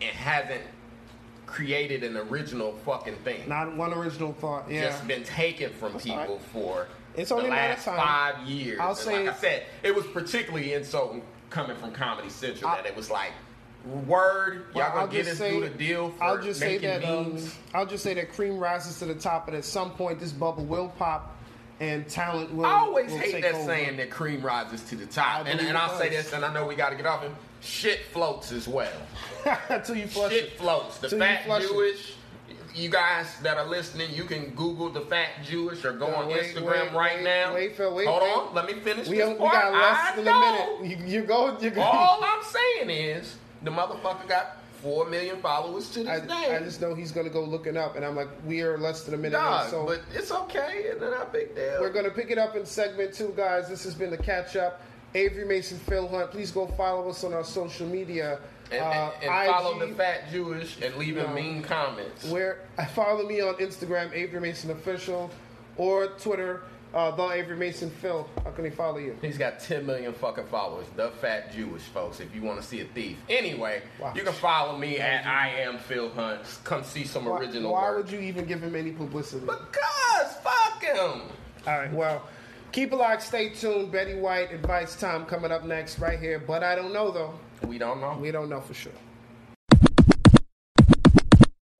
and 0.00 0.10
hasn't 0.16 0.62
created 1.46 2.02
an 2.02 2.16
original 2.16 2.72
fucking 2.86 3.16
thing. 3.16 3.46
Not 3.48 3.76
one 3.76 3.92
original 3.92 4.32
thought. 4.32 4.70
Yeah. 4.70 4.84
Just 4.88 5.06
been 5.06 5.22
taken 5.24 5.70
from 5.74 5.92
That's 5.92 6.04
people 6.04 6.18
right. 6.36 6.40
for 6.52 6.86
It's 7.14 7.28
the 7.28 7.34
only 7.36 7.48
a 7.48 7.50
last 7.50 7.84
five 7.84 8.38
years. 8.48 8.78
I'll 8.80 8.90
And 8.90 8.98
say- 8.98 9.26
like 9.26 9.34
I 9.36 9.38
said, 9.38 9.66
it 9.82 9.94
was 9.94 10.06
particularly 10.06 10.72
insulting 10.72 11.22
coming 11.50 11.76
from 11.76 11.92
Comedy 11.92 12.30
Central 12.30 12.70
I- 12.70 12.76
that 12.76 12.86
it 12.86 12.96
was 12.96 13.10
like, 13.10 13.32
word, 13.84 14.66
y'all 14.74 14.74
Well, 14.74 14.88
gonna 14.90 15.00
I'll 15.02 15.06
get 15.08 15.26
us 15.26 15.38
say, 15.38 15.50
through 15.50 15.68
the 15.68 15.74
deal 15.76 16.10
for 16.10 16.24
I'll 16.24 16.38
just 16.42 16.60
say 16.60 16.78
making 16.78 16.88
that 16.88 17.04
um. 17.04 17.38
I'll 17.74 17.86
just 17.86 18.02
say 18.04 18.14
that 18.14 18.32
cream 18.32 18.58
rises 18.58 18.98
to 19.00 19.06
the 19.06 19.14
top, 19.14 19.48
and 19.48 19.56
at 19.56 19.64
some 19.64 19.90
point 19.92 20.20
this 20.20 20.32
bubble 20.32 20.64
will 20.64 20.88
pop, 20.98 21.36
and 21.80 22.08
talent 22.08 22.52
will. 22.54 22.64
I 22.66 22.72
always 22.78 23.10
will 23.10 23.18
hate 23.18 23.42
that 23.42 23.54
over. 23.54 23.64
saying 23.64 23.96
that 23.96 24.10
cream 24.10 24.40
rises 24.42 24.82
to 24.84 24.96
the 24.96 25.06
top. 25.06 25.46
I 25.46 25.50
And, 25.50 25.60
and 25.60 25.76
I'll 25.76 25.98
say 25.98 26.08
this, 26.08 26.32
and 26.32 26.44
I 26.44 26.52
know 26.52 26.66
we 26.66 26.74
got 26.74 26.90
to 26.90 26.96
get 26.96 27.06
off 27.06 27.22
him. 27.22 27.34
Shit 27.60 28.00
floats 28.12 28.50
as 28.52 28.66
well. 28.66 28.90
until 29.68 29.96
you 29.96 30.06
flush 30.08 30.32
Shit 30.32 30.44
it. 30.44 30.58
floats. 30.58 30.98
The 30.98 31.08
Till 31.08 31.18
fat 31.20 31.44
flush 31.44 31.62
it. 31.64 31.68
Jewish. 31.68 32.14
You 32.74 32.88
guys 32.88 33.26
that 33.42 33.58
are 33.58 33.66
listening, 33.66 34.14
you 34.14 34.24
can 34.24 34.46
Google 34.54 34.88
the 34.88 35.02
fat 35.02 35.28
Jewish 35.44 35.84
or 35.84 35.92
go 35.92 36.08
No, 36.10 36.16
on 36.16 36.28
wait, 36.28 36.42
Instagram 36.54 36.86
wait, 36.86 36.92
right 36.94 37.16
wait, 37.18 37.24
now. 37.24 37.54
wait, 37.54 37.76
Phil, 37.76 37.94
wait, 37.94 38.06
Hold 38.08 38.22
on, 38.22 38.54
let 38.54 38.64
me 38.66 38.80
finish 38.80 39.08
We, 39.08 39.18
this 39.18 39.28
we 39.28 39.34
part. 39.34 39.52
got 39.52 39.72
less 39.74 39.98
I 40.00 40.16
than 40.16 40.24
know. 40.24 40.78
a 40.78 40.80
minute. 40.82 40.98
You, 41.06 41.06
you 41.20 41.22
go. 41.26 41.58
You 41.60 41.70
go. 41.70 41.82
All 41.82 42.24
I'm 42.24 42.42
saying 42.42 42.88
is 42.90 43.36
the 43.64 43.70
motherfucker 43.70 44.28
got 44.28 44.56
four 44.82 45.06
million 45.08 45.40
followers 45.40 45.90
to 45.90 46.00
I, 46.10 46.18
this 46.20 46.28
day. 46.28 46.56
I 46.56 46.58
just 46.60 46.80
know 46.80 46.94
he's 46.94 47.12
gonna 47.12 47.30
go 47.30 47.44
looking 47.44 47.76
up, 47.76 47.94
and 47.96 48.04
I'm 48.04 48.16
like, 48.16 48.28
we 48.46 48.62
are 48.62 48.76
less 48.78 49.04
than 49.04 49.14
a 49.14 49.16
minute 49.16 49.36
Dog, 49.36 49.66
in, 49.66 49.70
so 49.70 49.86
but 49.86 50.00
it's 50.12 50.32
okay. 50.32 50.82
It's 50.86 51.00
not 51.00 51.28
a 51.28 51.30
big 51.30 51.54
deal. 51.54 51.78
we're 51.80 51.92
gonna 51.92 52.10
pick 52.10 52.30
it 52.30 52.38
up 52.38 52.56
in 52.56 52.66
segment 52.66 53.14
two, 53.14 53.32
guys. 53.36 53.68
This 53.68 53.84
has 53.84 53.94
been 53.94 54.10
the 54.10 54.18
catch 54.18 54.56
up. 54.56 54.80
Avery 55.14 55.44
Mason, 55.44 55.78
Phil 55.78 56.08
Hunt. 56.08 56.30
Please 56.30 56.50
go 56.50 56.66
follow 56.68 57.10
us 57.10 57.22
on 57.22 57.32
our 57.34 57.44
social 57.44 57.86
media. 57.86 58.38
and, 58.70 58.80
Uh, 58.82 59.10
and, 59.22 59.30
and 59.30 59.50
follow 59.50 59.78
the 59.86 59.94
fat 59.94 60.30
Jewish 60.32 60.80
and 60.80 60.96
leave 60.96 61.18
him 61.18 61.26
No. 61.28 61.34
mean 61.34 61.62
comments. 61.62 62.24
Where 62.24 62.60
follow 62.94 63.26
me 63.28 63.40
on 63.42 63.54
Instagram, 63.56 64.10
Avery 64.14 64.40
Mason 64.40 64.70
Official, 64.70 65.30
or 65.76 66.06
Twitter, 66.06 66.62
uh, 66.94 67.10
the 67.10 67.22
Avery 67.30 67.56
Mason 67.56 67.90
Phil. 67.90 68.28
How 68.44 68.50
can 68.50 68.64
he 68.64 68.70
follow 68.70 68.98
you? 68.98 69.16
He's 69.22 69.38
got 69.38 69.60
10 69.60 69.86
million 69.86 70.12
fucking 70.12 70.46
followers. 70.46 70.86
The 70.96 71.10
fat 71.20 71.52
Jewish 71.52 71.82
folks. 71.82 72.20
If 72.20 72.34
you 72.34 72.42
want 72.42 72.60
to 72.60 72.66
see 72.66 72.80
a 72.80 72.84
thief. 72.84 73.16
Anyway, 73.28 73.82
Wow. 73.98 74.12
you 74.14 74.22
can 74.22 74.32
follow 74.34 74.76
me 74.76 74.98
at 74.98 75.26
I 75.26 75.48
am 75.60 75.78
Phil 75.78 76.10
Hunt. 76.10 76.40
Come 76.64 76.84
see 76.84 77.04
some 77.04 77.24
Why, 77.26 77.38
original 77.40 77.72
why 77.72 77.88
work. 77.90 77.98
would 78.04 78.10
you 78.12 78.20
even 78.20 78.44
give 78.46 78.62
him 78.62 78.74
any 78.76 78.92
publicity? 78.92 79.46
Because 79.46 80.32
fuck 80.42 80.82
him. 80.82 81.22
All 81.66 81.78
right, 81.78 81.92
well, 81.92 82.26
keep 82.72 82.92
it 82.92 82.96
locked. 82.96 83.22
Stay 83.22 83.50
tuned. 83.50 83.92
Betty 83.92 84.14
White 84.14 84.52
advice 84.52 84.96
time 84.96 85.24
coming 85.26 85.52
up 85.52 85.64
next, 85.64 85.98
right 85.98 86.18
here. 86.18 86.38
But 86.38 86.62
I 86.62 86.74
don't 86.74 86.92
know 86.92 87.10
though. 87.10 87.34
We 87.66 87.78
don't 87.78 88.00
know. 88.00 88.18
We 88.20 88.30
don't 88.32 88.48
know 88.48 88.60
for 88.60 88.74
sure. 88.74 88.92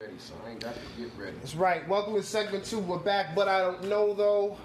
ready, 0.00 0.14
so 0.18 0.34
I 0.46 0.50
ain't 0.50 0.60
got 0.60 0.74
to 0.74 0.80
get 1.02 1.10
ready. 1.18 1.36
That's 1.38 1.54
right. 1.56 1.86
Welcome 1.88 2.14
to 2.14 2.22
segment 2.22 2.64
two. 2.64 2.78
We're 2.78 2.98
back, 2.98 3.34
but 3.34 3.48
I 3.48 3.60
don't 3.60 3.84
know 3.88 4.14
though. 4.14 4.56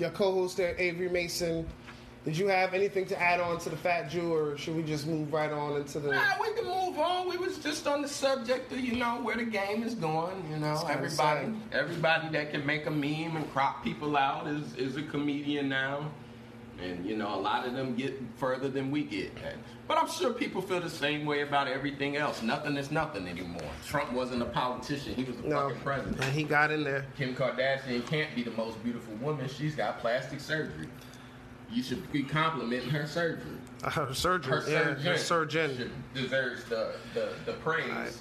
Your 0.00 0.10
co-host 0.10 0.56
there, 0.56 0.74
Avery 0.78 1.10
Mason. 1.10 1.66
Did 2.24 2.36
you 2.36 2.48
have 2.48 2.72
anything 2.72 3.04
to 3.06 3.20
add 3.20 3.38
on 3.38 3.58
to 3.60 3.68
the 3.68 3.76
Fat 3.76 4.10
Jew, 4.10 4.32
or 4.32 4.56
should 4.56 4.74
we 4.74 4.82
just 4.82 5.06
move 5.06 5.30
right 5.30 5.52
on 5.52 5.76
into 5.76 6.00
the? 6.00 6.12
Nah, 6.12 6.22
we 6.40 6.54
can 6.54 6.64
move 6.64 6.98
on. 6.98 7.28
We 7.28 7.36
was 7.36 7.58
just 7.58 7.86
on 7.86 8.00
the 8.00 8.08
subject 8.08 8.72
of 8.72 8.80
you 8.80 8.96
know 8.96 9.20
where 9.22 9.36
the 9.36 9.44
game 9.44 9.82
is 9.82 9.94
going. 9.94 10.42
You 10.50 10.56
know, 10.56 10.82
everybody, 10.88 11.46
sad. 11.46 11.54
everybody 11.72 12.28
that 12.30 12.50
can 12.50 12.64
make 12.64 12.86
a 12.86 12.90
meme 12.90 13.36
and 13.36 13.50
crop 13.52 13.84
people 13.84 14.16
out 14.16 14.46
is 14.46 14.74
is 14.76 14.96
a 14.96 15.02
comedian 15.02 15.68
now, 15.68 16.10
and 16.82 17.04
you 17.06 17.16
know 17.16 17.34
a 17.34 17.40
lot 17.40 17.66
of 17.66 17.74
them 17.74 17.94
get 17.94 18.20
further 18.36 18.68
than 18.68 18.90
we 18.90 19.04
get. 19.04 19.32
But 19.88 19.98
I'm 19.98 20.08
sure 20.08 20.32
people 20.32 20.62
feel 20.62 20.80
the 20.80 20.88
same 20.90 21.26
way 21.26 21.42
about 21.42 21.66
everything 21.68 22.16
else. 22.16 22.42
Nothing 22.42 22.76
is 22.76 22.90
nothing 22.90 23.26
anymore. 23.28 23.62
Trump 23.86 24.12
wasn't 24.12 24.42
a 24.42 24.46
politician; 24.46 25.14
he 25.14 25.24
was 25.24 25.38
a 25.38 25.42
No, 25.42 25.68
fucking 25.68 25.82
president. 25.82 26.20
and 26.24 26.32
he 26.32 26.42
got 26.44 26.70
in 26.70 26.84
there. 26.84 27.04
Kim 27.16 27.34
Kardashian 27.34 28.06
can't 28.06 28.34
be 28.34 28.42
the 28.42 28.52
most 28.52 28.82
beautiful 28.82 29.14
woman. 29.16 29.48
She's 29.48 29.74
got 29.74 29.98
plastic 30.00 30.40
surgery. 30.40 30.88
You 31.72 31.82
should 31.82 32.10
be 32.12 32.22
complimenting 32.24 32.90
her 32.90 33.06
surgery. 33.06 33.56
Uh, 33.84 33.90
her 33.90 34.12
surgeon, 34.14 34.50
Her 34.52 34.58
yeah, 34.68 34.82
surgeon, 34.84 35.06
her 35.06 35.18
surgeon. 35.18 35.76
should- 35.76 35.92
deserves 36.14 36.64
the, 36.64 36.92
the, 37.14 37.30
the 37.46 37.52
praise. 37.54 37.88
Right. 37.90 38.12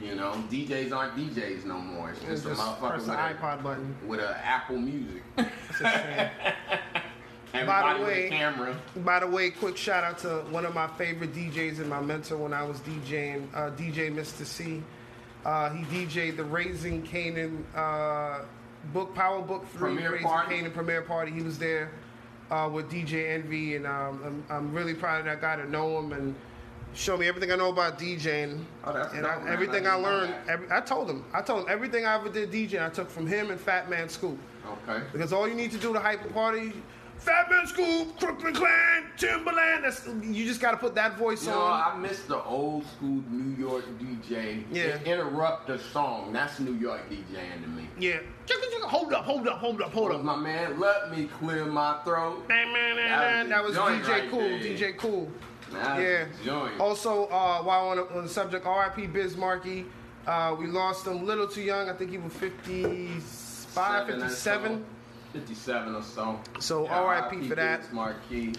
You 0.00 0.14
know, 0.16 0.32
DJs 0.50 0.92
aren't 0.92 1.16
DJs 1.16 1.64
no 1.64 1.78
more. 1.78 2.10
It's 2.10 2.20
just, 2.20 2.44
Just 2.44 2.60
a 2.60 2.64
motherfucker 2.64 2.78
press 2.88 2.98
with 3.00 3.06
the 3.06 3.12
a, 3.14 3.34
iPod 3.34 3.62
button. 3.62 3.96
with 4.06 4.20
an 4.20 4.34
Apple 4.42 4.78
Music. 4.78 5.22
It's 7.54 7.62
a 7.62 7.66
shame. 7.66 7.68
Everybody 7.68 8.02
way- 8.04 8.24
with 8.24 8.32
a 8.32 8.36
camera. 8.36 8.76
By 8.96 9.20
the 9.20 9.26
way, 9.26 9.50
quick 9.50 9.76
shout 9.76 10.04
out 10.04 10.18
to 10.18 10.28
one 10.50 10.64
of 10.66 10.74
my 10.74 10.86
favorite 10.88 11.32
DJs 11.34 11.78
and 11.78 11.88
my 11.88 12.00
mentor 12.00 12.36
when 12.36 12.52
I 12.52 12.62
was 12.64 12.80
DJing, 12.80 13.46
uh, 13.54 13.70
DJ 13.70 14.10
Mister 14.12 14.44
Cee. 14.44 14.82
Uh, 15.44 15.70
he 15.70 15.84
DJ'd 16.06 16.36
the 16.36 16.44
Raising 16.44 17.02
Kanan 17.02 17.62
uh, 17.76 18.44
book, 18.92 19.14
Power 19.14 19.42
Book 19.42 19.66
3, 19.72 19.78
Premiere 19.78 20.12
Raising 20.12 20.26
Party. 20.26 20.54
Kanan 20.56 20.72
premiere 20.72 21.02
party. 21.02 21.32
He 21.32 21.42
was 21.42 21.58
there 21.58 21.90
uh, 22.50 22.68
with 22.72 22.90
DJ 22.90 23.30
Envy, 23.34 23.76
and 23.76 23.86
um, 23.86 24.20
I'm, 24.24 24.56
I'm 24.56 24.72
really 24.74 24.94
proud 24.94 25.24
that 25.26 25.30
I 25.36 25.40
got 25.40 25.56
to 25.56 25.68
know 25.70 25.98
him 25.98 26.12
and 26.12 26.34
show 26.94 27.16
me 27.16 27.26
everything 27.28 27.52
I 27.52 27.56
know 27.56 27.70
about 27.70 27.98
DJing. 27.98 28.64
Oh, 28.84 28.92
that's 28.92 29.12
and 29.14 29.26
I, 29.26 29.38
everything 29.50 29.86
I 29.86 29.92
I 29.92 29.94
learned, 29.96 30.34
every, 30.48 30.66
I 30.72 30.80
told 30.80 31.10
him. 31.10 31.24
I 31.34 31.42
told 31.42 31.64
him 31.64 31.66
everything 31.68 32.06
I 32.06 32.14
ever 32.14 32.30
did 32.30 32.50
DJing, 32.50 32.82
I 32.84 32.88
took 32.88 33.10
from 33.10 33.26
him 33.26 33.50
and 33.50 33.60
Fat 33.60 33.90
Man 33.90 34.08
Scoop. 34.08 34.38
Okay. 34.88 35.02
Because 35.12 35.32
all 35.32 35.46
you 35.46 35.54
need 35.54 35.72
to 35.72 35.78
do 35.78 35.92
to 35.92 36.00
hype 36.00 36.24
a 36.24 36.32
party, 36.32 36.72
Fat 37.18 37.50
Man 37.50 37.66
Scoop, 37.66 38.18
Crooklyn 38.18 38.52
Clan, 38.54 39.04
Timbaland. 39.16 39.82
That's 39.82 40.06
you 40.22 40.44
just 40.44 40.60
got 40.60 40.72
to 40.72 40.76
put 40.76 40.94
that 40.96 41.16
voice 41.16 41.44
You 41.44 41.52
know, 41.52 41.60
on. 41.62 41.94
I 41.94 41.98
miss 41.98 42.22
the 42.24 42.42
old 42.42 42.84
school 42.86 43.22
New 43.30 43.56
York 43.56 43.84
DJ. 43.98 44.62
Yeah. 44.70 44.98
Interrupt 45.04 45.66
the 45.68 45.78
song. 45.78 46.32
That's 46.32 46.60
New 46.60 46.74
York 46.74 47.08
DJing 47.10 47.62
to 47.62 47.68
me. 47.68 47.88
yeah. 47.98 48.18
Hold 48.82 49.14
up, 49.14 49.24
hold 49.24 49.48
up, 49.48 49.58
hold 49.58 49.80
up, 49.80 49.92
hold 49.92 50.12
up. 50.12 50.22
My 50.22 50.36
man, 50.36 50.78
let 50.78 51.10
me 51.16 51.24
clear 51.38 51.64
my 51.64 51.98
throat. 52.04 52.46
Man, 52.48 52.72
man, 52.72 52.96
man, 52.96 53.08
man. 53.18 53.48
That 53.48 53.64
was 53.64 53.76
DJ 53.76 54.06
right 54.08 54.30
Kool. 54.30 54.40
there. 54.40 54.58
DJ 54.60 54.96
Kool. 54.98 55.30
Yeah. 55.72 56.26
Also, 56.78 57.24
uh, 57.26 57.62
while 57.62 57.88
on, 57.88 57.98
on 57.98 58.24
the 58.24 58.28
subject, 58.28 58.66
R.I.P. 58.66 59.06
Biz 59.06 59.36
Markie. 59.36 59.86
Uh, 60.26 60.54
we 60.58 60.66
lost 60.66 61.06
him 61.06 61.18
a 61.18 61.22
little 61.22 61.48
too 61.48 61.62
young. 61.62 61.88
I 61.88 61.94
think 61.94 62.10
he 62.10 62.18
was 62.18 62.32
55, 62.34 63.22
Seven 63.22 64.20
57. 64.20 64.84
So. 65.34 65.40
57 65.40 65.94
or 65.94 66.02
so. 66.02 66.40
So, 66.60 66.84
Yeah, 66.84 67.28
RIP 67.30 67.44
for 67.48 67.54
that. 67.56 67.92
Markie. 67.92 68.54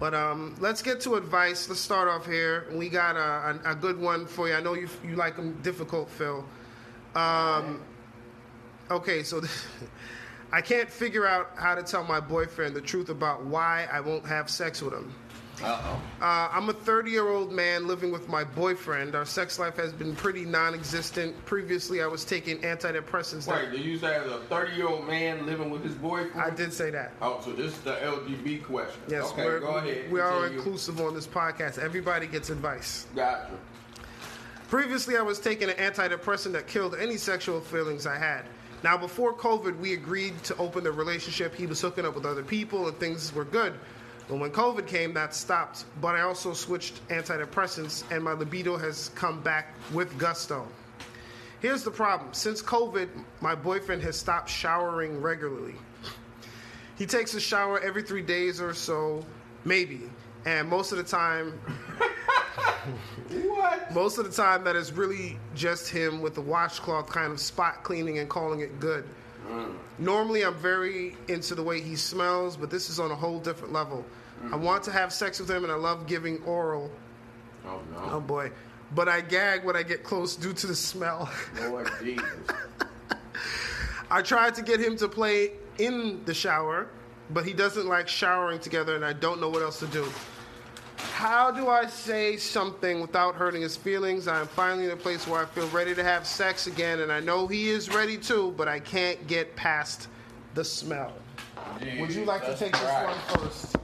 But 0.00 0.14
um, 0.14 0.56
let's 0.58 0.82
get 0.82 1.00
to 1.02 1.14
advice. 1.14 1.68
Let's 1.68 1.80
start 1.80 2.08
off 2.08 2.26
here. 2.26 2.66
We 2.72 2.88
got 2.88 3.16
a, 3.16 3.60
a, 3.68 3.72
a 3.72 3.74
good 3.74 3.98
one 3.98 4.26
for 4.26 4.48
you. 4.48 4.54
I 4.54 4.60
know 4.60 4.74
you 4.74 4.88
you 5.04 5.14
like 5.14 5.36
them 5.36 5.52
difficult, 5.62 6.10
Phil. 6.10 6.44
Um, 7.14 7.80
okay, 8.90 9.22
so 9.22 9.40
I 10.52 10.60
can't 10.60 10.90
figure 10.90 11.26
out 11.26 11.50
how 11.56 11.76
to 11.76 11.82
tell 11.82 12.02
my 12.02 12.18
boyfriend 12.18 12.74
the 12.74 12.80
truth 12.80 13.08
about 13.08 13.44
why 13.44 13.86
I 13.92 14.00
won't 14.00 14.26
have 14.26 14.50
sex 14.50 14.82
with 14.82 14.94
him. 14.94 15.14
Uh-oh. 15.62 16.00
Uh, 16.20 16.48
I'm 16.52 16.68
a 16.68 16.72
30 16.72 17.10
year 17.10 17.28
old 17.28 17.52
man 17.52 17.86
living 17.86 18.10
with 18.10 18.28
my 18.28 18.44
boyfriend. 18.44 19.14
Our 19.14 19.24
sex 19.24 19.58
life 19.58 19.76
has 19.76 19.92
been 19.92 20.14
pretty 20.16 20.44
non 20.44 20.74
existent. 20.74 21.34
Previously, 21.46 22.02
I 22.02 22.06
was 22.06 22.24
taking 22.24 22.58
antidepressants. 22.58 23.46
that- 23.46 23.62
Wait, 23.62 23.70
did 23.72 23.80
you 23.80 23.98
say 23.98 24.14
as 24.16 24.26
a 24.26 24.38
30-year-old 24.50 25.06
man 25.06 25.46
living 25.46 25.70
with 25.70 25.82
his 25.84 25.94
boyfriend? 25.94 26.40
I 26.40 26.50
did 26.50 26.72
say 26.72 26.90
that. 26.90 27.12
Oh, 27.22 27.40
so 27.44 27.52
this 27.52 27.72
is 27.72 27.78
the 27.80 27.94
LGB 27.96 28.64
question. 28.64 29.00
Yes, 29.08 29.30
okay, 29.32 29.44
we're, 29.44 29.60
go 29.60 29.76
ahead. 29.76 30.10
we 30.10 30.20
are 30.20 30.46
inclusive 30.46 31.00
on 31.00 31.14
this 31.14 31.26
podcast. 31.26 31.78
Everybody 31.78 32.26
gets 32.26 32.50
advice. 32.50 33.06
Gotcha. 33.14 33.52
Previously, 34.68 35.16
I 35.16 35.22
was 35.22 35.38
taking 35.38 35.68
an 35.70 35.76
antidepressant 35.76 36.52
that 36.52 36.66
killed 36.66 36.94
any 36.98 37.16
sexual 37.16 37.60
feelings 37.60 38.06
I 38.06 38.16
had. 38.18 38.42
Now, 38.82 38.96
before 38.96 39.32
COVID, 39.34 39.78
we 39.78 39.92
agreed 39.94 40.42
to 40.44 40.56
open 40.56 40.84
the 40.84 40.92
relationship. 40.92 41.54
He 41.54 41.66
was 41.66 41.80
hooking 41.80 42.04
up 42.04 42.14
with 42.14 42.26
other 42.26 42.42
people 42.42 42.88
and 42.88 42.96
things 42.98 43.32
were 43.34 43.44
good. 43.44 43.74
But 44.28 44.38
when 44.38 44.50
COVID 44.50 44.86
came, 44.86 45.12
that 45.14 45.34
stopped. 45.34 45.84
But 46.00 46.14
I 46.14 46.22
also 46.22 46.52
switched 46.52 47.06
antidepressants 47.08 48.04
and 48.10 48.24
my 48.24 48.32
libido 48.32 48.76
has 48.76 49.10
come 49.14 49.40
back 49.42 49.74
with 49.92 50.16
gusto. 50.18 50.66
Here's 51.60 51.82
the 51.82 51.90
problem 51.90 52.32
since 52.32 52.62
COVID, 52.62 53.08
my 53.40 53.54
boyfriend 53.54 54.02
has 54.02 54.16
stopped 54.16 54.50
showering 54.50 55.20
regularly. 55.20 55.74
He 56.96 57.06
takes 57.06 57.34
a 57.34 57.40
shower 57.40 57.80
every 57.80 58.02
three 58.02 58.22
days 58.22 58.60
or 58.60 58.72
so, 58.74 59.24
maybe. 59.64 60.02
And 60.44 60.68
most 60.68 60.92
of 60.92 60.98
the 60.98 61.04
time, 61.04 61.58
What? 63.30 63.92
most 63.94 64.18
of 64.18 64.26
the 64.26 64.30
time, 64.30 64.64
that 64.64 64.76
is 64.76 64.92
really 64.92 65.38
just 65.54 65.88
him 65.88 66.20
with 66.20 66.34
the 66.34 66.40
washcloth 66.40 67.08
kind 67.08 67.32
of 67.32 67.40
spot 67.40 67.82
cleaning 67.82 68.18
and 68.18 68.28
calling 68.28 68.60
it 68.60 68.78
good. 68.78 69.04
Normally, 69.98 70.44
I'm 70.44 70.54
very 70.54 71.16
into 71.28 71.54
the 71.54 71.62
way 71.62 71.80
he 71.80 71.96
smells, 71.96 72.56
but 72.56 72.70
this 72.70 72.90
is 72.90 72.98
on 72.98 73.10
a 73.10 73.14
whole 73.14 73.38
different 73.38 73.72
level. 73.72 74.04
I 74.52 74.56
want 74.56 74.82
to 74.84 74.90
have 74.90 75.12
sex 75.12 75.38
with 75.38 75.48
him, 75.48 75.62
and 75.62 75.72
I 75.72 75.76
love 75.76 76.06
giving 76.06 76.42
oral. 76.42 76.90
Oh, 77.66 77.80
no! 77.92 77.98
Oh 78.12 78.20
boy. 78.20 78.50
But 78.94 79.08
I 79.08 79.20
gag 79.20 79.64
when 79.64 79.76
I 79.76 79.82
get 79.82 80.02
close 80.02 80.36
due 80.36 80.52
to 80.52 80.66
the 80.66 80.74
smell. 80.74 81.30
Lord 81.60 81.90
Jesus. 82.02 82.26
I 84.10 84.22
tried 84.22 84.54
to 84.56 84.62
get 84.62 84.80
him 84.80 84.96
to 84.98 85.08
play 85.08 85.52
in 85.78 86.24
the 86.24 86.34
shower, 86.34 86.88
but 87.30 87.46
he 87.46 87.52
doesn't 87.52 87.86
like 87.86 88.06
showering 88.08 88.58
together, 88.58 88.96
and 88.96 89.04
I 89.04 89.12
don't 89.12 89.40
know 89.40 89.48
what 89.48 89.62
else 89.62 89.78
to 89.80 89.86
do. 89.86 90.06
How 91.12 91.50
do 91.50 91.68
I 91.68 91.86
say 91.86 92.36
something 92.36 93.00
without 93.00 93.34
hurting 93.34 93.62
his 93.62 93.76
feelings? 93.76 94.26
I 94.28 94.40
am 94.40 94.46
finally 94.48 94.84
in 94.86 94.90
a 94.90 94.96
place 94.96 95.26
where 95.26 95.40
I 95.40 95.44
feel 95.46 95.68
ready 95.68 95.94
to 95.94 96.02
have 96.02 96.26
sex 96.26 96.66
again, 96.66 97.00
and 97.00 97.12
I 97.12 97.20
know 97.20 97.46
he 97.46 97.68
is 97.68 97.88
ready 97.92 98.16
too, 98.16 98.52
but 98.56 98.68
I 98.68 98.80
can't 98.80 99.24
get 99.26 99.54
past 99.56 100.08
the 100.54 100.64
smell. 100.64 101.12
Would 101.98 102.12
you 102.12 102.24
like 102.24 102.44
to 102.46 102.56
take 102.56 102.72
this 102.72 102.82
one 102.82 103.38
first? 103.38 103.76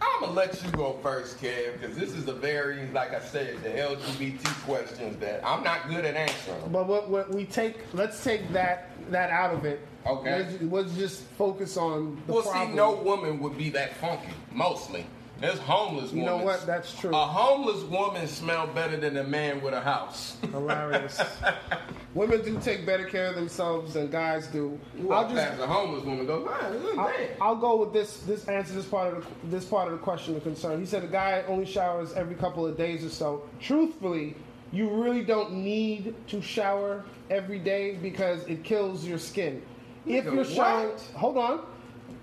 I'm 0.00 0.20
gonna 0.20 0.32
let 0.32 0.62
you 0.64 0.70
go 0.72 0.98
first, 1.02 1.40
Kev, 1.40 1.80
because 1.80 1.96
this 1.96 2.10
is 2.12 2.26
a 2.28 2.32
very, 2.32 2.88
like 2.92 3.14
I 3.14 3.20
said, 3.20 3.62
the 3.62 3.70
LGBT 3.70 4.44
questions 4.64 5.16
that 5.18 5.44
I'm 5.46 5.62
not 5.64 5.88
good 5.88 6.04
at 6.04 6.14
answering. 6.16 6.60
But 6.70 6.86
what, 6.86 7.08
what 7.08 7.32
we 7.32 7.44
take, 7.44 7.76
let's 7.92 8.22
take 8.22 8.52
that 8.52 8.90
that 9.10 9.30
out 9.30 9.54
of 9.54 9.64
it. 9.64 9.80
Okay. 10.06 10.38
Let's, 10.38 10.62
let's 10.62 10.94
just 10.94 11.22
focus 11.22 11.76
on 11.76 12.20
the 12.26 12.32
Well, 12.34 12.42
problem. 12.42 12.70
see, 12.70 12.74
no 12.76 12.94
woman 12.94 13.40
would 13.40 13.56
be 13.56 13.70
that 13.70 13.94
funky. 13.96 14.28
Mostly, 14.52 15.06
there's 15.40 15.58
homeless 15.60 16.12
You 16.12 16.24
know 16.24 16.38
what? 16.38 16.66
That's 16.66 16.92
true. 16.98 17.10
A 17.10 17.26
homeless 17.26 17.84
woman 17.84 18.26
smell 18.26 18.66
better 18.66 18.96
than 18.96 19.16
a 19.16 19.24
man 19.24 19.62
with 19.62 19.72
a 19.72 19.80
house. 19.80 20.36
Hilarious. 20.50 21.20
Women 22.14 22.42
do 22.42 22.58
take 22.60 22.84
better 22.84 23.04
care 23.04 23.28
of 23.28 23.36
themselves 23.36 23.94
than 23.94 24.10
guys 24.10 24.48
do. 24.48 24.78
You 24.98 25.12
I'll 25.12 25.28
just 25.28 25.36
past 25.36 25.60
a 25.60 25.66
homeless 25.66 26.04
woman, 26.04 26.26
go, 26.26 26.44
man, 26.44 26.72
this 26.72 26.82
is 26.82 26.98
I'll. 26.98 27.14
I'll 27.40 27.56
go 27.56 27.76
with 27.76 27.92
this. 27.92 28.18
This 28.20 28.48
answer 28.48 28.74
this 28.74 28.86
part 28.86 29.14
of 29.16 29.24
the, 29.24 29.56
this 29.56 29.64
part 29.64 29.92
of 29.92 29.92
the 29.92 30.04
question 30.04 30.34
of 30.34 30.42
concern. 30.42 30.80
He 30.80 30.86
said 30.86 31.04
a 31.04 31.08
guy 31.08 31.44
only 31.46 31.66
showers 31.66 32.12
every 32.14 32.34
couple 32.34 32.66
of 32.66 32.76
days 32.76 33.04
or 33.04 33.10
so. 33.10 33.48
Truthfully, 33.60 34.34
you 34.72 34.90
really 34.90 35.22
don't 35.22 35.52
need 35.52 36.14
to 36.28 36.42
shower 36.42 37.04
every 37.30 37.58
day 37.58 37.96
because 38.02 38.44
it 38.44 38.64
kills 38.64 39.04
your 39.04 39.18
skin. 39.18 39.62
If 40.06 40.24
you're 40.24 40.44
showering, 40.44 40.96
hold 41.14 41.38
on. 41.38 41.60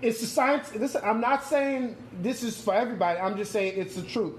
It's 0.02 0.20
the 0.20 0.26
science. 0.26 0.70
This 0.70 0.96
I'm 0.96 1.20
not 1.20 1.44
saying 1.44 1.96
this 2.20 2.42
is 2.42 2.60
for 2.60 2.74
everybody. 2.74 3.18
I'm 3.18 3.36
just 3.36 3.52
saying 3.52 3.74
it's 3.76 3.96
the 3.96 4.02
truth. 4.02 4.34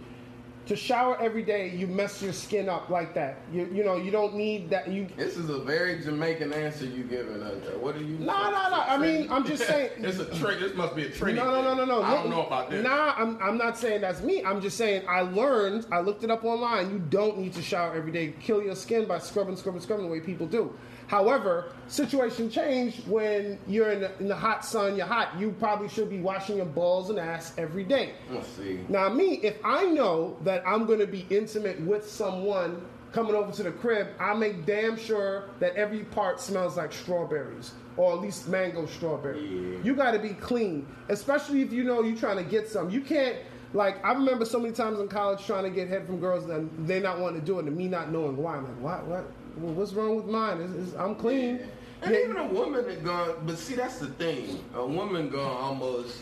To 0.67 0.75
shower 0.75 1.17
every 1.21 1.43
day, 1.43 1.69
you 1.69 1.87
mess 1.87 2.21
your 2.21 2.33
skin 2.33 2.67
up 2.67 2.89
like 2.89 3.13
that. 3.13 3.37
You 3.53 3.69
you 3.71 3.85
know 3.85 3.95
you 3.95 4.11
don't 4.11 4.35
need 4.35 4.69
that. 4.69 4.89
You 4.89 5.07
This 5.15 5.37
is 5.37 5.49
a 5.49 5.59
very 5.59 6.01
Jamaican 6.01 6.51
answer 6.51 6.85
you 6.85 7.03
giving 7.05 7.41
uh, 7.41 7.45
us. 7.45 7.77
What 7.79 7.95
are 7.95 8.03
you? 8.03 8.17
No, 8.17 8.51
no, 8.51 8.69
no. 8.69 8.83
I 8.85 8.97
mean, 8.97 9.31
I'm 9.31 9.45
just 9.45 9.63
saying. 9.67 9.91
it's 9.97 10.19
a 10.19 10.25
trick. 10.37 10.59
This 10.59 10.75
must 10.75 10.93
be 10.93 11.05
a 11.05 11.09
trick. 11.09 11.35
No, 11.35 11.45
no, 11.45 11.61
no, 11.61 11.73
no, 11.73 11.85
no. 11.85 12.03
I 12.03 12.15
don't 12.15 12.29
know 12.29 12.45
about 12.45 12.69
this. 12.69 12.83
Nah, 12.83 13.13
I'm, 13.17 13.41
I'm 13.41 13.57
not 13.57 13.77
saying 13.77 14.01
that's 14.01 14.21
me. 14.21 14.43
I'm 14.43 14.59
just 14.59 14.77
saying 14.77 15.03
I 15.07 15.21
learned, 15.21 15.87
I 15.89 16.01
looked 16.01 16.25
it 16.25 16.29
up 16.31 16.43
online. 16.43 16.91
You 16.91 16.99
don't 16.99 17.39
need 17.39 17.53
to 17.53 17.61
shower 17.61 17.95
every 17.95 18.11
day. 18.11 18.33
Kill 18.41 18.61
your 18.61 18.75
skin 18.75 19.07
by 19.07 19.19
scrubbing, 19.19 19.55
scrubbing, 19.55 19.81
scrubbing 19.81 20.05
the 20.05 20.11
way 20.11 20.19
people 20.19 20.47
do. 20.47 20.77
However, 21.07 21.71
situation 21.87 22.49
change 22.49 23.01
when 23.05 23.57
you're 23.65 23.91
in 23.91 24.01
the, 24.01 24.19
in 24.19 24.27
the 24.27 24.35
hot 24.35 24.65
sun, 24.65 24.97
you're 24.97 25.05
hot. 25.05 25.39
You 25.39 25.51
probably 25.57 25.87
should 25.87 26.09
be 26.09 26.19
washing 26.19 26.57
your 26.57 26.65
balls 26.65 27.09
and 27.09 27.17
ass 27.17 27.53
every 27.57 27.85
day. 27.85 28.13
Let's 28.29 28.49
see. 28.49 28.79
Now, 28.89 29.09
me, 29.09 29.39
if 29.41 29.57
I 29.63 29.85
know 29.85 30.37
that 30.43 30.63
I'm 30.67 30.85
going 30.85 30.99
to 30.99 31.07
be 31.07 31.25
intimate 31.29 31.79
with 31.81 32.09
someone 32.09 32.85
coming 33.13 33.35
over 33.35 33.51
to 33.53 33.63
the 33.63 33.71
crib, 33.71 34.07
I 34.19 34.33
make 34.33 34.65
damn 34.65 34.97
sure 34.97 35.49
that 35.59 35.75
every 35.75 36.03
part 36.03 36.41
smells 36.41 36.75
like 36.75 36.91
strawberries 36.91 37.71
or 37.95 38.13
at 38.13 38.19
least 38.19 38.47
mango 38.47 38.85
strawberry. 38.85 39.41
Yeah. 39.41 39.77
You 39.83 39.95
got 39.95 40.11
to 40.11 40.19
be 40.19 40.29
clean, 40.29 40.85
especially 41.09 41.61
if 41.61 41.71
you 41.71 41.83
know 41.83 42.03
you're 42.03 42.17
trying 42.17 42.37
to 42.37 42.43
get 42.43 42.69
some. 42.69 42.89
You 42.89 43.01
can't. 43.01 43.37
Like 43.73 44.03
I 44.05 44.13
remember 44.13 44.45
so 44.45 44.59
many 44.59 44.73
times 44.73 44.99
in 44.99 45.09
college 45.09 45.45
trying 45.45 45.65
to 45.65 45.69
get 45.69 45.89
head 45.89 46.05
from 46.05 46.21
girls 46.21 46.49
and 46.49 46.87
they 46.87 47.01
not 47.01 47.19
wanting 47.19 47.41
to 47.41 47.45
do 47.45 47.59
it, 47.59 47.65
and 47.65 47.75
me 47.75 47.87
not 47.87 48.11
knowing 48.11 48.37
why. 48.37 48.55
I'm 48.55 48.63
like, 48.63 48.81
what, 48.81 49.07
what, 49.07 49.31
well, 49.59 49.73
what's 49.73 49.93
wrong 49.93 50.15
with 50.15 50.25
mine? 50.25 50.61
It's, 50.61 50.89
it's, 50.89 50.97
I'm 50.99 51.15
clean. 51.15 51.59
And 52.01 52.13
Yeah. 52.13 52.19
even 52.25 52.37
a 52.37 52.47
woman 52.47 52.85
that 52.87 53.03
gone, 53.03 53.35
but 53.45 53.57
see, 53.57 53.75
that's 53.75 53.99
the 53.99 54.07
thing. 54.07 54.63
A 54.75 54.85
woman 54.85 55.29
gone 55.29 55.57
almost. 55.57 56.21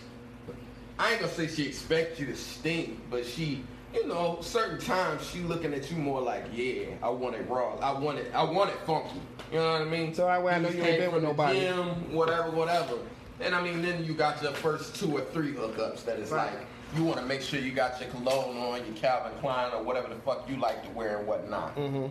I 0.97 1.11
ain't 1.11 1.19
gonna 1.21 1.31
say 1.31 1.47
she 1.47 1.65
expects 1.67 2.19
you 2.19 2.25
to 2.27 2.35
stink, 2.35 2.97
but 3.09 3.25
she, 3.25 3.63
you 3.93 4.07
know, 4.07 4.37
certain 4.41 4.79
times 4.79 5.27
she 5.29 5.39
looking 5.39 5.73
at 5.73 5.91
you 5.91 5.97
more 5.97 6.21
like, 6.21 6.45
yeah, 6.53 6.85
I 7.03 7.09
want 7.09 7.35
it 7.35 7.49
raw. 7.49 7.75
I 7.79 7.91
want 7.99 8.17
it. 8.19 8.31
I 8.33 8.43
want 8.43 8.69
it 8.69 8.77
funky. 8.85 9.19
You 9.51 9.57
know 9.59 9.73
what 9.73 9.81
I 9.81 9.85
mean? 9.85 10.13
So 10.13 10.25
way 10.41 10.53
I 10.53 10.59
know 10.59 10.69
you 10.69 10.81
ain't 10.83 10.99
been 10.99 11.11
with 11.13 11.23
nobody. 11.23 11.59
Gym, 11.59 12.13
whatever, 12.13 12.49
whatever. 12.51 12.93
And 13.41 13.53
I 13.53 13.61
mean, 13.61 13.81
then 13.81 14.05
you 14.05 14.13
got 14.13 14.41
your 14.41 14.53
first 14.53 14.95
two 14.95 15.17
or 15.17 15.21
three 15.21 15.51
hookups 15.51 16.05
that 16.05 16.19
is 16.19 16.31
Right. 16.31 16.53
like. 16.53 16.65
You 16.95 17.03
want 17.03 17.19
to 17.19 17.25
make 17.25 17.41
sure 17.41 17.59
you 17.59 17.71
got 17.71 17.99
your 17.99 18.09
cologne 18.11 18.55
on, 18.55 18.85
your 18.85 18.95
Calvin 18.95 19.37
Klein, 19.41 19.73
or 19.73 19.83
whatever 19.83 20.07
the 20.07 20.15
fuck 20.21 20.49
you 20.49 20.55
like 20.57 20.81
to 20.85 20.89
wear 20.91 21.17
and 21.17 21.27
whatnot. 21.27 21.75
Mm-hmm. 21.75 22.05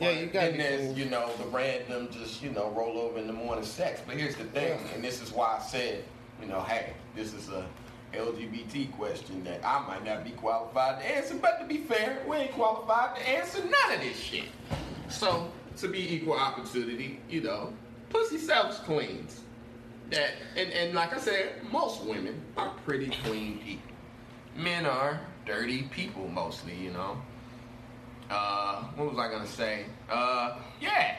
Yeah, 0.00 0.10
you 0.10 0.26
Then 0.30 0.52
be 0.52 0.58
there's, 0.58 0.80
clean. 0.92 0.96
you 0.96 1.04
know, 1.06 1.30
the 1.38 1.44
random 1.46 2.08
just, 2.12 2.42
you 2.42 2.50
know, 2.50 2.70
roll 2.70 2.98
over 2.98 3.18
in 3.18 3.26
the 3.26 3.32
morning 3.32 3.64
sex. 3.64 4.00
But 4.06 4.16
here's 4.16 4.36
the 4.36 4.44
thing, 4.44 4.78
Yeah. 4.78 4.94
and 4.94 5.02
this 5.04 5.22
is 5.22 5.32
why 5.32 5.58
I 5.58 5.62
said, 5.62 6.04
you 6.40 6.46
know, 6.48 6.60
hey, 6.62 6.92
this 7.14 7.32
is 7.32 7.48
a 7.48 7.66
LGBT 8.12 8.92
question 8.92 9.42
that 9.44 9.64
I 9.64 9.86
might 9.86 10.04
not 10.04 10.24
be 10.24 10.30
qualified 10.30 11.00
to 11.00 11.06
answer, 11.16 11.34
but 11.34 11.58
to 11.60 11.66
be 11.66 11.78
fair, 11.78 12.22
we 12.28 12.36
ain't 12.36 12.52
qualified 12.52 13.16
to 13.16 13.28
answer 13.28 13.58
none 13.60 13.94
of 13.94 14.00
this 14.00 14.18
shit. 14.18 14.44
So, 15.08 15.50
to 15.78 15.88
be 15.88 16.14
equal 16.14 16.34
opportunity, 16.34 17.20
you 17.28 17.42
know, 17.42 17.72
pussy 18.10 18.38
sells 18.38 18.78
queens. 18.80 19.40
That 20.10 20.30
and, 20.56 20.70
and 20.72 20.94
like 20.94 21.12
I 21.14 21.18
said, 21.18 21.54
most 21.72 22.04
women 22.04 22.40
are 22.56 22.70
pretty 22.86 23.08
clean 23.24 23.58
people. 23.58 23.82
Men 24.56 24.86
are 24.86 25.20
dirty 25.44 25.82
people 25.82 26.28
mostly, 26.28 26.74
you 26.74 26.92
know. 26.92 27.20
Uh, 28.30 28.82
what 28.96 29.10
was 29.10 29.18
I 29.18 29.30
gonna 29.30 29.46
say? 29.46 29.86
Uh, 30.10 30.58
yeah, 30.80 31.16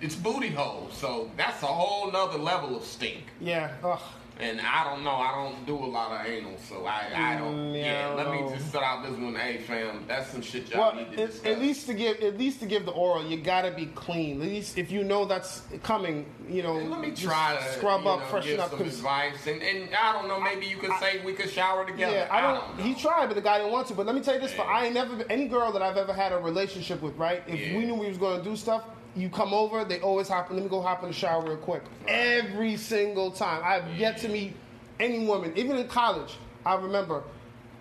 it's 0.00 0.14
booty 0.14 0.50
hole, 0.50 0.88
so 0.92 1.30
that's 1.36 1.62
a 1.62 1.66
whole 1.66 2.10
nother 2.10 2.38
level 2.38 2.76
of 2.76 2.84
stink. 2.84 3.24
Yeah. 3.40 3.72
Ugh. 3.82 4.00
And 4.40 4.60
I 4.60 4.82
don't 4.82 5.04
know, 5.04 5.12
I 5.12 5.32
don't 5.32 5.64
do 5.64 5.76
a 5.76 5.86
lot 5.86 6.10
of 6.20 6.26
anal, 6.26 6.58
so 6.58 6.84
I, 6.86 7.06
I 7.14 7.36
don't. 7.38 7.54
Mm, 7.72 7.76
yeah, 7.78 7.84
yeah, 7.84 8.08
I 8.08 8.14
let 8.14 8.24
don't 8.24 8.50
me 8.50 8.56
just 8.58 8.72
set 8.72 8.82
out 8.82 9.04
this 9.04 9.12
one. 9.12 9.36
Hey, 9.36 9.58
fam, 9.58 10.04
that's 10.08 10.28
some 10.30 10.42
shit 10.42 10.68
y'all 10.70 10.80
Well, 10.80 10.96
need 10.96 11.16
to 11.16 11.22
at, 11.22 11.30
discuss. 11.30 11.52
at 11.52 11.58
least 11.60 11.86
to 11.86 11.94
give 11.94 12.20
at 12.20 12.36
least 12.36 12.58
to 12.58 12.66
give 12.66 12.84
the 12.84 12.90
oral, 12.90 13.24
you 13.24 13.36
gotta 13.36 13.70
be 13.70 13.86
clean. 13.94 14.42
At 14.42 14.48
least 14.48 14.76
if 14.76 14.90
you 14.90 15.04
know 15.04 15.24
that's 15.24 15.62
coming, 15.84 16.26
you 16.48 16.64
know. 16.64 16.78
And 16.78 16.90
let 16.90 17.00
me 17.00 17.12
try 17.12 17.56
to 17.56 17.72
scrub 17.74 18.06
up, 18.08 18.20
know, 18.20 18.26
freshen 18.26 18.50
give 18.50 18.60
up. 18.60 18.70
some 18.72 18.80
advice, 18.80 19.46
and, 19.46 19.62
and 19.62 19.94
I 19.94 20.12
don't 20.12 20.26
know, 20.26 20.40
maybe 20.40 20.66
you 20.66 20.78
could 20.78 20.92
say 20.98 21.24
we 21.24 21.32
could 21.34 21.48
shower 21.50 21.86
together. 21.86 22.12
yeah, 22.16 22.28
I 22.28 22.40
don't. 22.40 22.76
know. 22.76 22.82
he 22.82 22.96
tried, 22.96 23.26
but 23.28 23.36
the 23.36 23.40
guy 23.40 23.58
didn't 23.58 23.72
want 23.72 23.86
to. 23.86 23.94
But 23.94 24.04
let 24.06 24.16
me 24.16 24.20
tell 24.20 24.34
you 24.34 24.40
this: 24.40 24.52
for 24.52 24.62
I 24.62 24.86
ain't 24.86 24.94
never 24.94 25.24
any 25.30 25.46
girl 25.46 25.70
that 25.70 25.80
I've 25.80 25.96
ever 25.96 26.12
had 26.12 26.32
a 26.32 26.38
relationship 26.38 27.00
with, 27.02 27.16
right? 27.16 27.44
If 27.46 27.60
Yeah. 27.60 27.76
we 27.78 27.84
knew 27.84 27.94
we 27.94 28.08
was 28.08 28.18
going 28.18 28.42
to 28.42 28.44
do 28.50 28.56
stuff, 28.56 28.82
you 29.16 29.28
come 29.28 29.54
over, 29.54 29.84
they 29.84 30.00
always 30.00 30.28
hop. 30.28 30.50
in. 30.50 30.56
Let 30.56 30.62
me 30.64 30.68
go 30.68 30.80
hop 30.80 31.02
in 31.02 31.08
the 31.08 31.14
shower 31.14 31.42
real 31.44 31.56
quick. 31.56 31.82
Every 32.08 32.76
single 32.76 33.30
time, 33.30 33.62
I've 33.64 33.96
yet 33.96 34.18
to 34.18 34.28
meet 34.28 34.54
any 35.00 35.26
woman, 35.26 35.52
even 35.56 35.76
in 35.76 35.88
college. 35.88 36.36
I 36.66 36.74
remember, 36.76 37.22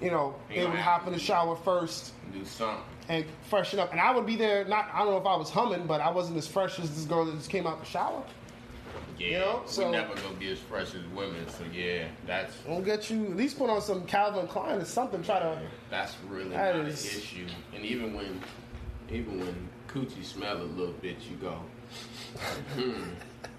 you 0.01 0.11
know, 0.11 0.35
they 0.53 0.65
would 0.65 0.75
hop 0.75 1.07
in 1.07 1.13
the 1.13 1.19
shower 1.19 1.55
first. 1.55 2.13
do 2.33 2.43
something. 2.45 2.83
and 3.09 3.25
freshen 3.49 3.79
up. 3.79 3.91
And 3.91 3.99
I 3.99 4.11
would 4.15 4.25
be 4.25 4.35
there. 4.35 4.63
Not 4.65 4.87
I 4.93 4.99
don't 4.99 5.09
know 5.11 5.17
if 5.17 5.25
I 5.25 5.35
was 5.35 5.49
humming, 5.49 5.85
but 5.87 6.01
I 6.01 6.09
wasn't 6.09 6.37
as 6.37 6.47
fresh 6.47 6.79
as 6.79 6.89
this 6.95 7.05
girl 7.05 7.25
that 7.25 7.35
just 7.35 7.49
came 7.49 7.67
out 7.67 7.79
the 7.79 7.85
shower. 7.85 8.23
Yeah, 9.19 9.27
You 9.27 9.39
know, 9.39 9.61
so- 9.65 9.85
we 9.85 9.91
never 9.91 10.15
gonna 10.15 10.35
be 10.39 10.51
as 10.51 10.59
fresh 10.59 10.95
as 10.95 11.03
women, 11.15 11.47
so 11.49 11.63
yeah, 11.71 12.07
that's 12.25 12.53
We'll 12.67 12.81
get 12.81 13.09
you 13.11 13.25
at 13.25 13.35
least 13.37 13.57
put 13.57 13.69
on 13.69 13.81
some 13.81 14.05
Calvin 14.05 14.47
Klein 14.47 14.79
or 14.79 14.85
something. 14.85 15.21
Try 15.23 15.39
to. 15.39 15.59
That's 15.89 16.15
really 16.27 16.49
That 16.49 16.75
not 16.77 16.85
is- 16.87 17.13
an 17.13 17.19
issue. 17.21 17.47
And 17.75 17.85
even 17.85 18.13
when, 18.15 18.41
even 19.11 19.39
when 19.39 19.69
coochie 19.93 20.23
smell 20.23 20.61
a 20.61 20.63
little 20.63 20.93
bit, 20.93 21.17
you 21.29 21.35
go, 21.37 21.57
hmm, 22.75 23.03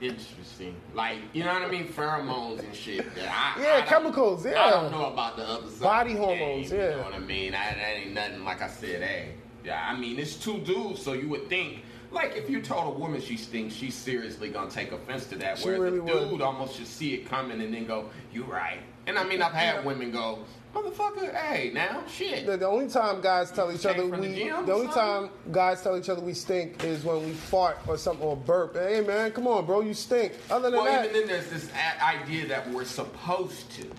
interesting. 0.01 0.75
Like 0.95 1.19
you 1.33 1.45
know 1.45 1.53
what 1.53 1.63
I 1.63 1.71
mean? 1.71 1.87
Pheromones 1.89 2.61
and 2.61 2.75
shit. 2.75 3.01
I, 3.01 3.55
Yeah, 3.61 3.85
I 3.87 3.91
don't- 3.91 4.17
I 4.57 4.71
don't 4.71 4.91
know 4.93 5.07
about 5.13 5.37
the 5.37 5.45
other 5.49 5.69
side. 5.71 5.81
Body 5.81 6.13
the 6.15 6.19
game, 6.21 6.39
hormones, 6.39 6.71
You 6.73 6.79
yeah. 6.79 6.91
know 6.97 7.03
what 7.03 7.15
I 7.15 7.19
mean? 7.21 7.55
I, 7.55 7.75
that 7.75 7.97
ain't 7.97 8.13
nothing. 8.15 8.45
Like 8.45 8.63
I 8.63 8.69
said, 8.69 9.03
hey, 9.03 9.35
yeah. 9.65 9.87
I 9.89 9.97
mean, 9.99 10.19
it's 10.19 10.35
two 10.37 10.59
dudes, 10.59 11.03
so 11.03 11.13
you 11.13 11.29
would 11.29 11.49
think. 11.49 11.83
Like 12.11 12.37
if 12.37 12.49
you 12.49 12.61
told 12.63 12.95
a 12.95 12.99
woman 12.99 13.21
she 13.21 13.37
stinks, 13.37 13.75
she's 13.75 13.95
seriously 13.95 14.49
gonna 14.49 14.71
take 14.71 14.93
offense 14.93 15.27
to 15.27 15.37
that. 15.39 15.59
She 15.59 15.65
Whereas 15.67 15.81
really 15.81 15.97
the 15.99 16.03
would. 16.05 16.31
dude 16.31 16.41
almost 16.43 16.77
should 16.77 16.87
see 16.87 17.15
it 17.15 17.29
coming 17.29 17.61
and 17.61 17.75
then 17.75 17.87
go, 17.87 18.09
"You 18.33 18.45
right." 18.45 18.79
And 19.07 19.19
I 19.19 19.25
mean, 19.25 19.43
I've 19.43 19.53
had 19.53 19.85
women 19.85 20.11
go, 20.13 20.39
"Motherfucker, 20.75 21.35
hey, 21.35 21.71
now 21.73 22.03
shit." 22.07 22.47
The, 22.47 22.57
the 22.57 22.67
only 22.67 22.89
time 22.89 23.21
guys 23.21 23.51
tell 23.51 23.71
each 23.73 23.87
other 23.87 24.09
from 24.09 24.21
the 24.21 24.29
we, 24.29 24.45
the 24.45 24.73
only 24.73 24.89
time 24.89 25.31
guys 25.53 25.83
tell 25.83 25.97
each 25.97 26.09
other 26.09 26.21
we 26.21 26.35
stink 26.35 26.83
is 26.85 27.05
when 27.05 27.25
we 27.25 27.33
fart 27.33 27.79
or 27.87 27.97
something 27.97 28.27
or 28.27 28.37
burp. 28.37 28.75
Hey 28.77 29.01
man, 29.01 29.31
come 29.33 29.47
on, 29.47 29.65
bro, 29.67 29.81
you 29.81 29.95
stink. 29.95 30.33
Other 30.51 30.71
than 30.71 30.81
Well, 30.81 30.85
that, 30.85 31.11
even 31.11 31.21
then, 31.21 31.29
there's 31.29 31.51
this 31.51 31.71
idea 32.03 32.47
that 32.49 32.69
we're 32.71 32.85
supposed 32.85 33.71
to. 33.73 33.91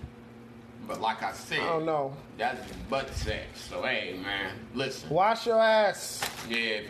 But 0.86 1.00
like 1.00 1.22
I 1.22 1.32
said, 1.32 1.60
I 1.60 1.64
don't 1.66 1.86
know. 1.86 2.14
that's 2.38 2.60
butt 2.88 3.12
sex. 3.14 3.60
So 3.68 3.82
hey, 3.82 4.20
man, 4.22 4.52
listen. 4.74 5.08
Wash 5.10 5.46
your 5.46 5.60
ass. 5.60 6.22
Yeah. 6.48 6.82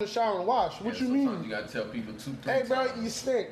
The 0.00 0.06
shower 0.06 0.38
and 0.38 0.46
wash. 0.46 0.80
What 0.80 0.94
Yeah, 0.98 1.02
you 1.06 1.12
mean? 1.12 1.44
You 1.44 1.50
gotta 1.50 1.68
tell 1.70 1.84
people 1.84 2.14
two, 2.14 2.34
Hey, 2.42 2.62
bro, 2.66 2.86
times. 2.86 3.04
you 3.04 3.10
stink. 3.10 3.48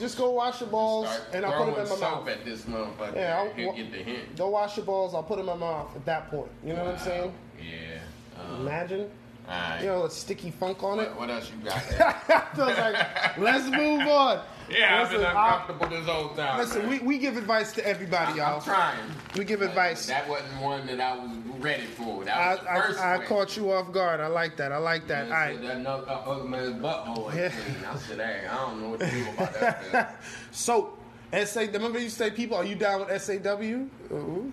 Just 0.00 0.18
go 0.18 0.30
wash 0.30 0.60
your 0.60 0.68
balls, 0.68 1.06
and 1.32 1.46
I'll 1.46 1.64
put 1.64 1.76
them 1.76 1.84
in 1.86 1.88
my 1.90 1.96
mouth. 1.96 2.26
at 2.28 2.44
this 2.44 2.62
motherfucker. 2.62 3.14
Yeah, 3.14 3.38
I'll- 3.38 3.52
He'll 3.54 3.72
get 3.72 3.92
the 3.92 3.98
hint. 3.98 4.36
Go 4.36 4.48
wash 4.48 4.76
your 4.76 4.84
balls. 4.84 5.14
I'll 5.14 5.22
put 5.22 5.36
them 5.38 5.48
in 5.48 5.60
my 5.60 5.64
mouth 5.64 5.94
at 5.94 6.04
that 6.06 6.28
point. 6.28 6.50
You 6.64 6.72
know 6.72 6.86
what 6.86 6.94
I'm 6.94 6.98
saying? 6.98 7.32
Yeah. 7.56 8.00
Uh, 8.36 8.56
Imagine. 8.56 9.10
all 9.48 9.54
right. 9.54 9.80
You 9.80 9.86
know, 9.86 10.04
a 10.06 10.10
sticky 10.10 10.50
funk 10.50 10.82
on 10.82 10.98
it. 10.98 11.08
what, 11.10 11.20
what 11.20 11.30
else 11.30 11.48
you 11.52 11.64
got? 11.64 11.80
Feels 12.56 12.76
like, 12.78 13.38
let's 13.38 13.66
move 13.68 14.00
on. 14.08 14.40
yeah, 14.70 15.02
I've 15.02 15.10
been 15.10 15.20
Listen, 15.20 15.36
I- 15.36 15.54
uncomfortable 15.60 15.96
this 15.96 16.08
whole 16.08 16.28
time. 16.30 16.58
Listen, 16.58 16.80
man. 16.82 16.90
we, 16.90 16.98
we 16.98 17.18
give 17.18 17.36
advice 17.36 17.70
to 17.74 17.86
everybody, 17.86 18.32
I'm 18.40 18.54
y'all. 18.54 18.60
trying. 18.60 18.98
We 19.36 19.44
give 19.44 19.62
advice. 19.62 20.06
That 20.06 20.28
wasn't 20.28 20.60
one 20.60 20.84
that 20.88 20.98
I 21.00 21.16
was 21.16 21.30
ready 21.62 21.84
for. 21.84 22.28
I, 22.28 22.54
was 22.54 22.60
the 22.60 22.66
first 22.66 23.00
I, 23.00 23.14
I 23.16 23.24
caught 23.24 23.56
you 23.56 23.72
off 23.72 23.92
guard. 23.92 24.20
I 24.20 24.26
like 24.26 24.56
that. 24.56 24.72
I 24.72 24.78
like 24.78 25.06
that. 25.08 25.30
Right. 25.30 25.60
that 25.62 25.80
no, 25.80 26.04
uh, 26.06 26.22
other 26.26 26.44
man's 26.44 26.82
butthole 26.82 27.34
Yeah. 27.34 27.52
I 27.90 27.96
said, 27.96 28.18
hey, 28.18 28.46
I 28.46 28.54
don't 28.56 28.82
know 28.82 28.88
what 28.90 29.00
to 29.00 29.10
do 29.10 29.26
about 29.30 29.54
that. 29.92 30.20
So, 30.50 30.98
SA, 31.44 31.60
remember 31.60 31.98
you 31.98 32.10
say 32.10 32.30
people, 32.30 32.56
are 32.56 32.64
you 32.64 32.74
down 32.74 33.06
with 33.06 33.22
SAW? 33.22 33.56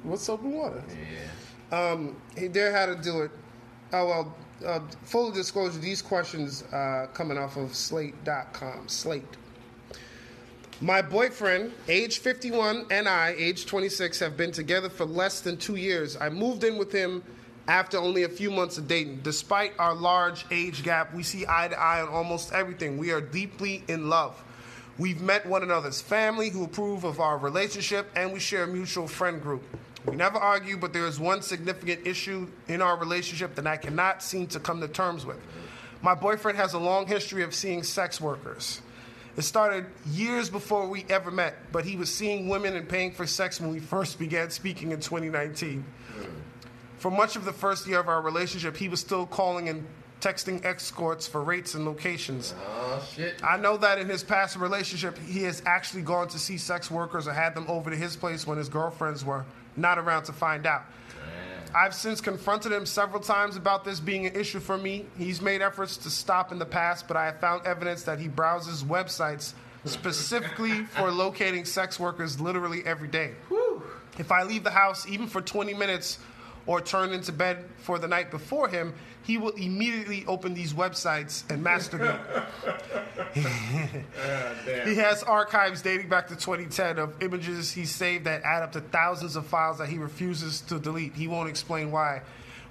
What's 0.04 0.24
soap 0.24 0.44
and 0.44 0.54
water? 0.54 0.84
yeah. 0.90 1.28
Um, 1.72 2.16
he 2.38 2.48
there 2.48 2.72
how 2.76 2.86
to 2.88 2.96
do 2.96 3.22
it. 3.22 3.32
Oh 3.94 4.06
well. 4.08 4.36
Uh, 4.66 4.80
full 5.04 5.32
disclosure: 5.32 5.80
These 5.80 6.02
questions 6.02 6.64
uh, 6.74 7.08
coming 7.14 7.38
off 7.38 7.56
of 7.58 7.74
Slate.com. 7.74 8.88
Slate. 8.88 9.38
My 10.82 11.02
boyfriend, 11.02 11.74
age 11.90 12.20
51, 12.20 12.86
and 12.90 13.10
I, 13.10 13.36
age 13.38 13.66
26, 13.66 14.18
have 14.20 14.38
been 14.38 14.54
together 14.54 14.88
for 14.88 15.04
less 15.04 15.42
than 15.42 15.58
two 15.58 15.76
years. 15.76 16.16
I 16.16 16.30
moved 16.30 16.64
in 16.64 16.78
with 16.78 16.90
him 16.90 17.22
after 17.68 17.98
only 17.98 18.24
a 18.24 18.30
few 18.30 18.50
months 18.50 18.78
of 18.78 18.88
dating. 18.88 19.20
Despite 19.22 19.74
our 19.78 19.94
large 19.94 20.46
age 20.52 20.84
gap, 20.84 21.14
we 21.14 21.22
see 21.22 21.46
eye 21.50 21.68
to 21.68 21.78
eye 21.78 22.02
on 22.02 22.08
almost 22.08 22.54
everything. 22.54 22.98
We 22.98 23.12
are 23.12 23.20
deeply 23.20 23.84
in 23.90 24.08
love. 24.08 24.42
We've 24.98 25.20
met 25.22 25.46
one 25.46 25.64
another's 25.64 26.00
family 26.00 26.50
who 26.50 26.64
approve 26.64 27.04
of 27.04 27.20
our 27.20 27.38
relationship, 27.38 28.10
and 28.16 28.32
we 28.32 28.40
share 28.40 28.64
a 28.64 28.68
mutual 28.68 29.08
friend 29.08 29.42
group. 29.42 29.64
We 30.06 30.16
never 30.16 30.38
argue, 30.38 30.78
but 30.78 30.94
there 30.94 31.08
is 31.08 31.20
one 31.20 31.42
significant 31.42 32.08
issue 32.08 32.48
in 32.70 32.82
our 32.82 32.96
relationship 32.96 33.54
that 33.56 33.68
I 33.68 33.76
cannot 33.76 34.24
seem 34.24 34.48
to 34.48 34.62
come 34.62 34.80
to 34.80 34.88
terms 34.88 35.26
with. 35.26 35.42
My 36.02 36.16
boyfriend 36.16 36.58
has 36.58 36.74
a 36.74 36.80
long 36.80 37.06
history 37.06 37.44
of 37.44 37.54
seeing 37.54 37.84
sex 37.84 38.22
workers. 38.22 38.80
It 39.38 39.44
started 39.44 39.86
years 40.08 40.50
before 40.50 40.88
we 40.88 41.06
ever 41.10 41.32
met, 41.32 41.72
but 41.72 41.86
he 41.86 41.96
was 41.96 42.14
seeing 42.14 42.50
women 42.50 42.76
and 42.76 42.88
paying 42.88 43.12
for 43.12 43.26
sex 43.26 43.62
when 43.62 43.72
we 43.72 43.80
first 43.80 44.20
began 44.20 44.50
speaking 44.50 44.92
in 44.92 45.00
2019. 45.00 45.86
For 46.98 47.10
much 47.10 47.36
of 47.36 47.46
the 47.46 47.54
first 47.54 47.88
year 47.88 48.00
of 48.00 48.10
our 48.10 48.22
relationship, 48.22 48.76
he 48.76 48.90
was 48.90 49.00
still 49.00 49.26
calling 49.26 49.70
and 49.70 49.86
texting 50.20 50.64
escorts 50.66 51.28
for 51.28 51.42
rates 51.42 51.76
and 51.76 51.86
locations. 51.86 52.54
Oh 52.68 53.08
shit. 53.16 53.42
I 53.44 53.56
know 53.56 53.78
that 53.78 54.00
in 54.00 54.10
his 54.10 54.24
past 54.24 54.58
relationship, 54.58 55.18
he 55.18 55.44
has 55.44 55.64
actually 55.66 56.02
gone 56.02 56.28
to 56.30 56.40
see 56.40 56.58
sex 56.58 56.92
workers 56.92 57.28
or 57.28 57.34
had 57.34 57.56
them 57.56 57.66
over 57.70 57.90
to 57.90 57.96
his 57.96 58.18
place 58.18 58.46
when 58.46 58.58
his 58.58 58.68
girlfriends 58.68 59.24
were 59.24 59.46
not 59.78 59.98
around 59.98 60.24
to 60.24 60.34
find 60.34 60.66
out. 60.66 60.84
I've 61.74 61.94
since 61.94 62.20
confronted 62.20 62.72
him 62.72 62.86
several 62.86 63.22
times 63.22 63.56
about 63.56 63.86
this 63.86 64.00
being 64.00 64.26
an 64.26 64.36
issue 64.36 64.60
for 64.60 64.78
me. 64.78 65.06
He's 65.18 65.42
made 65.42 65.62
efforts 65.62 65.98
to 65.98 66.10
stop 66.10 66.52
in 66.52 66.58
the 66.58 66.66
past, 66.66 67.08
but 67.08 67.16
I 67.16 67.26
have 67.26 67.40
found 67.40 67.66
evidence 67.66 68.04
that 68.04 68.20
he 68.20 68.28
browses 68.28 68.84
websites 68.84 69.54
specifically 69.86 70.84
for 70.86 71.12
locating 71.12 71.66
sex 71.66 72.00
workers 72.00 72.42
literally 72.42 72.84
every 72.86 73.08
day. 73.08 73.34
If 74.18 74.32
I 74.32 74.44
leave 74.44 74.64
the 74.64 74.72
house 74.72 75.08
even 75.08 75.28
for 75.28 75.42
20 75.42 75.74
minutes 75.76 76.18
or 76.66 76.82
turn 76.82 77.14
into 77.14 77.32
bed 77.32 77.66
for 77.78 78.00
the 78.00 78.08
night 78.08 78.32
before 78.32 78.68
him, 78.68 78.94
he 79.24 79.38
will 79.38 79.52
immediately 79.52 80.26
open 80.28 80.54
these 80.54 80.74
websites 80.74 81.44
and 81.50 81.64
masturbate. 81.64 82.20
Ah, 83.36 84.54
he 84.86 84.96
has 84.96 85.22
archives 85.24 85.82
dating 85.82 86.10
back 86.10 86.28
to 86.30 86.36
2010 86.36 86.98
of 86.98 87.22
images 87.22 87.72
he 87.72 87.86
saved 87.86 88.26
that 88.26 88.42
add 88.44 88.64
up 88.64 88.72
to 88.72 88.82
thousands 88.82 89.36
of 89.36 89.46
files 89.46 89.78
that 89.78 89.88
he 89.90 89.98
refuses 89.98 90.62
to 90.62 90.80
delete. 90.80 91.14
He 91.14 91.28
won't 91.28 91.50
explain 91.50 91.92
why. 91.92 92.22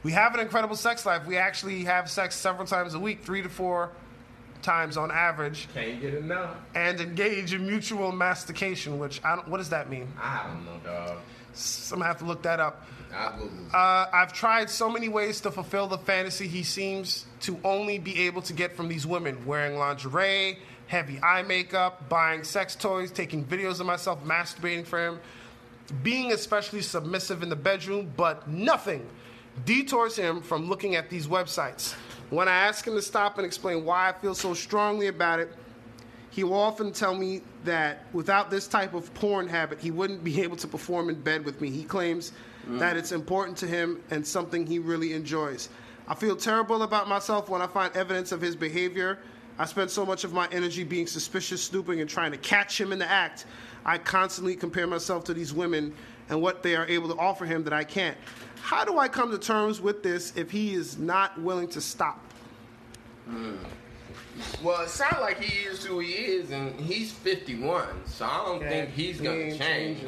We 0.02 0.12
have 0.12 0.34
an 0.34 0.40
incredible 0.40 0.74
sex 0.76 1.06
life. 1.06 1.26
We 1.26 1.36
actually 1.36 1.84
have 1.84 2.10
sex 2.10 2.34
several 2.34 2.66
times 2.66 2.94
a 2.94 2.98
week, 2.98 3.22
three 3.24 3.42
to 3.42 3.48
four 3.48 3.90
times 4.62 4.96
on 4.96 5.10
average, 5.12 5.68
Can't 5.74 6.00
get 6.00 6.14
enough. 6.14 6.56
and 6.74 7.00
engage 7.00 7.54
in 7.54 7.64
mutual 7.66 8.10
mastication, 8.10 8.98
which 8.98 9.20
I 9.24 9.36
don't, 9.36 9.46
what 9.48 9.58
does 9.58 9.70
that 9.70 9.88
mean? 9.88 10.08
I 10.20 10.44
don't 10.48 10.64
know, 10.64 10.78
dog. 10.84 11.18
So 11.54 11.94
I'm 11.94 12.00
gonna 12.00 12.08
have 12.08 12.18
to 12.18 12.24
look 12.24 12.42
that 12.42 12.58
up. 12.58 12.84
Uh, 13.12 14.06
I've 14.12 14.32
tried 14.32 14.70
so 14.70 14.88
many 14.88 15.08
ways 15.08 15.40
to 15.42 15.50
fulfill 15.50 15.86
the 15.86 15.98
fantasy 15.98 16.46
he 16.46 16.62
seems 16.62 17.26
to 17.40 17.58
only 17.64 17.98
be 17.98 18.26
able 18.26 18.42
to 18.42 18.52
get 18.52 18.76
from 18.76 18.88
these 18.88 19.06
women 19.06 19.44
wearing 19.46 19.78
lingerie, 19.78 20.58
heavy 20.86 21.20
eye 21.22 21.42
makeup, 21.42 22.08
buying 22.08 22.44
sex 22.44 22.74
toys, 22.74 23.10
taking 23.10 23.44
videos 23.44 23.80
of 23.80 23.86
myself 23.86 24.22
masturbating 24.24 24.86
for 24.86 24.98
him, 24.98 25.20
being 26.02 26.32
especially 26.32 26.82
submissive 26.82 27.42
in 27.42 27.48
the 27.48 27.56
bedroom, 27.56 28.12
but 28.16 28.48
nothing 28.48 29.06
detours 29.64 30.16
him 30.16 30.40
from 30.40 30.68
looking 30.68 30.94
at 30.94 31.10
these 31.10 31.26
websites. 31.26 31.94
When 32.30 32.48
I 32.48 32.52
ask 32.52 32.86
him 32.86 32.94
to 32.94 33.02
stop 33.02 33.38
and 33.38 33.46
explain 33.46 33.84
why 33.84 34.10
I 34.10 34.12
feel 34.12 34.34
so 34.34 34.54
strongly 34.54 35.06
about 35.06 35.40
it, 35.40 35.52
he 36.30 36.44
will 36.44 36.58
often 36.58 36.92
tell 36.92 37.14
me 37.14 37.42
that 37.64 38.04
without 38.12 38.50
this 38.50 38.68
type 38.68 38.94
of 38.94 39.12
porn 39.14 39.48
habit, 39.48 39.80
he 39.80 39.90
wouldn't 39.90 40.22
be 40.22 40.42
able 40.42 40.56
to 40.58 40.68
perform 40.68 41.08
in 41.08 41.20
bed 41.20 41.44
with 41.44 41.60
me. 41.60 41.70
He 41.70 41.84
claims 41.84 42.32
Mm. 42.66 42.78
that 42.78 42.96
it's 42.96 43.12
important 43.12 43.56
to 43.58 43.66
him 43.66 44.00
and 44.10 44.26
something 44.26 44.66
he 44.66 44.78
really 44.78 45.12
enjoys. 45.12 45.68
I 46.06 46.14
feel 46.14 46.36
terrible 46.36 46.82
about 46.82 47.08
myself 47.08 47.48
when 47.48 47.62
I 47.62 47.66
find 47.66 47.94
evidence 47.94 48.32
of 48.32 48.40
his 48.40 48.56
behavior. 48.56 49.18
I 49.58 49.66
spend 49.66 49.90
so 49.90 50.06
much 50.06 50.24
of 50.24 50.32
my 50.32 50.48
energy 50.52 50.84
being 50.84 51.06
suspicious, 51.06 51.62
snooping, 51.62 52.00
and 52.00 52.08
trying 52.08 52.30
to 52.32 52.38
catch 52.38 52.80
him 52.80 52.92
in 52.92 52.98
the 52.98 53.10
act. 53.10 53.46
I 53.84 53.98
constantly 53.98 54.54
compare 54.54 54.86
myself 54.86 55.24
to 55.24 55.34
these 55.34 55.52
women 55.52 55.94
and 56.28 56.40
what 56.40 56.62
they 56.62 56.76
are 56.76 56.86
able 56.86 57.08
to 57.08 57.16
offer 57.16 57.44
him 57.44 57.64
that 57.64 57.72
I 57.72 57.84
can't. 57.84 58.16
How 58.60 58.84
do 58.84 58.98
I 58.98 59.08
come 59.08 59.30
to 59.30 59.38
terms 59.38 59.80
with 59.80 60.02
this 60.02 60.32
if 60.36 60.50
he 60.50 60.74
is 60.74 60.98
not 60.98 61.40
willing 61.40 61.68
to 61.68 61.80
stop? 61.80 62.20
Mm. 63.28 63.58
Well, 64.62 64.82
it 64.82 64.90
sounds 64.90 65.20
like 65.20 65.40
he 65.40 65.66
is 65.66 65.84
who 65.84 65.98
he 65.98 66.12
is, 66.12 66.50
and 66.50 66.78
he's 66.80 67.10
51, 67.12 67.86
so 68.06 68.24
I 68.24 68.44
don't 68.44 68.60
think 68.60 68.90
he's 68.90 69.18
He 69.18 69.24
gonna 69.24 69.36
ain't 69.36 69.58
change. 69.58 70.02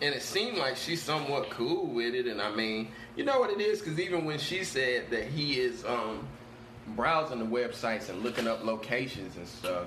And 0.00 0.14
it 0.14 0.22
seemed 0.22 0.58
like 0.58 0.76
she's 0.76 1.02
somewhat 1.02 1.50
cool 1.50 1.86
with 1.86 2.14
it, 2.14 2.26
and 2.26 2.42
I 2.42 2.54
mean, 2.54 2.88
you 3.16 3.24
know 3.24 3.38
what 3.38 3.50
it 3.50 3.60
is? 3.60 3.80
Because 3.80 3.98
even 4.00 4.24
when 4.24 4.38
she 4.38 4.64
said 4.64 5.10
that 5.10 5.24
he 5.24 5.60
is 5.60 5.84
um, 5.84 6.26
browsing 6.88 7.38
the 7.38 7.44
websites 7.44 8.08
and 8.08 8.22
looking 8.22 8.46
up 8.48 8.64
locations 8.64 9.36
and 9.36 9.46
stuff, 9.46 9.86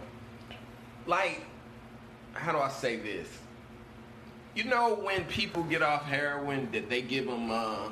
like, 1.05 1.41
how 2.33 2.51
do 2.51 2.59
I 2.59 2.69
say 2.69 2.95
this? 2.95 3.27
You 4.55 4.63
know 4.63 4.95
when 4.95 5.25
people 5.25 5.63
get 5.63 5.81
off 5.81 6.03
heroin, 6.03 6.69
that 6.71 6.89
they 6.89 7.01
give 7.01 7.25
them, 7.25 7.51
uh, 7.51 7.89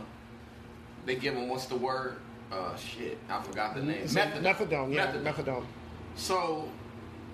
they 1.05 1.15
give 1.15 1.35
them 1.35 1.49
what's 1.49 1.65
the 1.65 1.75
word? 1.75 2.17
Uh, 2.51 2.75
shit, 2.75 3.17
I 3.29 3.41
forgot 3.43 3.75
the 3.75 3.83
name. 3.83 4.03
It's 4.03 4.13
methadone, 4.13 4.93
yeah, 4.93 5.11
methadone. 5.13 5.65
So 6.15 6.69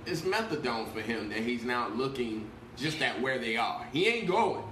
it's 0.06 0.22
methadone 0.22 0.92
for 0.92 1.02
him 1.02 1.30
that 1.30 1.40
he's 1.40 1.64
now 1.64 1.90
looking 1.90 2.50
just 2.78 3.02
at 3.02 3.20
where 3.22 3.38
they 3.40 3.58
are. 3.58 3.86
He 3.92 4.08
ain't 4.08 4.28
going, 4.28 4.64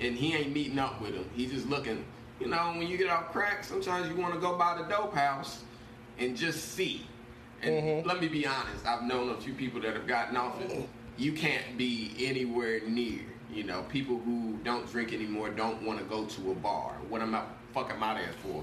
and 0.00 0.16
he 0.16 0.34
ain't 0.34 0.52
meeting 0.52 0.78
up 0.78 1.00
with 1.00 1.14
them. 1.14 1.28
He's 1.34 1.50
just 1.52 1.68
looking. 1.68 2.04
You 2.40 2.46
know, 2.48 2.72
when 2.76 2.86
you 2.86 2.96
get 2.96 3.10
off 3.10 3.32
crack, 3.32 3.64
sometimes 3.64 4.08
you 4.08 4.16
want 4.16 4.34
to 4.34 4.40
go 4.40 4.56
by 4.56 4.78
the 4.78 4.84
dope 4.84 5.14
house 5.14 5.62
and 6.18 6.36
just 6.36 6.72
see. 6.74 7.04
And 7.62 7.74
Mm-hmm. 7.74 8.08
let 8.08 8.20
me 8.20 8.28
be 8.28 8.46
honest, 8.46 8.86
I've 8.86 9.02
known 9.02 9.30
a 9.30 9.36
few 9.40 9.52
people 9.52 9.80
that 9.80 9.94
have 9.94 10.06
gotten 10.06 10.36
off 10.36 10.60
it. 10.60 10.88
You 11.16 11.32
can't 11.32 11.76
be 11.76 12.12
anywhere 12.20 12.80
near. 12.86 13.20
You 13.52 13.64
know, 13.64 13.82
people 13.88 14.18
who 14.18 14.56
don't 14.62 14.88
drink 14.92 15.12
anymore 15.12 15.48
don't 15.50 15.82
want 15.82 15.98
to 15.98 16.04
go 16.04 16.26
to 16.26 16.52
a 16.52 16.54
bar. 16.54 16.92
What 17.08 17.20
am 17.22 17.34
I 17.34 17.42
fucking 17.74 18.00
I 18.00 18.14
there 18.14 18.32
for? 18.44 18.62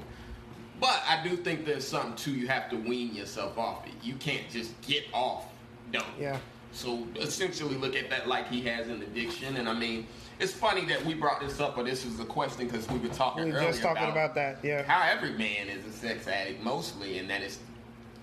But 0.80 1.02
I 1.08 1.22
do 1.28 1.36
think 1.36 1.66
there's 1.66 1.86
something 1.88 2.16
too. 2.16 2.32
You 2.34 2.48
have 2.48 2.70
to 2.70 2.78
wean 2.78 3.14
yourself 3.14 3.58
off 3.58 3.86
it. 3.86 3.94
You 4.02 4.16
can't 4.16 4.50
just 4.50 4.80
get 4.82 5.04
off 5.12 5.46
dope. 5.92 6.06
Yeah. 6.20 6.38
So 6.76 7.08
essentially, 7.16 7.76
look 7.76 7.96
at 7.96 8.10
that 8.10 8.28
like 8.28 8.50
he 8.50 8.62
has 8.64 8.90
an 8.90 9.02
addiction. 9.02 9.56
And 9.56 9.70
I 9.70 9.74
mean, 9.74 10.06
it's 10.40 10.52
funny 10.52 10.84
that 10.86 11.04
we 11.06 11.14
brought 11.14 11.40
this 11.40 11.62
up, 11.62 11.78
but 11.78 11.86
this 11.86 12.06
is 12.06 12.20
a 12.20 12.26
question 12.26 12.68
because 12.68 12.88
we 12.90 13.00
were 13.00 13.08
talking 13.08 13.46
We 13.46 13.52
were 13.54 13.62
just 13.62 13.82
talking 13.82 14.10
about 14.10 14.36
that, 14.36 14.60
yeah. 14.62 14.84
how 14.84 15.10
every 15.10 15.32
man 15.32 15.70
is 15.70 15.86
a 15.86 15.92
sex 15.92 16.28
addict 16.28 16.62
mostly, 16.62 17.18
and 17.20 17.30
that 17.30 17.42
it 17.42 17.58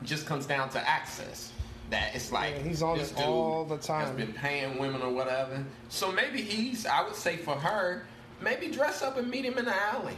just 0.02 0.26
comes 0.26 0.44
down 0.44 0.68
to 0.70 0.88
access. 0.88 1.50
That 1.88 2.14
it's 2.14 2.30
like 2.30 2.54
Yeah, 2.56 2.62
he's 2.62 2.82
on 2.82 2.98
this 2.98 3.10
dude 3.10 3.20
all 3.20 3.64
the 3.64 3.76
Has 3.76 3.86
time. 3.86 4.16
been 4.16 4.32
paying 4.32 4.78
women 4.78 5.00
or 5.02 5.10
whatever. 5.12 5.64
So 5.88 6.12
maybe 6.12 6.42
he's. 6.42 6.84
I 6.84 7.02
would 7.02 7.16
say 7.16 7.38
for 7.38 7.54
her, 7.54 8.04
maybe 8.42 8.68
dress 8.68 9.02
up 9.02 9.16
and 9.16 9.30
meet 9.30 9.44
him 9.46 9.56
in 9.58 9.64
the 9.64 9.76
alley. 9.76 10.16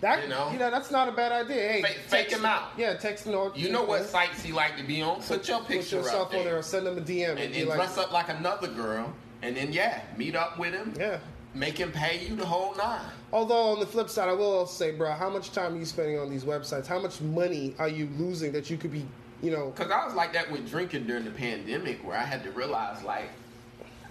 That, 0.00 0.22
You 0.22 0.28
know? 0.30 0.50
that's 0.58 0.90
not 0.90 1.08
a 1.08 1.12
bad 1.12 1.30
idea. 1.32 1.68
Hey, 1.68 1.82
Fake- 1.82 1.98
fake 2.06 2.30
him 2.30 2.44
out. 2.46 2.70
Yeah, 2.78 2.94
text 2.94 3.26
or 3.26 3.52
You 3.54 3.70
know 3.70 3.82
what 3.84 4.06
sites 4.06 4.42
he 4.42 4.52
like 4.52 4.76
to 4.78 4.82
be 4.82 5.02
on? 5.02 5.20
Put 5.22 5.46
your 5.46 5.58
Put 5.58 5.68
picture 5.68 5.96
yourself 5.96 6.26
up 6.26 6.30
there. 6.30 6.40
on 6.40 6.46
there 6.46 6.58
or 6.58 6.62
send 6.62 6.86
him 6.86 6.96
a 6.96 7.00
DM 7.02 7.30
and, 7.32 7.54
and 7.54 7.68
like, 7.68 7.76
dress 7.76 7.98
up 7.98 8.10
like 8.12 8.28
another 8.30 8.68
girl, 8.68 9.12
and 9.42 9.56
then 9.56 9.72
yeah, 9.72 10.00
meet 10.16 10.34
up 10.36 10.58
with 10.58 10.72
him. 10.72 10.94
Yeah. 10.98 11.18
Make 11.52 11.76
him 11.76 11.90
pay 11.90 12.24
you 12.24 12.36
the 12.36 12.46
whole 12.46 12.74
nine. 12.76 13.00
Although 13.32 13.72
on 13.72 13.80
the 13.80 13.86
flip 13.86 14.08
side, 14.08 14.28
I 14.28 14.32
will 14.34 14.66
say, 14.66 14.92
bro, 14.92 15.10
how 15.12 15.28
much 15.28 15.50
time 15.50 15.74
are 15.74 15.78
you 15.78 15.84
spending 15.84 16.18
on 16.18 16.30
these 16.30 16.44
websites? 16.44 16.86
How 16.86 17.00
much 17.00 17.20
money 17.20 17.74
are 17.78 17.88
you 17.88 18.08
losing 18.16 18.52
that 18.52 18.70
you 18.70 18.76
could 18.76 18.92
be, 18.92 19.04
you 19.42 19.50
know? 19.50 19.70
Cause 19.72 19.90
I 19.90 20.04
was 20.06 20.14
like 20.14 20.32
that 20.34 20.50
with 20.50 20.70
drinking 20.70 21.06
during 21.08 21.24
the 21.24 21.30
pandemic, 21.32 22.06
where 22.06 22.16
I 22.16 22.22
had 22.24 22.44
to 22.44 22.52
realize, 22.52 23.02
like, 23.02 23.30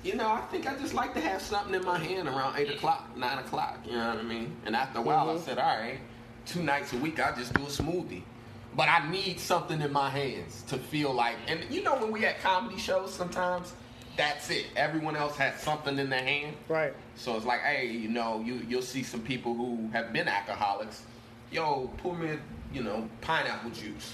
you 0.04 0.16
know, 0.16 0.30
I 0.30 0.42
think 0.52 0.68
I 0.68 0.76
just 0.78 0.94
like 0.94 1.14
to 1.16 1.22
have 1.22 1.42
something 1.42 1.74
in 1.74 1.84
my 1.86 1.98
hand 2.00 2.28
around 2.28 2.58
eight 2.58 2.70
o'clock, 2.70 3.16
nine 3.18 3.38
o'clock. 3.40 3.80
You 3.86 3.94
know 3.94 4.10
what 4.10 4.20
I 4.20 4.24
mean? 4.24 4.56
And 4.66 4.76
after 4.76 5.00
a 5.00 5.02
while, 5.02 5.28
Mhm. 5.28 5.38
I 5.42 5.42
said, 5.42 5.58
all 5.58 5.78
right, 5.78 6.00
two 6.46 6.64
nights 6.64 6.94
a 6.94 6.98
week, 6.98 7.20
I 7.20 7.32
just 7.36 7.54
do 7.54 7.64
a 7.64 7.66
smoothie. 7.68 8.24
But 8.76 8.88
I 8.88 9.10
need 9.10 9.40
something 9.40 9.82
in 9.82 9.92
my 9.92 10.10
hands 10.10 10.62
to 10.68 10.78
feel 10.78 11.12
like, 11.14 11.36
and 11.48 11.60
you 11.70 11.82
know, 11.84 11.96
when 11.98 12.12
we 12.12 12.26
at 12.26 12.40
comedy 12.42 12.78
shows, 12.78 13.14
sometimes 13.14 13.74
that's 14.16 14.50
it. 14.50 14.68
Everyone 14.76 15.16
else 15.16 15.36
has 15.38 15.60
something 15.62 15.98
in 15.98 16.10
their 16.10 16.24
hand. 16.24 16.56
Right. 16.68 16.94
So 17.16 17.36
it's 17.36 17.46
like, 17.46 17.62
hey, 17.62 17.88
you 17.88 18.10
know, 18.10 18.42
you 18.42 18.62
you'll 18.68 18.82
see 18.82 19.04
some 19.04 19.22
people 19.22 19.54
who 19.56 19.90
have 19.92 20.14
been 20.14 20.28
alcoholics. 20.28 21.04
Yo, 21.52 21.90
pour 21.98 22.16
me, 22.16 22.38
you 22.72 22.84
know, 22.84 23.10
pineapple 23.22 23.72
juice, 23.72 24.14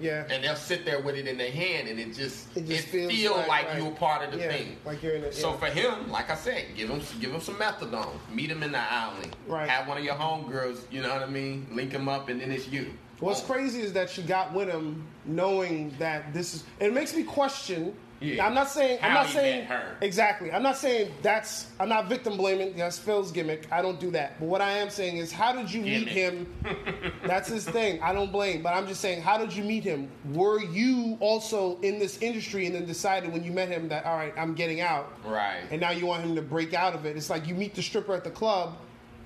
Yeah. 0.00 0.24
and 0.30 0.42
they'll 0.42 0.56
sit 0.56 0.84
there 0.84 1.00
with 1.00 1.16
it 1.16 1.26
in 1.28 1.36
their 1.38 1.50
hand, 1.50 1.86
and 1.88 1.98
it 2.00 2.14
just 2.14 2.56
It 2.56 2.68
it, 2.70 2.80
feels 2.84 3.12
feel 3.12 3.36
like- 3.36 3.48
like, 3.48 3.66
right. 3.68 3.82
you're 3.82 3.90
part 3.92 4.24
of 4.24 4.32
the 4.32 4.38
Yeah, 4.38 4.48
thing. 4.50 4.76
like 4.84 5.02
you're 5.02 5.14
in 5.14 5.24
it, 5.24 5.34
So 5.34 5.50
yeah. 5.50 5.56
for 5.58 5.66
him, 5.66 6.10
like 6.10 6.30
I 6.30 6.34
said, 6.34 6.64
give 6.76 6.88
him 6.88 7.00
give 7.20 7.32
him 7.32 7.40
some 7.40 7.56
methadone. 7.56 8.18
Meet 8.32 8.50
him 8.50 8.62
in 8.62 8.72
the 8.72 8.78
alley. 8.78 9.28
Right. 9.46 9.68
Have 9.68 9.86
one 9.88 9.98
of 9.98 10.04
your 10.04 10.14
homegirls. 10.14 10.80
You 10.90 11.02
know 11.02 11.12
what 11.12 11.22
I 11.22 11.26
mean? 11.26 11.66
Link 11.72 11.92
him 11.92 12.08
up, 12.08 12.28
and 12.28 12.40
then 12.40 12.50
it's 12.50 12.68
you. 12.68 12.92
What's 13.20 13.40
Oh, 13.42 13.44
crazy 13.44 13.80
is 13.82 13.92
that 13.92 14.10
she 14.10 14.22
got 14.22 14.52
with 14.52 14.68
him 14.68 15.06
knowing 15.24 15.94
that 15.98 16.32
this 16.34 16.54
is. 16.54 16.64
It 16.80 16.92
makes 16.92 17.14
me 17.14 17.22
question 17.22 17.94
Yeah. 18.22 18.46
I'm 18.46 18.54
not 18.54 18.68
saying. 18.70 18.98
I'm 19.02 19.14
not 19.14 19.26
saying 19.28 19.68
exactly. 20.00 20.52
I'm 20.52 20.62
not 20.62 20.76
saying 20.76 21.12
that's. 21.22 21.66
I'm 21.80 21.88
not 21.88 22.08
victim 22.08 22.36
blaming. 22.36 22.76
That's 22.76 22.98
Phil's 22.98 23.32
gimmick. 23.32 23.66
I 23.72 23.82
don't 23.82 23.98
do 23.98 24.10
that. 24.12 24.38
But 24.38 24.46
what 24.46 24.60
I 24.60 24.72
am 24.72 24.90
saying 24.90 25.16
is, 25.16 25.32
how 25.32 25.52
did 25.52 25.72
you 25.72 25.82
meet 25.82 26.08
him? 26.08 26.46
that's 27.26 27.48
his 27.48 27.64
thing. 27.64 28.00
I 28.02 28.12
don't 28.12 28.30
blame. 28.30 28.62
But 28.62 28.74
I'm 28.74 28.86
just 28.86 29.00
saying, 29.00 29.22
how 29.22 29.36
did 29.38 29.52
you 29.54 29.64
meet 29.64 29.84
him? 29.84 30.08
Were 30.32 30.60
you 30.62 31.16
also 31.20 31.78
in 31.80 31.98
this 31.98 32.18
industry 32.22 32.66
and 32.66 32.74
then 32.74 32.86
decided 32.86 33.32
when 33.32 33.42
you 33.44 33.52
met 33.52 33.68
him 33.68 33.88
that 33.88 34.04
all 34.04 34.16
right, 34.16 34.32
I'm 34.36 34.54
getting 34.54 34.80
out, 34.80 35.12
Right. 35.24 35.60
and 35.70 35.80
now 35.80 35.90
you 35.90 36.06
want 36.06 36.22
him 36.22 36.34
to 36.36 36.42
break 36.42 36.74
out 36.74 36.94
of 36.94 37.04
it? 37.06 37.16
It's 37.16 37.30
like 37.30 37.46
you 37.46 37.54
meet 37.54 37.74
the 37.74 37.82
stripper 37.82 38.14
at 38.14 38.24
the 38.24 38.30
club. 38.30 38.76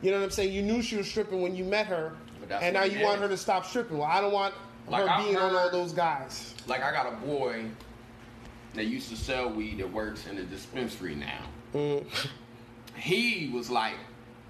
You 0.02 0.10
know 0.10 0.18
what 0.18 0.24
I'm 0.24 0.30
saying? 0.30 0.52
You 0.52 0.62
knew 0.62 0.82
she 0.82 0.96
was 0.96 1.06
stripping 1.08 1.40
when 1.42 1.54
you 1.56 1.64
met 1.64 1.86
her, 1.86 2.12
and 2.50 2.74
now 2.74 2.84
you 2.84 2.98
he 2.98 3.04
want 3.04 3.20
her 3.20 3.28
to 3.28 3.36
stop 3.36 3.64
stripping. 3.66 3.98
Well, 3.98 4.06
I 4.06 4.20
don't 4.20 4.32
want 4.32 4.54
Like, 4.88 5.02
her 5.04 5.10
I've 5.10 5.24
being 5.24 5.36
on 5.36 5.54
all 5.54 5.70
those 5.70 5.92
guys. 5.92 6.54
Like 6.66 6.82
I 6.82 6.92
got 6.92 7.12
a 7.12 7.16
boy 7.26 7.64
that 8.76 8.84
used 8.84 9.08
to 9.10 9.16
sell 9.16 9.48
weed 9.50 9.78
that 9.78 9.92
works 9.92 10.26
in 10.26 10.38
a 10.38 10.42
dispensary 10.44 11.14
now. 11.14 11.42
Mm-hmm. 11.74 12.28
He 12.98 13.50
was 13.52 13.68
like, 13.68 13.96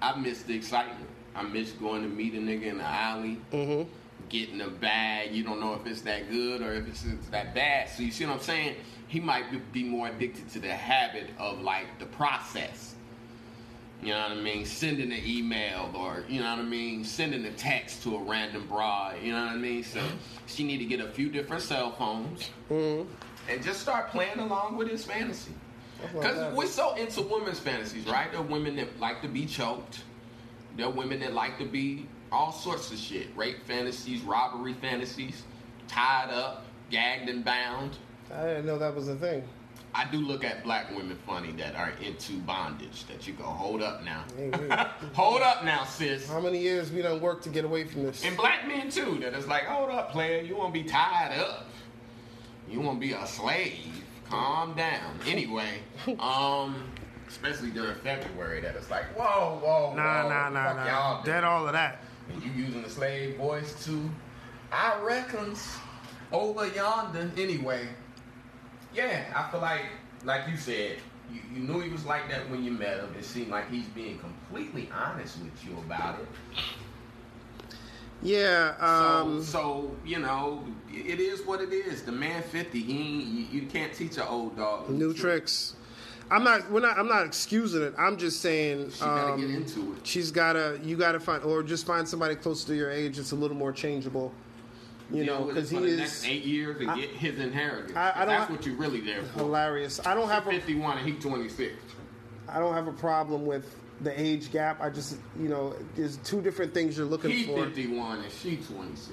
I 0.01 0.17
miss 0.17 0.43
the 0.43 0.55
excitement. 0.55 1.09
I 1.35 1.41
miss 1.43 1.71
going 1.71 2.01
to 2.03 2.07
meet 2.07 2.33
a 2.33 2.37
nigga 2.37 2.63
in 2.67 2.77
the 2.77 2.85
alley, 2.85 3.37
Mm-hmm. 3.51 3.89
getting 4.29 4.61
a 4.61 4.69
bag. 4.69 5.33
You 5.33 5.43
don't 5.43 5.59
know 5.59 5.73
if 5.73 5.85
it's 5.85 5.99
that 6.03 6.31
good 6.31 6.61
or 6.61 6.71
if 6.73 6.87
it's, 6.87 7.03
it's 7.03 7.27
that 7.27 7.53
bad. 7.53 7.89
So 7.89 8.03
you 8.03 8.11
see 8.11 8.25
what 8.25 8.35
I'm 8.35 8.39
saying? 8.39 8.75
He 9.09 9.19
might 9.19 9.45
be- 9.73 9.83
more 9.83 10.07
addicted 10.07 10.49
to 10.51 10.59
the 10.59 10.69
habit 10.73 11.29
of 11.37 11.59
like 11.61 11.99
the 11.99 12.05
process. 12.05 12.95
You 14.01 14.13
know 14.13 14.21
what 14.21 14.31
I 14.31 14.35
mean? 14.41 14.65
Sending 14.65 15.11
an 15.11 15.21
email 15.25 15.91
or, 15.93 16.23
you 16.29 16.39
know 16.39 16.49
what 16.51 16.59
I 16.59 16.63
mean? 16.63 17.03
Sending 17.03 17.43
a 17.45 17.51
text 17.51 18.03
to 18.03 18.15
a 18.15 18.23
random 18.23 18.65
broad. 18.67 19.15
You 19.21 19.33
know 19.33 19.41
what 19.43 19.51
I 19.51 19.57
mean? 19.57 19.83
So 19.83 20.01
she 20.45 20.63
need 20.63 20.77
to 20.77 20.85
get 20.85 21.01
a 21.01 21.09
few 21.09 21.29
different 21.29 21.63
cell 21.63 21.91
phones 21.91 22.49
and 23.49 23.63
just 23.63 23.81
start 23.81 24.09
playing 24.09 24.39
along 24.39 24.77
with 24.77 24.89
his 24.89 25.05
fantasy. 25.05 25.53
Because 26.13 26.53
we're 26.53 26.67
so 26.67 26.95
into 26.95 27.21
women's 27.21 27.59
fantasies, 27.59 28.05
right? 28.05 28.31
There 28.31 28.41
are 28.41 28.43
women 28.43 28.75
that 28.75 28.99
like 28.99 29.21
to 29.23 29.27
be 29.27 29.45
choked. 29.45 30.03
There 30.75 30.85
are 30.85 30.91
women 30.91 31.19
that 31.21 31.33
like 31.33 31.57
to 31.57 31.65
be 31.65 32.07
all 32.31 32.51
sorts 32.51 32.91
of 32.91 32.97
shit. 32.97 33.27
Rape 33.35 33.65
fantasies, 33.65 34.21
robbery 34.21 34.73
fantasies, 34.73 35.43
tied 35.87 36.29
up, 36.29 36.65
gagged 36.91 37.29
and 37.29 37.43
bound. 37.43 37.97
I 38.33 38.43
didn't 38.43 38.65
know 38.65 38.77
that 38.77 38.93
was 38.93 39.07
a 39.07 39.15
thing. 39.15 39.43
I 39.95 40.05
do 40.11 40.17
look 40.17 40.43
at 40.43 40.63
black 40.63 40.95
women 40.95 41.17
funny 41.25 41.51
that 41.53 41.75
are 41.75 41.91
into 42.03 42.33
bondage. 42.39 43.05
That 43.07 43.25
you 43.25 43.33
go, 43.33 43.45
hold 43.45 43.81
up 43.81 44.03
now, 44.03 44.25
hold 45.13 45.41
up 45.41 45.63
now, 45.63 45.85
sis. 45.85 46.29
How 46.29 46.39
many 46.39 46.59
years 46.59 46.91
we 46.91 47.01
done 47.01 47.19
work 47.19 47.41
to 47.43 47.49
get 47.49 47.65
away 47.65 47.85
from 47.85 48.03
this? 48.03 48.23
And 48.23 48.37
black 48.37 48.67
men 48.67 48.91
too. 48.91 49.17
That 49.21 49.33
it's 49.33 49.47
like, 49.47 49.63
hold 49.63 49.89
up, 49.89 50.11
player. 50.11 50.41
You 50.43 50.55
want 50.55 50.73
to 50.73 50.83
be 50.83 50.87
tied 50.87 51.39
up. 51.39 51.65
You 52.69 52.81
want 52.81 52.99
to 53.01 53.07
be 53.07 53.13
a 53.13 53.25
slave. 53.25 54.03
Calm 54.29 54.73
down. 54.75 55.19
Anyway, 55.25 55.79
um, 56.19 56.83
especially 57.27 57.69
during 57.71 57.95
February, 57.95 58.59
that 58.61 58.75
it's 58.75 58.91
like, 58.91 59.05
whoa, 59.17 59.59
whoa, 59.63 59.93
Nah, 59.95 60.23
whoa, 60.23 60.29
nah, 60.29 60.49
nah, 60.49 60.73
nah. 60.73 60.85
y'all 60.87 61.23
Dead 61.23 61.43
all 61.43 61.65
of 61.65 61.73
that. 61.73 62.01
And 62.31 62.43
you 62.43 62.51
using 62.51 62.81
the 62.81 62.89
slave 62.89 63.37
voice 63.37 63.85
too? 63.85 64.09
I 64.71 64.99
reckons 65.01 65.65
over 66.33 66.67
yonder. 66.67 67.31
Anyway, 67.37 67.87
yeah, 68.93 69.23
I 69.33 69.49
feel 69.49 69.61
like, 69.61 69.85
like 70.25 70.49
you 70.49 70.57
said, 70.57 70.97
you, 71.31 71.39
you 71.53 71.59
knew 71.61 71.79
he 71.79 71.89
was 71.89 72.05
like 72.05 72.29
that 72.29 72.49
when 72.49 72.63
you 72.65 72.71
met 72.71 72.99
him. 72.99 73.15
It 73.17 73.23
seemed 73.23 73.49
like 73.49 73.69
he's 73.71 73.87
being 73.87 74.19
completely 74.19 74.89
honest 74.93 75.39
with 75.39 75.65
you 75.65 75.77
about 75.79 76.19
it. 76.19 76.27
Yeah. 78.21 78.75
Um, 78.79 79.43
so, 79.43 79.51
so 79.51 79.95
you 80.05 80.19
know, 80.19 80.63
it 80.91 81.19
is 81.19 81.45
what 81.45 81.61
it 81.61 81.71
is. 81.71 82.03
The 82.03 82.11
man 82.11 82.41
fifty, 82.43 82.81
he 82.81 82.97
ain't, 82.99 83.25
you, 83.25 83.61
you 83.61 83.67
can't 83.67 83.93
teach 83.93 84.17
an 84.17 84.23
old 84.27 84.57
dog 84.57 84.89
new 84.89 85.13
tricks. 85.13 85.75
I'm 86.29 86.43
not. 86.43 86.69
We're 86.71 86.81
not. 86.81 86.97
I'm 86.97 87.07
not 87.07 87.25
excusing 87.25 87.83
it. 87.83 87.93
I'm 87.97 88.17
just 88.17 88.41
saying. 88.41 88.91
She 88.91 88.99
gotta 88.99 89.33
um, 89.33 89.39
get 89.39 89.49
into 89.49 89.93
it. 89.93 90.05
She's 90.05 90.31
gotta. 90.31 90.79
You 90.83 90.97
gotta 90.97 91.19
find, 91.19 91.43
or 91.43 91.63
just 91.63 91.85
find 91.85 92.07
somebody 92.07 92.35
close 92.35 92.63
to 92.65 92.75
your 92.75 92.91
age 92.91 93.17
that's 93.17 93.31
a 93.31 93.35
little 93.35 93.55
more 93.55 93.71
changeable. 93.71 94.33
You 95.09 95.23
Deal 95.23 95.39
know, 95.39 95.45
because 95.45 95.69
he 95.69 95.77
the 95.77 95.85
is 95.85 95.97
next 95.99 96.27
eight 96.27 96.43
years 96.43 96.81
and 96.81 96.93
get 96.99 97.11
his 97.11 97.39
inheritance. 97.39 97.95
I- 97.95 98.11
I 98.13 98.19
don't 98.25 98.27
That's 98.27 98.51
what 98.51 98.65
you're 98.65 98.75
really 98.75 98.99
there 98.99 99.23
for. 99.23 99.39
hilarious. 99.39 100.05
I 100.05 100.13
don't 100.13 100.27
have 100.27 100.45
a. 100.47 100.51
Fifty-one 100.51 100.97
and 100.97 101.07
he 101.07 101.13
twenty-six. 101.13 101.75
I 102.49 102.59
don't 102.59 102.73
have 102.73 102.87
a 102.89 102.93
problem 102.93 103.45
with 103.45 103.79
the 104.01 104.19
age 104.19 104.51
gap. 104.51 104.81
I 104.81 104.89
just, 104.89 105.17
you 105.39 105.49
know, 105.49 105.75
there's 105.95 106.17
two 106.17 106.41
different 106.41 106.73
things 106.73 106.97
you're 106.97 107.05
looking 107.07 107.31
He 107.31 107.45
for. 107.45 107.65
51 107.65 108.19
and 108.23 108.31
she 108.31 108.57
26. 108.57 109.11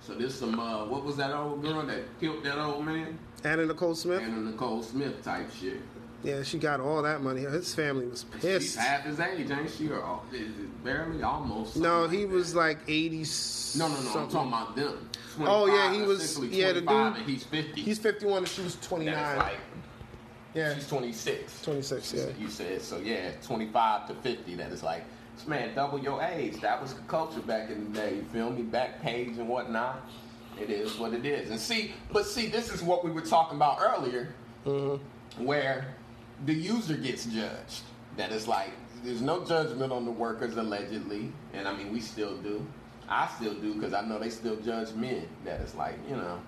So 0.00 0.14
this 0.14 0.34
some 0.34 0.58
uh, 0.58 0.84
what 0.86 1.04
was 1.04 1.16
that 1.16 1.32
old 1.32 1.62
girl 1.62 1.82
that 1.86 2.00
killed 2.20 2.42
that 2.44 2.58
old 2.58 2.84
man? 2.84 3.18
Anna 3.44 3.66
Nicole 3.66 3.94
Smith. 3.94 4.20
Anna 4.22 4.50
Nicole 4.50 4.82
Smith 4.82 5.22
type 5.22 5.48
shit. 5.54 5.80
Yeah, 6.24 6.44
she 6.44 6.58
got 6.58 6.78
all 6.78 7.02
that 7.02 7.20
money. 7.20 7.40
His 7.40 7.74
family 7.74 8.06
was 8.06 8.22
pissed. 8.24 8.62
She's 8.62 8.76
half 8.76 9.02
his 9.04 9.18
age, 9.18 9.50
ain't 9.50 9.68
she? 9.70 9.88
Or 9.90 10.02
all- 10.02 10.24
barely, 10.84 11.20
almost. 11.22 11.76
No, 11.76 12.06
he 12.06 12.24
like 12.26 12.34
was 12.34 12.52
that. 12.52 12.58
like 12.60 12.78
80 12.86 13.24
No, 13.76 13.88
no, 13.88 13.94
no. 13.94 14.10
I'm 14.20 14.28
talking 14.28 14.36
about 14.52 14.76
them. 14.76 15.08
Oh, 15.40 15.66
yeah, 15.66 15.92
he 15.92 16.02
was- 16.02 16.38
yeah, 16.38 16.72
the 16.72 16.82
25 16.82 17.14
dude- 17.14 17.22
and 17.22 17.30
he's 17.30 17.42
50. 17.44 17.80
He's 17.80 17.98
51 17.98 18.38
and 18.38 18.48
she 18.48 18.62
was 18.62 18.76
29. 18.82 19.14
is 19.32 19.36
like 19.38 19.56
yeah, 20.54 20.74
she's 20.74 20.88
26. 20.88 21.62
26, 21.62 22.14
yeah. 22.14 22.24
You 22.38 22.48
said 22.48 22.82
so. 22.82 22.98
Yeah, 22.98 23.30
25 23.44 24.08
to 24.08 24.14
50. 24.14 24.54
That 24.56 24.72
is 24.72 24.82
like, 24.82 25.04
man, 25.46 25.74
double 25.74 25.98
your 25.98 26.22
age. 26.22 26.60
That 26.60 26.80
was 26.80 26.94
the 26.94 27.00
culture 27.02 27.40
back 27.40 27.70
in 27.70 27.92
the 27.92 27.98
day. 28.00 28.16
You 28.16 28.22
feel 28.32 28.50
me? 28.50 28.62
Backpage 28.62 29.38
and 29.38 29.48
whatnot. 29.48 30.08
It 30.60 30.68
is 30.70 30.98
what 30.98 31.14
it 31.14 31.24
is. 31.24 31.50
And 31.50 31.58
see, 31.58 31.92
but 32.12 32.26
see, 32.26 32.46
this 32.48 32.72
is 32.72 32.82
what 32.82 33.04
we 33.04 33.10
were 33.10 33.22
talking 33.22 33.56
about 33.56 33.78
earlier, 33.80 34.34
Mm-hmm. 34.66 35.44
where 35.44 35.94
the 36.46 36.52
user 36.54 36.94
gets 36.94 37.24
judged. 37.24 37.82
That 38.16 38.30
is 38.30 38.46
like, 38.46 38.70
there's 39.02 39.22
no 39.22 39.44
judgment 39.44 39.92
on 39.92 40.04
the 40.04 40.10
workers 40.12 40.56
allegedly, 40.56 41.32
and 41.52 41.66
I 41.66 41.76
mean 41.76 41.92
we 41.92 42.00
still 42.00 42.36
do. 42.36 42.64
I 43.08 43.28
still 43.36 43.54
do 43.54 43.74
because 43.74 43.92
I 43.94 44.02
know 44.02 44.18
they 44.20 44.30
still 44.30 44.54
judge 44.56 44.92
men. 44.94 45.26
That 45.44 45.60
is 45.62 45.74
like, 45.74 45.98
you 46.08 46.14
know, 46.14 46.38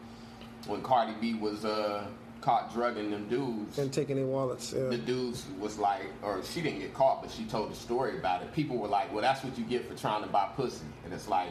when 0.68 0.80
Cardi 0.82 1.14
B 1.20 1.34
was 1.34 1.64
uh, 1.64 2.06
caught 2.44 2.72
drugging 2.74 3.10
them 3.10 3.26
dudes 3.28 3.78
And 3.78 3.90
taking 3.90 4.16
their 4.16 4.26
wallets. 4.26 4.74
Yeah. 4.76 4.88
the 4.88 4.98
dudes 4.98 5.46
was 5.58 5.78
like, 5.78 6.02
or 6.22 6.42
she 6.44 6.60
didn't 6.60 6.80
get 6.80 6.92
caught, 6.92 7.22
but 7.22 7.30
she 7.30 7.44
told 7.44 7.70
the 7.70 7.74
story 7.74 8.18
about 8.18 8.42
it. 8.42 8.52
People 8.52 8.76
were 8.76 8.88
like, 8.88 9.10
well, 9.12 9.22
that's 9.22 9.42
what 9.42 9.56
you 9.56 9.64
get 9.64 9.88
for 9.88 9.96
trying 9.96 10.22
to 10.22 10.28
buy 10.28 10.48
pussy. 10.54 10.84
And 11.04 11.14
it's 11.14 11.26
like, 11.26 11.48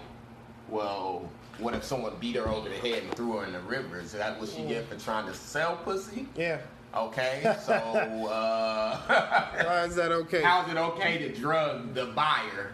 well, 0.69 1.27
what 1.57 1.73
if 1.73 1.83
someone 1.83 2.13
beat 2.19 2.35
her 2.35 2.47
over 2.47 2.69
the 2.69 2.75
head 2.75 3.03
and 3.03 3.15
threw 3.15 3.37
her 3.37 3.45
in 3.45 3.53
the 3.53 3.59
river? 3.61 3.99
Is 3.99 4.11
that 4.11 4.39
what 4.39 4.49
she 4.49 4.63
get 4.63 4.87
for 4.87 4.95
trying 4.99 5.25
to 5.25 5.33
sell 5.33 5.77
pussy? 5.77 6.27
Yeah. 6.35 6.59
Okay, 6.95 7.41
so 7.65 7.73
uh, 7.73 8.97
Why 9.65 9.85
is 9.85 9.95
that 9.95 10.11
okay? 10.11 10.43
how's 10.43 10.69
it 10.69 10.77
okay 10.77 11.17
to 11.17 11.33
drug 11.33 11.95
the 11.95 12.05
buyer, 12.07 12.71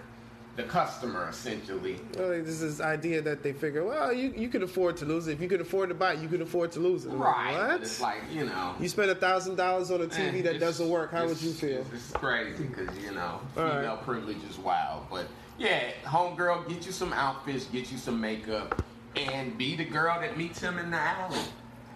the 0.56 0.64
customer, 0.64 1.30
essentially? 1.30 2.00
Really, 2.18 2.42
this 2.42 2.62
is 2.62 2.82
idea 2.82 3.22
that 3.22 3.44
they 3.44 3.54
figure, 3.54 3.86
well, 3.86 4.12
you, 4.12 4.34
you 4.36 4.50
could 4.50 4.64
afford 4.64 4.98
to 4.98 5.06
lose 5.06 5.28
it. 5.28 5.34
If 5.34 5.42
you 5.42 5.48
can 5.48 5.62
afford 5.62 5.90
to 5.90 5.96
buy 5.96 6.14
it, 6.14 6.20
you 6.20 6.28
can 6.28 6.42
afford 6.42 6.72
to 6.74 6.80
lose 6.80 7.06
it. 7.06 7.12
I'm 7.12 7.20
Right. 7.20 7.54
but 7.54 7.70
What? 7.70 7.82
It's 7.82 8.02
like, 8.02 8.22
you 8.32 8.46
know. 8.46 8.76
you 8.80 8.90
spend 8.90 9.10
a 9.10 9.16
thousand 9.16 9.56
dollars 9.56 9.92
on 9.92 10.02
a 10.02 10.08
TV 10.08 10.44
that 10.44 10.60
doesn't 10.60 10.90
work. 10.90 11.12
How 11.12 11.26
would 11.28 11.42
you 11.42 11.52
feel? 11.52 11.86
It's, 11.94 12.12
crazy 12.12 12.64
because 12.64 12.98
you 13.00 13.12
know 13.12 13.40
All 13.56 13.64
right. 13.64 13.76
female 13.76 13.98
privilege 13.98 14.44
is 14.50 14.58
wild. 14.58 15.06
But 15.10 15.28
yeah, 15.58 15.92
homegirl, 16.04 16.68
get 16.68 16.86
you 16.86 16.92
some 16.92 17.14
outfits, 17.14 17.66
get 17.66 17.92
you 17.92 17.98
some 17.98 18.20
makeup, 18.20 18.84
and 19.16 19.58
be 19.58 19.76
the 19.76 19.86
girl 19.86 20.20
that 20.20 20.38
meets 20.38 20.60
him 20.60 20.78
in 20.78 20.92
the 20.92 20.98
alley. 20.98 21.40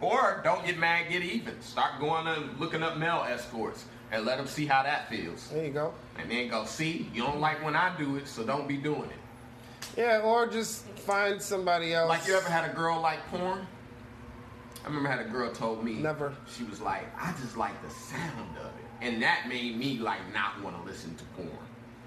Or 0.02 0.42
don't 0.44 0.66
get 0.66 0.78
mad, 0.78 1.10
get 1.10 1.24
even. 1.24 1.62
Start 1.62 2.00
going 2.00 2.28
and 2.28 2.60
looking 2.60 2.84
up 2.84 2.98
male 2.98 3.26
escorts 3.28 3.86
and 4.14 4.26
let 4.26 4.38
them 4.38 4.48
see 4.48 4.66
how 4.66 4.84
that 4.84 5.10
feels. 5.10 5.50
There 5.50 5.66
you 5.66 5.72
go. 5.72 5.94
And 6.18 6.30
then 6.30 6.48
go, 6.48 6.66
see, 6.66 7.10
you 7.14 7.24
don't 7.24 7.40
like 7.42 7.64
when 7.66 7.76
I 7.76 7.98
do 7.98 8.16
it, 8.18 8.28
so 8.28 8.46
don't 8.46 8.68
be 8.68 8.78
doing 8.78 9.10
it. 9.10 9.98
Yeah, 9.98 10.22
or 10.24 10.48
just 10.48 10.86
find 11.00 11.42
somebody 11.42 11.94
else. 11.94 12.08
Like 12.10 12.28
you 12.28 12.36
ever 12.36 12.48
had 12.50 12.70
a 12.70 12.74
girl 12.74 13.02
like 13.02 13.26
porn? 13.28 13.68
I 14.84 14.88
remember 14.88 15.10
I 15.10 15.16
had 15.16 15.26
a 15.26 15.30
girl 15.30 15.52
told 15.52 15.84
me 15.84 15.94
Never. 15.94 16.34
She 16.56 16.64
was 16.64 16.80
like, 16.80 17.06
I 17.20 17.34
just 17.42 17.58
like 17.58 17.74
the 17.82 17.90
sound 17.90 18.58
of 18.60 18.68
it, 18.68 19.06
and 19.06 19.22
that 19.22 19.48
made 19.48 19.78
me 19.78 19.98
like 19.98 20.20
not 20.34 20.62
want 20.62 20.78
to 20.80 20.84
listen 20.84 21.16
to 21.16 21.24
porn. 21.36 21.50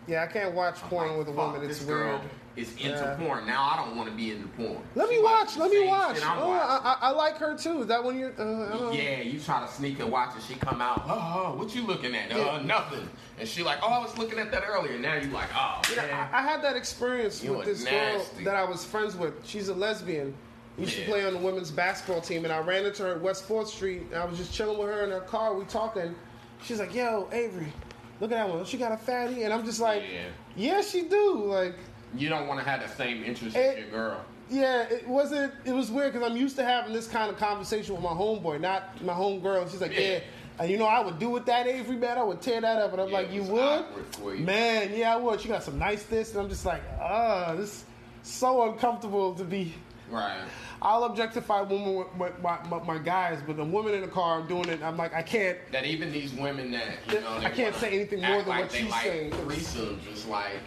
Yeah, 0.06 0.22
I 0.22 0.26
can't 0.26 0.54
watch 0.54 0.82
I'm 0.82 0.88
porn 0.88 1.08
like, 1.08 1.18
with 1.18 1.28
a 1.28 1.32
woman. 1.32 1.68
It's 1.68 1.80
weird. 1.80 2.20
girl 2.20 2.20
is 2.56 2.70
into 2.76 2.88
Yeah. 2.88 3.16
porn. 3.18 3.46
Now 3.46 3.70
I 3.72 3.76
don't 3.76 3.96
want 3.96 4.08
to 4.08 4.14
be 4.16 4.32
into 4.32 4.48
porn. 4.48 4.78
Let 4.94 5.08
She 5.08 5.16
me 5.18 5.22
watch. 5.22 5.56
Let 5.56 5.70
me 5.70 5.86
watch. 5.86 6.18
Oh. 6.22 6.52
I, 6.52 6.96
I, 7.02 7.10
like 7.10 7.36
her 7.36 7.56
too. 7.56 7.82
Is 7.82 7.86
that 7.88 8.02
when 8.02 8.18
you're? 8.18 8.32
Uh, 8.38 8.44
know. 8.44 8.90
Yeah, 8.92 9.20
you 9.20 9.38
try 9.38 9.60
to 9.64 9.70
sneak 9.70 10.00
and 10.00 10.10
watch 10.10 10.36
it. 10.36 10.42
She 10.42 10.54
come 10.54 10.80
out, 10.80 11.02
oh, 11.06 11.54
what 11.58 11.74
you 11.74 11.82
looking 11.86 12.14
at? 12.16 12.32
Uh, 12.32 12.60
nothing. 12.62 13.08
And 13.38 13.46
she 13.48 13.62
like, 13.62 13.78
oh, 13.82 13.88
I 13.88 13.98
was 13.98 14.16
looking 14.16 14.38
at 14.38 14.50
that 14.52 14.64
earlier. 14.66 14.98
Now 14.98 15.14
you 15.16 15.28
like, 15.28 15.48
oh, 15.54 15.80
You 15.90 15.96
know, 15.96 16.02
man. 16.02 16.28
I, 16.32 16.38
I 16.38 16.42
had 16.42 16.62
that 16.62 16.76
experience 16.76 17.42
You 17.44 17.52
with 17.54 17.66
this 17.66 17.84
nasty. 17.84 18.44
girl 18.44 18.54
that 18.54 18.56
I 18.56 18.64
was 18.64 18.84
friends 18.84 19.16
with. 19.16 19.34
She's 19.46 19.68
a 19.68 19.74
lesbian. 19.74 20.34
Used 20.78 20.94
to 20.94 21.00
Yeah. 21.02 21.06
play 21.08 21.24
on 21.26 21.32
the 21.34 21.38
women's 21.38 21.70
basketball 21.70 22.20
team, 22.22 22.44
and 22.44 22.52
I 22.52 22.58
ran 22.60 22.84
into 22.86 23.02
her 23.04 23.12
at 23.12 23.20
West 23.20 23.44
Fourth 23.44 23.68
Street. 23.68 24.02
And 24.12 24.16
I 24.16 24.24
was 24.24 24.38
just 24.38 24.52
chilling 24.54 24.78
with 24.78 24.88
her 24.88 25.04
in 25.04 25.10
her 25.10 25.20
car. 25.20 25.54
We 25.54 25.64
talking. 25.66 26.14
She's 26.62 26.78
like, 26.80 26.94
"Yo, 26.94 27.28
Avery, 27.32 27.72
look 28.20 28.30
at 28.32 28.34
that 28.36 28.48
one. 28.48 28.64
She 28.64 28.76
got 28.78 28.92
a 28.92 28.96
fatty." 28.96 29.42
And 29.44 29.52
I'm 29.52 29.64
just 29.64 29.80
like, 29.80 30.02
Yeah. 30.02 30.24
"Yeah, 30.54 30.80
she 30.82 31.02
do." 31.02 31.44
Like, 31.44 31.76
you 32.18 32.28
don't 32.28 32.46
want 32.46 32.60
to 32.60 32.68
have 32.68 32.80
the 32.82 32.88
same 32.96 33.22
interest 33.24 33.56
Eh, 33.56 33.60
as 33.60 33.78
your 33.78 33.88
girl. 33.90 34.24
Yeah, 34.48 34.82
it 34.82 35.06
wasn't. 35.08 35.52
It 35.64 35.72
was 35.72 35.90
weird 35.90 36.12
because 36.12 36.28
I'm 36.30 36.36
used 36.36 36.56
to 36.56 36.64
having 36.64 36.92
this 36.92 37.08
kind 37.08 37.30
of 37.30 37.36
conversation 37.36 37.94
with 37.94 38.02
my 38.04 38.10
homeboy, 38.10 38.60
not 38.60 39.02
my 39.04 39.12
homegirl. 39.12 39.70
She's 39.70 39.80
like, 39.80 39.92
Yeah. 39.94 40.00
yeah. 40.00 40.20
And 40.58 40.70
you 40.70 40.78
know, 40.78 40.86
I 40.86 41.00
would 41.00 41.18
do 41.18 41.28
with 41.28 41.44
that 41.46 41.66
Avery 41.66 41.96
man. 41.96 42.16
I 42.16 42.22
would 42.22 42.40
tear 42.40 42.60
that 42.62 42.78
up, 42.78 42.92
and 42.92 43.02
I'm 43.02 43.08
Yeah, 43.08 43.14
like, 43.18 43.32
you 43.32 43.42
would, 43.42 43.84
for 44.12 44.34
you. 44.34 44.44
man. 44.44 44.92
Yeah, 44.96 45.12
I 45.12 45.16
would. 45.16 45.40
She 45.40 45.48
got 45.48 45.62
some 45.62 45.78
nice 45.78 46.04
this, 46.04 46.30
and 46.32 46.40
I'm 46.40 46.48
just 46.48 46.64
like, 46.64 46.80
ah, 47.00 47.54
this 47.56 47.84
so 48.22 48.70
uncomfortable 48.72 49.34
to 49.34 49.44
be. 49.44 49.74
Right. 50.10 50.38
I'll 50.80 51.04
objectify 51.04 51.62
women 51.62 51.94
with, 51.96 52.06
with 52.16 52.42
my, 52.42 52.58
my, 52.68 52.82
my 52.84 52.98
guys, 52.98 53.40
but 53.46 53.56
the 53.56 53.64
woman 53.64 53.94
in 53.94 54.02
the 54.02 54.06
car 54.08 54.40
I'm 54.40 54.46
doing 54.46 54.68
it, 54.68 54.80
I'm 54.82 54.96
like, 54.96 55.12
I 55.12 55.22
can't. 55.22 55.58
That 55.72 55.84
even 55.84 56.12
these 56.12 56.32
women 56.32 56.70
that 56.70 56.88
you 57.12 57.20
know, 57.20 57.40
they 57.40 57.46
I 57.46 57.50
can't 57.50 57.74
say 57.76 57.92
anything 57.94 58.20
more 58.22 58.38
than 58.38 58.48
like 58.48 58.62
what 58.62 58.72
she's 58.72 58.90
like 58.90 59.02
saying. 59.02 59.30
Threesomes, 59.32 59.98
it's 60.10 60.26
like 60.26 60.60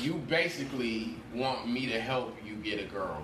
you 0.00 0.14
basically 0.14 1.16
want 1.34 1.68
me 1.68 1.86
to 1.86 2.00
help 2.00 2.36
you 2.44 2.56
get 2.56 2.80
a 2.80 2.84
girl. 2.84 3.22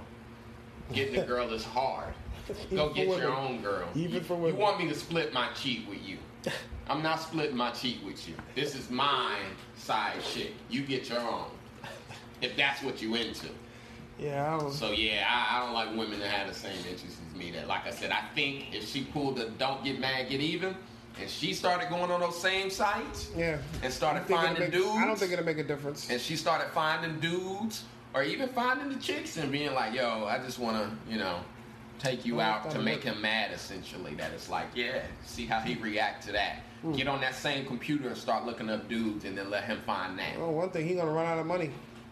Getting 0.92 1.20
a 1.20 1.26
girl 1.26 1.52
is 1.52 1.64
hard. 1.64 2.14
Go 2.70 2.90
get 2.92 3.06
your 3.06 3.34
own 3.34 3.62
girl. 3.62 3.88
Even 3.94 4.16
you, 4.16 4.20
for 4.20 4.48
you 4.48 4.54
want 4.54 4.78
me 4.78 4.88
to 4.88 4.94
split 4.94 5.32
my 5.32 5.48
cheat 5.54 5.88
with 5.88 6.06
you. 6.06 6.18
I'm 6.88 7.02
not 7.02 7.20
splitting 7.20 7.56
my 7.56 7.70
cheat 7.70 8.02
with 8.04 8.28
you. 8.28 8.34
This 8.56 8.74
is 8.74 8.90
my 8.90 9.38
side 9.76 10.20
shit. 10.22 10.52
You 10.68 10.82
get 10.82 11.08
your 11.08 11.20
own. 11.20 11.50
If 12.40 12.56
that's 12.56 12.82
what 12.82 13.00
you 13.00 13.14
into. 13.14 13.48
Yeah, 14.18 14.54
I 14.54 14.58
don't. 14.58 14.72
So 14.72 14.90
yeah, 14.90 15.26
I, 15.28 15.56
I 15.56 15.64
don't 15.64 15.72
like 15.72 15.96
women 15.96 16.18
that 16.20 16.30
have 16.30 16.48
the 16.48 16.54
same 16.54 16.76
interests 16.90 17.18
as 17.28 17.38
me. 17.38 17.52
That, 17.52 17.68
like 17.68 17.86
I 17.86 17.90
said, 17.90 18.10
I 18.10 18.22
think 18.34 18.74
if 18.74 18.86
she 18.86 19.04
pulled 19.04 19.36
the 19.36 19.46
"Don't 19.50 19.84
Get 19.84 19.98
Mad, 19.98 20.28
Get 20.28 20.40
Even," 20.40 20.76
and 21.20 21.28
she 21.30 21.52
started 21.54 21.88
going 21.88 22.10
on 22.10 22.20
those 22.20 22.40
same 22.40 22.70
sites 22.70 23.30
yeah. 23.36 23.58
and 23.82 23.92
started 23.92 24.20
I 24.20 24.24
think 24.24 24.30
it'll 24.40 24.46
finding 24.46 24.62
make- 24.64 24.72
dudes, 24.72 24.96
I 24.96 25.04
don't 25.06 25.18
think 25.18 25.32
it'll 25.32 25.44
make 25.44 25.58
a 25.58 25.64
difference. 25.64 26.08
and 26.10 26.20
she 26.20 26.36
started 26.36 26.68
finding 26.72 27.18
dudes, 27.20 27.84
or 28.14 28.22
even 28.22 28.48
finding 28.48 28.88
the 28.88 28.98
chicks 28.98 29.36
and 29.36 29.52
being 29.52 29.72
like, 29.74 29.94
"Yo, 29.94 30.24
I 30.24 30.38
just 30.38 30.58
want 30.58 30.76
to, 30.78 31.12
you 31.12 31.18
know, 31.18 31.40
take 31.98 32.24
you 32.24 32.36
Well, 32.36 32.46
out 32.50 32.70
to 32.72 32.78
make 32.80 33.04
him 33.04 33.20
mad." 33.20 33.52
Essentially, 33.52 34.14
that 34.14 34.32
it's 34.32 34.48
like, 34.48 34.66
yeah, 34.74 35.02
see 35.24 35.46
how 35.46 35.60
he 35.60 35.74
react 35.76 36.24
to 36.26 36.32
that. 36.32 36.60
Hmm. 36.82 36.92
Get 36.92 37.06
on 37.08 37.20
that 37.20 37.34
same 37.34 37.66
computer 37.66 38.08
and 38.08 38.16
start 38.16 38.46
looking 38.46 38.68
up 38.70 38.88
dudes, 38.88 39.24
and 39.26 39.36
then 39.38 39.48
let 39.50 39.64
him 39.64 39.80
find 39.86 40.18
that. 40.18 40.36
Oh, 40.38 40.50
one 40.50 40.70
thing, 40.70 40.88
he 40.88 40.94
gonna 40.94 41.12
run 41.12 41.26
out 41.26 41.38
of 41.38 41.46
money. 41.46 41.70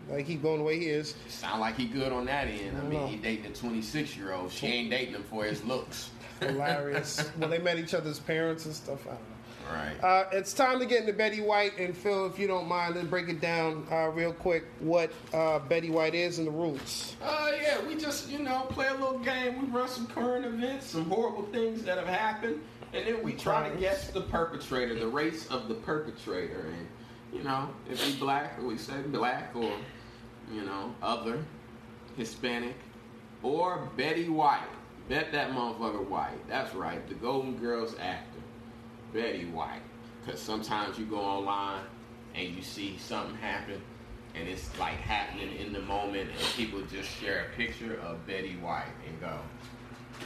Like 0.08 0.26
keep 0.26 0.40
going 0.42 0.58
the 0.58 0.64
way 0.64 0.78
he 0.78 0.86
is. 0.86 1.14
Sound 1.28 1.60
like 1.60 1.76
he 1.76 1.86
good 1.86 2.12
on 2.12 2.24
that 2.26 2.46
end. 2.46 2.76
I 2.76 2.80
I 2.80 2.82
mean, 2.84 3.00
know. 3.00 3.06
he 3.08 3.16
dating 3.16 3.46
a 3.46 3.54
26 3.54 4.16
year 4.16 4.32
old. 4.32 4.50
She 4.52 4.66
ain't 4.66 4.90
dating 4.90 5.14
him 5.14 5.24
for 5.24 5.44
his 5.44 5.62
looks. 5.64 6.10
Hilarious. 6.40 7.30
well, 7.38 7.48
they 7.48 7.58
met 7.58 7.78
each 7.78 7.94
other's 7.94 8.18
parents 8.18 8.66
and 8.66 8.74
stuff. 8.74 9.06
I 9.06 9.10
don't 9.10 9.20
know. 9.20 9.38
Right. 9.72 10.02
Uh, 10.02 10.24
it's 10.32 10.54
time 10.54 10.78
to 10.80 10.86
get 10.86 11.00
into 11.00 11.12
Betty 11.12 11.42
White 11.42 11.78
and 11.78 11.96
Phil, 11.96 12.26
if 12.26 12.38
you 12.38 12.46
don't 12.46 12.66
mind, 12.66 12.94
let's 12.94 13.06
break 13.06 13.28
it 13.28 13.40
down 13.40 13.86
uh, 13.90 14.08
real 14.08 14.32
quick. 14.32 14.64
What 14.80 15.12
uh, 15.34 15.58
Betty 15.58 15.90
White 15.90 16.14
is 16.14 16.38
and 16.38 16.46
the 16.46 16.50
rules. 16.50 17.16
Uh, 17.22 17.50
yeah, 17.60 17.84
we 17.86 17.94
just, 17.94 18.30
you 18.30 18.38
know, 18.38 18.60
play 18.70 18.86
a 18.88 18.94
little 18.94 19.18
game. 19.18 19.60
We 19.60 19.68
run 19.68 19.88
some 19.88 20.06
current 20.06 20.46
events, 20.46 20.86
some 20.86 21.04
horrible 21.04 21.42
things 21.52 21.82
that 21.82 21.98
have 21.98 22.06
happened, 22.06 22.60
and 22.94 23.06
then 23.06 23.22
we 23.22 23.34
try 23.34 23.68
to 23.68 23.76
guess 23.76 24.10
the 24.10 24.22
perpetrator, 24.22 24.94
the 24.94 25.08
race 25.08 25.46
of 25.48 25.68
the 25.68 25.74
perpetrator. 25.74 26.72
And, 26.74 26.86
you 27.32 27.42
know, 27.44 27.68
if 27.90 28.02
he 28.02 28.18
black, 28.18 28.62
we 28.62 28.78
say 28.78 29.00
black, 29.08 29.54
or, 29.54 29.76
you 30.50 30.62
know, 30.62 30.94
other, 31.02 31.44
Hispanic, 32.16 32.76
or 33.42 33.90
Betty 33.96 34.30
White. 34.30 34.60
Bet 35.08 35.32
that 35.32 35.52
motherfucker 35.52 36.06
white. 36.06 36.46
That's 36.48 36.74
right, 36.74 37.06
the 37.08 37.14
Golden 37.14 37.56
Girls 37.56 37.94
actor, 37.98 38.40
Betty 39.14 39.46
White. 39.46 39.80
Because 40.24 40.38
sometimes 40.38 40.98
you 40.98 41.06
go 41.06 41.18
online 41.18 41.82
and 42.34 42.54
you 42.54 42.60
see 42.60 42.98
something 42.98 43.34
happen, 43.36 43.80
and 44.34 44.46
it's 44.46 44.76
like 44.78 44.96
happening 44.96 45.56
in 45.56 45.72
the 45.72 45.80
moment, 45.80 46.28
and 46.30 46.40
people 46.56 46.82
just 46.92 47.08
share 47.08 47.46
a 47.46 47.56
picture 47.56 47.98
of 48.00 48.26
Betty 48.26 48.56
White 48.56 48.84
and 49.06 49.18
go, 49.18 49.38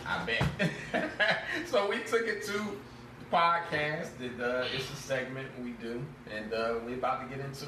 I 0.05 0.25
bet. 0.25 1.11
so 1.67 1.89
we 1.89 2.01
took 2.01 2.27
it 2.27 2.45
to 2.47 2.53
the 2.53 3.27
podcast. 3.31 4.09
That, 4.19 4.45
uh, 4.45 4.67
it's 4.75 4.91
a 4.91 4.97
segment 4.97 5.47
we 5.63 5.71
do, 5.73 6.05
and 6.35 6.53
uh, 6.53 6.75
we 6.85 6.95
about 6.95 7.23
to 7.23 7.37
get 7.37 7.45
into. 7.45 7.67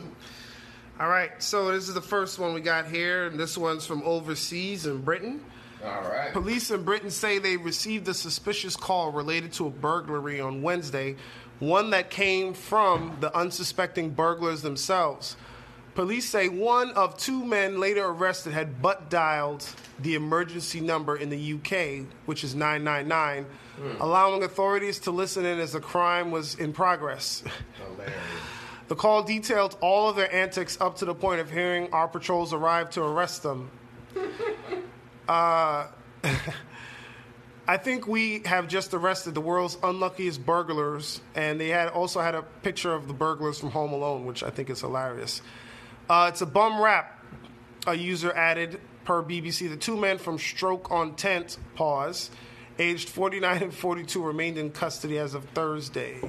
All 0.98 1.08
right, 1.08 1.30
so 1.40 1.70
this 1.70 1.88
is 1.88 1.94
the 1.94 2.02
first 2.02 2.40
one 2.40 2.54
we 2.54 2.60
got 2.60 2.86
here, 2.86 3.26
and 3.26 3.38
this 3.38 3.56
one's 3.56 3.86
from 3.86 4.02
overseas 4.02 4.86
in 4.86 5.02
Britain. 5.02 5.44
All 5.84 6.02
right. 6.02 6.32
Police 6.32 6.70
in 6.70 6.82
Britain 6.82 7.10
say 7.10 7.38
they 7.38 7.56
received 7.56 8.08
a 8.08 8.14
suspicious 8.14 8.76
call 8.76 9.12
related 9.12 9.52
to 9.54 9.66
a 9.66 9.70
burglary 9.70 10.40
on 10.40 10.62
Wednesday, 10.62 11.16
one 11.58 11.90
that 11.90 12.10
came 12.10 12.54
from 12.54 13.16
the 13.20 13.34
unsuspecting 13.36 14.10
burglars 14.10 14.62
themselves. 14.62 15.36
Police 15.94 16.28
say 16.28 16.48
one 16.48 16.90
of 16.92 17.16
two 17.16 17.44
men 17.44 17.78
later 17.78 18.04
arrested 18.04 18.52
had 18.52 18.82
butt 18.82 19.10
dialed 19.10 19.64
the 20.00 20.14
emergency 20.16 20.80
number 20.80 21.16
in 21.16 21.30
the 21.30 21.54
UK, 21.54 22.06
which 22.26 22.42
is 22.42 22.54
999, 22.54 23.46
hmm. 23.76 24.02
allowing 24.02 24.42
authorities 24.42 24.98
to 25.00 25.12
listen 25.12 25.44
in 25.44 25.60
as 25.60 25.72
the 25.72 25.80
crime 25.80 26.32
was 26.32 26.56
in 26.56 26.72
progress. 26.72 27.44
Hilarious. 27.78 28.14
The 28.88 28.96
call 28.96 29.22
detailed 29.22 29.78
all 29.80 30.10
of 30.10 30.16
their 30.16 30.32
antics 30.34 30.78
up 30.80 30.96
to 30.96 31.04
the 31.04 31.14
point 31.14 31.40
of 31.40 31.50
hearing 31.50 31.90
our 31.92 32.08
patrols 32.08 32.52
arrive 32.52 32.90
to 32.90 33.02
arrest 33.02 33.42
them. 33.42 33.70
uh, 35.28 35.86
I 37.66 37.78
think 37.78 38.06
we 38.06 38.42
have 38.44 38.68
just 38.68 38.92
arrested 38.92 39.34
the 39.34 39.40
world's 39.40 39.78
unluckiest 39.82 40.44
burglars, 40.44 41.20
and 41.34 41.58
they 41.58 41.68
had 41.68 41.88
also 41.88 42.20
had 42.20 42.34
a 42.34 42.42
picture 42.42 42.92
of 42.92 43.08
the 43.08 43.14
burglars 43.14 43.58
from 43.58 43.70
Home 43.70 43.92
Alone, 43.92 44.26
which 44.26 44.42
I 44.42 44.50
think 44.50 44.68
is 44.68 44.80
hilarious. 44.80 45.40
Uh, 46.08 46.30
it's 46.30 46.42
a 46.42 46.46
bum 46.46 46.80
rap, 46.80 47.24
a 47.86 47.94
user 47.94 48.32
added 48.32 48.80
per 49.04 49.22
BBC. 49.22 49.70
The 49.70 49.76
two 49.76 49.96
men 49.96 50.18
from 50.18 50.38
Stoke-on-Trent, 50.38 51.56
pause, 51.74 52.30
aged 52.78 53.08
49 53.08 53.62
and 53.62 53.74
42, 53.74 54.22
remained 54.22 54.58
in 54.58 54.70
custody 54.70 55.18
as 55.18 55.34
of 55.34 55.44
Thursday. 55.50 56.20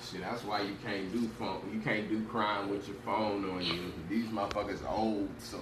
See, 0.00 0.18
that's 0.18 0.44
why 0.44 0.62
you 0.62 0.76
can't 0.84 1.12
do 1.12 1.28
phone. 1.38 1.60
You 1.72 1.80
can't 1.80 2.08
do 2.08 2.22
crime 2.24 2.70
with 2.70 2.86
your 2.88 2.96
phone 3.04 3.48
on 3.50 3.62
you. 3.62 3.92
These 4.08 4.26
motherfuckers 4.26 4.88
old, 4.88 5.28
so 5.38 5.58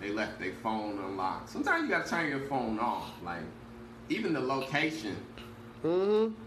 they 0.00 0.10
left 0.10 0.38
their 0.38 0.52
phone 0.62 0.98
unlocked. 0.98 1.48
Sometimes 1.50 1.82
you 1.84 1.88
gotta 1.88 2.08
turn 2.08 2.28
your 2.28 2.40
phone 2.48 2.78
off. 2.78 3.10
Like, 3.24 3.42
even 4.08 4.32
the 4.32 4.40
location. 4.40 5.16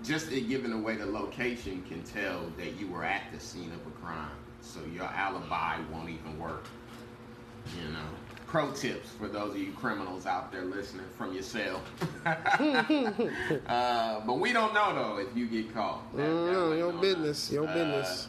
Just 0.04 0.32
it 0.32 0.48
giving 0.50 0.74
away 0.74 0.96
the 0.98 1.06
location 1.06 1.84
can 1.88 2.04
tell 2.04 2.52
that 2.58 2.80
you 2.80 2.88
were 2.90 3.04
at 3.06 3.24
the 3.34 3.40
scene 3.40 3.72
of 3.72 3.86
a 3.88 3.92
crime, 4.06 4.30
so 4.62 4.80
your 4.94 5.06
alibi 5.06 5.78
won't 5.92 6.10
even 6.10 6.38
work. 6.40 6.66
You 7.82 7.90
know. 7.94 8.00
Pro 8.48 8.70
tips 8.72 9.10
for 9.12 9.30
those 9.30 9.52
of 9.56 9.60
you 9.62 9.72
criminals 9.72 10.26
out 10.26 10.52
there 10.52 10.66
listening 10.66 11.06
from 11.18 11.34
your 11.34 11.44
cell. 11.44 11.82
uh, 12.26 14.20
but 14.26 14.40
we 14.40 14.52
don't 14.52 14.74
know 14.74 14.94
though 14.94 15.18
if 15.20 15.36
you 15.38 15.48
get 15.48 15.74
caught. 15.74 16.02
That- 16.16 16.22
that 16.24 16.28
Mm, 16.28 16.70
way 16.72 16.78
your 16.80 16.94
on 16.94 17.00
business, 17.02 17.48
us. 17.48 17.52
your 17.54 17.68
Uh, 17.70 17.74
business. 17.74 18.28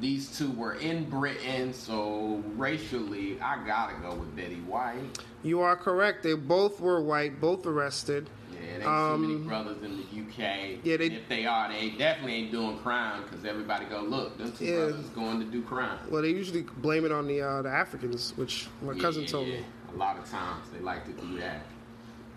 These 0.00 0.36
two 0.38 0.50
were 0.52 0.74
in 0.74 1.04
Britain, 1.10 1.74
so 1.74 2.42
racially, 2.56 3.38
I 3.42 3.62
gotta 3.66 3.94
go 4.00 4.14
with 4.14 4.34
Betty 4.34 4.60
White. 4.66 5.18
You 5.42 5.60
are 5.60 5.76
correct. 5.76 6.22
They 6.22 6.32
both 6.34 6.80
were 6.80 7.02
white, 7.02 7.38
both 7.40 7.66
arrested. 7.66 8.30
Yeah, 8.50 8.78
there 8.78 8.88
ain't 8.88 9.00
so 9.00 9.16
many 9.18 9.34
Um, 9.34 9.46
brothers 9.46 9.82
in 9.82 9.96
the 9.98 10.02
UK. 10.04 10.78
yeah, 10.84 10.96
they- 10.96 11.06
if 11.08 11.28
they 11.28 11.44
are, 11.44 11.68
they 11.70 11.90
definitely 11.90 12.34
ain't 12.36 12.50
doing 12.50 12.78
crime 12.78 13.22
because 13.24 13.44
everybody 13.44 13.84
go 13.86 14.00
look. 14.00 14.38
Them 14.38 14.52
two 14.52 14.64
Yeah. 14.64 14.76
brothers 14.86 15.06
going 15.10 15.38
to 15.40 15.46
do 15.46 15.60
crime. 15.62 15.98
Well, 16.08 16.22
they 16.22 16.30
usually 16.30 16.62
blame 16.62 17.04
it 17.04 17.12
on 17.12 17.26
the 17.26 17.42
uh, 17.42 17.62
the 17.62 17.70
Africans, 17.70 18.32
which 18.36 18.68
my 18.82 18.94
cousin 18.94 19.24
Yeah, 19.24 19.28
told 19.28 19.48
yeah. 19.48 19.56
me. 19.58 19.64
A 19.92 19.96
lot 19.98 20.18
of 20.18 20.24
times 20.30 20.64
they 20.72 20.80
like 20.80 21.04
to 21.06 21.12
do 21.26 21.38
that. 21.40 21.62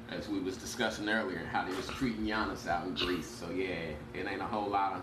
As 0.09 0.27
we 0.27 0.39
was 0.39 0.57
discussing 0.57 1.07
earlier, 1.07 1.41
how 1.51 1.63
they 1.65 1.73
was 1.75 1.87
treating 1.87 2.25
Giannis 2.25 2.67
out 2.67 2.85
in 2.85 2.93
Greece. 2.93 3.27
So 3.27 3.49
yeah, 3.51 3.69
it 4.13 4.27
ain't 4.29 4.41
a 4.41 4.45
whole 4.45 4.69
lot 4.69 4.93
of 4.95 5.01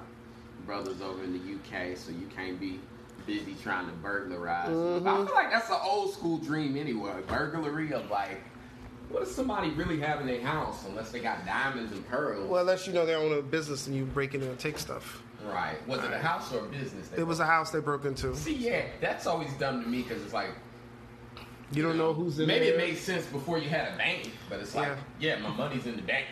brothers 0.66 1.00
over 1.00 1.22
in 1.24 1.32
the 1.32 1.38
UK, 1.54 1.96
so 1.96 2.10
you 2.12 2.28
can't 2.34 2.58
be 2.60 2.80
busy 3.26 3.54
trying 3.62 3.86
to 3.86 3.92
burglarize. 3.94 4.68
Mm-hmm. 4.68 5.06
I 5.08 5.24
feel 5.26 5.34
like 5.34 5.50
that's 5.50 5.70
an 5.70 5.78
old 5.82 6.12
school 6.12 6.38
dream 6.38 6.76
anyway. 6.76 7.12
Burglary 7.26 7.92
of 7.92 8.10
like, 8.10 8.40
what 9.08 9.24
does 9.24 9.34
somebody 9.34 9.70
really 9.70 10.00
have 10.00 10.20
in 10.20 10.26
their 10.26 10.40
house 10.40 10.84
unless 10.88 11.10
they 11.10 11.20
got 11.20 11.44
diamonds 11.44 11.92
and 11.92 12.06
pearls? 12.08 12.48
Well, 12.48 12.60
unless 12.60 12.86
you 12.86 12.92
know 12.92 13.04
they 13.04 13.14
own 13.14 13.36
a 13.36 13.42
business 13.42 13.86
and 13.86 13.96
you 13.96 14.04
break 14.04 14.34
in 14.34 14.42
and 14.42 14.58
take 14.58 14.78
stuff. 14.78 15.22
right. 15.44 15.76
Was 15.88 16.02
it 16.04 16.12
a 16.12 16.18
house 16.18 16.52
or 16.52 16.60
a 16.60 16.68
business? 16.68 17.10
It 17.16 17.24
was 17.24 17.40
a 17.40 17.46
house 17.46 17.70
they 17.70 17.80
broke 17.80 18.04
into. 18.04 18.34
See, 18.36 18.54
yeah, 18.54 18.82
that's 19.00 19.26
always 19.26 19.52
dumb 19.54 19.82
to 19.82 19.88
me 19.88 20.02
because 20.02 20.22
it's 20.22 20.32
like 20.32 20.50
You 21.72 21.82
don't 21.82 21.98
know 21.98 22.12
who's 22.12 22.38
in 22.38 22.46
Maybe 22.46 22.66
there. 22.66 22.74
it 22.74 22.78
made 22.78 22.96
sense 22.98 23.26
before 23.26 23.58
you 23.58 23.68
had 23.68 23.92
a 23.92 23.96
bank, 23.96 24.30
but 24.48 24.60
it's 24.60 24.74
like, 24.74 24.92
yeah, 25.18 25.38
my 25.40 25.50
money's 25.50 25.86
in 25.86 25.96
the 25.96 26.02
bank. 26.02 26.26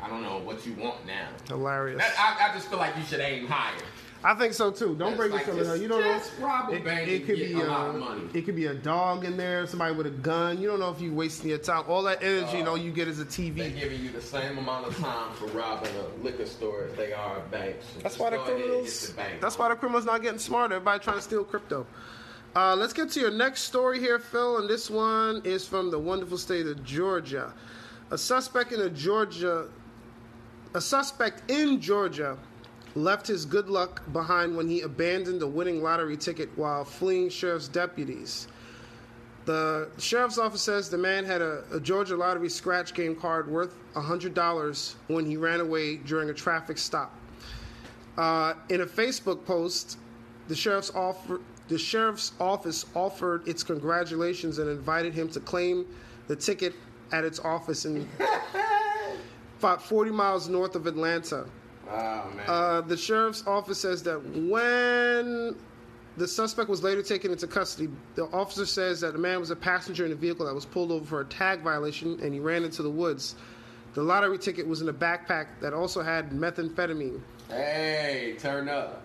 I 0.00 0.08
don't 0.08 0.22
know 0.22 0.38
what 0.38 0.64
you 0.66 0.74
want 0.74 1.06
now. 1.06 1.28
Hilarious. 1.48 1.98
That, 1.98 2.14
I, 2.18 2.50
I 2.50 2.54
just 2.54 2.68
feel 2.68 2.78
like 2.78 2.96
you 2.96 3.02
should 3.02 3.20
aim 3.20 3.46
higher. 3.46 3.82
I 4.22 4.34
think 4.34 4.52
so 4.52 4.72
too. 4.72 4.96
Don't 4.96 5.16
break 5.16 5.30
like, 5.30 5.42
into 5.46 5.64
something. 5.64 5.70
just- 5.70 5.82
You 5.82 5.88
don't 5.88 6.00
know. 6.00 6.20
rob 6.44 6.70
a 6.70 6.74
It, 6.74 7.08
it 7.08 7.26
could 7.26 7.36
be 7.36 7.52
a 7.52 7.58
lot 7.58 7.86
uh, 7.86 7.90
of 7.90 7.96
money. 7.96 8.22
It 8.34 8.42
could 8.42 8.56
be 8.56 8.66
a 8.66 8.74
dog 8.74 9.24
in 9.24 9.36
there. 9.36 9.64
Somebody 9.68 9.94
with 9.94 10.06
a 10.06 10.10
gun. 10.10 10.60
You 10.60 10.66
don't 10.66 10.80
know 10.80 10.90
if 10.90 11.00
you're 11.00 11.12
wasting 11.12 11.50
your 11.50 11.58
time. 11.58 11.84
All 11.86 12.02
that 12.02 12.22
energy, 12.22 12.58
you 12.58 12.64
know, 12.64 12.74
you 12.74 12.90
get 12.90 13.06
as 13.06 13.20
a 13.20 13.24
TV. 13.24 13.56
They're 13.56 13.70
giving 13.70 14.02
you 14.02 14.10
the 14.10 14.20
same 14.20 14.58
amount 14.58 14.88
of 14.88 14.96
time 14.98 15.32
for 15.34 15.46
robbing 15.46 15.92
a 15.94 16.24
liquor 16.24 16.46
store 16.46 16.84
as 16.84 16.94
they 16.96 17.12
are 17.12 17.38
a 17.38 17.48
bank. 17.48 17.76
So 17.94 18.00
That's 18.00 18.18
why 18.18 18.30
the 18.30 18.36
go 18.36 18.42
ahead 18.42 18.54
and 18.54 18.62
criminals. 18.64 19.08
the 19.08 19.14
bank. 19.14 19.40
That's 19.40 19.58
why 19.58 19.68
the 19.68 19.76
criminals 19.76 20.04
not 20.04 20.22
getting 20.22 20.40
smarter. 20.40 20.74
Everybody 20.74 21.04
trying 21.04 21.16
to 21.16 21.22
steal 21.22 21.44
crypto. 21.44 21.86
Uh, 22.56 22.74
let's 22.74 22.92
get 22.92 23.10
to 23.10 23.20
your 23.20 23.30
next 23.30 23.62
story 23.62 24.00
here, 24.00 24.18
Phil, 24.18 24.58
and 24.58 24.68
this 24.68 24.90
one 24.90 25.42
is 25.44 25.64
from 25.66 25.92
the 25.92 25.98
wonderful 25.98 26.38
state 26.38 26.66
of 26.66 26.82
Georgia. 26.82 27.52
A 28.10 28.18
suspect 28.18 28.72
in 28.72 28.80
a 28.80 28.88
Georgia, 28.90 29.68
a 30.74 30.80
suspect 30.80 31.50
in 31.50 31.80
Georgia, 31.80 32.36
left 32.94 33.26
his 33.26 33.44
good 33.44 33.68
luck 33.68 34.02
behind 34.12 34.56
when 34.56 34.68
he 34.68 34.80
abandoned 34.82 35.42
a 35.42 35.46
winning 35.46 35.82
lottery 35.82 36.16
ticket 36.16 36.50
while 36.56 36.84
fleeing 36.84 37.28
sheriff's 37.28 37.68
deputies. 37.68 38.48
The 39.44 39.88
sheriff's 39.98 40.36
office 40.36 40.60
says 40.60 40.90
the 40.90 40.98
man 40.98 41.24
had 41.24 41.40
a, 41.40 41.64
a 41.72 41.80
Georgia 41.80 42.16
lottery 42.16 42.50
scratch 42.50 42.92
game 42.92 43.16
card 43.16 43.48
worth 43.48 43.74
$100 43.94 44.94
when 45.06 45.24
he 45.24 45.36
ran 45.36 45.60
away 45.60 45.96
during 45.96 46.28
a 46.28 46.34
traffic 46.34 46.76
stop. 46.76 47.14
Uh, 48.18 48.54
in 48.68 48.82
a 48.82 48.86
Facebook 48.86 49.44
post, 49.46 49.96
the 50.48 50.56
sheriff's 50.56 50.90
offer, 50.90 51.40
the 51.68 51.78
sheriff's 51.78 52.32
office 52.40 52.84
offered 52.94 53.46
its 53.46 53.62
congratulations 53.62 54.58
and 54.58 54.68
invited 54.68 55.14
him 55.14 55.28
to 55.30 55.40
claim 55.40 55.86
the 56.26 56.36
ticket 56.36 56.74
at 57.12 57.24
its 57.24 57.38
office 57.38 57.86
in 57.86 58.06
about 59.58 59.82
40 59.82 60.10
miles 60.10 60.48
north 60.48 60.74
of 60.74 60.86
Atlanta. 60.86 61.46
Oh 61.90 62.30
man. 62.36 62.44
Uh, 62.46 62.80
the 62.82 62.96
sheriff's 62.96 63.46
office 63.46 63.80
says 63.80 64.02
that 64.04 64.18
when 64.36 65.56
the 66.16 66.28
suspect 66.28 66.68
was 66.68 66.82
later 66.82 67.02
taken 67.02 67.30
into 67.30 67.46
custody, 67.46 67.88
the 68.14 68.24
officer 68.24 68.66
says 68.66 69.00
that 69.00 69.12
the 69.12 69.18
man 69.18 69.40
was 69.40 69.50
a 69.50 69.56
passenger 69.56 70.04
in 70.04 70.12
a 70.12 70.16
vehicle 70.16 70.46
that 70.46 70.54
was 70.54 70.66
pulled 70.66 70.90
over 70.92 71.04
for 71.04 71.20
a 71.20 71.24
tag 71.24 71.60
violation 71.62 72.18
and 72.22 72.34
he 72.34 72.40
ran 72.40 72.64
into 72.64 72.82
the 72.82 72.90
woods. 72.90 73.36
The 73.94 74.02
lottery 74.02 74.38
ticket 74.38 74.66
was 74.66 74.82
in 74.82 74.88
a 74.88 74.92
backpack 74.92 75.46
that 75.60 75.72
also 75.72 76.02
had 76.02 76.30
methamphetamine. 76.30 77.20
hey, 77.48 78.36
turn 78.38 78.68
up. 78.68 79.02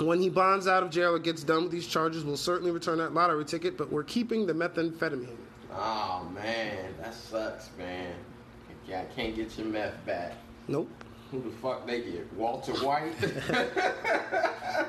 When 0.00 0.20
he 0.20 0.28
bonds 0.28 0.66
out 0.66 0.82
of 0.82 0.90
jail 0.90 1.14
or 1.14 1.20
gets 1.20 1.44
done 1.44 1.62
with 1.62 1.72
these 1.72 1.86
charges, 1.86 2.24
we'll 2.24 2.36
certainly 2.36 2.72
return 2.72 2.98
that 2.98 3.14
lottery 3.14 3.44
ticket, 3.44 3.78
but 3.78 3.92
we're 3.92 4.02
keeping 4.02 4.44
the 4.44 4.52
methamphetamine. 4.52 5.36
Oh 5.72 6.28
man, 6.34 6.94
that 7.00 7.14
sucks, 7.14 7.70
man. 7.78 8.12
Yeah, 8.88 9.02
I 9.02 9.04
can't 9.14 9.34
get 9.34 9.56
your 9.58 9.66
meth 9.66 10.04
back. 10.06 10.34
Nope. 10.68 10.90
Who 11.30 11.40
the 11.42 11.50
fuck 11.50 11.86
they 11.86 12.00
get? 12.02 12.32
Walter 12.34 12.72
White? 12.84 13.14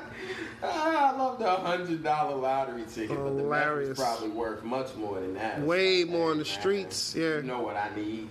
Ah, 0.62 1.12
I 1.14 1.16
love 1.16 1.38
the 1.38 1.48
hundred 1.50 2.02
dollar 2.02 2.34
lottery 2.36 2.84
ticket, 2.84 3.10
but 3.16 3.24
the 3.36 3.42
meth 3.44 3.62
Hilarious. 3.64 3.90
is 3.90 3.98
probably 3.98 4.30
worth 4.30 4.64
much 4.64 4.94
more 4.96 5.20
than 5.20 5.34
that. 5.34 5.60
Way 5.60 6.04
more 6.04 6.32
in 6.32 6.38
the 6.38 6.44
streets, 6.46 7.14
yeah. 7.14 7.36
You 7.36 7.42
know 7.42 7.60
what 7.60 7.76
I 7.76 7.94
need. 7.94 8.28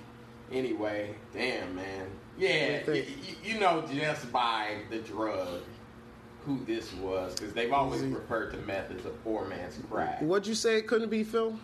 Anyway, 0.52 1.14
damn 1.34 1.76
man. 1.76 2.08
Yeah, 2.38 2.80
you 2.88 2.94
y- 2.94 3.06
y- 3.08 3.36
you 3.44 3.60
know 3.60 3.86
just 3.94 4.32
by 4.32 4.78
the 4.90 4.98
drug 5.00 5.62
who 6.46 6.60
this 6.66 6.94
was, 6.96 7.36
because 7.36 7.54
they've 7.54 7.72
always 7.72 8.02
referred 8.02 8.52
to 8.52 8.58
meth 8.58 8.92
as 8.92 9.06
a 9.06 9.10
poor 9.10 9.46
man's 9.46 9.78
crack. 9.90 10.20
What'd 10.22 10.48
you 10.48 10.56
say 10.56 10.78
it 10.78 10.88
couldn't 10.88 11.10
be, 11.10 11.24
Phil? 11.24 11.58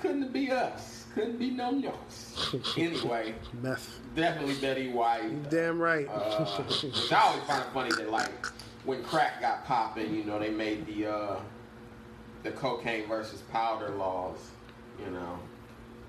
Couldn't 0.00 0.32
be 0.32 0.50
us? 0.50 1.04
Couldn't 1.14 1.38
be 1.38 1.50
no 1.50 1.82
us. 2.06 2.54
anyway, 2.76 3.34
Meth. 3.62 3.98
definitely 4.14 4.56
Betty 4.56 4.92
White. 4.92 5.48
Damn 5.48 5.80
right. 5.80 6.06
Uh, 6.08 6.12
I 6.12 7.22
always 7.22 7.42
find 7.44 7.62
it 7.62 7.68
funny 7.72 7.90
that 7.96 8.10
like 8.10 8.46
when 8.84 9.02
crack 9.02 9.40
got 9.40 9.64
popping, 9.64 10.14
you 10.14 10.24
know, 10.24 10.38
they 10.38 10.50
made 10.50 10.86
the 10.86 11.06
uh, 11.06 11.36
the 12.42 12.50
cocaine 12.52 13.08
versus 13.08 13.40
powder 13.50 13.90
laws, 13.90 14.50
you 15.02 15.10
know, 15.10 15.38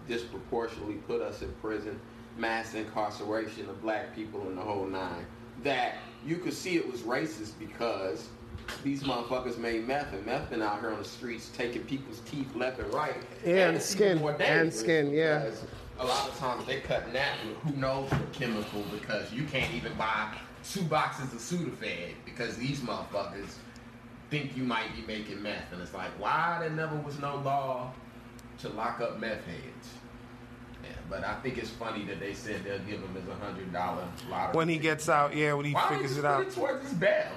disproportionately 0.08 0.96
put 0.96 1.22
us 1.22 1.42
in 1.42 1.52
prison, 1.62 2.00
mass 2.38 2.74
incarceration 2.74 3.70
of 3.70 3.82
black 3.82 4.14
people 4.14 4.48
in 4.50 4.56
the 4.56 4.62
whole 4.62 4.86
nine. 4.86 5.26
That 5.64 5.96
you 6.26 6.36
could 6.36 6.54
see 6.54 6.76
it 6.76 6.90
was 6.92 7.02
racist 7.02 7.54
because 7.58 8.28
these 8.84 9.04
motherfuckers 9.04 9.58
made 9.58 9.88
meth 9.88 10.14
and 10.14 10.26
meth 10.26 10.50
been 10.50 10.62
out 10.62 10.80
here 10.80 10.92
on 10.92 11.00
the 11.00 11.06
streets 11.06 11.50
taking 11.56 11.84
people's 11.84 12.20
teeth 12.22 12.54
left 12.56 12.80
and 12.80 12.94
right. 12.94 13.16
Yeah, 13.46 13.68
and 13.68 13.78
it's 13.78 13.86
skin. 13.86 14.20
And 14.40 14.74
skin, 14.74 15.12
yeah. 15.12 15.50
A 16.00 16.06
lot 16.06 16.28
of 16.30 16.38
times 16.38 16.66
they 16.66 16.80
cutting 16.82 17.14
that 17.14 17.34
with 17.46 17.58
who 17.58 17.80
knows 17.80 18.10
what 18.12 18.32
chemical 18.32 18.84
because 18.92 19.32
you 19.34 19.44
can't 19.46 19.74
even 19.74 19.94
buy 19.96 20.32
two 20.70 20.84
boxes 20.84 21.34
of 21.34 21.40
Sudafed 21.40 22.14
because 22.26 22.56
these 22.58 22.82
motherfuckers 22.82 23.56
think 24.30 24.56
you 24.56 24.64
might 24.64 24.96
be 24.96 25.02
making 25.08 25.42
meth. 25.42 25.72
And 25.72 25.82
it's 25.82 25.94
like, 25.94 26.12
why 26.20 26.58
there 26.60 26.70
never 26.70 26.96
was 26.98 27.20
no 27.20 27.38
law 27.38 27.92
to 28.60 28.70
lock 28.70 29.00
up 29.02 29.20
meth 29.20 29.44
heads? 29.46 29.90
Yeah, 30.84 30.90
but 31.10 31.24
I 31.24 31.34
think 31.42 31.58
it's 31.58 31.70
funny 31.72 32.06
that 32.06 32.20
they 32.20 32.34
said 32.34 32.64
they'll 32.64 32.78
give 32.80 33.02
him 33.02 33.16
his 33.16 33.26
hundred 33.42 33.74
dollar 33.74 34.08
lottery. 34.30 34.56
when 34.56 34.70
he 34.70 34.78
gets 34.78 35.10
out, 35.10 35.36
yeah, 35.36 35.54
when 35.54 35.66
he 35.66 35.74
why 35.74 35.82
don't 35.82 35.94
figures 35.94 36.12
just 36.12 36.20
it 36.20 36.26
out. 36.26 36.38
put 36.44 36.48
it 36.48 36.54
towards 36.56 36.84
his 36.84 36.94
bail? 36.94 37.32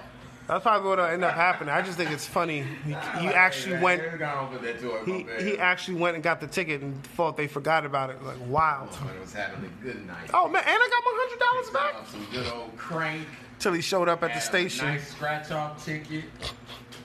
That's 0.51 0.65
probably 0.65 0.89
what'll 0.89 1.05
end 1.05 1.23
up 1.23 1.35
happening. 1.35 1.73
I 1.73 1.81
just 1.81 1.97
think 1.97 2.11
it's 2.11 2.27
funny. 2.27 2.65
He, 2.85 2.91
he 2.91 3.29
actually 3.29 3.79
went. 3.79 4.03
man, 4.03 4.19
go 4.19 4.27
on 4.27 4.53
with 4.53 4.63
that 4.63 4.81
towards 4.81 5.07
He 5.07 5.25
he 5.39 5.59
actually 5.59 5.99
went 5.99 6.17
and 6.17 6.25
got 6.25 6.41
the 6.41 6.49
ticket 6.49 6.83
and 6.83 7.01
thought 7.05 7.37
they 7.37 7.47
forgot 7.47 7.87
about 7.87 8.11
it. 8.11 8.21
Like 8.25 8.37
wild. 8.49 8.91
Motherfucker 8.91 9.17
oh, 9.17 9.21
was 9.21 9.33
having 9.33 9.65
a 9.65 9.85
good 9.85 10.05
night. 10.09 10.29
Oh 10.35 10.49
man, 10.49 10.65
and 10.67 10.75
I 10.75 10.89
got 10.91 11.03
my 11.05 11.13
hundred 11.15 11.39
dollars 11.39 11.95
back. 11.95 12.09
Some 12.09 12.27
good 12.33 12.53
old 12.53 12.77
crank. 12.77 13.29
Till 13.61 13.75
he 13.75 13.81
showed 13.81 14.09
up 14.09 14.25
at 14.25 14.35
the 14.35 14.41
station. 14.41 14.87
Nice 14.89 15.13
scratch 15.13 15.53
off 15.53 15.85
ticket. 15.85 16.25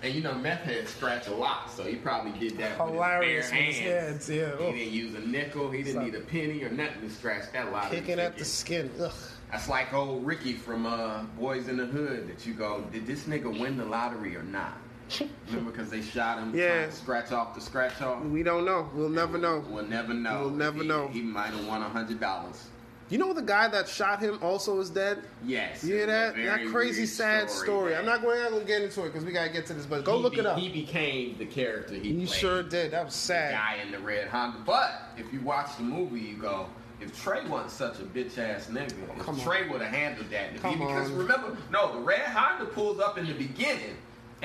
And 0.01 0.13
you 0.13 0.21
know, 0.21 0.33
meth 0.33 0.61
heads 0.61 0.91
scratch 0.91 1.27
a 1.27 1.33
lot, 1.33 1.69
so 1.71 1.83
he 1.83 1.95
probably 1.95 2.31
did 2.39 2.57
that 2.57 2.77
Hilarious 2.77 3.51
with 3.51 3.59
his 3.59 3.75
his 3.75 3.85
bare 3.85 4.01
hands. 4.01 4.27
hands, 4.27 4.29
yeah. 4.29 4.57
He 4.57 4.63
Oh. 4.63 4.71
didn't 4.71 4.91
use 4.91 5.15
a 5.15 5.19
nickel. 5.19 5.69
He 5.69 5.83
didn't 5.83 6.03
need 6.03 6.15
a 6.15 6.21
penny 6.21 6.63
or 6.63 6.69
nothing 6.71 7.01
to 7.01 7.09
scratch 7.11 7.51
that 7.53 7.71
lot. 7.71 7.91
Kicking 7.91 8.19
at 8.19 8.37
the 8.37 8.45
skin. 8.45 8.89
Ugh. 8.99 9.11
That's 9.51 9.69
like 9.69 9.93
old 9.93 10.25
Ricky 10.25 10.53
from 10.53 10.85
uh, 10.85 11.23
Boyz 11.39 11.69
n 11.69 11.77
the 11.77 11.85
Hood. 11.85 12.27
That 12.27 12.45
you 12.45 12.53
go, 12.53 12.83
did 12.91 13.05
this 13.07 13.23
nigga 13.23 13.57
win 13.59 13.77
the 13.77 13.85
lottery 13.85 14.35
or 14.35 14.43
not? 14.43 14.77
Remember, 15.47 15.71
because 15.71 15.89
they 15.89 16.01
shot 16.01 16.39
him 16.39 16.53
Yeah. 16.55 16.87
to 16.87 16.91
scratch 16.91 17.31
off 17.31 17.53
the 17.53 17.61
scratch 17.61 18.01
off. 18.01 18.23
We 18.25 18.41
don't 18.43 18.65
know. 18.65 18.89
We'll 18.93 19.09
never 19.09 19.37
know. 19.37 19.63
We'll 19.69 19.85
never 19.85 20.13
know. 20.13 20.41
We'll 20.41 20.49
never 20.49 20.81
He- 20.81 20.87
know. 20.87 21.07
He 21.09 21.21
might 21.21 21.51
have 21.53 21.65
won 21.67 21.81
a 21.81 21.89
hundred 21.89 22.19
dollars. 22.19 22.67
You 23.07 23.19
know 23.19 23.33
the 23.33 23.43
guy 23.43 23.67
that 23.67 23.87
shot 23.87 24.19
him 24.19 24.39
also 24.41 24.79
is 24.79 24.89
dead. 24.89 25.21
Yes. 25.45 25.83
You 25.83 25.93
hear 25.93 26.07
that? 26.07 26.35
That 26.35 26.65
crazy 26.71 27.05
sad 27.05 27.51
story. 27.51 27.91
man. 27.91 27.99
I'm 27.99 28.05
not 28.07 28.23
going 28.23 28.51
to 28.59 28.65
get 28.65 28.81
into 28.81 29.03
it 29.03 29.13
because 29.13 29.23
we 29.23 29.31
gotta 29.31 29.51
get 29.51 29.67
to 29.67 29.75
this. 29.75 29.85
But 29.85 30.03
go 30.05 30.17
He 30.17 30.23
look 30.23 30.33
be- 30.33 30.39
it 30.39 30.45
up. 30.47 30.57
He 30.57 30.69
became 30.69 31.37
the 31.37 31.45
character 31.45 31.93
he, 31.93 31.99
He 32.13 32.25
played. 32.25 32.29
sure 32.29 32.63
did. 32.63 32.89
That 32.93 33.05
was 33.05 33.13
the 33.13 33.19
sad. 33.19 33.51
guy 33.51 33.75
in 33.85 33.91
the 33.91 33.99
red 33.99 34.27
Honda. 34.29 34.57
But 34.65 35.03
if 35.17 35.31
you 35.31 35.39
watch 35.41 35.77
the 35.77 35.83
movie, 35.83 36.19
you 36.19 36.37
go, 36.37 36.65
if 37.01 37.21
Trey 37.21 37.45
wasn't 37.47 37.71
such 37.71 37.99
a 37.99 38.03
bitch 38.03 38.37
ass 38.37 38.67
nigga, 38.67 38.93
if. 39.19 39.43
Trey 39.43 39.67
would 39.69 39.81
have 39.81 39.93
handled 39.93 40.29
that. 40.29 40.53
Because 40.53 41.11
remember, 41.11 41.57
no, 41.71 41.93
the 41.93 41.99
red 41.99 42.21
Honda 42.21 42.65
pulls 42.65 42.99
up 42.99 43.17
in 43.17 43.27
the 43.27 43.33
beginning. 43.33 43.95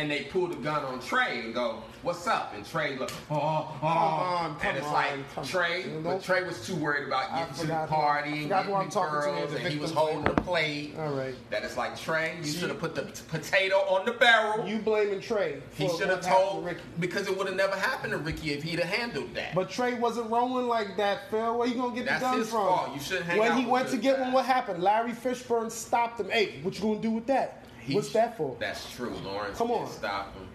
And 0.00 0.10
they 0.10 0.22
pull 0.22 0.46
the 0.46 0.56
gun 0.56 0.82
on 0.82 0.98
Trey 1.00 1.40
and 1.40 1.52
go, 1.52 1.82
"What's 2.00 2.26
up?" 2.26 2.54
And 2.56 2.64
Trey 2.64 2.96
look, 2.96 3.12
"Oh, 3.30 3.36
oh." 3.82 3.86
on, 3.86 4.58
come 4.58 4.68
and 4.70 4.78
it's 4.78 4.86
like 4.86 5.34
come 5.34 5.44
Trey, 5.44 5.84
on. 5.84 6.02
but 6.02 6.22
Trey 6.22 6.42
was 6.42 6.66
too 6.66 6.74
worried 6.74 7.06
about 7.06 7.34
getting 7.34 7.54
to 7.54 7.66
the 7.66 7.86
party 7.86 8.30
and 8.30 8.48
getting 8.48 8.72
the 8.72 8.88
girls, 8.88 9.52
and 9.52 9.68
he 9.68 9.78
was 9.78 9.90
holding 9.90 10.24
the 10.24 10.40
plate. 10.40 10.94
All 10.98 11.12
right. 11.12 11.34
That 11.50 11.64
it's 11.64 11.76
like 11.76 12.00
Trey, 12.00 12.38
you 12.42 12.50
should 12.50 12.70
have 12.70 12.78
put 12.78 12.94
the 12.94 13.02
potato 13.28 13.76
on 13.76 14.06
the 14.06 14.12
barrel. 14.12 14.66
You 14.66 14.78
blaming 14.78 15.20
Trey? 15.20 15.60
He 15.74 15.86
should 15.88 16.08
have 16.08 16.08
what 16.08 16.24
happened 16.24 16.24
to 16.24 16.30
told 16.30 16.64
Ricky. 16.64 16.80
because 16.98 17.28
it 17.28 17.36
would 17.36 17.46
have 17.46 17.56
never 17.56 17.76
happened 17.76 18.12
to 18.12 18.18
Ricky 18.18 18.52
if 18.52 18.62
he'd 18.62 18.78
have 18.78 18.88
handled 18.88 19.34
that. 19.34 19.54
But 19.54 19.68
Trey 19.68 19.98
wasn't 19.98 20.30
rolling 20.30 20.66
like 20.66 20.96
that, 20.96 21.30
Phil. 21.30 21.58
Where 21.58 21.68
you 21.68 21.74
gonna 21.74 21.94
get 21.94 22.06
That's 22.06 22.22
the 22.22 22.26
gun 22.30 22.38
his 22.38 22.48
from? 22.48 22.66
fault. 22.66 22.94
You 22.94 23.00
shouldn't 23.00 23.26
hang 23.26 23.38
when 23.38 23.58
he 23.58 23.66
went 23.66 23.88
to 23.90 23.98
get 23.98 24.18
one, 24.18 24.32
what 24.32 24.46
happened? 24.46 24.82
Larry 24.82 25.12
Fishburne 25.12 25.70
stopped 25.70 26.20
him. 26.20 26.30
Hey, 26.30 26.60
what 26.62 26.74
you 26.74 26.80
gonna 26.80 27.00
do 27.00 27.10
with 27.10 27.26
that? 27.26 27.59
He- 27.90 27.96
What's 27.96 28.12
that 28.12 28.36
for? 28.36 28.56
That's 28.58 28.90
true. 28.94 29.14
Lawrence 29.24 29.58
Come 29.58 29.70
on. 29.70 29.88
stop 29.90 30.34
him, 30.34 30.46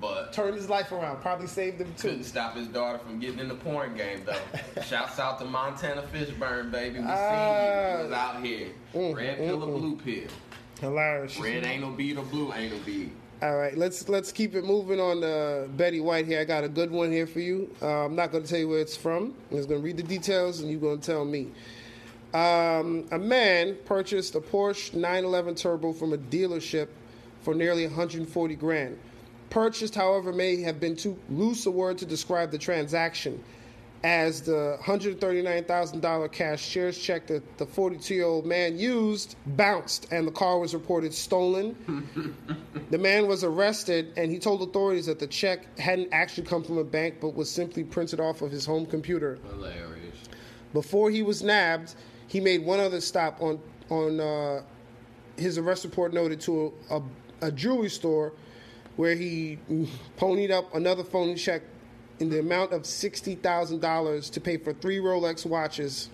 but 0.00 0.32
Turned 0.32 0.54
his 0.56 0.68
life 0.68 0.92
around. 0.92 1.20
Probably 1.22 1.46
saved 1.46 1.80
him 1.80 1.92
too. 1.96 2.08
couldn't 2.08 2.24
stop 2.24 2.56
his 2.56 2.66
daughter 2.68 2.98
from 2.98 3.18
getting 3.18 3.38
in 3.38 3.48
the 3.48 3.54
porn 3.54 3.96
game 3.96 4.22
though. 4.26 4.82
Shouts 4.82 5.18
out 5.18 5.38
to 5.40 5.44
Montana 5.44 6.02
Fishburne, 6.12 6.70
baby. 6.70 6.98
We 7.00 7.04
Ah. 7.08 7.16
seen 7.30 7.94
you. 7.94 7.98
You 7.98 8.04
was 8.04 8.12
out 8.12 8.44
here. 8.44 8.68
Mm, 8.94 9.16
Red 9.16 9.38
mm, 9.38 9.46
pill 9.46 9.62
or 9.64 9.66
mm. 9.68 9.78
blue 9.80 9.96
pill? 9.96 10.30
Hilarious. 10.80 11.38
Red 11.40 11.64
anal 11.64 11.90
bead 11.92 12.18
or 12.18 12.24
blue 12.24 12.52
ain't 12.52 12.72
no 12.74 12.78
bead? 12.84 13.10
All 13.42 13.56
right, 13.56 13.76
let's 13.76 14.08
let's 14.08 14.32
keep 14.32 14.54
it 14.54 14.64
moving 14.64 15.00
on 15.00 15.22
uh, 15.22 15.66
Betty 15.76 16.00
White 16.00 16.26
here. 16.26 16.40
I 16.40 16.44
got 16.44 16.64
a 16.64 16.68
good 16.68 16.90
one 16.90 17.10
here 17.12 17.26
for 17.26 17.40
you. 17.40 17.68
Uh, 17.82 18.06
I'm 18.06 18.14
not 18.14 18.32
going 18.32 18.42
to 18.44 18.48
tell 18.48 18.58
you 18.58 18.68
where 18.68 18.80
it's 18.80 18.96
from. 18.96 19.34
I'm 19.50 19.56
just 19.56 19.68
going 19.68 19.80
to 19.80 19.84
read 19.84 19.96
the 19.96 20.02
details, 20.02 20.60
and 20.60 20.70
you're 20.70 20.80
going 20.80 20.98
to 21.00 21.04
tell 21.06 21.24
me. 21.24 21.48
Um, 22.34 23.06
a 23.12 23.18
man 23.18 23.76
purchased 23.84 24.34
a 24.34 24.40
Porsche 24.40 24.92
911 24.94 25.54
Turbo 25.54 25.92
from 25.92 26.12
a 26.12 26.18
dealership 26.18 26.88
for 27.42 27.54
nearly 27.54 27.86
140 27.86 28.56
grand. 28.56 28.98
Purchased, 29.50 29.94
however, 29.94 30.32
may 30.32 30.60
have 30.62 30.80
been 30.80 30.96
too 30.96 31.16
loose 31.30 31.66
a 31.66 31.70
word 31.70 31.96
to 31.98 32.06
describe 32.06 32.50
the 32.50 32.58
transaction, 32.58 33.42
as 34.02 34.42
the 34.42 34.76
$139,000 34.82 36.32
cashier's 36.32 36.98
check 36.98 37.28
that 37.28 37.56
the 37.58 37.66
42 37.66 38.14
year 38.14 38.24
old 38.24 38.46
man 38.46 38.76
used 38.76 39.36
bounced, 39.46 40.08
and 40.10 40.26
the 40.26 40.32
car 40.32 40.58
was 40.58 40.74
reported 40.74 41.14
stolen. 41.14 41.76
The 42.90 42.98
man 42.98 43.26
was 43.26 43.42
arrested 43.42 44.12
and 44.16 44.30
he 44.30 44.38
told 44.38 44.62
authorities 44.62 45.06
that 45.06 45.18
the 45.18 45.26
check 45.26 45.78
hadn't 45.78 46.10
actually 46.12 46.46
come 46.46 46.62
from 46.62 46.78
a 46.78 46.84
bank 46.84 47.16
but 47.20 47.34
was 47.34 47.50
simply 47.50 47.82
printed 47.82 48.20
off 48.20 48.40
of 48.40 48.52
his 48.52 48.64
home 48.66 48.86
computer. 48.86 49.38
Hilarious. 49.50 50.14
Before 50.72 51.10
he 51.10 51.22
was 51.22 51.42
nabbed, 51.42 51.96
he 52.34 52.40
made 52.40 52.66
one 52.66 52.80
other 52.80 53.00
stop 53.00 53.40
on 53.40 53.60
on 53.90 54.18
uh, 54.18 54.60
his 55.36 55.56
arrest 55.56 55.84
report 55.84 56.12
noted 56.12 56.40
to 56.40 56.74
a, 56.90 56.96
a, 56.96 57.02
a 57.42 57.52
jewelry 57.52 57.88
store 57.88 58.32
where 58.96 59.14
he 59.14 59.56
ponied 60.16 60.50
up 60.50 60.74
another 60.74 61.04
phony 61.04 61.36
check 61.36 61.62
in 62.18 62.28
the 62.28 62.40
amount 62.40 62.72
of 62.72 62.82
$60,000 62.82 64.32
to 64.32 64.40
pay 64.40 64.56
for 64.56 64.72
three 64.72 64.98
Rolex 64.98 65.46
watches. 65.46 66.08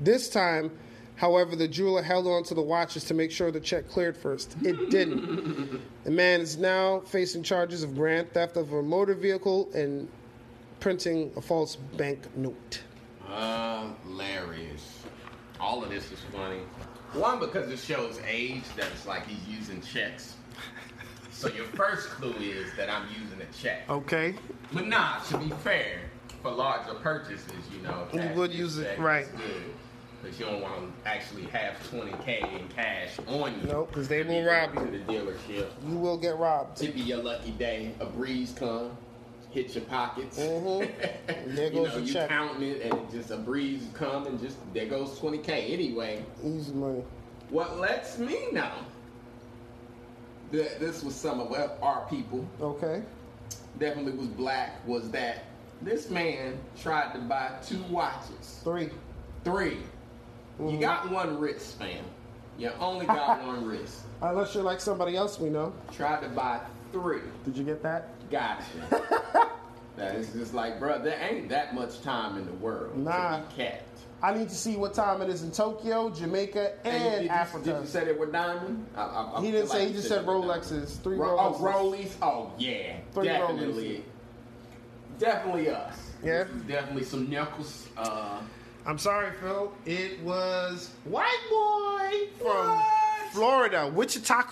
This 0.00 0.28
time, 0.28 0.72
however, 1.14 1.54
the 1.54 1.68
jeweler 1.68 2.02
held 2.02 2.26
on 2.26 2.42
to 2.44 2.54
the 2.54 2.62
watches 2.62 3.04
to 3.04 3.14
make 3.14 3.30
sure 3.30 3.52
the 3.52 3.60
check 3.60 3.88
cleared 3.88 4.16
first. 4.16 4.56
It 4.62 4.90
didn't. 4.90 5.80
the 6.04 6.10
man 6.10 6.40
is 6.40 6.56
now 6.56 7.00
facing 7.00 7.44
charges 7.44 7.84
of 7.84 7.94
grand 7.94 8.32
theft 8.32 8.56
of 8.56 8.72
a 8.72 8.82
motor 8.82 9.14
vehicle 9.14 9.68
and 9.72 10.08
printing 10.80 11.32
a 11.36 11.40
false 11.40 11.76
bank 11.76 12.20
note. 12.36 12.82
Hilarious. 14.04 14.99
All 15.60 15.82
of 15.84 15.90
this 15.90 16.10
is 16.10 16.18
funny. 16.34 16.60
One, 17.12 17.38
because 17.38 17.70
it 17.70 17.78
shows 17.78 18.20
age 18.26 18.62
that 18.76 18.86
it's 18.92 19.06
like 19.06 19.26
he's 19.26 19.46
using 19.48 19.80
checks. 19.82 20.34
So 21.30 21.48
your 21.48 21.66
first 21.66 22.08
clue 22.08 22.32
is 22.40 22.68
that 22.76 22.88
I'm 22.90 23.06
using 23.08 23.40
a 23.40 23.52
check. 23.62 23.88
Okay. 23.88 24.34
But 24.72 24.86
nah, 24.86 25.18
to 25.20 25.38
be 25.38 25.50
fair, 25.62 26.00
for 26.42 26.50
larger 26.52 26.94
purchases, 26.94 27.52
you 27.74 27.82
know, 27.82 28.06
You 28.12 28.28
would 28.38 28.52
use 28.52 28.78
it, 28.78 28.98
right. 28.98 29.26
Good. 29.36 29.64
Because 30.22 30.38
you 30.38 30.44
don't 30.46 30.60
want 30.60 31.02
to 31.02 31.08
actually 31.10 31.44
have 31.46 31.74
20K 31.90 32.60
in 32.60 32.68
cash 32.68 33.18
on 33.26 33.58
you. 33.60 33.66
Nope, 33.68 33.88
because 33.88 34.06
they 34.06 34.22
will 34.22 34.42
you 34.42 34.48
rob 34.48 34.74
To 34.74 34.80
you. 34.84 34.90
the 34.90 35.12
dealership. 35.12 35.66
You 35.88 35.96
will 35.96 36.18
get 36.18 36.36
robbed. 36.36 36.82
It 36.82 36.94
be 36.94 37.00
your 37.00 37.22
lucky 37.22 37.52
day. 37.52 37.94
A 38.00 38.04
breeze 38.06 38.52
come, 38.54 38.90
hit 39.50 39.74
your 39.74 39.84
pockets. 39.84 40.38
Mhm. 40.38 40.90
There 41.54 41.66
you 41.72 41.84
goes 41.84 41.88
know, 41.88 41.98
you 41.98 42.12
check. 42.12 42.28
counting 42.28 42.62
it, 42.68 42.82
and 42.82 43.10
just 43.10 43.30
a 43.30 43.36
breeze 43.36 43.86
come, 43.94 44.26
and 44.26 44.40
just 44.40 44.56
there 44.74 44.86
goes 44.86 45.18
20k. 45.18 45.70
Anyway, 45.72 46.24
Easy 46.44 46.72
money. 46.72 47.02
what 47.50 47.78
lets 47.78 48.18
me 48.18 48.38
know 48.52 48.70
that 50.52 50.80
this 50.80 51.02
was 51.02 51.14
some 51.14 51.40
of 51.40 51.52
our 51.82 52.06
people, 52.08 52.44
Okay. 52.60 53.02
definitely 53.78 54.12
was 54.12 54.28
black, 54.28 54.86
was 54.86 55.10
that 55.10 55.44
this 55.82 56.10
man 56.10 56.58
tried 56.80 57.12
to 57.14 57.20
buy 57.20 57.52
two 57.64 57.82
watches, 57.84 58.60
Three. 58.64 58.90
3 59.44 59.78
You 60.58 60.66
Mhm. 60.76 60.80
got 60.80 61.10
one 61.10 61.38
wrist, 61.40 61.78
fam. 61.78 62.04
You 62.58 62.70
only 62.80 63.06
got 63.06 63.42
one 63.46 63.64
wrist. 63.64 64.02
Unless 64.20 64.54
you're 64.54 64.62
like 64.64 64.80
somebody 64.80 65.16
else 65.16 65.40
we 65.40 65.48
know. 65.48 65.72
Tried 65.92 66.20
to 66.20 66.28
buy 66.28 66.60
three. 66.92 67.22
Did 67.46 67.56
you 67.56 67.64
get 67.64 67.82
that? 67.82 68.08
Gotcha. 68.30 68.64
that 69.96 70.14
is 70.16 70.32
just 70.32 70.54
like, 70.54 70.78
bro, 70.78 71.02
there 71.02 71.18
ain't 71.20 71.48
that 71.48 71.74
much 71.74 72.00
time 72.02 72.36
in 72.38 72.46
the 72.46 72.52
world 72.52 72.96
Nah. 72.96 73.38
to 73.38 73.42
be 73.48 73.54
kept. 73.62 73.86
I 74.22 74.34
need 74.34 74.50
to 74.50 74.54
see 74.54 74.76
what 74.76 74.92
time 74.92 75.22
it 75.22 75.30
is 75.30 75.42
in 75.42 75.50
Tokyo, 75.50 76.10
Jamaica, 76.10 76.74
Hey, 76.84 76.90
and 76.90 77.02
did 77.14 77.22
you, 77.24 77.28
Africa. 77.30 77.64
Did 77.72 77.80
you 77.80 77.86
say 77.86 78.04
they 78.04 78.12
were 78.12 78.26
diamond? 78.26 78.86
I, 78.94 79.00
I, 79.36 79.40
he 79.40 79.50
didn't 79.50 79.70
like 79.70 79.78
say. 79.78 79.86
He 79.88 79.92
just 79.94 80.08
said 80.08 80.26
Rolexes. 80.26 81.00
Three 81.02 81.16
Ro- 81.16 81.36
Rolexes. 81.38 81.56
Oh, 81.60 81.64
Rollies. 81.64 82.12
Oh 82.20 82.52
yeah, 82.58 82.96
Three 83.14 83.24
definitely, 83.28 84.04
definitely 85.18 85.70
us. 85.70 86.10
Yeah. 86.22 86.44
Definitely 86.68 87.04
some 87.04 87.30
knuckles. 87.30 87.88
Uh, 87.96 88.40
I'm 88.84 88.98
sorry, 88.98 89.32
Phil. 89.40 89.72
It 89.86 90.20
was 90.20 90.90
white 91.04 91.26
boy 91.48 92.28
from 92.44 92.68
What? 92.76 92.86
Florida, 93.32 93.86
Wichita, 93.86 94.42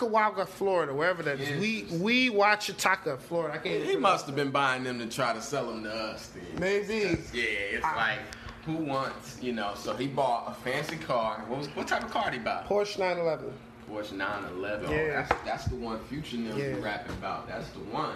Florida, 0.45 0.93
wherever 0.93 1.21
that 1.23 1.39
is. 1.39 1.49
Yes. 1.49 1.59
We 1.91 1.97
we 1.99 2.29
Wichita, 2.29 3.17
Florida. 3.17 3.55
I 3.55 3.57
can't. 3.57 3.83
He 3.83 3.95
must 3.95 4.25
have 4.25 4.35
been 4.35 4.51
buying 4.51 4.83
them 4.83 4.99
to 4.99 5.07
try 5.07 5.33
to 5.33 5.41
sell 5.41 5.67
them 5.67 5.83
to 5.83 5.93
us. 5.93 6.27
Then. 6.29 6.59
Maybe. 6.59 7.17
yeah, 7.33 7.43
it's 7.43 7.85
I- 7.85 7.95
like 7.95 8.19
who 8.65 8.73
wants, 8.73 9.37
you 9.41 9.53
know? 9.53 9.73
So 9.75 9.95
he 9.95 10.07
bought 10.07 10.51
a 10.51 10.53
fancy 10.69 10.97
car. 10.97 11.43
What 11.47 11.59
was 11.59 11.67
what 11.75 11.87
type 11.87 12.03
of 12.03 12.11
car 12.11 12.25
did 12.25 12.33
he 12.33 12.39
buy? 12.39 12.63
Porsche 12.67 12.99
911. 12.99 13.51
Porsche 13.89 14.11
911. 14.13 14.91
Yeah. 14.91 14.97
Oh, 14.97 15.07
that's, 15.07 15.45
that's 15.45 15.65
the 15.65 15.75
one 15.75 15.99
Future 16.05 16.37
News 16.37 16.55
Yeah. 16.57 16.75
rapping 16.83 17.13
about. 17.13 17.47
That's 17.47 17.69
the 17.69 17.79
one. 17.79 18.15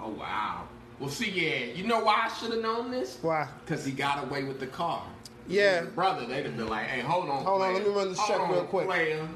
Oh 0.00 0.10
wow. 0.10 0.68
Well, 1.00 1.08
see, 1.10 1.30
yeah, 1.30 1.72
you 1.74 1.86
know 1.86 2.00
why 2.02 2.28
I 2.28 2.28
should 2.34 2.52
have 2.52 2.62
known 2.62 2.90
this? 2.90 3.18
Why? 3.22 3.46
Because 3.64 3.84
he 3.84 3.92
got 3.92 4.24
away 4.24 4.42
with 4.44 4.58
the 4.60 4.66
car. 4.66 5.04
Yeah. 5.46 5.82
Brother, 5.82 6.26
they'd 6.26 6.44
have 6.44 6.56
been 6.56 6.68
like, 6.68 6.86
hey, 6.86 7.00
hold 7.00 7.28
on, 7.30 7.44
Hold 7.44 7.62
on, 7.62 7.74
let 7.74 7.82
me 7.84 7.90
run 7.90 8.08
the 8.10 8.14
check 8.26 8.48
real 8.50 8.64
quick." 8.64 8.86
player. 8.86 9.26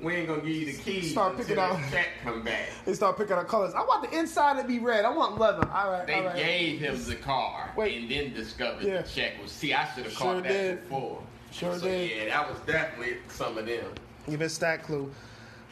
We 0.00 0.14
ain't 0.14 0.28
gonna 0.28 0.40
give 0.42 0.50
you 0.50 0.66
the 0.66 0.72
keys 0.74 1.10
Start 1.10 1.36
picking 1.36 1.56
the 1.56 1.60
out- 1.62 1.80
check 1.90 2.06
come 2.22 2.42
back. 2.42 2.68
They 2.84 2.94
start 2.94 3.16
picking 3.18 3.34
out 3.34 3.48
colors. 3.48 3.74
I 3.74 3.80
want 3.80 4.08
the 4.08 4.16
inside 4.18 4.60
to 4.60 4.66
be 4.66 4.78
red. 4.78 5.04
I 5.04 5.10
want 5.10 5.38
leather. 5.38 5.68
All 5.72 5.90
right. 5.90 6.06
They 6.06 6.14
all 6.14 6.24
right. 6.26 6.36
gave 6.36 6.80
him 6.80 7.04
the 7.04 7.16
car 7.16 7.72
Wait. 7.76 7.96
and 8.02 8.10
then 8.10 8.32
discovered 8.32 8.84
Yeah. 8.84 9.02
the 9.02 9.08
check 9.08 9.42
was. 9.42 9.50
See, 9.50 9.74
I 9.74 9.86
should 9.94 10.04
have 10.04 10.12
Sure 10.12 10.34
caught 10.34 10.42
that 10.44 10.48
did. 10.52 10.82
before. 10.82 11.22
Sure 11.50 11.74
so, 11.78 11.84
did. 11.84 12.10
Yeah, 12.10 12.24
that 12.26 12.50
was 12.50 12.60
definitely 12.60 13.16
some 13.28 13.58
of 13.58 13.66
them. 13.66 13.86
You 14.28 14.38
missed 14.38 14.60
that 14.60 14.82
clue. 14.84 15.12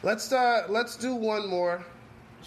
Let's 0.03 0.31
uh 0.31 0.65
let's 0.69 0.95
do 0.97 1.15
one 1.15 1.47
more. 1.47 1.83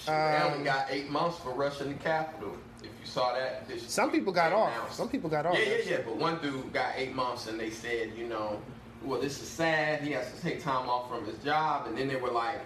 They 0.06 0.12
Um, 0.12 0.52
only 0.52 0.64
got 0.64 0.86
eight 0.90 1.10
months 1.10 1.38
for 1.38 1.50
rushing 1.50 1.88
the 1.88 1.98
Capitol. 1.98 2.54
If 2.80 2.86
you 2.86 3.06
saw 3.06 3.34
that, 3.34 3.68
this 3.68 3.82
Some 3.90 4.10
people 4.10 4.32
got 4.32 4.52
off. 4.52 4.92
Some 4.94 5.08
people 5.08 5.28
got 5.30 5.46
off. 5.46 5.54
Yeah, 5.58 5.64
yeah, 5.64 5.90
yeah. 5.90 5.96
But 6.04 6.16
one 6.16 6.38
dude 6.40 6.72
got 6.72 6.92
eight 6.96 7.14
months, 7.14 7.46
and 7.48 7.58
they 7.60 7.70
said, 7.70 8.12
you 8.16 8.26
know, 8.26 8.60
well, 9.04 9.20
this 9.20 9.40
is 9.42 9.48
sad. 9.48 10.02
He 10.02 10.12
has 10.12 10.32
to 10.32 10.40
take 10.40 10.62
time 10.62 10.88
off 10.88 11.08
from 11.08 11.24
his 11.24 11.38
job, 11.38 11.86
and 11.86 11.96
then 11.96 12.08
they 12.08 12.16
were 12.16 12.30
like, 12.30 12.60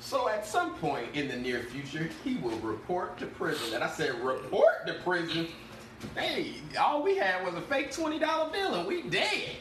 so 0.00 0.28
at 0.28 0.46
some 0.46 0.74
point 0.74 1.14
in 1.14 1.28
the 1.28 1.36
near 1.36 1.60
future, 1.60 2.10
he 2.22 2.36
will 2.36 2.58
report 2.58 3.18
to 3.18 3.26
prison. 3.26 3.74
And 3.74 3.82
I 3.82 3.90
said, 3.90 4.14
report 4.20 4.86
to 4.86 4.94
prison. 4.94 5.48
Hey, 6.14 6.54
all 6.78 7.02
we 7.02 7.16
had 7.16 7.44
was 7.44 7.54
a 7.54 7.60
fake 7.62 7.92
twenty 7.92 8.18
dollar 8.18 8.50
bill, 8.50 8.74
and 8.74 8.86
we 8.86 9.02
dead. 9.02 9.56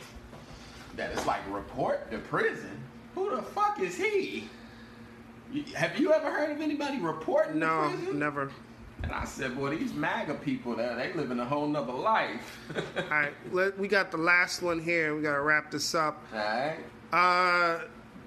That 0.97 1.11
is 1.11 1.25
like 1.25 1.41
report 1.49 2.11
to 2.11 2.17
prison. 2.17 2.77
Who 3.15 3.35
the 3.35 3.41
fuck 3.41 3.79
is 3.79 3.95
he? 3.95 4.49
Have 5.75 5.99
you 5.99 6.11
ever 6.11 6.31
heard 6.31 6.51
of 6.51 6.61
anybody 6.61 6.99
reporting 6.99 7.53
to 7.53 7.59
No, 7.59 7.89
never. 8.11 8.51
And 9.03 9.11
I 9.11 9.25
said, 9.25 9.55
boy, 9.55 9.75
these 9.75 9.93
MAGA 9.93 10.35
people, 10.35 10.75
there, 10.75 10.95
they 10.95 11.11
living 11.13 11.39
a 11.39 11.45
whole 11.45 11.67
nother 11.67 11.93
life. 11.93 12.57
All 12.97 13.03
right, 13.09 13.34
let, 13.51 13.77
we 13.77 13.88
got 13.88 14.11
the 14.11 14.17
last 14.17 14.61
one 14.61 14.80
here. 14.80 15.15
We 15.15 15.21
got 15.21 15.35
to 15.35 15.41
wrap 15.41 15.69
this 15.69 15.93
up. 15.93 16.25
All 16.34 16.39
right. 16.39 16.77
Uh, 17.11 17.80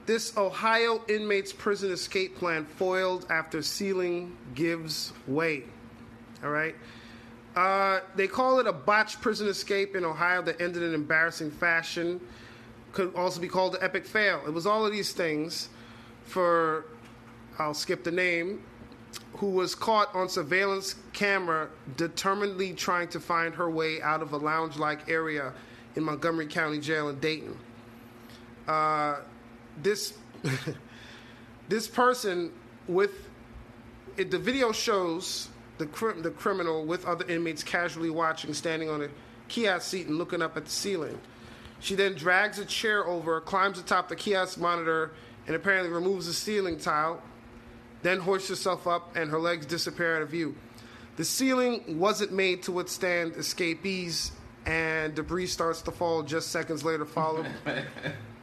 this 0.05 0.37
Ohio 0.37 1.03
inmate's 1.09 1.53
prison 1.53 1.91
escape 1.91 2.37
plan 2.37 2.65
foiled 2.65 3.27
after 3.31 3.63
ceiling 3.63 4.37
gives 4.55 5.13
way. 5.27 5.65
All 6.45 6.51
right. 6.51 6.77
Uh, 7.57 8.01
they 8.15 8.29
call 8.29 8.61
it 8.61 8.67
a 8.67 8.73
botched 8.73 9.21
prison 9.23 9.49
escape 9.49 9.97
in 9.97 10.05
Ohio 10.05 10.43
that 10.43 10.61
ended 10.61 10.83
in 10.83 10.93
embarrassing 10.93 11.51
fashion. 11.51 12.21
Could 12.93 13.15
also 13.17 13.41
be 13.41 13.49
called 13.49 13.77
an 13.77 13.83
epic 13.83 14.05
fail. 14.05 14.43
It 14.47 14.53
was 14.53 14.67
all 14.67 14.85
of 14.85 14.93
these 14.93 15.13
things 15.13 15.71
for, 16.25 16.85
I'll 17.59 17.75
skip 17.75 18.05
the 18.05 18.13
name, 18.13 18.63
who 19.35 19.51
was 19.51 19.75
caught 19.75 20.15
on 20.15 20.29
surveillance 20.29 20.97
camera 21.13 21.69
determinedly 21.97 22.73
trying 22.73 23.09
to 23.09 23.21
find 23.21 23.55
her 23.55 23.71
way 23.71 24.01
out 24.01 24.23
of 24.23 24.33
a 24.33 24.37
lounge 24.37 24.77
like 24.77 25.09
area 25.09 25.53
in 25.95 26.05
Montgomery 26.05 26.47
County 26.47 26.79
Jail 26.79 27.09
in 27.09 27.19
Dayton. 27.19 27.57
Uh, 28.67 29.17
this 29.83 30.15
this 31.69 31.87
person 31.87 32.53
with 32.89 33.29
it, 34.17 34.31
the 34.31 34.39
video 34.39 34.73
shows 34.73 35.49
the 35.79 35.87
the 36.23 36.31
criminal 36.31 36.85
with 36.85 37.05
other 37.05 37.27
inmates 37.27 37.63
casually 37.63 38.11
watching, 38.11 38.55
standing 38.55 38.89
on 38.89 39.03
a 39.03 39.09
kiosk 39.49 39.91
seat 39.91 40.07
and 40.07 40.17
looking 40.17 40.43
up 40.43 40.57
at 40.57 40.65
the 40.65 40.71
ceiling. 40.71 41.19
She 41.81 41.95
then 41.95 42.15
drags 42.15 42.59
a 42.59 42.65
chair 42.65 43.07
over, 43.07 43.41
climbs 43.41 43.79
atop 43.79 44.09
the 44.09 44.17
kiosk 44.17 44.59
monitor, 44.59 45.13
and 45.47 45.55
apparently 45.55 45.93
removes 45.93 46.27
the 46.27 46.33
ceiling 46.33 46.79
tile. 46.79 47.23
Then 48.03 48.21
hoists 48.21 48.49
herself 48.49 48.87
up, 48.87 49.17
and 49.17 49.31
her 49.31 49.39
legs 49.39 49.67
disappear 49.67 50.17
out 50.17 50.23
of 50.23 50.29
view. 50.29 50.55
The 51.17 51.25
ceiling 51.25 51.99
wasn't 51.99 52.33
made 52.33 52.63
to 52.65 52.73
withstand 52.73 53.37
escapees, 53.37 54.33
and 54.67 55.15
debris 55.15 55.47
starts 55.47 55.81
to 55.83 55.91
fall 55.91 56.23
just 56.23 56.51
seconds 56.51 56.85
later, 56.85 57.05
followed 57.05 57.47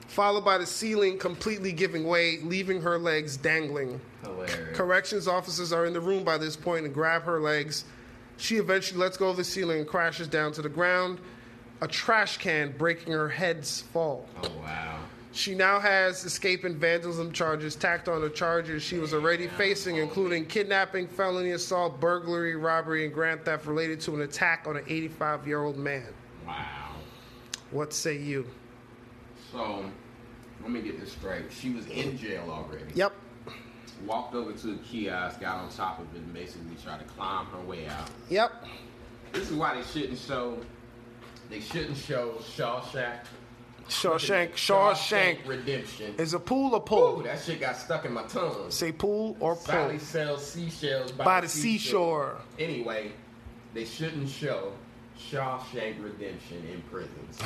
followed 0.08 0.46
by 0.46 0.58
the 0.58 0.66
ceiling 0.66 1.18
completely 1.18 1.72
giving 1.72 2.06
way, 2.06 2.40
leaving 2.42 2.82
her 2.82 2.98
legs 2.98 3.38
dangling. 3.38 4.00
Hilarious. 4.24 4.78
Corrections 4.78 5.28
officers 5.28 5.74
are 5.74 5.86
in 5.86 5.94
the 5.94 6.02
room 6.02 6.24
by 6.24 6.38
this 6.38 6.56
point 6.56 6.86
and 6.86 6.94
grab 6.94 7.24
her 7.24 7.40
legs. 7.40 7.86
She 8.38 8.58
eventually 8.58 9.00
lets 9.00 9.18
go 9.18 9.30
of 9.30 9.38
the 9.38 9.44
ceiling 9.44 9.80
and 9.80 9.88
crashes 9.88 10.28
down 10.28 10.52
to 10.54 10.62
the 10.62 10.70
ground. 10.70 11.20
A 11.82 11.88
trash 11.88 12.38
can 12.38 12.74
breaking 12.78 13.14
her 13.14 13.30
head's 13.30 13.82
fall. 13.82 14.28
Oh, 14.42 14.50
wow. 14.62 15.00
She 15.34 15.56
now 15.56 15.80
has 15.80 16.24
escape 16.26 16.64
and 16.64 16.76
vandalism 16.76 17.32
charges 17.32 17.76
tacked 17.76 18.08
on 18.08 18.22
the 18.22 18.30
charges 18.30 18.84
she 18.84 19.00
was 19.00 19.16
already 19.16 19.48
facing, 19.48 19.98
including 19.98 20.46
kidnapping, 20.46 21.08
felony 21.08 21.52
assault, 21.52 22.00
burglary, 22.00 22.56
robbery, 22.56 23.04
and 23.04 23.12
grand 23.12 23.44
theft 23.44 23.66
related 23.66 24.00
to 24.02 24.14
an 24.14 24.22
attack 24.22 24.66
on 24.68 24.78
an 24.78 24.84
85 24.88 25.48
year 25.48 25.64
old 25.64 25.76
man. 25.76 26.14
Wow. 26.46 26.92
What 27.72 27.94
say 27.94 28.16
you? 28.16 28.48
So, 29.52 29.90
let 30.62 30.70
me 30.70 30.82
get 30.82 31.00
this 31.00 31.14
straight. 31.14 31.52
She 31.52 31.72
was 31.72 31.88
in 31.88 32.16
jail 32.16 32.46
already. 32.52 32.94
Yep. 32.94 33.14
Walked 34.06 34.36
over 34.36 34.54
to 34.54 34.68
the 34.68 34.84
kiosk, 34.84 35.40
got 35.42 35.58
on 35.58 35.70
top 35.70 36.00
of 36.00 36.14
it, 36.16 36.20
and 36.20 36.32
basically 36.32 36.76
tried 36.84 37.00
to 37.00 37.06
climb 37.06 37.48
her 37.48 37.62
way 37.62 37.88
out. 37.88 38.12
Yep. 38.30 38.66
This 39.32 39.50
is 39.50 39.56
why 39.56 39.74
they 39.76 39.84
shouldn't 39.84 40.20
show. 40.20 40.60
They 41.50 41.60
shouldn't 41.60 41.98
show 41.98 42.36
Shawshank 42.56 43.22
Shawshank, 43.90 44.54
Shawshank. 44.54 45.48
Redemption. 45.48 46.16
Is 46.18 46.34
a 46.34 46.40
pool 46.40 46.74
or 46.76 47.20
Ooh, 47.20 47.24
that 47.24 47.42
shit 47.42 47.60
got 47.60 47.78
stuck 47.78 48.06
in 48.06 48.14
my 48.14 48.24
tongue. 48.24 48.70
Say 48.70 48.92
pool 48.92 49.36
or 49.40 49.56
pull. 49.56 49.66
Sally 49.66 50.00
sells 50.00 50.46
seashells 50.46 51.12
by, 51.12 51.24
By 51.24 51.42
the 51.42 51.50
seashore. 51.50 52.38
Anyway, 52.58 53.12
they 53.74 53.86
shouldn't 53.86 54.30
show 54.30 54.72
Shawshank 55.20 56.04
Redemption 56.04 56.66
in 56.72 56.82
prisons. 56.84 57.40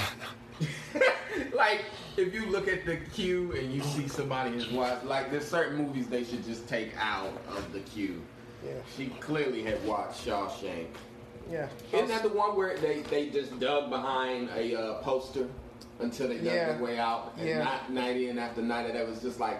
like, 1.53 1.85
if 2.18 2.34
you 2.34 2.45
look 2.47 2.68
at 2.68 2.85
the 2.85 2.97
queue 2.97 3.53
and 3.53 3.72
you 3.73 3.81
see 3.81 4.07
somebody 4.07 4.55
is 4.55 4.68
watched, 4.69 5.05
like, 5.05 5.31
there's 5.31 5.47
certain 5.47 5.77
movies 5.77 6.07
they 6.07 6.23
should 6.23 6.43
just 6.45 6.68
take 6.68 6.91
out 6.97 7.34
of 7.49 7.72
the 7.73 7.80
queue. 7.81 8.22
Yeah. 8.65 8.73
She 8.95 9.07
clearly 9.19 9.64
had 9.64 9.84
watched 9.85 10.26
Shawshank. 10.26 10.88
Yeah. 11.49 11.68
Isn't 11.93 12.09
that 12.09 12.23
the 12.23 12.30
one 12.30 12.57
where 12.57 12.77
they, 12.77 13.01
they 13.01 13.30
just 13.30 13.57
dug 13.59 13.89
behind 13.89 14.49
a 14.55 14.76
uh, 14.77 15.01
poster 15.01 15.47
until 15.99 16.27
they 16.27 16.35
dug 16.35 16.45
Yeah. 16.45 16.73
their 16.73 16.83
way 16.83 16.99
out? 16.99 17.33
And 17.37 17.47
Yeah. 17.47 17.63
not 17.63 17.91
night 17.91 18.17
in 18.17 18.37
after 18.39 18.61
night, 18.61 18.91
that 18.93 19.07
was 19.07 19.21
just 19.21 19.39
like 19.39 19.59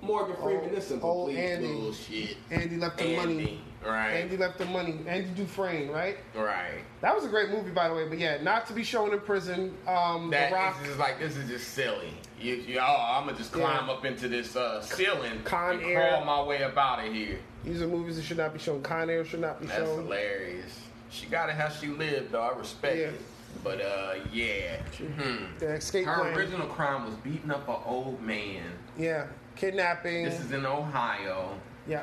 Morgan 0.00 0.36
Freeman. 0.42 0.74
this 0.74 0.90
is 0.90 1.02
old 1.02 1.28
complete 1.30 1.38
Andy. 1.50 1.72
bullshit. 1.72 2.36
Andy 2.50 2.76
left 2.76 2.98
the 2.98 3.16
money. 3.16 3.38
Andy, 3.38 3.60
right? 3.86 4.10
Andy 4.10 4.36
left 4.36 4.58
the 4.58 4.66
money. 4.66 4.98
Andy 5.06 5.30
Dufresne, 5.30 5.88
right? 5.90 6.18
Right. 6.34 6.80
That 7.00 7.14
was 7.14 7.24
a 7.24 7.28
great 7.28 7.50
movie, 7.50 7.70
by 7.70 7.88
the 7.88 7.94
way. 7.94 8.06
But 8.08 8.18
yeah, 8.18 8.36
not 8.42 8.66
to 8.66 8.74
be 8.74 8.84
shown 8.84 9.12
in 9.14 9.20
prison. 9.20 9.74
Um, 9.88 10.28
That 10.30 10.50
the 10.50 10.56
Rock. 10.56 10.76
is 10.82 10.88
just 10.88 10.98
like 10.98 11.18
this 11.18 11.36
is 11.38 11.48
just 11.48 11.68
silly. 11.72 12.12
You, 12.38 12.56
you, 12.56 12.78
oh, 12.80 12.84
I'm 13.16 13.24
gonna 13.26 13.38
just 13.38 13.52
climb 13.52 13.86
Yeah. 13.86 13.92
up 13.94 14.04
into 14.04 14.28
this 14.28 14.56
uh, 14.56 14.82
ceiling 14.82 15.40
Con 15.44 15.76
and 15.76 15.82
Air. 15.84 16.08
crawl 16.10 16.24
my 16.26 16.42
way 16.42 16.62
up 16.62 16.76
out 16.76 17.06
of 17.06 17.10
here. 17.12 17.38
These 17.64 17.80
are 17.80 17.86
movies 17.86 18.16
that 18.16 18.24
should 18.24 18.36
not 18.36 18.52
be 18.52 18.58
shown. 18.58 18.82
Con 18.82 19.08
Air 19.08 19.24
should 19.24 19.40
not 19.40 19.58
be 19.60 19.66
That's 19.66 19.78
shown. 19.78 19.86
That's 19.88 20.02
hilarious. 20.02 20.80
She 21.08 21.26
got 21.26 21.48
it 21.48 21.54
how 21.54 21.70
she 21.70 21.86
lived, 21.86 22.32
though. 22.32 22.42
I 22.42 22.54
respect 22.58 22.96
Yeah. 22.96 23.04
it. 23.06 23.20
But 23.64 23.80
uh, 23.80 24.14
yeah. 24.32 24.76
Hmm. 24.98 25.46
The 25.58 25.70
escape 25.72 26.04
Her 26.06 26.20
plan. 26.20 26.36
original 26.36 26.66
crime 26.68 27.06
was 27.06 27.14
beating 27.16 27.50
up 27.50 27.66
an 27.68 27.76
old 27.86 28.20
man. 28.22 28.62
Yeah, 28.98 29.26
kidnapping. 29.56 30.24
This 30.26 30.38
is 30.38 30.52
in 30.52 30.66
Ohio. 30.66 31.58
yeah. 31.88 32.02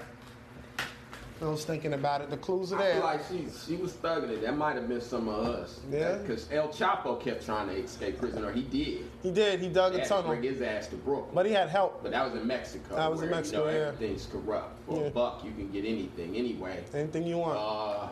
I 1.40 1.46
was 1.46 1.66
thinking 1.66 1.94
about 1.94 2.22
it. 2.22 2.30
The 2.30 2.38
clues 2.38 2.72
are 2.72 2.78
there. 2.78 2.92
I 2.92 2.94
feel 2.94 3.04
like 3.04 3.22
she 3.28 3.72
she 3.74 3.76
was 3.76 3.94
thugging 3.94 4.30
it. 4.30 4.44
That 4.44 4.56
might 4.56 4.76
have 4.76 4.88
been 4.88 5.02
some 5.02 5.28
of 5.28 5.44
us. 5.48 5.80
Yeah. 5.92 6.18
Because 6.18 6.48
El 6.52 6.68
Chapo 6.68 7.20
kept 7.20 7.44
trying 7.44 7.68
to 7.70 7.74
escape 7.78 8.20
prison, 8.20 8.46
or 8.46 8.52
he 8.52 8.62
did. 8.62 9.06
he 9.24 9.32
did. 9.32 9.60
He 9.60 9.68
dug 9.68 9.94
He 9.94 9.98
a 9.98 10.02
had 10.02 10.08
to 10.08 10.14
tunnel, 10.14 10.30
bring 10.30 10.44
his 10.44 10.62
ass 10.62 10.86
to 10.90 10.98
Brooklyn. 10.98 11.32
but 11.34 11.48
he 11.48 11.52
had 11.52 11.70
help. 11.70 12.04
But 12.04 12.12
that 12.12 12.32
was 12.32 12.40
in 12.40 12.46
Mexico. 12.46 12.96
That 12.96 13.10
was 13.10 13.24
in 13.24 13.32
Mexico, 13.32 13.66
You 13.66 13.72
know, 13.72 13.78
yeah. 13.80 13.88
everything's 13.88 14.28
corrupt. 14.28 14.86
For 14.88 15.00
Yeah. 15.02 15.08
a 15.08 15.10
buck, 15.10 15.44
you 15.44 15.50
can 15.54 15.72
get 15.72 15.84
anything 15.84 16.36
anyway. 16.36 16.84
Anything 16.94 17.26
you 17.26 17.40
want. 17.40 17.58
Uh, 17.58 18.10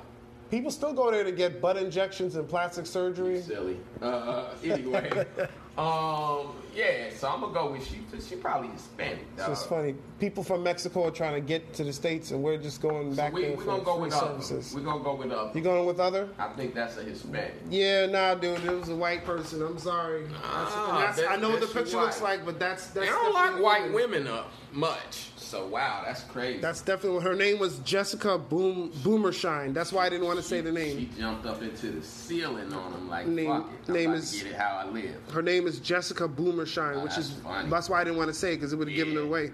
People 0.51 0.71
still 0.71 0.93
go 0.93 1.11
there 1.11 1.23
to 1.23 1.31
get 1.31 1.61
butt 1.61 1.77
injections 1.77 2.35
and 2.35 2.47
plastic 2.49 2.85
surgery. 2.87 3.41
silly. 3.41 3.77
Uh, 4.01 4.45
anyway, 4.63 5.09
um, 5.77 6.55
yeah. 6.75 7.09
So 7.15 7.29
I'm 7.29 7.41
gonna 7.41 7.53
go 7.53 7.71
with 7.71 7.85
she. 7.87 7.99
She 8.27 8.35
probably 8.35 8.69
Hispanic. 8.69 9.19
It's 9.33 9.37
Dog. 9.43 9.49
just 9.49 9.69
funny. 9.69 9.95
People 10.19 10.43
from 10.43 10.63
Mexico 10.63 11.05
are 11.07 11.11
trying 11.11 11.35
to 11.35 11.41
get 11.41 11.71
to 11.75 11.83
the 11.83 11.93
states, 11.93 12.31
and 12.31 12.41
we're 12.41 12.57
just 12.57 12.81
going 12.81 13.11
So 13.11 13.17
back 13.17 13.33
we 13.33 13.41
there 13.43 13.51
we 13.51 13.57
for 13.57 13.65
gonna 13.65 13.83
go 13.83 13.99
with 13.99 14.11
other. 14.13 14.41
services. 14.41 14.73
We're 14.73 14.81
gonna 14.81 15.03
go 15.03 15.13
with 15.15 15.31
other. 15.31 15.51
You 15.53 15.61
going 15.63 15.85
with 15.85 15.99
other? 15.99 16.29
I 16.39 16.47
think 16.49 16.73
that's 16.73 16.97
a 16.97 17.03
Hispanic. 17.03 17.53
Yeah, 17.69 18.07
nah, 18.07 18.33
dude. 18.33 18.63
It 18.65 18.71
was 18.71 18.89
a 18.89 18.95
white 18.95 19.25
person. 19.25 19.61
I'm 19.61 19.77
sorry. 19.77 20.23
That's, 20.25 20.35
Ah, 20.43 21.07
and 21.09 21.17
that's, 21.17 21.27
I 21.31 21.35
know 21.35 21.51
what 21.51 21.59
the 21.61 21.67
picture 21.67 21.97
white. 21.97 22.03
looks 22.05 22.21
like, 22.21 22.43
but 22.43 22.59
that's 22.59 22.87
that's. 22.87 23.05
They 23.07 23.11
don't 23.11 23.33
like 23.33 23.61
white 23.61 23.93
women 23.93 24.25
up 24.27 24.51
much. 24.71 25.29
So 25.49 25.65
wow, 25.65 26.03
that's 26.05 26.21
crazy. 26.25 26.59
That's 26.59 26.81
definitely 26.83 27.23
her 27.23 27.33
name 27.33 27.57
was 27.57 27.79
Jessica 27.79 28.37
Boom 28.37 28.91
Boomershine. 29.03 29.73
That's 29.73 29.91
why 29.91 30.05
I 30.05 30.09
didn't 30.09 30.27
want 30.27 30.37
to 30.37 30.43
say 30.43 30.61
the 30.61 30.71
name. 30.71 30.95
She 30.99 31.09
jumped 31.19 31.47
up 31.47 31.63
into 31.63 31.89
the 31.89 32.03
ceiling 32.03 32.71
on 32.71 32.93
him 32.93 33.09
like 33.09 33.25
Name- 33.25 33.47
fuck 33.47 33.67
it. 33.87 33.91
Name 33.91 34.13
is- 34.13 34.31
get 34.43 34.51
it 34.51 34.55
how 34.55 34.77
I 34.85 34.85
live. 34.91 35.15
Her 35.33 35.41
name 35.41 35.65
is 35.65 35.79
Jessica 35.79 36.27
Boomershine, 36.27 36.97
Oh, 36.97 37.03
which 37.03 37.17
is 37.17 37.31
funny. 37.43 37.67
that's 37.67 37.89
why 37.89 37.99
I 37.99 38.03
didn't 38.03 38.17
want 38.19 38.27
to 38.27 38.33
say 38.35 38.53
it 38.53 38.57
because 38.57 38.73
it 38.73 38.75
would 38.75 38.89
have 38.89 38.95
given 38.95 39.15
it 39.17 39.23
away. 39.23 39.51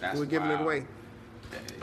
That's 0.00 0.16
It 0.16 0.18
would 0.18 0.32
have 0.32 0.42
given 0.42 0.50
it 0.50 0.60
away. 0.62 0.84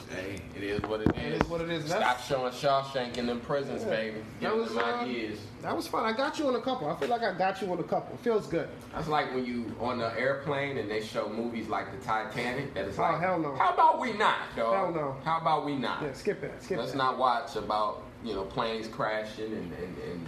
Hey, 0.10 0.42
it 0.56 0.64
is 0.64 0.82
what 0.84 1.02
it 1.02 1.10
is. 1.18 1.24
It 1.24 1.42
is 1.42 1.50
what 1.50 1.62
it 1.62 1.70
is. 1.70 1.86
Stop 1.86 2.22
showing 2.22 2.52
Shawshank 2.54 3.18
in 3.18 3.28
them 3.28 3.42
prisons, 3.42 3.84
baby. 3.84 4.18
Give 4.40 4.50
That 4.52 4.58
was, 4.58 4.70
them 4.70 4.78
uh, 4.80 5.02
ideas. 5.02 5.40
That 5.62 5.76
was 5.76 5.88
fun. 5.88 6.06
I 6.06 6.16
got 6.16 6.40
you 6.40 6.48
on 6.48 6.56
a 6.56 6.62
couple. 6.62 6.90
I 6.90 6.96
feel 6.96 7.10
like 7.10 7.22
I 7.24 7.38
got 7.38 7.62
you 7.62 7.70
on 7.72 7.80
a 7.80 7.84
couple. 7.84 8.16
It 8.16 8.22
feels 8.22 8.48
good. 8.48 8.70
That's 8.94 9.08
like 9.10 9.34
when 9.34 9.46
you 9.46 9.76
on 9.80 9.98
the 9.98 10.18
airplane 10.18 10.78
and 10.78 10.90
they 10.90 11.02
show 11.02 11.28
movies 11.30 11.68
like 11.68 11.92
the 11.92 11.98
Titanic. 12.06 12.74
That 12.74 12.86
is 12.88 12.98
Oh, 12.98 13.02
like, 13.02 13.20
hell 13.22 13.38
no. 13.40 13.56
How 13.56 13.74
about 13.74 14.00
we 14.00 14.14
not, 14.14 14.38
dog? 14.56 14.74
Hell 14.76 14.92
no. 14.94 15.18
How 15.26 15.40
about 15.40 15.66
we 15.66 15.76
not? 15.76 16.02
Yeah, 16.02 16.14
skip 16.14 16.42
it. 16.44 16.54
Skip 16.64 16.80
Let's 16.80 16.94
it. 16.94 16.98
not 16.98 17.18
watch 17.18 17.56
about 17.58 18.04
you 18.24 18.34
know 18.34 18.44
planes 18.46 18.88
crashing 18.88 19.46
and, 19.54 19.74
and, 19.74 19.98
and 20.10 20.28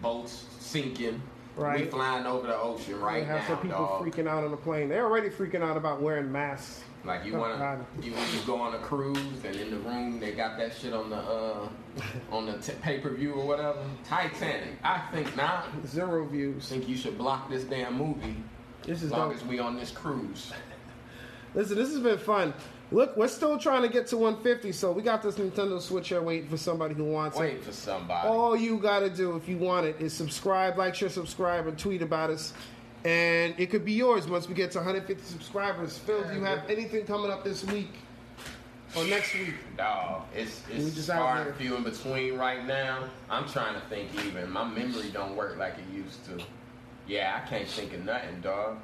boats 0.00 0.46
sinking. 0.58 1.20
Right. 1.56 1.80
We 1.84 1.90
flying 1.90 2.24
over 2.24 2.46
the 2.46 2.56
ocean 2.56 3.00
right 3.00 3.22
We 3.22 3.26
have 3.26 3.40
now, 3.40 3.46
some 3.48 3.58
people 3.62 3.78
dog. 3.78 4.04
freaking 4.06 4.28
out 4.28 4.44
on 4.44 4.52
the 4.52 4.56
plane. 4.56 4.88
They're 4.88 5.04
already 5.04 5.28
freaking 5.28 5.60
out 5.60 5.76
about 5.76 6.00
wearing 6.00 6.30
masks. 6.30 6.82
Like 7.04 7.24
you 7.24 7.34
wanna, 7.36 7.84
you 8.02 8.12
when 8.12 8.22
you 8.34 8.40
go 8.46 8.60
on 8.60 8.74
a 8.74 8.78
cruise 8.78 9.18
and 9.44 9.56
in 9.56 9.70
the 9.70 9.78
room 9.78 10.20
they 10.20 10.32
got 10.32 10.58
that 10.58 10.74
shit 10.76 10.92
on 10.92 11.10
the 11.10 11.16
uh 11.16 11.68
on 12.30 12.46
the 12.46 12.58
t- 12.58 12.72
pay 12.82 12.98
per 12.98 13.10
view 13.14 13.32
or 13.34 13.46
whatever. 13.46 13.78
Titanic. 14.04 14.70
I 14.82 15.00
think 15.12 15.34
not. 15.36 15.66
Zero 15.86 16.26
views. 16.26 16.68
think 16.68 16.88
you 16.88 16.96
should 16.96 17.16
block 17.16 17.48
this 17.48 17.64
damn 17.64 17.96
movie 17.96 18.36
This 18.82 18.98
as 18.98 19.04
is 19.04 19.12
long 19.12 19.28
dope. 19.30 19.38
as 19.38 19.44
we 19.46 19.58
on 19.58 19.76
this 19.76 19.90
cruise. 19.90 20.52
Listen, 21.54 21.76
this 21.76 21.90
has 21.92 22.00
been 22.00 22.18
fun. 22.18 22.52
Look, 22.90 23.16
we're 23.16 23.28
still 23.28 23.58
trying 23.58 23.82
to 23.82 23.88
get 23.88 24.06
to 24.08 24.16
150, 24.16 24.72
so 24.72 24.92
we 24.92 25.02
got 25.02 25.22
this 25.22 25.34
Nintendo 25.36 25.80
Switch 25.80 26.08
here 26.08 26.22
waiting 26.22 26.48
for 26.48 26.56
somebody 26.56 26.94
who 26.94 27.04
wants 27.04 27.36
it. 27.36 27.40
Wait 27.40 27.62
for 27.64 27.72
somebody. 27.72 28.26
All 28.28 28.56
you 28.56 28.78
gotta 28.78 29.10
do 29.10 29.36
if 29.36 29.46
you 29.48 29.58
want 29.58 29.86
it 29.86 30.00
is 30.00 30.12
subscribe, 30.14 30.78
like, 30.78 30.94
share, 30.94 31.10
subscribe, 31.10 31.66
and 31.66 31.78
tweet 31.78 32.00
about 32.00 32.30
us. 32.30 32.54
And 33.04 33.54
it 33.58 33.70
could 33.70 33.84
be 33.84 33.92
yours 33.92 34.26
once 34.26 34.48
we 34.48 34.54
get 34.54 34.70
to 34.72 34.78
150 34.78 35.22
subscribers. 35.24 35.96
Phil, 35.98 36.24
do 36.24 36.34
you 36.34 36.42
have 36.44 36.68
anything 36.68 37.06
coming 37.06 37.30
up 37.30 37.44
this 37.44 37.64
week 37.64 37.90
or 38.96 39.04
next 39.04 39.34
week? 39.34 39.54
Dog, 39.76 40.22
it's 40.34 40.62
We 40.68 40.76
it's 40.76 40.94
just 40.94 41.10
out 41.10 41.20
far 41.20 41.36
here. 41.38 41.48
and 41.48 41.56
few 41.56 41.76
in 41.76 41.84
between 41.84 42.36
right 42.36 42.66
now. 42.66 43.04
I'm 43.30 43.48
trying 43.48 43.74
to 43.74 43.80
think 43.88 44.10
even. 44.26 44.50
My 44.50 44.64
memory 44.64 45.10
don't 45.12 45.36
work 45.36 45.56
like 45.56 45.74
it 45.74 45.94
used 45.96 46.24
to. 46.26 46.44
Yeah, 47.06 47.40
I 47.42 47.48
can't 47.48 47.68
think 47.68 47.94
of 47.94 48.04
nothing, 48.04 48.40
dog. 48.40 48.78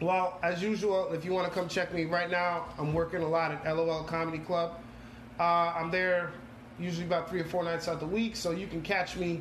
Well, 0.00 0.38
as 0.42 0.60
usual, 0.62 1.12
if 1.12 1.24
you 1.24 1.32
want 1.32 1.46
to 1.46 1.52
come 1.56 1.68
check 1.68 1.94
me 1.94 2.04
right 2.06 2.30
now, 2.30 2.64
I'm 2.78 2.92
working 2.92 3.22
a 3.22 3.28
lot 3.28 3.52
at 3.52 3.76
LOL 3.76 4.02
Comedy 4.04 4.38
Club. 4.38 4.80
Uh, 5.38 5.72
I'm 5.76 5.90
there 5.90 6.32
usually 6.80 7.06
about 7.06 7.28
three 7.30 7.40
or 7.40 7.44
four 7.44 7.62
nights 7.62 7.86
out 7.86 8.00
the 8.00 8.06
week, 8.06 8.34
so 8.34 8.50
you 8.50 8.66
can 8.66 8.82
catch 8.82 9.16
me, 9.16 9.40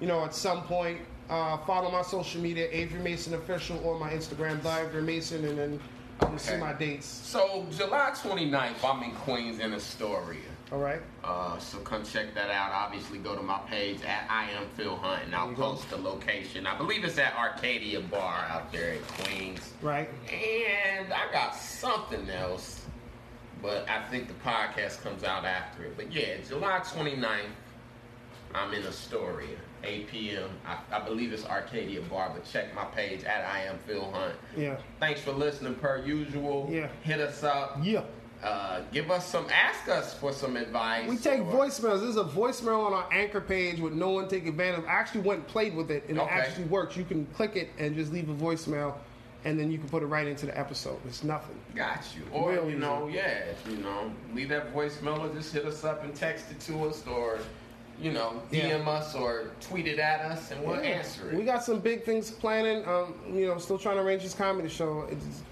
you 0.00 0.06
know, 0.06 0.24
at 0.24 0.34
some 0.34 0.62
point. 0.64 0.98
Uh, 1.30 1.56
follow 1.58 1.90
my 1.90 2.02
social 2.02 2.40
media, 2.40 2.68
Avery 2.70 3.00
Mason 3.00 3.34
Official, 3.34 3.80
or 3.84 3.98
my 3.98 4.10
Instagram, 4.12 4.62
The 4.62 4.80
Avery 4.80 5.02
Mason, 5.02 5.44
and 5.44 5.58
then 5.58 5.80
you'll 6.20 6.38
see 6.38 6.56
my 6.56 6.72
dates. 6.74 7.06
So 7.06 7.66
July 7.70 8.10
29th, 8.14 8.84
I'm 8.84 9.02
in 9.02 9.12
Queens 9.12 9.58
in 9.58 9.72
Astoria. 9.72 10.40
All 10.72 10.78
right? 10.78 11.00
Uh, 11.22 11.58
so 11.58 11.78
come 11.78 12.04
check 12.04 12.34
that 12.34 12.50
out. 12.50 12.72
Obviously, 12.72 13.18
go 13.18 13.34
to 13.36 13.42
my 13.42 13.58
page 13.68 14.02
at 14.02 14.26
I 14.30 14.50
am 14.50 14.66
Phil 14.76 14.96
Hunt, 14.96 15.24
and 15.24 15.34
I'll 15.34 15.50
you 15.50 15.56
go. 15.56 15.72
post 15.72 15.88
the 15.90 15.96
location. 15.96 16.66
I 16.66 16.76
believe 16.76 17.04
it's 17.04 17.18
at 17.18 17.34
Arcadia 17.36 18.00
Bar 18.00 18.46
out 18.50 18.72
there 18.72 18.94
in 18.94 19.02
Queens. 19.02 19.72
Right? 19.82 20.08
And 20.30 21.12
I 21.12 21.30
got 21.32 21.54
something 21.54 22.28
else, 22.30 22.84
but 23.62 23.88
I 23.88 24.02
think 24.08 24.28
the 24.28 24.34
podcast 24.34 25.02
comes 25.02 25.22
out 25.24 25.44
after 25.44 25.84
it. 25.84 25.96
But 25.96 26.12
yeah, 26.12 26.36
July 26.46 26.80
29th, 26.80 27.40
I'm 28.54 28.72
in 28.74 28.84
Astoria, 28.86 29.56
8 29.84 30.08
p.m. 30.08 30.50
I, 30.66 30.78
I 30.96 31.00
believe 31.00 31.32
it's 31.32 31.44
Arcadia 31.44 32.00
Bar, 32.02 32.30
but 32.34 32.44
check 32.44 32.74
my 32.74 32.84
page 32.86 33.24
at 33.24 33.44
I 33.44 33.62
am 33.64 33.78
Phil 33.86 34.10
Hunt. 34.10 34.34
Yeah. 34.56 34.76
Thanks 35.00 35.20
for 35.20 35.32
listening, 35.32 35.74
per 35.76 35.98
usual. 36.04 36.68
Yeah. 36.70 36.88
Hit 37.02 37.20
us 37.20 37.42
up. 37.42 37.78
Yeah. 37.82 38.02
Uh, 38.42 38.82
give 38.92 39.10
us 39.10 39.26
some, 39.26 39.46
ask 39.50 39.88
us 39.88 40.12
for 40.18 40.30
some 40.32 40.56
advice. 40.56 41.08
We 41.08 41.16
take 41.16 41.40
or- 41.40 41.52
voicemails. 41.52 42.00
There's 42.02 42.16
a 42.16 42.24
voicemail 42.24 42.84
on 42.86 42.92
our 42.92 43.08
anchor 43.12 43.40
page 43.40 43.80
with 43.80 43.94
no 43.94 44.10
one 44.10 44.28
take 44.28 44.46
advantage 44.46 44.80
of. 44.80 44.84
I 44.86 44.92
actually 44.92 45.22
went 45.22 45.40
and 45.40 45.48
played 45.48 45.74
with 45.74 45.90
it, 45.90 46.04
and 46.08 46.18
Okay. 46.18 46.34
it 46.34 46.38
actually 46.38 46.64
works. 46.64 46.96
You 46.96 47.04
can 47.04 47.24
click 47.34 47.56
it 47.56 47.70
and 47.78 47.94
just 47.94 48.12
leave 48.12 48.28
a 48.28 48.34
voicemail, 48.34 48.96
and 49.46 49.58
then 49.58 49.70
you 49.72 49.78
can 49.78 49.88
put 49.88 50.02
it 50.02 50.06
right 50.06 50.26
into 50.26 50.44
the 50.44 50.58
episode. 50.58 50.98
It's 51.06 51.24
nothing. 51.24 51.56
Got 51.74 52.04
you. 52.14 52.22
Or, 52.32 52.52
Real 52.52 52.68
you 52.68 52.76
know, 52.76 53.08
yeah, 53.10 53.44
you 53.70 53.78
know, 53.78 54.12
leave 54.34 54.50
that 54.50 54.74
voicemail 54.74 55.18
or 55.20 55.32
just 55.34 55.54
hit 55.54 55.64
us 55.64 55.82
up 55.82 56.04
and 56.04 56.14
text 56.14 56.50
it 56.50 56.60
to 56.60 56.84
us 56.84 57.02
or, 57.06 57.38
you 58.00 58.12
know, 58.12 58.42
DM 58.50 58.86
us 58.86 59.14
or 59.14 59.50
tweet 59.60 59.86
it 59.86 59.98
at 59.98 60.20
us 60.20 60.50
and 60.50 60.64
we'll 60.64 60.76
Yeah. 60.76 60.90
answer 60.98 61.30
it. 61.30 61.36
We 61.36 61.44
got 61.44 61.62
some 61.64 61.80
big 61.80 62.04
things 62.04 62.30
planning. 62.30 62.86
Um, 62.86 63.14
you 63.32 63.46
know, 63.46 63.58
still 63.58 63.78
trying 63.78 63.96
to 63.96 64.02
arrange 64.02 64.22
this 64.22 64.34
comedy 64.34 64.68
show. 64.68 65.06
It's, 65.10 65.42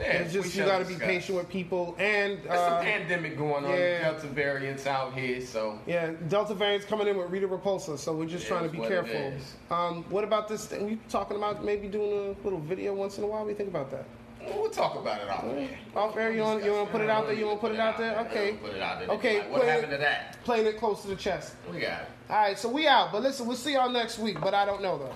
yeah, 0.00 0.06
it's 0.14 0.32
just 0.32 0.54
you 0.56 0.64
got 0.64 0.78
to 0.78 0.84
be 0.86 0.96
patient 0.96 1.36
with 1.38 1.48
people, 1.48 1.94
and 1.98 2.38
There's 2.42 2.46
a 2.46 2.52
uh, 2.52 2.82
pandemic 2.82 3.36
going 3.36 3.64
on, 3.64 3.70
yeah. 3.70 4.00
Delta 4.10 4.26
variants 4.26 4.86
out 4.86 5.12
here, 5.14 5.40
so 5.40 5.78
yeah, 5.86 6.12
Delta 6.28 6.54
variant's 6.54 6.86
coming 6.86 7.06
in 7.08 7.16
with 7.18 7.30
Rita 7.30 7.46
Repulsa, 7.46 7.98
so 7.98 8.14
we're 8.14 8.26
just 8.26 8.46
It 8.46 8.48
trying 8.48 8.64
to 8.64 8.68
be 8.70 8.78
what 8.78 8.88
careful. 8.88 9.32
Um, 9.70 10.04
what 10.08 10.24
about 10.24 10.48
this 10.48 10.64
thing? 10.64 10.86
We 10.86 10.98
talking 11.08 11.36
about 11.36 11.62
maybe 11.64 11.88
doing 11.88 12.10
a 12.10 12.44
little 12.44 12.58
video 12.58 12.94
once 12.94 13.18
in 13.18 13.24
a 13.24 13.26
while. 13.26 13.44
We 13.44 13.54
think 13.54 13.68
about 13.68 13.90
that? 13.90 14.06
We'll 14.46 14.70
talk 14.70 14.96
about 14.96 15.20
it 15.22 15.28
off 15.28 15.44
air. 15.44 15.78
Off 15.94 16.16
air, 16.16 16.32
you 16.32 16.42
want 16.42 16.64
you 16.64 16.72
want 16.72 16.86
to 16.86 16.92
put 16.92 17.00
it 17.00 17.10
out 17.10 17.26
there? 17.26 17.34
You 17.34 17.46
want 17.46 17.60
to 17.60 17.66
put 17.66 17.74
it 17.74 17.80
out 17.80 17.98
there? 17.98 18.18
Okay. 18.20 18.52
Put 18.62 18.72
it 18.74 18.82
out 18.82 18.98
there. 19.00 19.08
Okay, 19.10 19.38
Like, 19.40 19.50
what 19.52 19.64
happened 19.64 19.92
it. 19.92 19.96
to 19.96 20.02
that? 20.02 20.42
Playing 20.44 20.66
it 20.66 20.78
close 20.78 21.02
to 21.02 21.08
the 21.08 21.16
chest. 21.16 21.54
We 21.72 21.80
got 21.80 22.02
it. 22.02 22.08
All 22.30 22.36
right, 22.36 22.58
so 22.58 22.68
we 22.68 22.86
out. 22.86 23.12
But 23.12 23.22
listen, 23.22 23.46
we'll 23.46 23.56
see 23.56 23.74
y'all 23.74 23.90
next 23.90 24.18
week. 24.18 24.40
But 24.40 24.54
I 24.54 24.64
don't 24.64 24.82
know 24.82 24.98
though. 24.98 25.14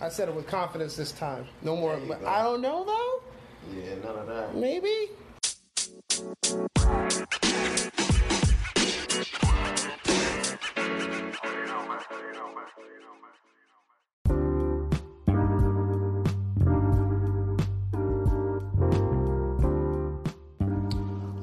I 0.00 0.08
said 0.08 0.28
it 0.28 0.34
with 0.34 0.46
confidence 0.46 0.96
this 0.96 1.12
time. 1.12 1.46
No 1.62 1.76
more. 1.76 1.96
There. 1.96 2.28
I 2.28 2.42
don't 2.42 2.60
know 2.60 2.84
though. 2.84 3.22
Yeah, 3.78 3.94
none 4.04 4.16
of 4.18 4.26
that. 4.26 4.54
Maybe. 4.54 5.10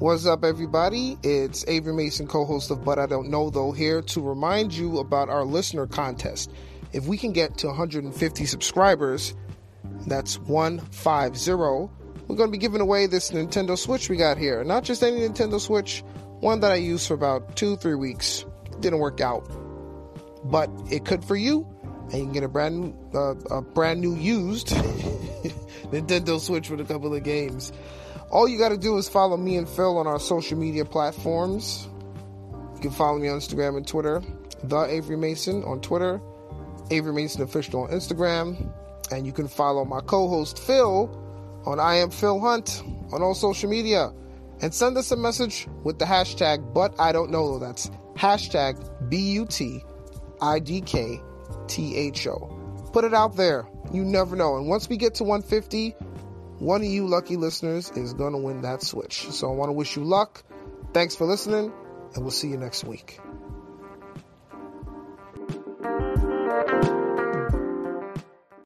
What's 0.01 0.25
up, 0.25 0.43
everybody? 0.43 1.15
It's 1.21 1.63
Avery 1.67 1.93
Mason, 1.93 2.25
co 2.25 2.43
host 2.43 2.71
of 2.71 2.83
But 2.83 2.97
I 2.97 3.05
Don't 3.05 3.29
Know 3.29 3.51
Though, 3.51 3.71
here 3.71 4.01
to 4.01 4.19
remind 4.19 4.73
you 4.73 4.97
about 4.97 5.29
our 5.29 5.45
listener 5.45 5.85
contest. 5.85 6.51
If 6.91 7.05
we 7.05 7.19
can 7.19 7.33
get 7.33 7.59
to 7.59 7.67
150 7.67 8.45
subscribers, 8.47 9.35
that's 10.07 10.39
150, 10.39 11.51
we're 11.51 12.35
going 12.35 12.47
to 12.47 12.51
be 12.51 12.57
giving 12.57 12.81
away 12.81 13.05
this 13.05 13.29
Nintendo 13.29 13.77
Switch 13.77 14.09
we 14.09 14.17
got 14.17 14.39
here. 14.39 14.63
Not 14.63 14.83
just 14.83 15.03
any 15.03 15.19
Nintendo 15.19 15.59
Switch, 15.59 16.03
one 16.39 16.61
that 16.61 16.71
I 16.71 16.77
used 16.77 17.07
for 17.07 17.13
about 17.13 17.55
two, 17.55 17.75
three 17.77 17.93
weeks. 17.93 18.43
Didn't 18.79 18.97
work 18.97 19.21
out. 19.21 19.47
But 20.45 20.71
it 20.89 21.05
could 21.05 21.23
for 21.23 21.35
you, 21.35 21.67
and 22.05 22.13
you 22.13 22.23
can 22.23 22.33
get 22.33 22.43
a 22.43 22.49
brand 22.49 22.79
new, 22.81 22.95
uh, 23.13 23.35
a 23.51 23.61
brand 23.61 24.01
new 24.01 24.15
used 24.15 24.69
Nintendo 25.91 26.39
Switch 26.39 26.71
with 26.71 26.81
a 26.81 26.85
couple 26.85 27.13
of 27.13 27.23
games. 27.23 27.71
All 28.31 28.47
you 28.47 28.57
got 28.57 28.69
to 28.69 28.77
do 28.77 28.97
is 28.97 29.09
follow 29.09 29.35
me 29.35 29.57
and 29.57 29.67
Phil 29.67 29.97
on 29.97 30.07
our 30.07 30.19
social 30.19 30.57
media 30.57 30.85
platforms. 30.85 31.89
You 32.75 32.81
can 32.81 32.91
follow 32.91 33.19
me 33.19 33.27
on 33.27 33.37
Instagram 33.39 33.75
and 33.75 33.85
Twitter, 33.85 34.21
The 34.63 34.85
Avery 34.85 35.17
Mason 35.17 35.65
on 35.65 35.81
Twitter, 35.81 36.21
Avery 36.91 37.11
Mason 37.11 37.41
Official 37.41 37.81
on 37.81 37.89
Instagram, 37.89 38.71
and 39.11 39.25
you 39.25 39.33
can 39.33 39.49
follow 39.49 39.83
my 39.83 39.99
co 39.99 40.29
host 40.29 40.59
Phil 40.59 41.09
on 41.65 41.79
I 41.81 41.95
Am 41.95 42.09
Phil 42.09 42.39
Hunt 42.39 42.81
on 43.11 43.21
all 43.21 43.35
social 43.35 43.69
media. 43.69 44.13
And 44.61 44.73
send 44.73 44.95
us 44.97 45.11
a 45.11 45.17
message 45.17 45.67
with 45.83 45.99
the 45.99 46.05
hashtag, 46.05 46.73
but 46.73 46.97
I 46.99 47.11
don't 47.11 47.31
know. 47.31 47.59
That's 47.59 47.89
hashtag 48.15 49.09
B 49.09 49.17
U 49.33 49.45
T 49.45 49.83
I 50.39 50.59
D 50.59 50.79
K 50.79 51.19
T 51.67 51.97
H 51.97 52.27
O. 52.27 52.89
Put 52.93 53.03
it 53.03 53.13
out 53.13 53.35
there. 53.35 53.67
You 53.91 54.05
never 54.05 54.37
know. 54.37 54.55
And 54.55 54.67
once 54.67 54.87
we 54.87 54.95
get 54.95 55.15
to 55.15 55.23
150, 55.23 55.95
one 56.61 56.81
of 56.81 56.87
you 56.87 57.07
lucky 57.07 57.37
listeners 57.37 57.89
is 57.95 58.13
going 58.13 58.33
to 58.33 58.37
win 58.37 58.61
that 58.61 58.83
Switch. 58.83 59.27
So 59.31 59.51
I 59.51 59.55
want 59.55 59.69
to 59.69 59.73
wish 59.73 59.95
you 59.95 60.03
luck. 60.03 60.43
Thanks 60.93 61.15
for 61.15 61.25
listening, 61.25 61.73
and 62.13 62.23
we'll 62.23 62.29
see 62.29 62.49
you 62.49 62.57
next 62.57 62.83
week. 62.83 63.19